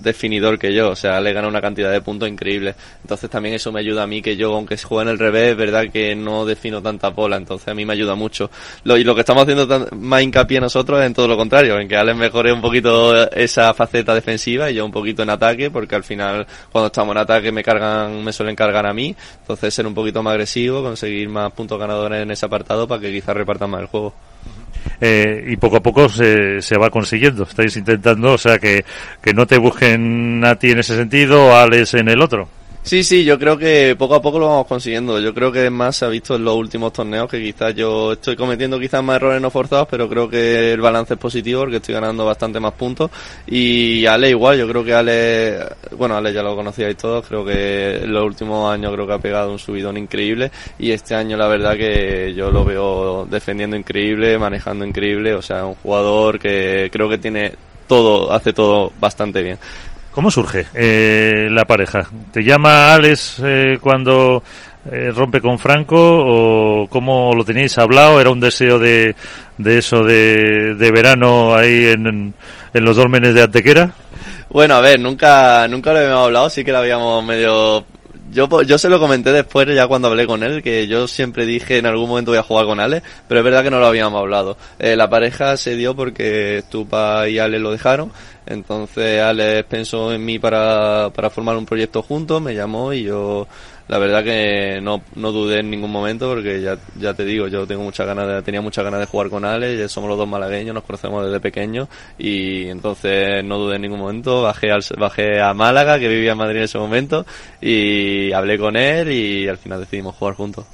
definidor 0.01 0.57
que 0.59 0.73
yo, 0.73 0.89
o 0.89 0.95
sea, 0.95 1.19
le 1.21 1.33
gana 1.33 1.47
una 1.47 1.61
cantidad 1.61 1.91
de 1.91 2.01
puntos 2.01 2.29
increíble. 2.29 2.75
Entonces 3.01 3.29
también 3.29 3.55
eso 3.55 3.71
me 3.71 3.79
ayuda 3.79 4.03
a 4.03 4.07
mí, 4.07 4.21
que 4.21 4.35
yo, 4.35 4.53
aunque 4.53 4.77
juegue 4.77 5.03
en 5.03 5.09
el 5.09 5.19
revés, 5.19 5.51
es 5.51 5.57
verdad 5.57 5.89
que 5.91 6.15
no 6.15 6.45
defino 6.45 6.81
tanta 6.81 7.09
bola, 7.09 7.37
entonces 7.37 7.67
a 7.67 7.73
mí 7.73 7.85
me 7.85 7.93
ayuda 7.93 8.15
mucho. 8.15 8.49
Lo, 8.83 8.97
y 8.97 9.03
lo 9.03 9.15
que 9.15 9.21
estamos 9.21 9.43
haciendo 9.43 9.87
más 9.97 10.21
hincapié 10.21 10.59
nosotros 10.59 10.99
es 10.99 11.07
en 11.07 11.13
todo 11.13 11.27
lo 11.27 11.37
contrario, 11.37 11.79
en 11.79 11.87
que 11.87 11.95
Alex 11.95 12.17
mejore 12.17 12.51
un 12.51 12.61
poquito 12.61 13.29
esa 13.31 13.73
faceta 13.73 14.13
defensiva 14.13 14.69
y 14.69 14.75
yo 14.75 14.85
un 14.85 14.91
poquito 14.91 15.23
en 15.23 15.29
ataque, 15.29 15.71
porque 15.71 15.95
al 15.95 16.03
final 16.03 16.45
cuando 16.71 16.87
estamos 16.87 17.15
en 17.15 17.21
ataque 17.21 17.51
me 17.51 17.63
cargan, 17.63 18.23
me 18.23 18.33
suelen 18.33 18.55
cargar 18.55 18.85
a 18.85 18.93
mí, 18.93 19.15
entonces 19.39 19.73
ser 19.73 19.87
un 19.87 19.93
poquito 19.93 20.23
más 20.23 20.31
agresivo, 20.31 20.81
conseguir 20.83 21.29
más 21.29 21.51
puntos 21.51 21.79
ganadores 21.79 22.21
en 22.21 22.31
ese 22.31 22.45
apartado 22.45 22.87
para 22.87 23.01
que 23.01 23.11
quizás 23.11 23.35
repartan 23.35 23.69
más 23.69 23.81
el 23.81 23.87
juego. 23.87 24.13
Eh, 24.99 25.45
y 25.47 25.57
poco 25.57 25.77
a 25.77 25.81
poco 25.81 26.09
se, 26.09 26.61
se 26.61 26.77
va 26.77 26.89
consiguiendo. 26.89 27.43
Estáis 27.43 27.75
intentando, 27.75 28.33
o 28.33 28.37
sea, 28.37 28.59
que, 28.59 28.85
que 29.21 29.33
no 29.33 29.47
te 29.47 29.57
busquen 29.57 30.43
a 30.45 30.55
ti 30.55 30.71
en 30.71 30.79
ese 30.79 30.95
sentido 30.95 31.55
a 31.55 31.63
Alex 31.63 31.95
en 31.95 32.09
el 32.09 32.21
otro. 32.21 32.47
Sí, 32.83 33.03
sí, 33.03 33.23
yo 33.23 33.37
creo 33.37 33.57
que 33.59 33.95
poco 33.97 34.15
a 34.15 34.21
poco 34.21 34.39
lo 34.39 34.47
vamos 34.47 34.65
consiguiendo. 34.65 35.19
Yo 35.19 35.35
creo 35.35 35.51
que 35.51 35.69
más 35.69 35.97
se 35.97 36.05
ha 36.05 36.07
visto 36.07 36.35
en 36.35 36.43
los 36.43 36.55
últimos 36.55 36.91
torneos 36.91 37.29
que 37.29 37.39
quizás 37.39 37.75
yo 37.75 38.13
estoy 38.13 38.35
cometiendo 38.35 38.79
quizás 38.79 39.03
más 39.03 39.17
errores 39.17 39.39
no 39.39 39.51
forzados, 39.51 39.87
pero 39.89 40.09
creo 40.09 40.27
que 40.27 40.73
el 40.73 40.81
balance 40.81 41.13
es 41.13 41.19
positivo 41.19 41.61
porque 41.61 41.77
estoy 41.77 41.93
ganando 41.93 42.25
bastante 42.25 42.59
más 42.59 42.73
puntos. 42.73 43.11
Y 43.45 44.05
Ale 44.07 44.29
igual, 44.31 44.57
yo 44.57 44.67
creo 44.67 44.83
que 44.83 44.93
Ale, 44.95 45.59
bueno, 45.95 46.17
Ale 46.17 46.33
ya 46.33 46.41
lo 46.41 46.55
conocíais 46.55 46.97
todos, 46.97 47.25
creo 47.27 47.45
que 47.45 47.97
en 47.97 48.11
los 48.11 48.25
últimos 48.25 48.73
años 48.73 48.91
creo 48.93 49.05
que 49.05 49.13
ha 49.13 49.19
pegado 49.19 49.51
un 49.51 49.59
subidón 49.59 49.97
increíble 49.97 50.51
y 50.79 50.91
este 50.91 51.13
año 51.13 51.37
la 51.37 51.47
verdad 51.47 51.77
que 51.77 52.33
yo 52.33 52.49
lo 52.49 52.65
veo 52.65 53.27
defendiendo 53.29 53.75
increíble, 53.77 54.39
manejando 54.39 54.85
increíble, 54.85 55.35
o 55.35 55.41
sea, 55.43 55.65
un 55.65 55.75
jugador 55.75 56.39
que 56.39 56.89
creo 56.91 57.07
que 57.07 57.19
tiene 57.19 57.53
todo, 57.87 58.31
hace 58.31 58.53
todo 58.53 58.91
bastante 58.99 59.43
bien. 59.43 59.59
¿Cómo 60.11 60.29
surge 60.29 60.65
eh, 60.73 61.47
la 61.49 61.65
pareja? 61.65 62.05
¿Te 62.33 62.43
llama 62.43 62.93
Alex 62.93 63.41
eh, 63.45 63.77
cuando 63.79 64.43
eh, 64.91 65.11
rompe 65.15 65.39
con 65.39 65.57
Franco 65.57 65.95
o 65.97 66.87
cómo 66.89 67.33
lo 67.33 67.45
teníais 67.45 67.77
hablado? 67.77 68.19
¿Era 68.19 68.29
un 68.29 68.41
deseo 68.41 68.77
de, 68.77 69.15
de 69.57 69.77
eso 69.77 70.03
de, 70.03 70.75
de 70.75 70.91
verano 70.91 71.55
ahí 71.55 71.85
en, 71.87 72.33
en 72.73 72.85
los 72.85 72.97
dólmenes 72.97 73.33
de 73.33 73.43
Antequera? 73.43 73.91
Bueno, 74.49 74.75
a 74.75 74.81
ver, 74.81 74.99
nunca, 74.99 75.65
nunca 75.69 75.93
lo 75.93 75.99
habíamos 75.99 76.25
hablado, 76.25 76.49
sí 76.49 76.65
que 76.65 76.73
lo 76.73 76.79
habíamos 76.79 77.23
medio 77.23 77.85
yo, 78.31 78.61
yo 78.63 78.77
se 78.77 78.89
lo 78.89 78.99
comenté 78.99 79.31
después, 79.31 79.67
ya 79.75 79.87
cuando 79.87 80.07
hablé 80.07 80.25
con 80.25 80.43
él, 80.43 80.63
que 80.63 80.87
yo 80.87 81.07
siempre 81.07 81.45
dije 81.45 81.77
en 81.77 81.85
algún 81.85 82.09
momento 82.09 82.31
voy 82.31 82.39
a 82.39 82.43
jugar 82.43 82.65
con 82.65 82.79
Ale, 82.79 83.03
pero 83.27 83.39
es 83.39 83.43
verdad 83.43 83.63
que 83.63 83.71
no 83.71 83.79
lo 83.79 83.87
habíamos 83.87 84.19
hablado. 84.19 84.57
Eh, 84.79 84.95
la 84.95 85.09
pareja 85.09 85.57
se 85.57 85.75
dio 85.75 85.95
porque 85.95 86.63
Stupa 86.65 87.27
y 87.27 87.39
Ale 87.39 87.59
lo 87.59 87.71
dejaron, 87.71 88.11
entonces 88.45 89.21
Ale 89.21 89.63
pensó 89.63 90.11
en 90.13 90.25
mí 90.25 90.39
para, 90.39 91.11
para 91.13 91.29
formar 91.29 91.57
un 91.57 91.65
proyecto 91.65 92.01
juntos, 92.01 92.41
me 92.41 92.55
llamó 92.55 92.93
y 92.93 93.03
yo 93.03 93.47
la 93.91 93.99
verdad 93.99 94.23
que 94.23 94.79
no, 94.81 95.01
no 95.15 95.33
dudé 95.33 95.59
en 95.59 95.69
ningún 95.69 95.91
momento 95.91 96.29
porque 96.29 96.61
ya, 96.61 96.77
ya 96.97 97.13
te 97.13 97.25
digo, 97.25 97.49
yo 97.49 97.67
tengo 97.67 97.83
muchas 97.83 98.07
ganas 98.07 98.25
de, 98.25 98.41
tenía 98.41 98.61
muchas 98.61 98.85
ganas 98.85 99.01
de 99.01 99.05
jugar 99.05 99.29
con 99.29 99.43
Ale, 99.43 99.85
somos 99.89 100.07
los 100.07 100.17
dos 100.17 100.29
malagueños, 100.29 100.73
nos 100.73 100.85
conocemos 100.85 101.25
desde 101.25 101.41
pequeños 101.41 101.89
y 102.17 102.69
entonces 102.69 103.43
no 103.43 103.57
dudé 103.57 103.75
en 103.75 103.81
ningún 103.81 103.99
momento, 103.99 104.43
bajé, 104.43 104.71
al, 104.71 104.81
bajé 104.97 105.41
a 105.41 105.53
Málaga, 105.53 105.99
que 105.99 106.07
vivía 106.07 106.31
en 106.31 106.37
Madrid 106.37 106.59
en 106.59 106.63
ese 106.63 106.77
momento, 106.77 107.25
y 107.59 108.31
hablé 108.31 108.57
con 108.57 108.77
él 108.77 109.11
y 109.11 109.49
al 109.49 109.57
final 109.57 109.81
decidimos 109.81 110.15
jugar 110.15 110.35
juntos. 110.35 110.65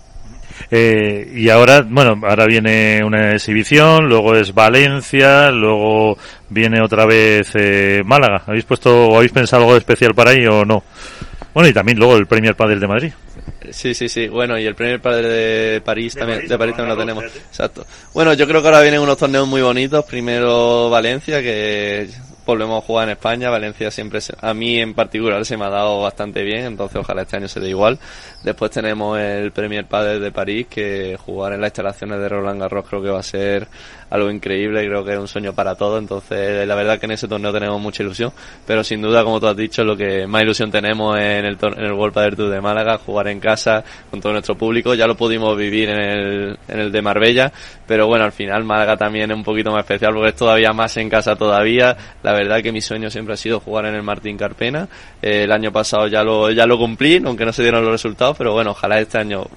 Eh, 0.70 1.32
y 1.34 1.50
ahora, 1.50 1.82
bueno, 1.90 2.22
ahora 2.24 2.46
viene 2.46 3.04
una 3.04 3.32
exhibición, 3.32 4.08
luego 4.08 4.36
es 4.36 4.54
Valencia, 4.54 5.50
luego 5.50 6.20
viene 6.50 6.84
otra 6.84 7.08
vez 7.08 7.50
eh, 7.56 8.04
Málaga. 8.06 8.44
¿Habéis 8.46 8.66
puesto 8.66 9.16
habéis 9.16 9.32
pensado 9.32 9.64
algo 9.64 9.76
especial 9.76 10.14
para 10.14 10.32
ahí 10.32 10.46
o 10.46 10.66
no? 10.66 10.84
Bueno, 11.58 11.70
y 11.70 11.74
también 11.74 11.98
luego 11.98 12.16
el 12.18 12.28
Premier 12.28 12.56
Padel 12.56 12.80
de 12.80 12.88
Madrid. 12.88 13.12
Sí, 13.72 13.96
sí, 13.96 14.08
sí. 14.08 14.28
Bueno, 14.28 14.60
y 14.60 14.68
el 14.68 14.76
Premier 14.76 15.02
Padel 15.02 15.24
de 15.24 15.82
París 15.84 16.14
también, 16.14 16.48
de 16.48 16.56
París 16.56 16.76
también 16.76 16.96
lo 16.96 17.04
tenemos. 17.04 17.24
Exacto. 17.24 17.84
Bueno, 18.14 18.36
yo 18.36 18.48
creo 18.48 18.62
que 18.62 18.68
ahora 18.68 18.82
vienen 18.82 19.00
unos 19.00 19.18
torneos 19.18 19.48
muy 19.48 19.64
bonitos. 19.64 20.06
Primero 20.06 20.92
Valencia, 20.92 21.42
que 21.42 22.10
volvemos 22.46 22.84
a 22.84 22.86
jugar 22.86 23.08
en 23.08 23.14
España. 23.14 23.50
Valencia 23.50 23.90
siempre, 23.90 24.20
a 24.40 24.54
mí 24.54 24.80
en 24.80 24.94
particular, 24.94 25.44
se 25.46 25.58
me 25.58 25.66
ha 25.66 25.70
dado 25.70 26.02
bastante 26.02 26.44
bien, 26.44 26.66
entonces 26.66 26.98
ojalá 26.98 27.24
este 27.24 27.38
año 27.38 27.48
se 27.48 27.60
dé 27.60 27.70
igual. 27.70 27.98
Después 28.44 28.70
tenemos 28.70 29.18
el 29.20 29.52
Premier 29.52 29.88
Padel 29.88 30.22
de 30.22 30.32
París, 30.32 30.68
que 30.70 31.18
jugar 31.20 31.54
en 31.54 31.62
las 31.62 31.70
instalaciones 31.70 32.20
de 32.20 32.30
Roland 32.30 32.62
Garros 32.62 32.86
creo 32.88 33.02
que 33.02 33.10
va 33.10 33.20
a 33.20 33.24
ser 33.24 33.68
algo 34.10 34.32
increíble, 34.32 34.86
creo 34.86 35.04
que 35.04 35.14
es 35.14 35.20
un 35.20 35.28
sueño 35.28 35.54
para 35.54 35.76
todos, 35.76 36.00
entonces 36.00 36.68
la 36.68 36.76
verdad 36.76 37.00
que 37.00 37.06
en 37.06 37.12
ese 37.12 37.28
torneo 37.28 37.52
tenemos 37.52 37.80
mucha 37.82 38.04
ilusión, 38.04 38.32
pero 38.66 38.84
sin 38.84 39.02
duda, 39.02 39.24
como 39.24 39.40
tú 39.40 39.48
has 39.48 39.58
dicho, 39.58 39.84
lo 39.84 39.98
que 39.98 40.26
más 40.28 40.44
ilusión 40.44 40.72
tenemos 40.72 41.18
en 41.18 41.46
el, 41.46 41.58
en 41.62 41.86
el 41.86 41.94
World 41.94 42.14
Padel 42.14 42.36
Tour 42.36 42.50
de 42.50 42.62
Málaga, 42.62 42.98
jugar 42.98 43.28
en 43.28 43.40
casa 43.40 43.84
con 44.10 44.22
todo 44.22 44.32
nuestro 44.32 44.56
público, 44.56 44.94
ya 44.94 45.08
lo 45.08 45.16
pudimos 45.16 45.58
vivir 45.58 45.90
en 45.90 46.00
el, 46.00 46.60
en 46.68 46.80
el 46.80 46.92
de 46.92 47.02
Marbella, 47.02 47.52
pero 47.86 48.08
bueno, 48.08 48.26
al 48.26 48.32
final 48.32 48.64
Málaga 48.64 48.96
también 48.98 49.32
es 49.32 49.38
un 49.38 49.44
poquito 49.44 49.72
más 49.72 49.82
especial 49.82 50.14
porque 50.14 50.30
es 50.30 50.36
todavía 50.36 50.72
más 50.74 50.96
en 50.98 51.10
casa 51.10 51.36
todavía, 51.36 51.96
la 52.24 52.34
verdad 52.34 52.62
que 52.62 52.72
mi 52.72 52.82
sueño 52.82 53.10
siempre 53.10 53.34
ha 53.34 53.38
sido 53.38 53.60
jugar 53.60 53.86
en 53.86 53.96
el 53.96 54.04
Martín 54.04 54.38
Carpena, 54.38 54.88
eh, 55.22 55.44
el 55.44 55.52
año 55.52 55.72
pasado 55.72 56.08
ya 56.08 56.24
lo, 56.24 56.52
ya 56.52 56.66
lo 56.66 56.78
cumplí, 56.78 57.22
aunque 57.26 57.46
no 57.46 57.52
se 57.52 57.62
dieron 57.64 57.84
los 57.84 57.92
resultados, 57.92 58.38
pero 58.38 58.54
bueno, 58.54 58.72
ojalá 58.72 59.00
este 59.00 59.18
año 59.18 59.48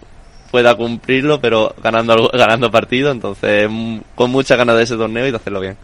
pueda 0.51 0.75
cumplirlo, 0.75 1.41
pero 1.41 1.75
ganando 1.83 2.31
ganando 2.33 2.71
partido, 2.71 3.11
entonces 3.11 3.69
mm, 3.71 3.99
con 4.15 4.31
muchas 4.31 4.59
ganas 4.59 4.77
de 4.77 4.83
ese 4.85 4.97
torneo 4.97 5.27
y 5.27 5.31
de 5.31 5.37
hacerlo 5.37 5.61
bien. 5.61 5.77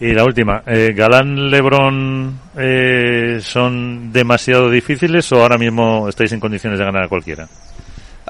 Y 0.00 0.12
la 0.12 0.24
última, 0.24 0.62
eh, 0.66 0.92
¿Galán, 0.94 1.50
Lebron 1.50 2.38
eh, 2.56 3.40
son 3.42 4.12
demasiado 4.12 4.70
difíciles 4.70 5.30
o 5.32 5.42
ahora 5.42 5.58
mismo 5.58 6.08
estáis 6.08 6.30
en 6.32 6.38
condiciones 6.38 6.78
de 6.78 6.84
ganar 6.84 7.04
a 7.04 7.08
cualquiera? 7.08 7.48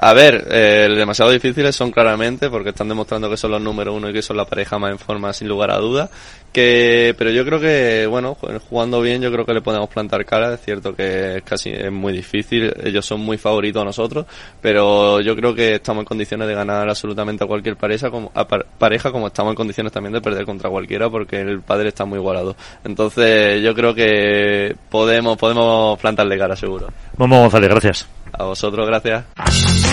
A 0.01 0.13
ver, 0.13 0.47
eh, 0.49 0.87
demasiado 0.95 1.29
difíciles 1.29 1.75
son 1.75 1.91
claramente 1.91 2.49
porque 2.49 2.69
están 2.69 2.87
demostrando 2.87 3.29
que 3.29 3.35
son 3.35 3.51
los 3.51 3.61
número 3.61 3.93
uno 3.93 4.09
y 4.09 4.13
que 4.13 4.21
son 4.21 4.37
la 4.37 4.45
pareja 4.45 4.79
más 4.79 4.91
en 4.91 4.97
forma 4.97 5.33
sin 5.33 5.49
lugar 5.49 5.71
a 5.71 5.77
dudas. 5.77 6.09
Que, 6.53 7.13
pero 7.17 7.31
yo 7.31 7.45
creo 7.45 7.59
que, 7.59 8.07
bueno, 8.07 8.37
jugando 8.69 9.01
bien 9.01 9.21
yo 9.21 9.29
creo 9.29 9.45
que 9.45 9.53
le 9.53 9.61
podemos 9.61 9.89
plantar 9.89 10.25
cara. 10.25 10.53
Es 10.53 10.61
cierto 10.61 10.95
que 10.95 11.37
es 11.37 11.43
casi 11.43 11.71
es 11.71 11.91
muy 11.91 12.13
difícil. 12.13 12.73
Ellos 12.81 13.05
son 13.05 13.19
muy 13.19 13.37
favoritos 13.37 13.81
a 13.81 13.85
nosotros, 13.85 14.25
pero 14.61 15.19
yo 15.19 15.35
creo 15.35 15.53
que 15.53 15.75
estamos 15.75 16.03
en 16.03 16.05
condiciones 16.05 16.47
de 16.47 16.53
ganar 16.53 16.87
absolutamente 16.87 17.43
a 17.43 17.47
cualquier 17.47 17.75
pareja 17.75 18.09
como, 18.09 18.31
a 18.33 18.47
pareja 18.47 19.11
como 19.11 19.27
estamos 19.27 19.51
en 19.51 19.57
condiciones 19.57 19.91
también 19.91 20.13
de 20.13 20.21
perder 20.21 20.45
contra 20.45 20.69
cualquiera 20.69 21.09
porque 21.09 21.41
el 21.41 21.59
padre 21.61 21.89
está 21.89 22.05
muy 22.05 22.19
igualado. 22.19 22.55
Entonces 22.85 23.61
yo 23.61 23.75
creo 23.75 23.93
que 23.93 24.77
podemos, 24.89 25.37
podemos 25.37 25.99
plantarle 25.99 26.37
cara 26.37 26.55
seguro. 26.55 26.87
Vamos 27.17 27.39
González, 27.39 27.69
gracias. 27.69 28.07
A 28.31 28.45
vosotros, 28.45 28.87
gracias. 28.87 29.88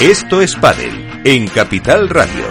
Esto 0.00 0.42
es 0.42 0.54
Padel 0.54 1.22
en 1.24 1.48
Capital 1.48 2.08
Radio. 2.10 2.44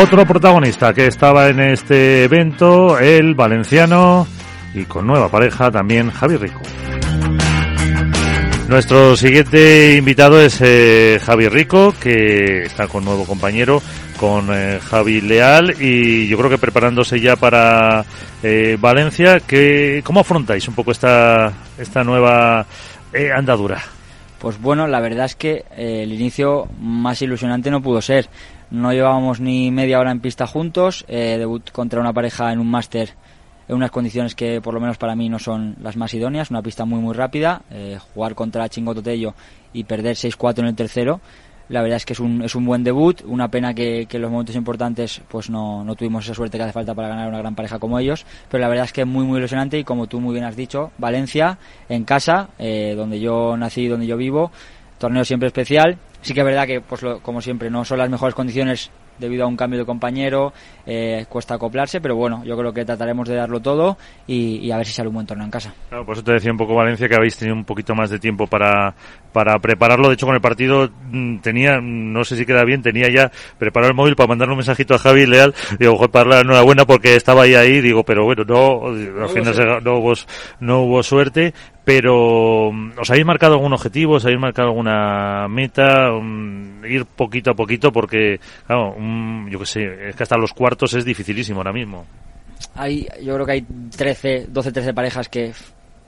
Otro 0.00 0.24
protagonista 0.24 0.94
que 0.94 1.08
estaba 1.08 1.48
en 1.48 1.58
este 1.58 2.24
evento, 2.24 2.98
el 2.98 3.34
valenciano 3.34 4.26
y 4.72 4.84
con 4.84 5.08
nueva 5.08 5.28
pareja 5.28 5.72
también 5.72 6.10
Javi 6.10 6.36
Rico. 6.36 6.60
Nuestro 8.68 9.16
siguiente 9.16 9.96
invitado 9.96 10.40
es 10.40 10.60
eh, 10.60 11.20
Javi 11.22 11.48
Rico, 11.48 11.92
que 12.00 12.62
está 12.62 12.86
con 12.86 13.04
nuevo 13.04 13.26
compañero, 13.26 13.82
con 14.16 14.48
eh, 14.52 14.78
Javi 14.82 15.20
Leal, 15.20 15.74
y 15.80 16.28
yo 16.28 16.38
creo 16.38 16.48
que 16.48 16.58
preparándose 16.58 17.20
ya 17.20 17.36
para 17.36 18.04
eh, 18.42 18.78
Valencia. 18.80 19.40
Que, 19.40 20.00
¿Cómo 20.04 20.20
afrontáis 20.20 20.66
un 20.68 20.74
poco 20.74 20.92
esta, 20.92 21.52
esta 21.76 22.04
nueva 22.04 22.64
andadura? 23.36 23.82
Pues 24.44 24.60
bueno, 24.60 24.86
la 24.86 25.00
verdad 25.00 25.24
es 25.24 25.36
que 25.36 25.64
eh, 25.74 26.02
el 26.02 26.12
inicio 26.12 26.68
más 26.78 27.22
ilusionante 27.22 27.70
no 27.70 27.80
pudo 27.80 28.02
ser. 28.02 28.28
No 28.70 28.92
llevábamos 28.92 29.40
ni 29.40 29.70
media 29.70 29.98
hora 29.98 30.10
en 30.10 30.20
pista 30.20 30.46
juntos, 30.46 31.06
eh, 31.08 31.36
debut 31.38 31.70
contra 31.70 31.98
una 31.98 32.12
pareja 32.12 32.52
en 32.52 32.58
un 32.58 32.70
máster 32.70 33.14
en 33.66 33.76
unas 33.76 33.90
condiciones 33.90 34.34
que 34.34 34.60
por 34.60 34.74
lo 34.74 34.80
menos 34.80 34.98
para 34.98 35.16
mí 35.16 35.30
no 35.30 35.38
son 35.38 35.76
las 35.80 35.96
más 35.96 36.12
idóneas, 36.12 36.50
una 36.50 36.60
pista 36.60 36.84
muy 36.84 37.00
muy 37.00 37.14
rápida, 37.14 37.62
eh, 37.70 37.98
jugar 38.12 38.34
contra 38.34 38.68
Chingototello 38.68 39.32
y 39.72 39.84
perder 39.84 40.14
6-4 40.14 40.58
en 40.58 40.66
el 40.66 40.74
tercero 40.74 41.22
la 41.68 41.82
verdad 41.82 41.96
es 41.96 42.04
que 42.04 42.12
es 42.12 42.20
un, 42.20 42.42
es 42.42 42.54
un 42.54 42.64
buen 42.64 42.84
debut, 42.84 43.22
una 43.24 43.48
pena 43.48 43.74
que, 43.74 44.06
en 44.10 44.22
los 44.22 44.30
momentos 44.30 44.56
importantes 44.56 45.22
pues 45.28 45.50
no, 45.50 45.84
no, 45.84 45.94
tuvimos 45.94 46.24
esa 46.24 46.34
suerte 46.34 46.58
que 46.58 46.64
hace 46.64 46.72
falta 46.72 46.94
para 46.94 47.08
ganar 47.08 47.28
una 47.28 47.38
gran 47.38 47.54
pareja 47.54 47.78
como 47.78 47.98
ellos, 47.98 48.26
pero 48.50 48.60
la 48.60 48.68
verdad 48.68 48.84
es 48.86 48.92
que 48.92 49.02
es 49.02 49.06
muy 49.06 49.24
muy 49.24 49.38
ilusionante 49.38 49.78
y 49.78 49.84
como 49.84 50.06
tú 50.06 50.20
muy 50.20 50.34
bien 50.34 50.44
has 50.44 50.56
dicho, 50.56 50.92
Valencia 50.98 51.58
en 51.88 52.04
casa, 52.04 52.50
eh, 52.58 52.94
donde 52.96 53.20
yo 53.20 53.56
nací, 53.56 53.88
donde 53.88 54.06
yo 54.06 54.16
vivo, 54.16 54.50
torneo 54.98 55.24
siempre 55.24 55.48
especial, 55.48 55.98
sí 56.20 56.34
que 56.34 56.40
es 56.40 56.46
verdad 56.46 56.66
que 56.66 56.80
pues 56.80 57.02
como 57.22 57.40
siempre 57.40 57.70
no 57.70 57.84
son 57.84 57.98
las 57.98 58.10
mejores 58.10 58.34
condiciones 58.34 58.90
debido 59.18 59.44
a 59.44 59.46
un 59.46 59.56
cambio 59.56 59.78
de 59.78 59.86
compañero, 59.86 60.52
eh, 60.86 61.26
cuesta 61.28 61.54
acoplarse, 61.54 62.00
pero 62.00 62.16
bueno, 62.16 62.44
yo 62.44 62.56
creo 62.56 62.72
que 62.72 62.84
trataremos 62.84 63.28
de 63.28 63.36
darlo 63.36 63.60
todo 63.60 63.96
y, 64.26 64.70
a 64.70 64.76
ver 64.76 64.86
si 64.86 64.92
sale 64.92 65.08
un 65.08 65.14
buen 65.14 65.26
torneo 65.26 65.44
en 65.44 65.50
casa. 65.50 65.74
Claro, 65.88 66.04
por 66.04 66.14
eso 66.14 66.24
te 66.24 66.32
decía 66.32 66.50
un 66.50 66.58
poco 66.58 66.74
Valencia 66.74 67.08
que 67.08 67.14
habéis 67.14 67.36
tenido 67.36 67.56
un 67.56 67.64
poquito 67.64 67.94
más 67.94 68.10
de 68.10 68.18
tiempo 68.18 68.46
para, 68.46 68.94
para 69.32 69.58
prepararlo. 69.58 70.08
De 70.08 70.14
hecho, 70.14 70.26
con 70.26 70.34
el 70.34 70.40
partido 70.40 70.90
mm, 71.10 71.38
tenía, 71.38 71.80
no 71.80 72.24
sé 72.24 72.36
si 72.36 72.44
queda 72.44 72.64
bien, 72.64 72.82
tenía 72.82 73.08
ya 73.08 73.30
preparado 73.58 73.90
el 73.90 73.96
móvil 73.96 74.16
para 74.16 74.28
mandarle 74.28 74.52
un 74.52 74.58
mensajito 74.58 74.94
a 74.94 74.98
Javi 74.98 75.26
Leal. 75.26 75.54
Digo, 75.78 76.08
para 76.08 76.30
la 76.30 76.40
enhorabuena 76.40 76.84
porque 76.84 77.16
estaba 77.16 77.42
ahí 77.42 77.54
ahí. 77.54 77.80
Digo, 77.80 78.04
pero 78.04 78.24
bueno, 78.24 78.44
no, 78.44 78.86
al 78.86 79.28
final 79.28 79.82
no 79.82 79.98
hubo, 79.98 80.14
no 80.60 80.82
hubo 80.82 81.02
suerte 81.02 81.54
pero 81.84 82.72
mm, 82.72 82.92
¿os 82.98 83.10
habéis 83.10 83.26
marcado 83.26 83.54
algún 83.54 83.72
objetivo? 83.72 84.14
¿Os 84.14 84.24
habéis 84.24 84.40
marcado 84.40 84.68
alguna 84.68 85.46
meta? 85.48 86.10
Mm, 86.10 86.84
ir 86.86 87.04
poquito 87.06 87.50
a 87.50 87.54
poquito 87.54 87.92
porque, 87.92 88.40
claro, 88.66 88.96
yo 89.48 89.58
qué 89.58 89.66
sé, 89.66 90.08
es 90.08 90.16
que 90.16 90.22
hasta 90.22 90.36
los 90.36 90.52
cuartos 90.52 90.94
es 90.94 91.04
dificilísimo 91.04 91.58
ahora 91.60 91.72
mismo. 91.72 92.06
Hay, 92.74 93.06
yo 93.22 93.34
creo 93.34 93.46
que 93.46 93.52
hay 93.52 93.66
13, 93.96 94.46
12, 94.48 94.72
13 94.72 94.94
parejas 94.94 95.28
que 95.28 95.52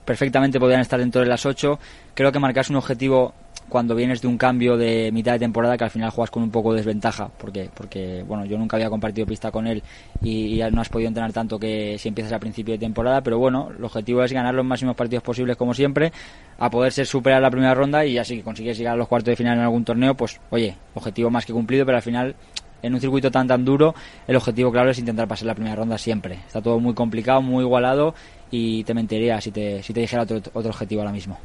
perfectamente 0.03 0.59
podrían 0.59 0.81
estar 0.81 0.99
dentro 0.99 1.21
de 1.21 1.27
las 1.27 1.45
8. 1.45 1.79
Creo 2.13 2.31
que 2.31 2.39
marcarse 2.39 2.71
un 2.71 2.77
objetivo 2.77 3.33
cuando 3.69 3.95
vienes 3.95 4.21
de 4.21 4.27
un 4.27 4.37
cambio 4.37 4.77
de 4.77 5.11
mitad 5.11 5.33
de 5.33 5.39
temporada 5.39 5.77
que 5.77 5.83
al 5.83 5.89
final 5.89 6.09
juegas 6.09 6.31
con 6.31 6.43
un 6.43 6.51
poco 6.51 6.71
de 6.71 6.77
desventaja 6.77 7.29
porque 7.37 7.69
porque 7.73 8.23
bueno 8.23 8.45
yo 8.45 8.57
nunca 8.57 8.77
había 8.77 8.89
compartido 8.89 9.27
pista 9.27 9.51
con 9.51 9.67
él 9.67 9.83
y, 10.21 10.61
no 10.71 10.81
has 10.81 10.89
podido 10.89 11.07
entrenar 11.07 11.33
tanto 11.33 11.59
que 11.59 11.97
si 11.97 12.09
empiezas 12.09 12.33
a 12.33 12.39
principio 12.39 12.73
de 12.73 12.79
temporada 12.79 13.21
pero 13.21 13.39
bueno 13.39 13.69
el 13.77 13.83
objetivo 13.83 14.23
es 14.23 14.31
ganar 14.31 14.53
los 14.53 14.65
máximos 14.65 14.95
partidos 14.95 15.23
posibles 15.23 15.57
como 15.57 15.73
siempre 15.73 16.11
a 16.57 16.69
poder 16.69 16.91
ser 16.91 17.05
superar 17.05 17.41
la 17.41 17.49
primera 17.49 17.73
ronda 17.73 18.05
y 18.05 18.17
así 18.17 18.37
que 18.37 18.43
consigues 18.43 18.77
llegar 18.77 18.93
a 18.93 18.97
los 18.97 19.07
cuartos 19.07 19.31
de 19.31 19.35
final 19.35 19.57
en 19.57 19.63
algún 19.63 19.83
torneo 19.83 20.15
pues 20.15 20.39
oye 20.49 20.75
objetivo 20.93 21.29
más 21.29 21.45
que 21.45 21.53
cumplido 21.53 21.85
pero 21.85 21.97
al 21.97 22.03
final 22.03 22.35
en 22.81 22.93
un 22.93 22.99
circuito 22.99 23.31
tan 23.31 23.47
tan 23.47 23.65
duro, 23.65 23.95
el 24.27 24.35
objetivo 24.35 24.71
claro 24.71 24.91
es 24.91 24.99
intentar 24.99 25.27
pasar 25.27 25.47
la 25.47 25.55
primera 25.55 25.75
ronda 25.75 25.97
siempre. 25.97 26.35
Está 26.45 26.61
todo 26.61 26.79
muy 26.79 26.93
complicado, 26.93 27.41
muy 27.41 27.63
igualado 27.63 28.13
y 28.51 28.83
te 28.83 28.93
mentiría 28.93 29.39
si 29.41 29.51
te, 29.51 29.83
si 29.83 29.93
te 29.93 30.01
dijera 30.01 30.23
otro, 30.23 30.37
otro 30.53 30.69
objetivo 30.69 31.01
ahora 31.01 31.11
mismo. 31.11 31.39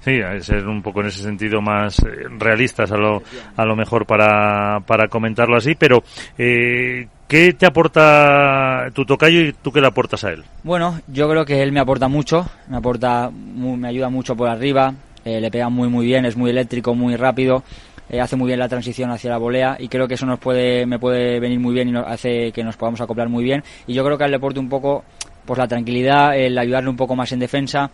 Sí, 0.00 0.20
ser 0.40 0.66
un 0.66 0.82
poco 0.82 1.00
en 1.00 1.08
ese 1.08 1.22
sentido 1.22 1.60
más 1.60 1.98
eh, 2.00 2.28
realistas 2.38 2.90
a 2.92 2.96
lo, 2.96 3.22
a 3.56 3.64
lo 3.64 3.76
mejor 3.76 4.06
para, 4.06 4.80
para 4.80 5.08
comentarlo 5.08 5.56
así, 5.56 5.74
pero 5.74 6.02
eh, 6.38 7.08
¿qué 7.28 7.52
te 7.52 7.66
aporta 7.66 8.86
tu 8.92 9.04
tocayo 9.04 9.40
y 9.40 9.52
tú 9.52 9.72
qué 9.72 9.80
le 9.80 9.88
aportas 9.88 10.24
a 10.24 10.30
él? 10.30 10.44
Bueno, 10.62 11.00
yo 11.08 11.28
creo 11.28 11.44
que 11.44 11.62
él 11.62 11.72
me 11.72 11.80
aporta 11.80 12.08
mucho, 12.08 12.46
me 12.68 12.76
aporta, 12.76 13.30
me 13.30 13.88
ayuda 13.88 14.08
mucho 14.08 14.36
por 14.36 14.48
arriba, 14.48 14.94
eh, 15.24 15.40
le 15.40 15.50
pega 15.50 15.68
muy 15.68 15.88
muy 15.88 16.06
bien, 16.06 16.24
es 16.24 16.36
muy 16.36 16.50
eléctrico, 16.50 16.94
muy 16.94 17.16
rápido. 17.16 17.62
Eh, 18.08 18.20
hace 18.20 18.36
muy 18.36 18.46
bien 18.46 18.60
la 18.60 18.68
transición 18.68 19.10
hacia 19.10 19.30
la 19.30 19.38
volea 19.38 19.76
y 19.80 19.88
creo 19.88 20.06
que 20.06 20.14
eso 20.14 20.26
nos 20.26 20.38
puede 20.38 20.86
me 20.86 21.00
puede 21.00 21.40
venir 21.40 21.58
muy 21.58 21.74
bien 21.74 21.88
y 21.88 21.92
nos 21.92 22.06
hace 22.06 22.52
que 22.52 22.62
nos 22.62 22.76
podamos 22.76 23.00
acoplar 23.00 23.28
muy 23.28 23.42
bien 23.42 23.64
y 23.88 23.94
yo 23.94 24.04
creo 24.04 24.16
que 24.16 24.22
al 24.22 24.30
deporte 24.30 24.60
un 24.60 24.68
poco 24.68 25.02
pues 25.46 25.58
la 25.58 25.68
tranquilidad 25.68 26.36
el 26.36 26.58
ayudarle 26.58 26.90
un 26.90 26.96
poco 26.96 27.16
más 27.16 27.32
en 27.32 27.38
defensa. 27.38 27.90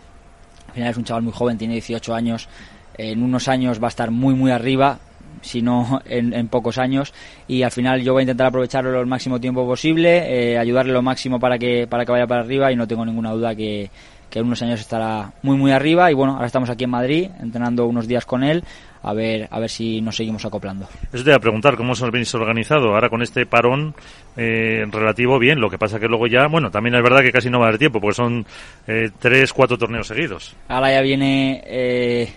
Al 0.67 0.73
final 0.73 0.89
es 0.89 0.97
un 0.97 1.03
chaval 1.03 1.23
muy 1.23 1.33
joven 1.33 1.57
tiene 1.57 1.75
18 1.75 2.13
años. 2.13 2.49
En 2.97 3.23
unos 3.23 3.47
años 3.47 3.81
va 3.81 3.87
a 3.87 3.89
estar 3.89 4.11
muy 4.11 4.33
muy 4.35 4.51
arriba 4.51 4.99
si 5.41 5.61
no 5.61 6.01
en, 6.05 6.47
pocos 6.47 6.77
años. 6.77 7.13
Y 7.47 7.63
al 7.63 7.71
final 7.71 8.01
yo 8.01 8.13
voy 8.13 8.21
a 8.21 8.23
intentar 8.23 8.47
aprovecharlo 8.47 8.99
el 8.99 9.07
máximo 9.07 9.39
tiempo 9.39 9.65
posible 9.65 10.53
eh, 10.53 10.57
ayudarle 10.57 10.93
lo 10.93 11.01
máximo 11.01 11.39
para 11.39 11.57
que 11.57 11.87
para 11.87 12.05
que 12.05 12.11
vaya 12.11 12.27
para 12.27 12.41
arriba 12.41 12.71
y 12.71 12.75
no 12.75 12.87
tengo 12.87 13.05
ninguna 13.05 13.31
duda 13.31 13.55
que 13.55 13.89
que 14.29 14.39
en 14.39 14.47
unos 14.47 14.63
años 14.63 14.79
estará 14.79 15.31
muy 15.43 15.57
muy 15.57 15.71
arriba. 15.71 16.09
Y 16.09 16.15
bueno, 16.15 16.33
ahora 16.33 16.47
estamos 16.47 16.69
aquí 16.69 16.85
en 16.85 16.89
Madrid 16.89 17.29
entrenando 17.39 17.85
unos 17.85 18.07
días 18.07 18.25
con 18.25 18.43
él 18.43 18.63
a 19.03 19.13
ver 19.13 19.47
a 19.51 19.59
ver 19.59 19.69
si 19.69 20.01
nos 20.01 20.15
seguimos 20.15 20.43
acoplando. 20.45 20.87
Eso 21.11 21.23
te 21.23 21.29
voy 21.29 21.33
a 21.33 21.39
preguntar, 21.39 21.75
¿cómo 21.75 21.93
se 21.93 22.05
habéis 22.05 22.33
organizado 22.33 22.93
ahora 22.93 23.09
con 23.09 23.21
este 23.21 23.45
parón 23.45 23.93
eh, 24.37 24.85
relativo 24.89 25.37
bien? 25.37 25.59
Lo 25.59 25.69
que 25.69 25.77
pasa 25.77 25.99
que 25.99 26.07
luego 26.07 26.27
ya, 26.27 26.47
bueno, 26.47 26.71
también 26.71 26.95
es 26.95 27.03
verdad 27.03 27.21
que 27.21 27.31
casi 27.31 27.49
no 27.49 27.59
va 27.59 27.65
a 27.65 27.67
haber 27.67 27.79
tiempo 27.79 27.99
porque 27.99 28.15
son 28.15 28.45
eh, 28.87 29.11
tres, 29.19 29.53
cuatro 29.53 29.77
torneos 29.77 30.07
seguidos. 30.07 30.55
Ahora 30.69 30.91
ya 30.91 31.01
viene 31.01 31.61
eh, 31.65 32.29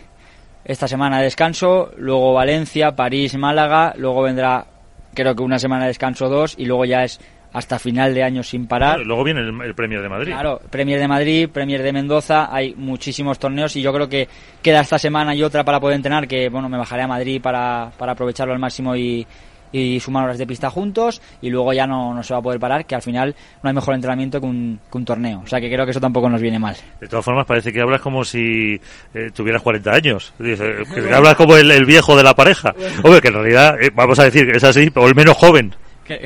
esta 0.65 0.89
semana 0.89 1.19
de 1.19 1.25
descanso, 1.25 1.93
luego 1.97 2.35
Valencia, 2.35 2.97
París, 2.97 3.37
Málaga, 3.39 3.95
luego 3.97 4.23
vendrá 4.23 4.67
creo 5.15 5.35
que 5.35 5.43
una 5.43 5.59
semana 5.59 5.85
de 5.85 5.89
descanso 5.89 6.29
dos 6.29 6.55
y 6.59 6.67
luego 6.67 6.85
ya 6.85 7.03
es 7.03 7.19
hasta 7.57 7.79
final 7.79 8.13
de 8.13 8.23
año 8.23 8.43
sin 8.43 8.67
parar. 8.67 9.01
luego 9.01 9.25
viene 9.25 9.41
el, 9.41 9.75
Premier 9.75 10.03
de 10.03 10.11
Madrid. 10.11 10.33
Claro, 10.33 10.61
Premier 10.69 11.01
de 11.01 11.09
Madrid, 11.09 11.49
Premier 11.49 11.83
de 11.83 11.91
Mendoza, 11.91 12.55
hay 12.55 12.75
muchísimos 12.75 13.39
torneos 13.39 13.75
y 13.77 13.81
yo 13.81 13.95
creo 13.95 14.11
que 14.11 14.29
queda 14.61 14.81
esta 14.81 14.99
semana 14.99 15.35
y 15.35 15.43
otra 15.43 15.65
para 15.65 15.81
poder 15.81 15.97
entrenar, 15.97 16.29
que 16.29 16.51
bueno, 16.51 16.69
me 16.69 16.77
bajaré 16.77 17.05
a 17.05 17.09
Madrid 17.09 17.41
para, 17.41 17.91
para 17.97 18.13
aprovecharlo 18.13 18.53
al 18.53 18.59
máximo 18.59 18.95
y, 18.95 19.27
y 19.73 19.99
sumar 20.01 20.25
horas 20.25 20.37
de 20.37 20.47
pista 20.47 20.69
juntos 20.69 21.23
y 21.41 21.49
luego 21.49 21.73
ya 21.73 21.87
no, 21.87 22.13
no, 22.13 22.23
se 22.23 22.35
va 22.35 22.41
a 22.41 22.43
poder 22.43 22.61
parar, 22.61 22.85
que 22.85 22.95
al 22.95 23.01
final 23.01 23.35
no 23.63 23.71
hay 23.71 23.75
mejor 23.75 23.95
entrenamiento 23.95 24.39
que 24.39 24.47
un, 24.47 24.79
que 24.93 24.99
un, 24.99 25.07
torneo. 25.07 25.41
O 25.43 25.47
sea 25.47 25.59
que 25.59 25.71
creo 25.71 25.87
que 25.87 25.93
eso 25.93 26.01
tampoco 26.01 26.29
nos 26.29 26.43
viene 26.43 26.59
mal. 26.59 26.77
De 27.01 27.09
todas 27.09 27.25
formas, 27.25 27.47
parece 27.47 27.73
que 27.73 27.81
hablas 27.81 28.03
como 28.03 28.23
si 28.23 28.79
eh, 29.15 29.31
tuvieras 29.33 29.63
40 29.63 29.91
años. 29.91 30.35
que 30.37 31.11
hablas 31.15 31.37
como 31.37 31.57
el, 31.57 31.87
viejo 31.87 32.19
de 32.19 32.23
la 32.23 32.35
pareja. 32.35 32.75
Hombre, 33.03 33.23
que 33.23 33.29
en 33.29 33.35
realidad, 33.35 33.81
eh, 33.81 33.91
vamos 33.95 34.19
a 34.19 34.25
decir 34.25 34.45
que 34.45 34.59
es 34.59 34.65
así, 34.65 34.91
o 34.95 35.09
el 35.09 35.15
menos 35.15 35.39
joven 35.39 35.75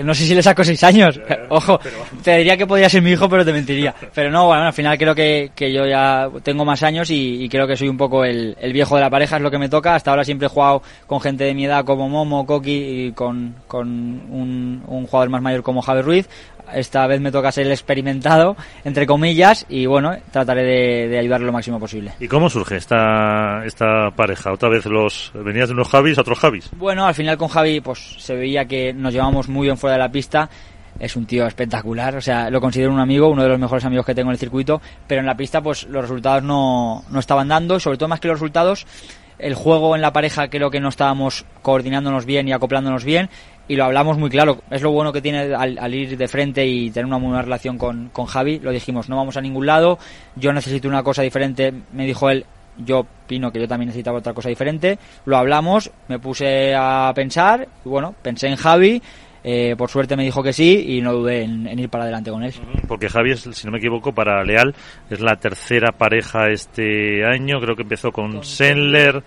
no 0.04 0.14
sé 0.14 0.24
si 0.24 0.34
le 0.34 0.42
saco 0.42 0.64
seis 0.64 0.82
años. 0.84 1.20
Ojo, 1.48 1.80
te 2.22 2.38
diría 2.38 2.56
que 2.56 2.66
podría 2.66 2.88
ser 2.88 3.02
mi 3.02 3.10
hijo, 3.10 3.28
pero 3.28 3.44
te 3.44 3.52
mentiría. 3.52 3.94
Pero 4.14 4.30
no, 4.30 4.46
bueno, 4.46 4.64
al 4.64 4.72
final 4.72 4.98
creo 4.98 5.14
que, 5.14 5.50
que 5.54 5.72
yo 5.72 5.86
ya 5.86 6.28
tengo 6.42 6.64
más 6.64 6.82
años 6.82 7.08
y, 7.10 7.48
creo 7.48 7.66
que 7.66 7.76
soy 7.76 7.88
un 7.88 7.96
poco 7.96 8.24
el, 8.24 8.56
el, 8.60 8.72
viejo 8.72 8.96
de 8.96 9.02
la 9.02 9.10
pareja, 9.10 9.36
es 9.36 9.42
lo 9.42 9.50
que 9.50 9.58
me 9.58 9.68
toca. 9.68 9.94
Hasta 9.94 10.10
ahora 10.10 10.24
siempre 10.24 10.46
he 10.46 10.50
jugado 10.50 10.82
con 11.06 11.20
gente 11.20 11.44
de 11.44 11.54
mi 11.54 11.64
edad 11.64 11.84
como 11.84 12.08
Momo, 12.08 12.46
Coqui 12.46 13.06
y 13.06 13.12
con, 13.12 13.56
con 13.66 13.88
un, 13.88 14.82
un 14.86 15.06
jugador 15.06 15.30
más 15.30 15.42
mayor 15.42 15.62
como 15.62 15.82
Javier 15.82 16.04
Ruiz. 16.04 16.28
Esta 16.74 17.06
vez 17.06 17.20
me 17.20 17.32
toca 17.32 17.52
ser 17.52 17.66
el 17.66 17.72
experimentado, 17.72 18.56
entre 18.84 19.06
comillas, 19.06 19.66
y 19.68 19.86
bueno, 19.86 20.16
trataré 20.30 20.62
de, 20.62 21.08
de 21.08 21.18
ayudar 21.18 21.40
lo 21.40 21.52
máximo 21.52 21.78
posible. 21.78 22.12
¿Y 22.20 22.28
cómo 22.28 22.48
surge 22.48 22.76
esta, 22.76 23.64
esta 23.64 24.10
pareja? 24.16 24.52
¿Otra 24.52 24.68
vez 24.68 24.86
los 24.86 25.32
venías 25.34 25.68
de 25.68 25.74
unos 25.74 25.88
Javis 25.88 26.18
a 26.18 26.20
otros 26.22 26.38
Javis? 26.38 26.70
Bueno, 26.76 27.06
al 27.06 27.14
final 27.14 27.36
con 27.36 27.48
Javi 27.48 27.80
pues 27.80 28.16
se 28.18 28.34
veía 28.34 28.64
que 28.64 28.92
nos 28.92 29.12
llevamos 29.12 29.48
muy 29.48 29.66
bien 29.66 29.76
fuera 29.76 29.94
de 29.94 30.02
la 30.02 30.10
pista. 30.10 30.48
es 30.98 31.16
un 31.16 31.26
tío 31.26 31.46
espectacular, 31.46 32.16
o 32.16 32.20
sea, 32.20 32.50
lo 32.50 32.60
considero 32.60 32.92
un 32.92 33.00
amigo, 33.00 33.28
uno 33.28 33.42
de 33.42 33.48
los 33.48 33.58
mejores 33.58 33.84
amigos 33.84 34.04
que 34.04 34.14
tengo 34.14 34.30
en 34.30 34.34
el 34.34 34.38
circuito, 34.38 34.80
pero 35.06 35.20
en 35.20 35.26
la 35.26 35.36
pista 35.36 35.62
pues 35.62 35.84
los 35.84 36.02
resultados 36.02 36.42
no, 36.42 37.04
no 37.10 37.18
estaban 37.18 37.48
dando, 37.48 37.80
sobre 37.80 37.96
todo 37.96 38.08
más 38.08 38.20
que 38.20 38.28
los 38.28 38.38
resultados, 38.38 38.86
el 39.42 39.54
juego 39.54 39.94
en 39.96 40.02
la 40.02 40.12
pareja 40.12 40.48
creo 40.48 40.70
que 40.70 40.80
no 40.80 40.88
estábamos 40.88 41.44
coordinándonos 41.62 42.26
bien 42.26 42.48
y 42.48 42.52
acoplándonos 42.52 43.04
bien 43.04 43.28
y 43.68 43.76
lo 43.76 43.84
hablamos 43.84 44.18
muy 44.18 44.30
claro. 44.30 44.62
Es 44.70 44.82
lo 44.82 44.90
bueno 44.90 45.12
que 45.12 45.22
tiene 45.22 45.54
al, 45.54 45.94
ir 45.94 46.16
de 46.16 46.26
frente 46.26 46.66
y 46.66 46.90
tener 46.90 47.06
una 47.06 47.18
buena 47.18 47.42
relación 47.42 47.78
con, 47.78 48.08
con 48.08 48.26
Javi. 48.26 48.58
Lo 48.58 48.72
dijimos, 48.72 49.08
no 49.08 49.16
vamos 49.16 49.36
a 49.36 49.40
ningún 49.40 49.64
lado, 49.64 49.98
yo 50.34 50.52
necesito 50.52 50.88
una 50.88 51.04
cosa 51.04 51.22
diferente, 51.22 51.72
me 51.92 52.04
dijo 52.04 52.30
él, 52.30 52.44
yo 52.78 53.00
opino 53.00 53.52
que 53.52 53.60
yo 53.60 53.68
también 53.68 53.88
necesitaba 53.88 54.18
otra 54.18 54.34
cosa 54.34 54.48
diferente. 54.48 54.98
Lo 55.24 55.36
hablamos, 55.36 55.90
me 56.08 56.18
puse 56.18 56.74
a 56.74 57.12
pensar, 57.14 57.68
y 57.84 57.88
bueno, 57.88 58.14
pensé 58.22 58.48
en 58.48 58.56
Javi. 58.56 59.02
Eh, 59.42 59.74
por 59.76 59.88
suerte 59.88 60.16
me 60.16 60.24
dijo 60.24 60.42
que 60.42 60.52
sí 60.52 60.96
y 60.96 61.00
no 61.00 61.12
dudé 61.12 61.42
en, 61.42 61.78
ir 61.78 61.88
para 61.88 62.04
adelante 62.04 62.30
con 62.30 62.42
él. 62.42 62.52
Porque 62.86 63.08
Javi, 63.08 63.36
si 63.36 63.66
no 63.66 63.72
me 63.72 63.78
equivoco, 63.78 64.12
para 64.12 64.44
Leal 64.44 64.74
es 65.08 65.20
la 65.20 65.36
tercera 65.36 65.92
pareja 65.92 66.48
este 66.50 67.24
año. 67.24 67.60
Creo 67.60 67.76
que 67.76 67.82
empezó 67.82 68.12
con, 68.12 68.44
Senler. 68.44 69.22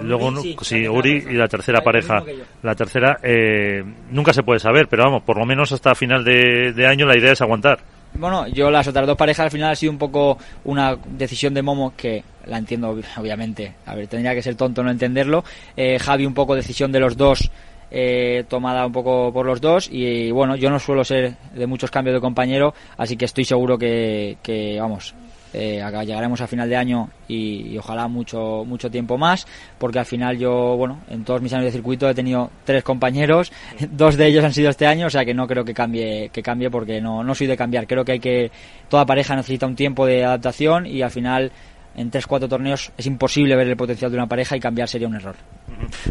Luego, 0.00 0.32
sí, 0.62 0.88
Uri 0.88 1.26
y 1.30 1.34
la 1.34 1.46
tercera 1.46 1.82
pareja, 1.82 2.22
la 2.62 2.74
tercera, 2.74 3.18
eh, 3.22 3.84
nunca 4.10 4.32
se 4.32 4.42
puede 4.42 4.58
saber, 4.58 4.88
pero 4.88 5.04
vamos, 5.04 5.22
por 5.24 5.36
lo 5.36 5.44
menos 5.44 5.72
hasta 5.72 5.94
final 5.94 6.24
de 6.24 6.86
año 6.86 7.04
la 7.04 7.18
idea 7.18 7.32
es 7.32 7.42
aguantar. 7.42 7.80
Bueno, 8.16 8.46
yo 8.46 8.70
las 8.70 8.86
otras 8.86 9.06
dos 9.08 9.16
parejas 9.16 9.46
al 9.46 9.50
final 9.50 9.72
ha 9.72 9.76
sido 9.76 9.90
un 9.90 9.98
poco 9.98 10.38
una 10.64 10.96
decisión 11.04 11.52
de 11.52 11.62
Momo 11.62 11.94
que 11.96 12.22
la 12.46 12.58
entiendo 12.58 12.96
obviamente. 13.16 13.74
A 13.86 13.94
ver, 13.96 14.06
tendría 14.06 14.34
que 14.34 14.42
ser 14.42 14.54
tonto 14.54 14.84
no 14.84 14.90
entenderlo. 14.90 15.44
Eh, 15.76 15.98
Javi 15.98 16.24
un 16.24 16.34
poco 16.34 16.54
decisión 16.54 16.92
de 16.92 17.00
los 17.00 17.16
dos. 17.16 17.50
Eh, 17.90 18.44
tomada 18.48 18.86
un 18.86 18.92
poco 18.92 19.32
por 19.32 19.46
los 19.46 19.60
dos 19.60 19.88
y 19.90 20.30
bueno 20.30 20.56
yo 20.56 20.68
no 20.70 20.78
suelo 20.78 21.04
ser 21.04 21.34
de 21.54 21.66
muchos 21.66 21.90
cambios 21.90 22.14
de 22.14 22.20
compañero 22.20 22.74
así 22.96 23.16
que 23.16 23.26
estoy 23.26 23.44
seguro 23.44 23.78
que, 23.78 24.38
que 24.42 24.80
vamos 24.80 25.14
eh, 25.54 25.80
llegaremos 26.04 26.40
a 26.40 26.48
final 26.48 26.68
de 26.68 26.76
año 26.76 27.08
y, 27.28 27.78
ojalá 27.78 28.08
mucho 28.08 28.64
mucho 28.66 28.90
tiempo 28.90 29.16
más 29.16 29.46
porque 29.78 30.00
al 30.00 30.06
final 30.06 30.36
yo 30.36 30.76
bueno 30.76 30.98
en 31.08 31.24
todos 31.24 31.40
mis 31.40 31.52
años 31.52 31.66
de 31.66 31.72
circuito 31.72 32.08
he 32.08 32.14
tenido 32.14 32.50
tres 32.64 32.82
compañeros 32.82 33.52
dos 33.90 34.16
de 34.16 34.26
ellos 34.26 34.44
han 34.44 34.52
sido 34.52 34.70
este 34.70 34.86
año 34.86 35.06
o 35.06 35.10
sea 35.10 35.24
que 35.24 35.34
no 35.34 35.46
creo 35.46 35.64
que 35.64 35.72
cambie 35.72 36.30
que 36.32 36.42
cambie 36.42 36.70
porque 36.70 37.00
no 37.00 37.22
no 37.22 37.34
soy 37.34 37.46
de 37.46 37.56
cambiar 37.56 37.86
creo 37.86 38.04
que 38.04 38.12
hay 38.12 38.20
que 38.20 38.50
toda 38.88 39.06
pareja 39.06 39.36
necesita 39.36 39.66
un 39.66 39.76
tiempo 39.76 40.06
de 40.06 40.24
adaptación 40.24 40.86
y 40.86 41.02
al 41.02 41.10
final 41.10 41.52
en 41.96 42.10
tres 42.10 42.26
cuatro 42.26 42.48
torneos 42.48 42.92
es 42.96 43.06
imposible 43.06 43.56
ver 43.56 43.68
el 43.68 43.76
potencial 43.76 44.10
de 44.10 44.16
una 44.16 44.26
pareja 44.26 44.56
y 44.56 44.60
cambiar 44.60 44.88
sería 44.88 45.08
un 45.08 45.16
error 45.16 45.36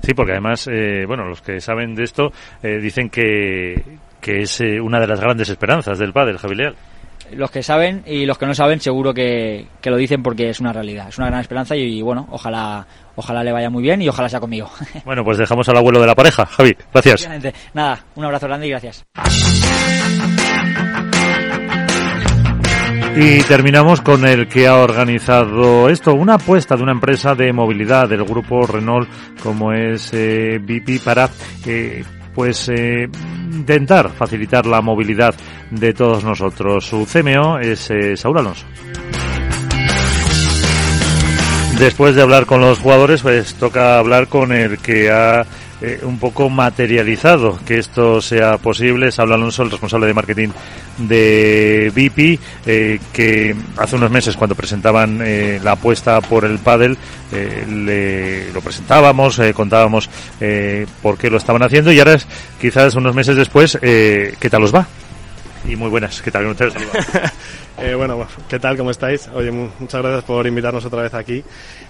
sí 0.01 0.13
porque 0.13 0.33
además 0.33 0.67
eh, 0.71 1.05
bueno 1.05 1.25
los 1.25 1.41
que 1.41 1.59
saben 1.59 1.95
de 1.95 2.03
esto 2.03 2.31
eh, 2.61 2.79
dicen 2.79 3.09
que 3.09 3.81
que 4.21 4.41
es 4.41 4.61
eh, 4.61 4.79
una 4.79 4.99
de 4.99 5.07
las 5.07 5.19
grandes 5.19 5.49
esperanzas 5.49 5.99
del 5.99 6.13
padre 6.13 6.37
Javi 6.37 6.55
Leal 6.55 6.75
los 7.35 7.51
que 7.51 7.63
saben 7.63 8.03
y 8.05 8.25
los 8.25 8.37
que 8.37 8.45
no 8.45 8.53
saben 8.53 8.79
seguro 8.79 9.13
que, 9.13 9.67
lo 9.83 9.97
dicen 9.97 10.23
porque 10.23 10.49
es 10.49 10.59
una 10.59 10.73
realidad, 10.73 11.09
es 11.09 11.17
una 11.17 11.27
gran 11.27 11.41
esperanza 11.41 11.75
y, 11.75 12.01
bueno, 12.01 12.27
ojalá 12.31 12.85
ojalá 13.15 13.43
le 13.43 13.51
vaya 13.51 13.69
muy 13.69 13.83
bien 13.83 14.01
y 14.01 14.09
ojalá 14.09 14.29
sea 14.29 14.39
conmigo. 14.39 14.69
Bueno, 15.05 15.23
pues 15.23 15.37
dejamos 15.37 15.67
al 15.69 15.77
abuelo 15.77 15.99
de 15.99 16.07
la 16.07 16.15
pareja, 16.15 16.45
Javi, 16.45 16.75
gracias. 16.91 17.29
Nada, 17.73 18.03
un 18.15 18.25
abrazo 18.25 18.47
grande 18.47 18.67
y 18.67 18.69
gracias. 18.69 19.05
Y 23.15 23.43
terminamos 23.43 24.01
con 24.01 24.25
el 24.25 24.47
que 24.47 24.67
ha 24.67 24.77
organizado 24.77 25.87
esto, 25.87 26.15
una 26.15 26.35
apuesta 26.35 26.75
de 26.75 26.81
una 26.83 26.93
empresa 26.93 27.35
de 27.35 27.53
movilidad 27.53 28.09
del 28.09 28.23
grupo 28.23 28.65
Renault 28.65 29.07
como 29.41 29.71
es 29.71 30.09
eh, 30.13 30.59
BP 30.59 31.03
para 31.03 31.29
eh, 31.65 32.03
pues 32.33 32.69
eh, 32.69 33.07
intentar 33.51 34.09
facilitar 34.09 34.65
la 34.65 34.81
movilidad 34.81 35.35
de 35.69 35.93
todos 35.93 36.23
nosotros. 36.23 36.85
Su 36.85 37.05
CMO 37.05 37.59
es 37.59 37.89
eh, 37.91 38.17
Saúl 38.17 38.39
Alonso. 38.39 38.65
Después 41.77 42.15
de 42.15 42.21
hablar 42.21 42.45
con 42.45 42.61
los 42.61 42.79
jugadores, 42.79 43.21
pues 43.21 43.55
toca 43.55 43.99
hablar 43.99 44.27
con 44.27 44.51
el 44.51 44.77
que 44.77 45.11
ha 45.11 45.45
eh, 45.85 45.99
un 46.03 46.17
poco 46.17 46.49
materializado 46.49 47.59
que 47.65 47.77
esto 47.77 48.21
sea 48.21 48.57
posible. 48.57 49.09
Es 49.09 49.19
Alonso, 49.19 49.63
el 49.63 49.71
responsable 49.71 50.07
de 50.07 50.13
marketing 50.13 50.47
de 50.97 51.91
VIP, 51.93 52.39
eh, 52.65 52.99
que 53.11 53.53
hace 53.75 53.97
unos 53.97 54.09
meses 54.09 54.37
cuando 54.37 54.55
presentaban 54.55 55.19
eh, 55.21 55.59
la 55.61 55.73
apuesta 55.73 56.21
por 56.21 56.45
el 56.45 56.59
pádel, 56.59 56.97
le, 57.33 58.53
lo 58.53 58.61
presentábamos, 58.61 59.41
contábamos 59.55 60.07
por 61.01 61.17
qué 61.17 61.31
lo 61.31 61.37
estaban 61.37 61.63
haciendo 61.63 61.91
y 61.91 61.97
ahora 61.97 62.19
quizás 62.61 62.93
unos 62.93 63.15
meses 63.15 63.35
después, 63.35 63.75
¿qué 63.81 64.49
tal 64.51 64.63
os 64.63 64.73
va? 64.73 64.87
Y 65.65 65.75
muy 65.75 65.89
buenas, 65.89 66.21
¿qué 66.21 66.31
tal? 66.31 66.55
Eh, 67.79 67.95
bueno, 67.95 68.27
¿qué 68.47 68.59
tal? 68.59 68.77
¿Cómo 68.77 68.91
estáis? 68.91 69.27
Oye, 69.33 69.51
muchas 69.51 69.99
gracias 69.99 70.23
por 70.25 70.45
invitarnos 70.45 70.85
otra 70.85 71.01
vez 71.01 71.13
aquí. 71.15 71.43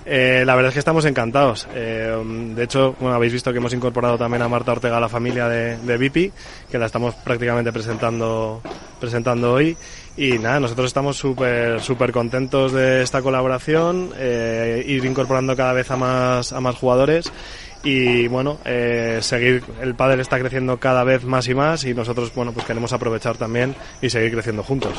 Eh, 0.05 0.43
la 0.45 0.55
verdad 0.55 0.69
es 0.69 0.73
que 0.73 0.79
estamos 0.79 1.03
encantados. 1.03 1.67
Eh, 1.75 2.17
de 2.55 2.63
hecho, 2.63 2.95
bueno, 3.01 3.15
habéis 3.15 3.33
visto 3.33 3.51
que 3.51 3.57
hemos 3.57 3.73
incorporado 3.73 4.17
también 4.17 4.41
a 4.43 4.47
Marta 4.47 4.71
Ortega 4.71 4.95
a 4.95 5.01
la 5.01 5.09
familia 5.09 5.49
de, 5.49 5.77
de 5.77 5.97
Vipi, 5.97 6.31
que 6.71 6.77
la 6.77 6.85
estamos 6.85 7.15
prácticamente 7.15 7.73
presentando, 7.73 8.61
presentando 8.99 9.51
hoy. 9.53 9.75
Y 10.15 10.39
nada, 10.39 10.61
nosotros 10.61 10.87
estamos 10.87 11.17
súper 11.17 11.81
súper 11.81 12.13
contentos 12.13 12.71
de 12.71 13.03
esta 13.03 13.21
colaboración, 13.21 14.11
eh, 14.17 14.83
ir 14.87 15.03
incorporando 15.03 15.55
cada 15.55 15.73
vez 15.73 15.91
a 15.91 15.97
más, 15.97 16.53
a 16.53 16.61
más 16.61 16.75
jugadores 16.75 17.31
y 17.83 18.29
bueno, 18.29 18.59
eh, 18.63 19.19
seguir, 19.21 19.61
el 19.81 19.93
pádel 19.93 20.21
está 20.21 20.39
creciendo 20.39 20.77
cada 20.77 21.03
vez 21.03 21.25
más 21.25 21.47
y 21.49 21.53
más 21.53 21.83
y 21.83 21.93
nosotros, 21.93 22.33
bueno, 22.33 22.53
pues 22.53 22.65
queremos 22.65 22.93
aprovechar 22.93 23.35
también 23.35 23.75
y 24.01 24.09
seguir 24.09 24.31
creciendo 24.31 24.63
juntos. 24.63 24.93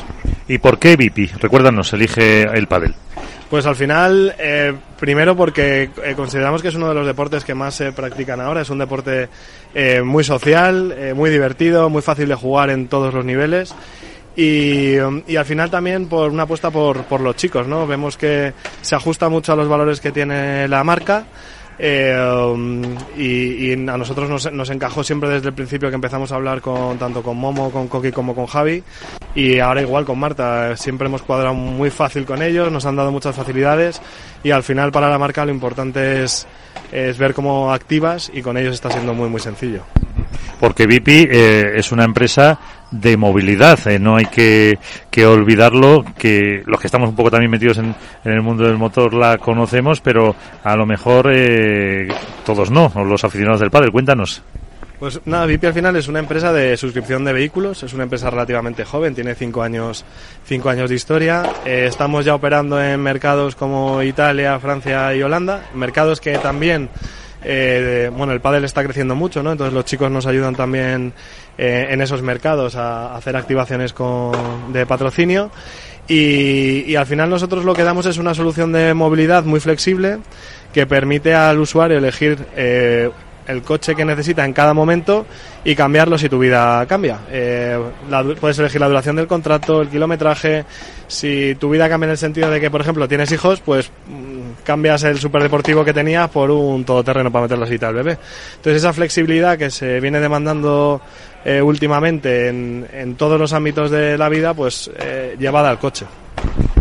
¿Y 0.47 0.59
por 0.59 0.77
qué 0.77 0.95
Vipi? 0.95 1.25
Recuérdanos, 1.25 1.91
elige 1.93 2.43
el 2.43 2.67
pádel. 2.67 2.93
Pues 3.49 3.65
al 3.65 3.75
final, 3.75 4.35
eh, 4.37 4.73
primero 4.99 5.35
porque 5.35 5.89
eh, 6.03 6.13
consideramos 6.15 6.61
que 6.61 6.67
es 6.67 6.75
uno 6.75 6.87
de 6.87 6.93
los 6.93 7.07
deportes 7.07 7.43
que 7.43 7.55
más 7.55 7.73
se 7.73 7.91
practican 7.91 8.39
ahora, 8.39 8.61
es 8.61 8.69
un 8.69 8.77
deporte 8.77 9.29
muy 10.05 10.23
social, 10.23 11.13
muy 11.15 11.29
divertido, 11.29 11.89
muy 11.89 12.01
fácil 12.01 12.29
de 12.29 12.35
jugar 12.35 12.69
en 12.69 12.87
todos 12.87 13.13
los 13.13 13.25
niveles. 13.25 13.75
Y, 14.37 14.95
y, 15.27 15.35
al 15.37 15.45
final 15.45 15.69
también 15.69 16.07
por 16.07 16.29
una 16.29 16.43
apuesta 16.43 16.69
por, 16.71 17.03
por 17.03 17.19
los 17.19 17.35
chicos, 17.35 17.67
¿no? 17.67 17.85
Vemos 17.85 18.17
que 18.17 18.53
se 18.81 18.95
ajusta 18.95 19.27
mucho 19.27 19.51
a 19.51 19.55
los 19.57 19.67
valores 19.67 19.99
que 19.99 20.11
tiene 20.11 20.67
la 20.69 20.83
marca 20.85 21.25
eh, 21.77 22.17
um, 22.17 22.81
y, 23.17 23.73
a 23.73 23.97
nosotros 23.97 24.29
nos, 24.29 24.51
nos, 24.51 24.69
encajó 24.69 25.03
siempre 25.03 25.29
desde 25.29 25.49
el 25.49 25.53
principio 25.53 25.89
que 25.89 25.95
empezamos 25.95 26.31
a 26.31 26.35
hablar 26.35 26.61
con 26.61 26.97
tanto 26.97 27.21
con 27.21 27.37
Momo, 27.37 27.69
con 27.71 27.87
Coqui 27.87 28.11
como 28.11 28.33
con 28.33 28.45
Javi 28.45 28.81
y 29.33 29.59
ahora 29.59 29.81
igual 29.81 30.05
con 30.05 30.17
Marta. 30.17 30.77
Siempre 30.77 31.07
hemos 31.07 31.21
cuadrado 31.21 31.53
muy 31.53 31.89
fácil 31.89 32.25
con 32.25 32.41
ellos, 32.41 32.71
nos 32.71 32.85
han 32.85 32.95
dado 32.95 33.11
muchas 33.11 33.35
facilidades 33.35 34.01
y 34.43 34.51
al 34.51 34.63
final 34.63 34.91
para 34.91 35.09
la 35.09 35.17
marca 35.17 35.45
lo 35.45 35.51
importante 35.51 36.23
es, 36.23 36.47
es 36.91 37.17
ver 37.17 37.33
cómo 37.33 37.73
activas 37.73 38.31
y 38.33 38.41
con 38.41 38.57
ellos 38.57 38.73
está 38.73 38.89
siendo 38.89 39.13
muy 39.13 39.29
muy 39.29 39.41
sencillo. 39.41 39.83
Porque 40.59 40.87
Vipi 40.87 41.27
eh, 41.29 41.73
es 41.75 41.91
una 41.91 42.05
empresa 42.05 42.57
de 42.91 43.17
movilidad. 43.17 43.79
Eh, 43.87 43.99
no 43.99 44.15
hay 44.15 44.25
que, 44.25 44.77
que, 45.09 45.25
olvidarlo, 45.25 46.05
que 46.17 46.63
los 46.65 46.79
que 46.79 46.87
estamos 46.87 47.09
un 47.09 47.15
poco 47.15 47.31
también 47.31 47.51
metidos 47.51 47.77
en, 47.77 47.95
el 48.23 48.41
mundo 48.41 48.65
del 48.65 48.77
motor 48.77 49.13
la 49.13 49.37
conocemos, 49.37 50.01
pero 50.01 50.35
a 50.63 50.75
lo 50.75 50.85
mejor 50.85 51.31
eh, 51.31 52.07
todos 52.45 52.71
no, 52.71 52.91
los 53.05 53.23
aficionados 53.23 53.59
del 53.59 53.71
padre. 53.71 53.91
Cuéntanos. 53.91 54.41
Pues 54.99 55.19
nada, 55.25 55.45
VIP 55.45 55.65
al 55.65 55.73
final 55.73 55.95
es 55.97 56.07
una 56.07 56.19
empresa 56.19 56.53
de 56.53 56.77
suscripción 56.77 57.25
de 57.25 57.33
vehículos, 57.33 57.83
es 57.83 57.93
una 57.93 58.03
empresa 58.03 58.29
relativamente 58.29 58.85
joven, 58.85 59.13
tiene 59.13 59.35
cinco 59.35 59.61
años, 59.61 60.05
cinco 60.45 60.69
años 60.69 60.89
de 60.89 60.95
historia. 60.95 61.43
Eh, 61.65 61.85
estamos 61.89 62.23
ya 62.23 62.33
operando 62.33 62.81
en 62.81 63.01
mercados 63.01 63.55
como 63.55 64.01
Italia, 64.03 64.57
Francia 64.59 65.13
y 65.13 65.21
Holanda, 65.21 65.65
mercados 65.73 66.21
que 66.21 66.37
también 66.37 66.89
eh, 67.47 68.09
bueno, 68.11 68.33
el 68.33 68.41
pádel 68.41 68.63
está 68.63 68.83
creciendo 68.83 69.15
mucho, 69.15 69.43
¿no? 69.43 69.51
Entonces 69.51 69.73
los 69.73 69.85
chicos 69.85 70.09
nos 70.09 70.25
ayudan 70.25 70.55
también 70.55 71.13
eh, 71.57 71.87
en 71.89 72.01
esos 72.01 72.21
mercados 72.21 72.75
a, 72.75 73.15
hacer 73.15 73.35
activaciones 73.35 73.93
con, 73.93 74.73
de 74.73 74.85
patrocinio. 74.85 75.51
Y, 76.07 76.83
y, 76.85 76.95
al 76.95 77.07
final 77.07 77.29
nosotros 77.31 77.65
lo 77.65 77.73
que 77.73 77.83
damos 77.83 78.05
es 78.05 78.19
una 78.19 78.35
solución 78.35 78.71
de 78.71 78.93
movilidad 78.93 79.43
muy 79.43 79.59
flexible 79.59 80.19
que 80.71 80.85
permite 80.85 81.33
al 81.33 81.59
usuario 81.59 81.97
elegir 81.97 82.37
eh, 82.55 83.09
el 83.47 83.61
coche 83.61 83.95
que 83.95 84.05
necesita 84.05 84.43
en 84.45 84.53
cada 84.53 84.73
momento 84.73 85.25
y 85.63 85.75
cambiarlo 85.75 86.17
si 86.17 86.29
tu 86.29 86.39
vida 86.39 86.85
cambia. 86.87 87.19
Eh, 87.29 87.79
puedes 88.39 88.59
elegir 88.59 88.81
la 88.81 88.87
duración 88.87 89.15
del 89.15 89.27
contrato, 89.27 89.81
el 89.81 89.89
kilometraje. 89.89 90.65
Si 91.07 91.55
tu 91.55 91.69
vida 91.69 91.87
cambia 91.87 92.05
en 92.05 92.11
el 92.11 92.17
sentido 92.17 92.49
de 92.49 92.59
que, 92.59 92.71
por 92.71 92.81
ejemplo, 92.81 93.07
tienes 93.07 93.31
hijos, 93.31 93.61
pues 93.61 93.91
mm, 94.07 94.63
cambias 94.63 95.03
el 95.03 95.19
superdeportivo 95.19 95.85
que 95.85 95.93
tenías 95.93 96.29
por 96.29 96.49
un 96.51 96.83
todoterreno 96.83 97.31
para 97.31 97.43
meter 97.43 97.57
la 97.57 97.67
cita 97.67 97.87
al 97.87 97.95
bebé. 97.95 98.17
Entonces 98.55 98.81
esa 98.81 98.93
flexibilidad 98.93 99.57
que 99.57 99.69
se 99.69 99.99
viene 99.99 100.19
demandando 100.19 101.01
eh, 101.45 101.61
últimamente 101.61 102.49
en, 102.49 102.87
en, 102.91 103.15
todos 103.15 103.39
los 103.39 103.53
ámbitos 103.53 103.91
de 103.91 104.17
la 104.17 104.29
vida, 104.29 104.53
pues 104.53 104.89
eh, 104.97 105.35
llevada 105.39 105.69
al 105.69 105.79
coche. 105.79 106.05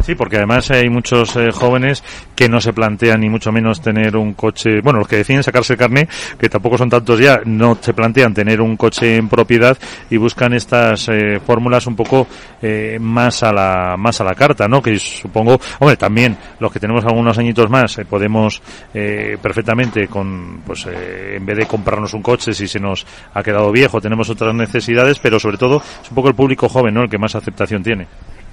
Sí, 0.05 0.15
porque 0.15 0.37
además 0.37 0.71
hay 0.71 0.91
muchos 0.91 1.35
eh, 1.37 1.51
jóvenes 1.51 2.05
que 2.37 2.47
no 2.47 2.61
se 2.61 2.75
plantean 2.75 3.21
ni 3.21 3.31
mucho 3.31 3.51
menos 3.51 3.81
tener 3.81 4.19
un 4.19 4.35
coche, 4.35 4.83
bueno, 4.83 4.99
los 4.99 5.09
que 5.09 5.17
deciden 5.17 5.43
sacarse 5.43 5.73
el 5.73 5.79
carné, 5.79 6.07
que 6.39 6.51
tampoco 6.51 6.77
son 6.77 6.91
tantos 6.91 7.19
ya, 7.19 7.41
no 7.47 7.79
se 7.81 7.95
plantean 7.95 8.35
tener 8.35 8.61
un 8.61 8.77
coche 8.77 9.17
en 9.17 9.31
propiedad 9.31 9.79
y 10.11 10.19
buscan 10.19 10.53
estas 10.53 11.09
eh, 11.09 11.41
fórmulas 11.41 11.87
un 11.87 11.97
poco 11.97 12.27
eh, 12.61 12.99
más 13.01 13.43
a 13.45 13.53
la 13.55 13.97
más 13.97 14.21
a 14.21 14.25
la 14.25 14.35
carta, 14.35 14.69
¿no? 14.69 14.83
Que 14.83 14.99
supongo, 14.99 15.59
hombre, 15.79 15.97
también 15.97 16.37
los 16.61 16.71
que 16.71 16.81
tenemos 16.81 17.03
algunos 17.07 17.39
añitos 17.39 17.71
más 17.71 17.99
podemos 18.07 18.61
perfectamente 18.93 20.07
con 20.09 20.61
pues 20.67 20.87
en 20.87 21.47
vez 21.47 21.57
de 21.57 21.67
comprarnos 21.67 22.13
un 22.13 22.21
coche 22.21 22.53
si 22.53 22.69
se 22.69 22.79
nos 22.79 23.07
ha 23.33 23.43
quedado 23.43 23.73
viejo, 23.73 24.03
tenemos 24.03 24.29
otras 24.29 24.55
necesidades, 24.55 25.19
pero 25.19 25.41
sobre 25.41 25.57
todo 25.57 25.79
es 25.79 26.11
un 26.11 26.15
poco 26.15 26.29
el 26.29 26.35
público 26.35 26.69
joven, 26.69 26.93
¿no? 26.93 27.03
El 27.05 27.09
que 27.09 27.17
más 27.17 27.35
aceptación 27.35 27.83
tiene. 27.83 28.07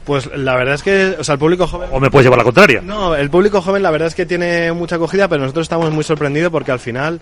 Pues 0.05 0.25
la 0.35 0.55
verdad 0.55 0.75
es 0.75 0.83
que, 0.83 1.15
o 1.19 1.23
sea, 1.23 1.33
el 1.33 1.39
público 1.39 1.67
joven... 1.67 1.89
¿O 1.91 1.99
me 1.99 2.09
puedes 2.09 2.25
llevar 2.25 2.39
la 2.39 2.43
contraria? 2.43 2.81
No, 2.81 3.15
el 3.15 3.29
público 3.29 3.61
joven 3.61 3.83
la 3.83 3.91
verdad 3.91 4.07
es 4.07 4.15
que 4.15 4.25
tiene 4.25 4.71
mucha 4.71 4.95
acogida, 4.95 5.27
pero 5.27 5.41
nosotros 5.41 5.65
estamos 5.65 5.91
muy 5.91 6.03
sorprendidos 6.03 6.51
porque 6.51 6.71
al 6.71 6.79
final 6.79 7.21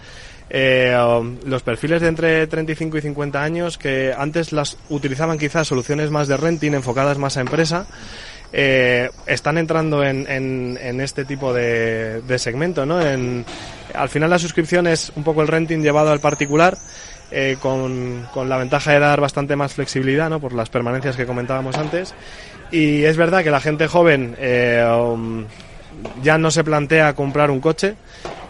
eh, 0.50 0.98
um, 0.98 1.38
los 1.46 1.62
perfiles 1.62 2.02
de 2.02 2.08
entre 2.08 2.48
35 2.48 2.98
y 2.98 3.02
50 3.02 3.44
años 3.44 3.78
que 3.78 4.14
antes 4.18 4.52
las 4.52 4.78
utilizaban 4.90 5.38
quizás 5.38 5.68
soluciones 5.68 6.10
más 6.10 6.28
de 6.28 6.38
renting 6.38 6.74
enfocadas 6.74 7.18
más 7.18 7.38
a 7.38 7.42
empresa, 7.42 7.86
eh, 8.52 9.10
están 9.28 9.60
entrando 9.60 10.04
en, 10.04 10.26
en, 10.28 11.02
este 11.02 11.24
tipo 11.24 11.54
de, 11.54 12.22
de 12.22 12.40
segmento, 12.40 12.86
¿no? 12.86 13.00
En, 13.00 13.46
al 13.94 14.10
final 14.10 14.32
la 14.32 14.40
suscripción 14.40 14.88
es 14.88 15.12
un 15.16 15.24
poco 15.24 15.44
el 15.44 15.48
renting 15.48 15.82
llevado 15.82 16.12
al 16.12 16.20
particular 16.20 16.76
eh, 17.32 17.58
con, 17.62 18.28
con, 18.34 18.50
la 18.50 18.58
ventaja 18.58 18.92
de 18.92 19.00
dar 19.00 19.22
bastante 19.22 19.56
más 19.56 19.76
flexibilidad, 19.76 20.32
¿no? 20.32 20.40
Por 20.40 20.54
las 20.54 20.70
permanencias 20.70 21.16
que 21.16 21.28
comentábamos 21.28 21.78
antes. 21.78 22.16
Y 22.72 23.04
es 23.04 23.18
verdad 23.18 23.44
que 23.44 23.52
la 23.52 23.62
gente 23.62 23.88
joven 23.88 24.36
eh, 24.40 24.86
um, 24.88 25.46
ya 26.22 26.38
no 26.38 26.52
se 26.52 26.64
plantea 26.64 27.14
comprar 27.14 27.50
un 27.52 27.60
coche, 27.60 27.96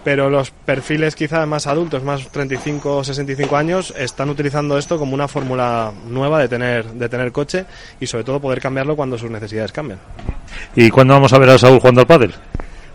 pero 0.03 0.29
los 0.29 0.51
perfiles 0.51 1.15
quizá 1.15 1.45
más 1.45 1.67
adultos, 1.67 2.03
más 2.03 2.27
35 2.29 2.97
o 2.97 3.03
65 3.03 3.55
años, 3.55 3.93
están 3.97 4.29
utilizando 4.29 4.77
esto 4.77 4.97
como 4.97 5.13
una 5.13 5.27
fórmula 5.27 5.91
nueva 6.07 6.39
de 6.39 6.47
tener, 6.47 6.85
de 6.85 7.09
tener 7.09 7.31
coche 7.31 7.65
y 7.99 8.07
sobre 8.07 8.23
todo 8.23 8.39
poder 8.39 8.59
cambiarlo 8.59 8.95
cuando 8.95 9.17
sus 9.17 9.29
necesidades 9.29 9.71
cambian. 9.71 9.99
¿Y 10.75 10.89
cuándo 10.89 11.13
vamos 11.13 11.33
a 11.33 11.39
ver 11.39 11.49
a 11.49 11.57
Saúl 11.57 11.79
jugando 11.79 12.01
al 12.01 12.07
pádel? 12.07 12.33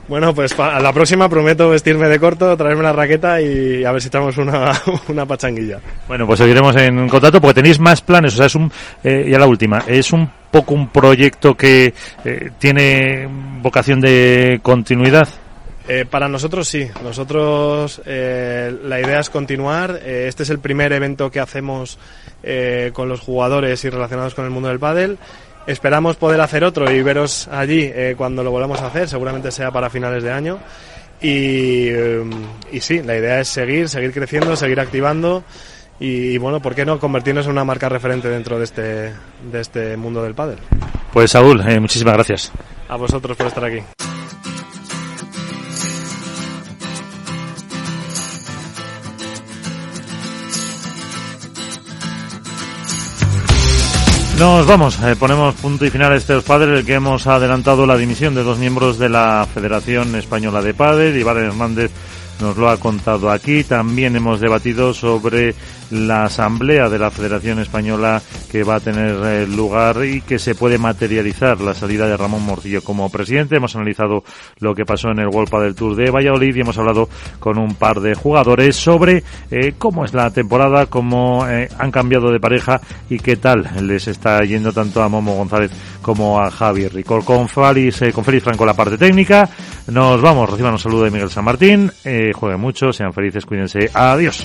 Bueno, 0.09 0.35
pues 0.35 0.59
a 0.59 0.81
la 0.81 0.93
próxima 0.93 1.28
prometo 1.28 1.70
vestirme 1.70 2.09
de 2.09 2.18
corto, 2.18 2.56
traerme 2.56 2.82
la 2.82 2.93
raqueta 2.93 3.40
y 3.40 3.85
a 3.85 3.93
ver 3.93 4.02
si 4.02 4.09
echamos 4.09 4.36
una, 4.36 4.72
una 5.09 5.26
pachanguilla. 5.26 5.81
Bueno, 6.06 6.26
pues 6.26 6.39
seguiremos 6.39 6.76
en 6.76 7.09
contacto 7.09 7.40
porque 7.40 7.55
tenéis 7.55 7.78
más 7.81 8.02
planes, 8.02 8.35
o 8.35 8.36
sea, 8.36 8.47
es 8.47 8.55
un, 8.55 8.70
eh, 9.02 9.26
ya 9.31 9.39
la 9.39 9.47
última, 9.47 9.85
es 9.86 10.12
un 10.12 10.31
poco 10.51 10.74
un 10.74 10.89
proyecto 10.89 11.55
que 11.56 11.94
eh, 12.24 12.51
tiene 12.59 13.28
vocación 13.62 14.01
de 14.01 14.60
continuidad. 14.62 15.28
Eh, 15.86 16.06
para 16.09 16.28
nosotros 16.28 16.66
sí, 16.66 16.89
nosotros 17.02 18.01
eh, 18.06 18.74
la 18.85 19.01
idea 19.01 19.20
es 19.20 19.28
continuar. 19.28 20.01
Eh, 20.02 20.26
este 20.28 20.43
es 20.44 20.51
el 20.51 20.59
primer 20.59 20.93
evento 20.93 21.31
que 21.31 21.40
hacemos 21.40 21.98
eh, 22.43 22.90
con 22.94 23.09
los 23.09 23.20
jugadores 23.20 23.85
y 23.85 23.90
relacionados 23.90 24.35
con 24.35 24.47
el 24.47 24.51
mundo 24.51 24.70
del 24.70 24.78
pádel. 24.78 25.18
Esperamos 25.66 26.16
poder 26.16 26.40
hacer 26.40 26.62
otro 26.62 26.90
y 26.92 27.02
veros 27.02 27.48
allí 27.48 27.90
eh, 27.94 28.14
cuando 28.16 28.44
lo 28.44 28.50
volvamos 28.50 28.80
a 28.82 28.86
hacer, 28.86 29.08
seguramente 29.08 29.50
sea 29.50 29.70
para 29.70 29.88
finales 29.88 30.22
de 30.22 30.30
año. 30.30 30.58
Y, 31.20 31.88
eh, 31.88 32.22
y 32.70 32.80
sí, 32.80 33.02
la 33.02 33.16
idea 33.16 33.40
es 33.40 33.48
seguir, 33.48 33.88
seguir 33.88 34.12
creciendo, 34.12 34.56
seguir 34.56 34.78
activando 34.80 35.42
y, 36.00 36.32
y, 36.32 36.38
bueno, 36.38 36.60
¿por 36.60 36.74
qué 36.74 36.84
no 36.84 36.98
convertirnos 36.98 37.46
en 37.46 37.52
una 37.52 37.64
marca 37.64 37.88
referente 37.88 38.28
dentro 38.28 38.58
de 38.58 38.64
este, 38.64 38.82
de 38.82 39.60
este 39.60 39.96
mundo 39.96 40.22
del 40.22 40.34
pádel? 40.34 40.58
Pues 41.12 41.30
Saúl, 41.30 41.62
eh, 41.66 41.78
muchísimas 41.80 42.14
gracias. 42.14 42.52
A 42.88 42.96
vosotros 42.96 43.36
por 43.36 43.46
estar 43.46 43.64
aquí. 43.64 43.80
Nos 54.39 54.66
vamos, 54.66 54.98
eh, 55.01 55.15
ponemos 55.16 55.55
punto 55.55 55.85
y 55.85 55.90
final 55.90 56.12
a 56.12 56.16
este 56.16 56.40
padres, 56.40 56.81
el 56.81 56.85
que 56.85 56.94
hemos 56.94 57.27
adelantado 57.28 57.86
la 57.86 57.97
dimisión 57.97 58.35
de 58.35 58.43
dos 58.43 58.59
miembros 58.59 58.98
de 58.98 59.09
la 59.09 59.47
Federación 59.52 60.15
Española 60.16 60.61
de 60.61 60.74
Padres, 60.74 61.16
Iván 61.16 61.39
Hernández 61.39 61.93
nos 62.40 62.56
lo 62.56 62.69
ha 62.69 62.78
contado 62.78 63.31
aquí. 63.31 63.65
También 63.65 64.16
hemos 64.16 64.40
debatido 64.40 64.93
sobre 64.93 65.55
la 65.94 66.24
asamblea 66.24 66.88
de 66.88 66.98
la 66.98 67.10
Federación 67.10 67.60
Española 67.60 68.20
que 68.50 68.64
va 68.64 68.76
a 68.76 68.80
tener 68.80 69.16
eh, 69.24 69.46
lugar 69.46 70.04
y 70.04 70.20
que 70.20 70.38
se 70.38 70.54
puede 70.54 70.76
materializar 70.76 71.60
la 71.60 71.74
salida 71.74 72.06
de 72.06 72.16
Ramón 72.16 72.44
Morcillo 72.44 72.82
como 72.82 73.10
presidente. 73.10 73.56
Hemos 73.56 73.76
analizado 73.76 74.24
lo 74.58 74.74
que 74.74 74.84
pasó 74.84 75.10
en 75.10 75.20
el 75.20 75.28
World 75.28 75.50
del 75.62 75.74
Tour 75.74 75.94
de 75.94 76.10
Valladolid 76.10 76.54
y 76.54 76.60
hemos 76.60 76.78
hablado 76.78 77.08
con 77.38 77.58
un 77.58 77.74
par 77.74 78.00
de 78.00 78.14
jugadores 78.14 78.76
sobre 78.76 79.22
eh, 79.50 79.74
cómo 79.78 80.04
es 80.04 80.12
la 80.14 80.30
temporada, 80.30 80.86
cómo 80.86 81.46
eh, 81.48 81.68
han 81.78 81.90
cambiado 81.90 82.30
de 82.32 82.40
pareja 82.40 82.80
y 83.08 83.18
qué 83.18 83.36
tal 83.36 83.68
les 83.82 84.08
está 84.08 84.40
yendo 84.44 84.72
tanto 84.72 85.02
a 85.02 85.08
Momo 85.08 85.36
González 85.36 85.70
como 86.02 86.40
a 86.40 86.50
Javier 86.50 86.92
Ricol. 86.92 87.24
Con 87.24 87.48
Félix, 87.48 88.02
con 88.12 88.24
Félix 88.24 88.44
Franco 88.44 88.66
la 88.66 88.74
parte 88.74 88.98
técnica. 88.98 89.48
Nos 89.86 90.20
vamos, 90.20 90.50
reciban 90.50 90.72
un 90.72 90.78
saludo 90.78 91.04
de 91.04 91.10
Miguel 91.10 91.30
San 91.30 91.44
Martín. 91.44 91.90
Jueguen 92.02 92.60
mucho, 92.60 92.92
sean 92.92 93.12
felices, 93.12 93.46
cuídense. 93.46 93.90
Adiós. 93.94 94.44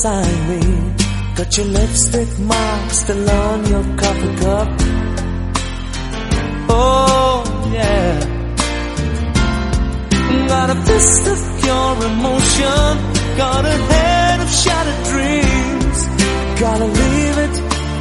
Beside 0.00 0.48
me. 0.48 0.60
Got 1.36 1.56
your 1.58 1.66
lipstick 1.66 2.38
mark 2.38 2.90
still 2.90 3.30
on 3.30 3.66
your 3.66 3.84
coffee 3.98 4.36
cup. 4.42 4.68
Oh, 6.70 7.70
yeah. 7.74 8.18
Got 10.48 10.70
a 10.70 10.76
fist 10.86 11.26
of 11.26 11.38
pure 11.60 11.96
emotion. 12.12 12.92
Got 13.36 13.64
a 13.66 13.76
head 13.92 14.40
of 14.40 14.50
shattered 14.50 15.02
dreams. 15.10 15.98
Gotta 16.60 16.86
leave 16.86 17.38
it, 17.46 17.54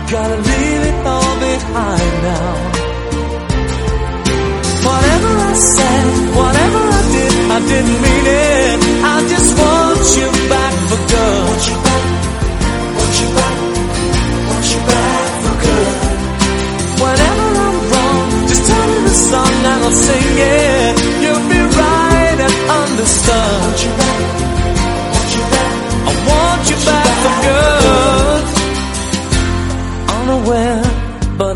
gotta 0.10 0.38
leave 0.50 0.82
it 0.90 1.06
all 1.06 1.40
behind 1.40 2.24
now. 2.24 2.89
Whatever 5.20 5.36
I 5.36 5.54
said, 5.54 6.06
whatever 6.40 6.80
I 6.80 7.04
did, 7.12 7.34
I 7.52 7.60
didn't 7.68 8.00
mean 8.06 8.26
it. 8.40 8.80
I 9.04 9.16
just 9.28 9.52
want 9.60 10.06
you 10.16 10.28
back 10.48 10.74
for 10.88 11.02
good. 11.12 11.44
Want 11.44 11.64
you 11.68 11.78
back, 11.88 12.06
want 12.96 13.16
you 13.20 13.30
back, 13.36 13.58
want 14.48 14.66
you 14.72 14.80
back 14.88 15.28
for 15.44 15.56
good. 15.60 15.96
I'm 17.04 17.78
wrong, 17.92 18.28
just 18.48 18.64
tell 18.64 18.86
me 18.88 19.00
the 19.04 19.16
song 19.28 19.54
and 19.60 19.84
I'll 19.84 19.92
sing 20.08 20.36
it. 20.40 20.96
You'll 21.20 21.48
be 21.52 21.60
right 21.68 22.40
and. 22.48 22.56
Want 23.60 23.80
you 23.84 23.92
back, 24.00 24.24
want 25.12 25.32
you 25.36 25.44
back, 25.52 25.76
I 26.08 26.14
want 26.32 26.64
you 26.72 26.78
back 26.88 27.12
for 27.24 27.36
good. 27.48 28.44
Unaware, 30.16 30.84
but 31.38 31.56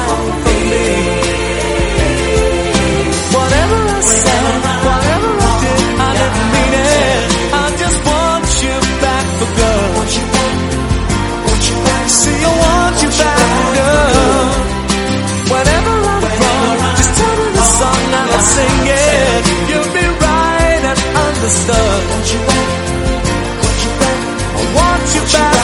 back 25.33 25.60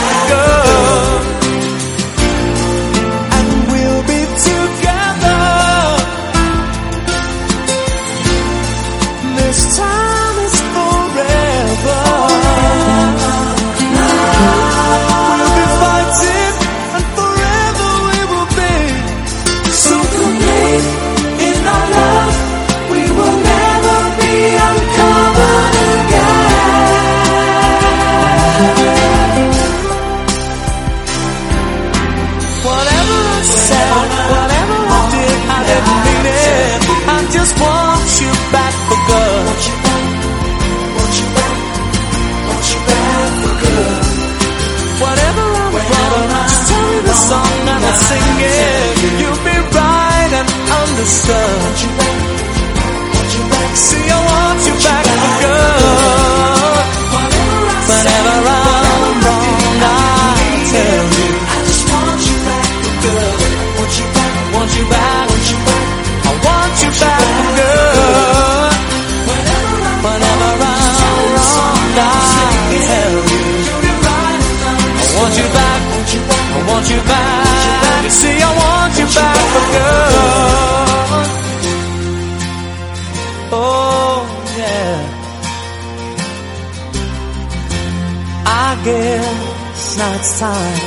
and 50.98 51.06
understood. 51.06 51.58
Want 51.62 51.78
you 51.82 51.90
back, 51.98 52.18
want 53.14 53.30
you 53.34 53.44
back. 53.50 53.76
See, 53.76 54.10
I 54.10 54.18
want 54.28 54.60
you 54.66 54.74
back 54.82 55.04
for 55.06 55.32
good. 55.42 55.78
Whenever 57.88 58.34
I'm 58.48 59.16
wrong, 59.24 59.78
I 59.78 60.54
tell 60.72 61.06
you. 61.18 61.30
I 61.38 61.58
just 61.68 61.84
want 61.88 62.20
you 62.28 62.36
back 62.46 62.66
for 62.82 62.94
good. 63.04 63.38
Want 63.78 63.92
you 63.98 64.06
back, 64.16 64.32
want 64.54 64.72
you 64.78 64.84
back, 64.90 65.26
want 65.30 65.46
you 65.50 65.58
back. 65.68 65.86
I 66.18 66.32
want 66.46 66.74
you 66.82 66.90
back 66.98 67.22
for 67.38 67.50
good. 67.58 68.72
Whenever 70.04 70.50
I'm 70.66 70.86
wrong, 71.46 71.98
I 71.98 72.14
tell 72.88 73.14
you. 73.28 73.46
I 74.98 75.14
want 75.18 75.34
you 75.38 75.48
back, 75.56 75.80
I 75.98 76.60
want 76.68 76.86
you 76.90 77.00
back. 77.02 78.04
You 78.04 78.10
see, 78.10 78.36
I 78.40 78.50
want 78.56 78.92
you 78.98 79.06
back 79.06 79.38
for 79.52 80.17
guess 88.84 89.96
now 89.98 90.16
time 90.38 90.80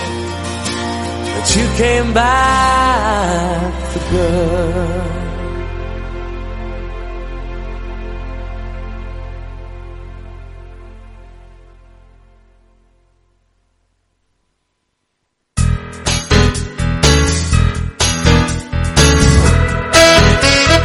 that 1.26 1.56
you 1.56 1.66
came 1.78 2.14
back 2.14 3.82
good. 4.12 5.22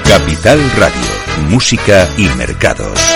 Capital 0.05 0.61
Radio, 0.79 1.49
Música 1.51 2.09
y 2.17 2.29
Mercados. 2.37 3.16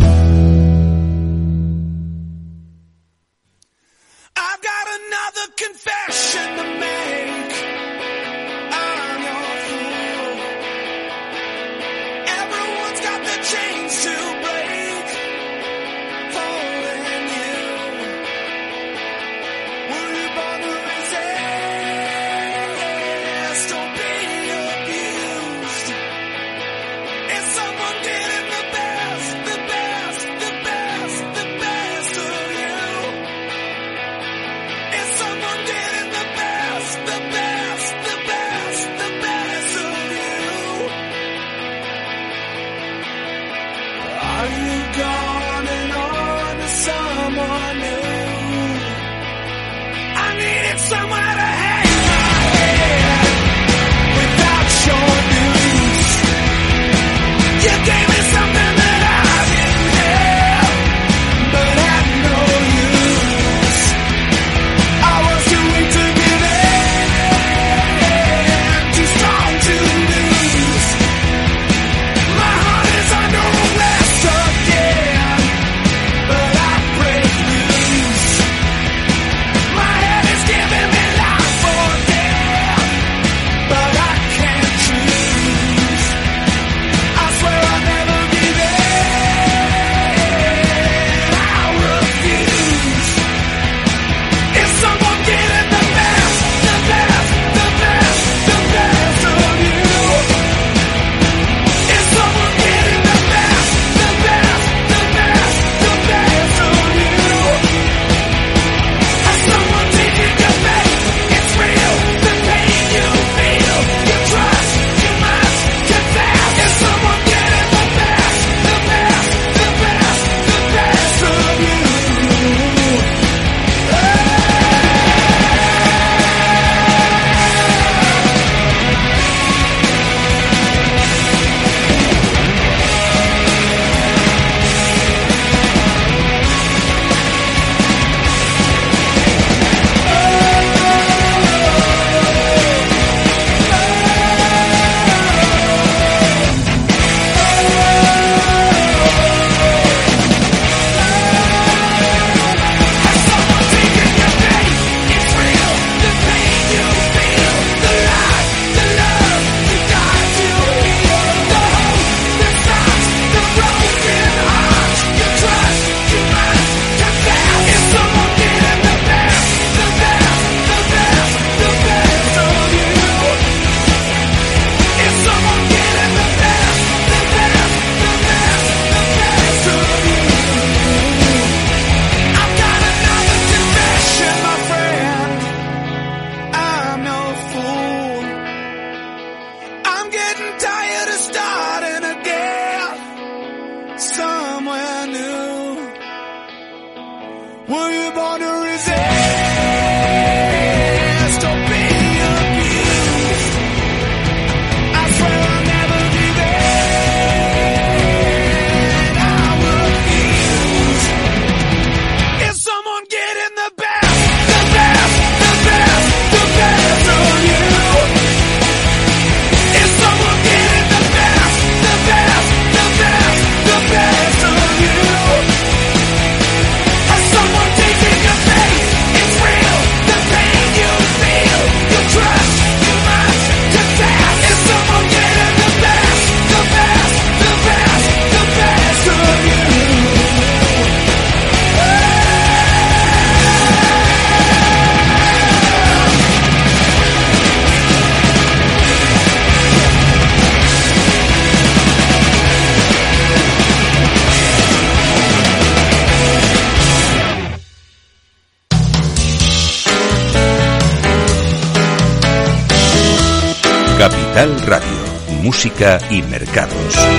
Música 265.63 265.99
y 266.09 266.23
Mercados. 266.23 267.10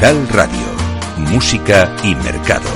Capital 0.00 0.28
Radio, 0.28 1.30
Música 1.30 1.94
y 2.02 2.14
Mercados. 2.14 2.69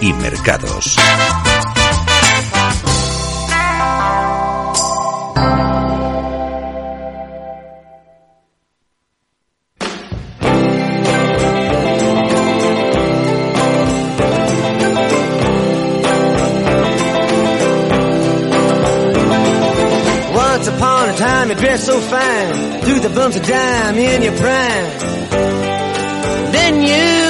Y 0.00 0.12
mercados. 0.14 0.96
Once 20.34 20.66
upon 20.68 21.08
a 21.08 21.16
time 21.16 21.48
you 21.50 21.54
dressed 21.54 21.86
so 21.86 21.98
fine, 22.00 22.80
through 22.82 23.00
the 23.00 23.10
bumps 23.10 23.36
of 23.36 23.46
dime 23.46 23.98
in 23.98 24.22
your 24.22 24.36
prime. 24.36 25.10
Then 26.52 26.82
you, 26.82 27.29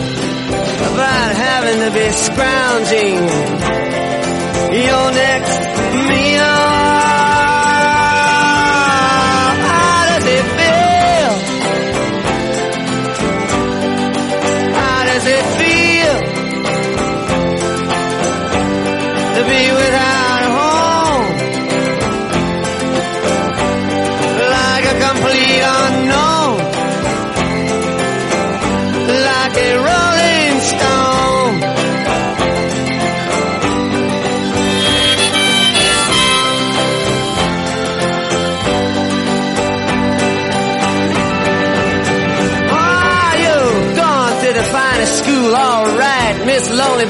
about 0.93 1.35
having 1.35 1.79
to 1.79 1.91
be 1.91 2.11
scrounging 2.11 3.15
your 4.85 5.11
next 5.11 5.70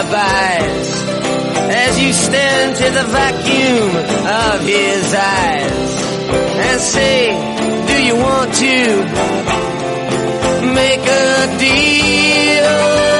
alibis 0.00 0.88
as 1.72 2.00
you 2.02 2.12
stare 2.12 2.68
into 2.68 2.84
the 2.84 3.04
vacuum 3.04 3.96
of 4.26 4.60
his 4.62 5.14
eyes 5.14 6.02
and 6.66 6.80
say, 6.80 7.30
do 7.86 8.02
you 8.04 8.16
want 8.16 8.52
to 8.54 9.04
make 10.74 11.00
a 11.00 11.58
deal? 11.58 13.19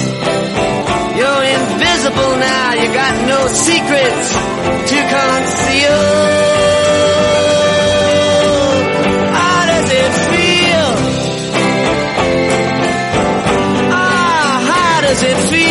You're 1.81 1.89
invisible 1.89 2.37
now, 2.37 2.73
you 2.73 2.93
got 2.93 3.27
no 3.27 3.47
secrets 3.47 4.33
to 4.89 4.97
conceal. 5.15 6.01
How 9.33 9.65
does 9.65 9.89
it 9.91 10.11
feel? 10.29 10.89
Ah, 13.91 14.61
how 14.69 15.01
does 15.01 15.23
it 15.23 15.37
feel? 15.49 15.70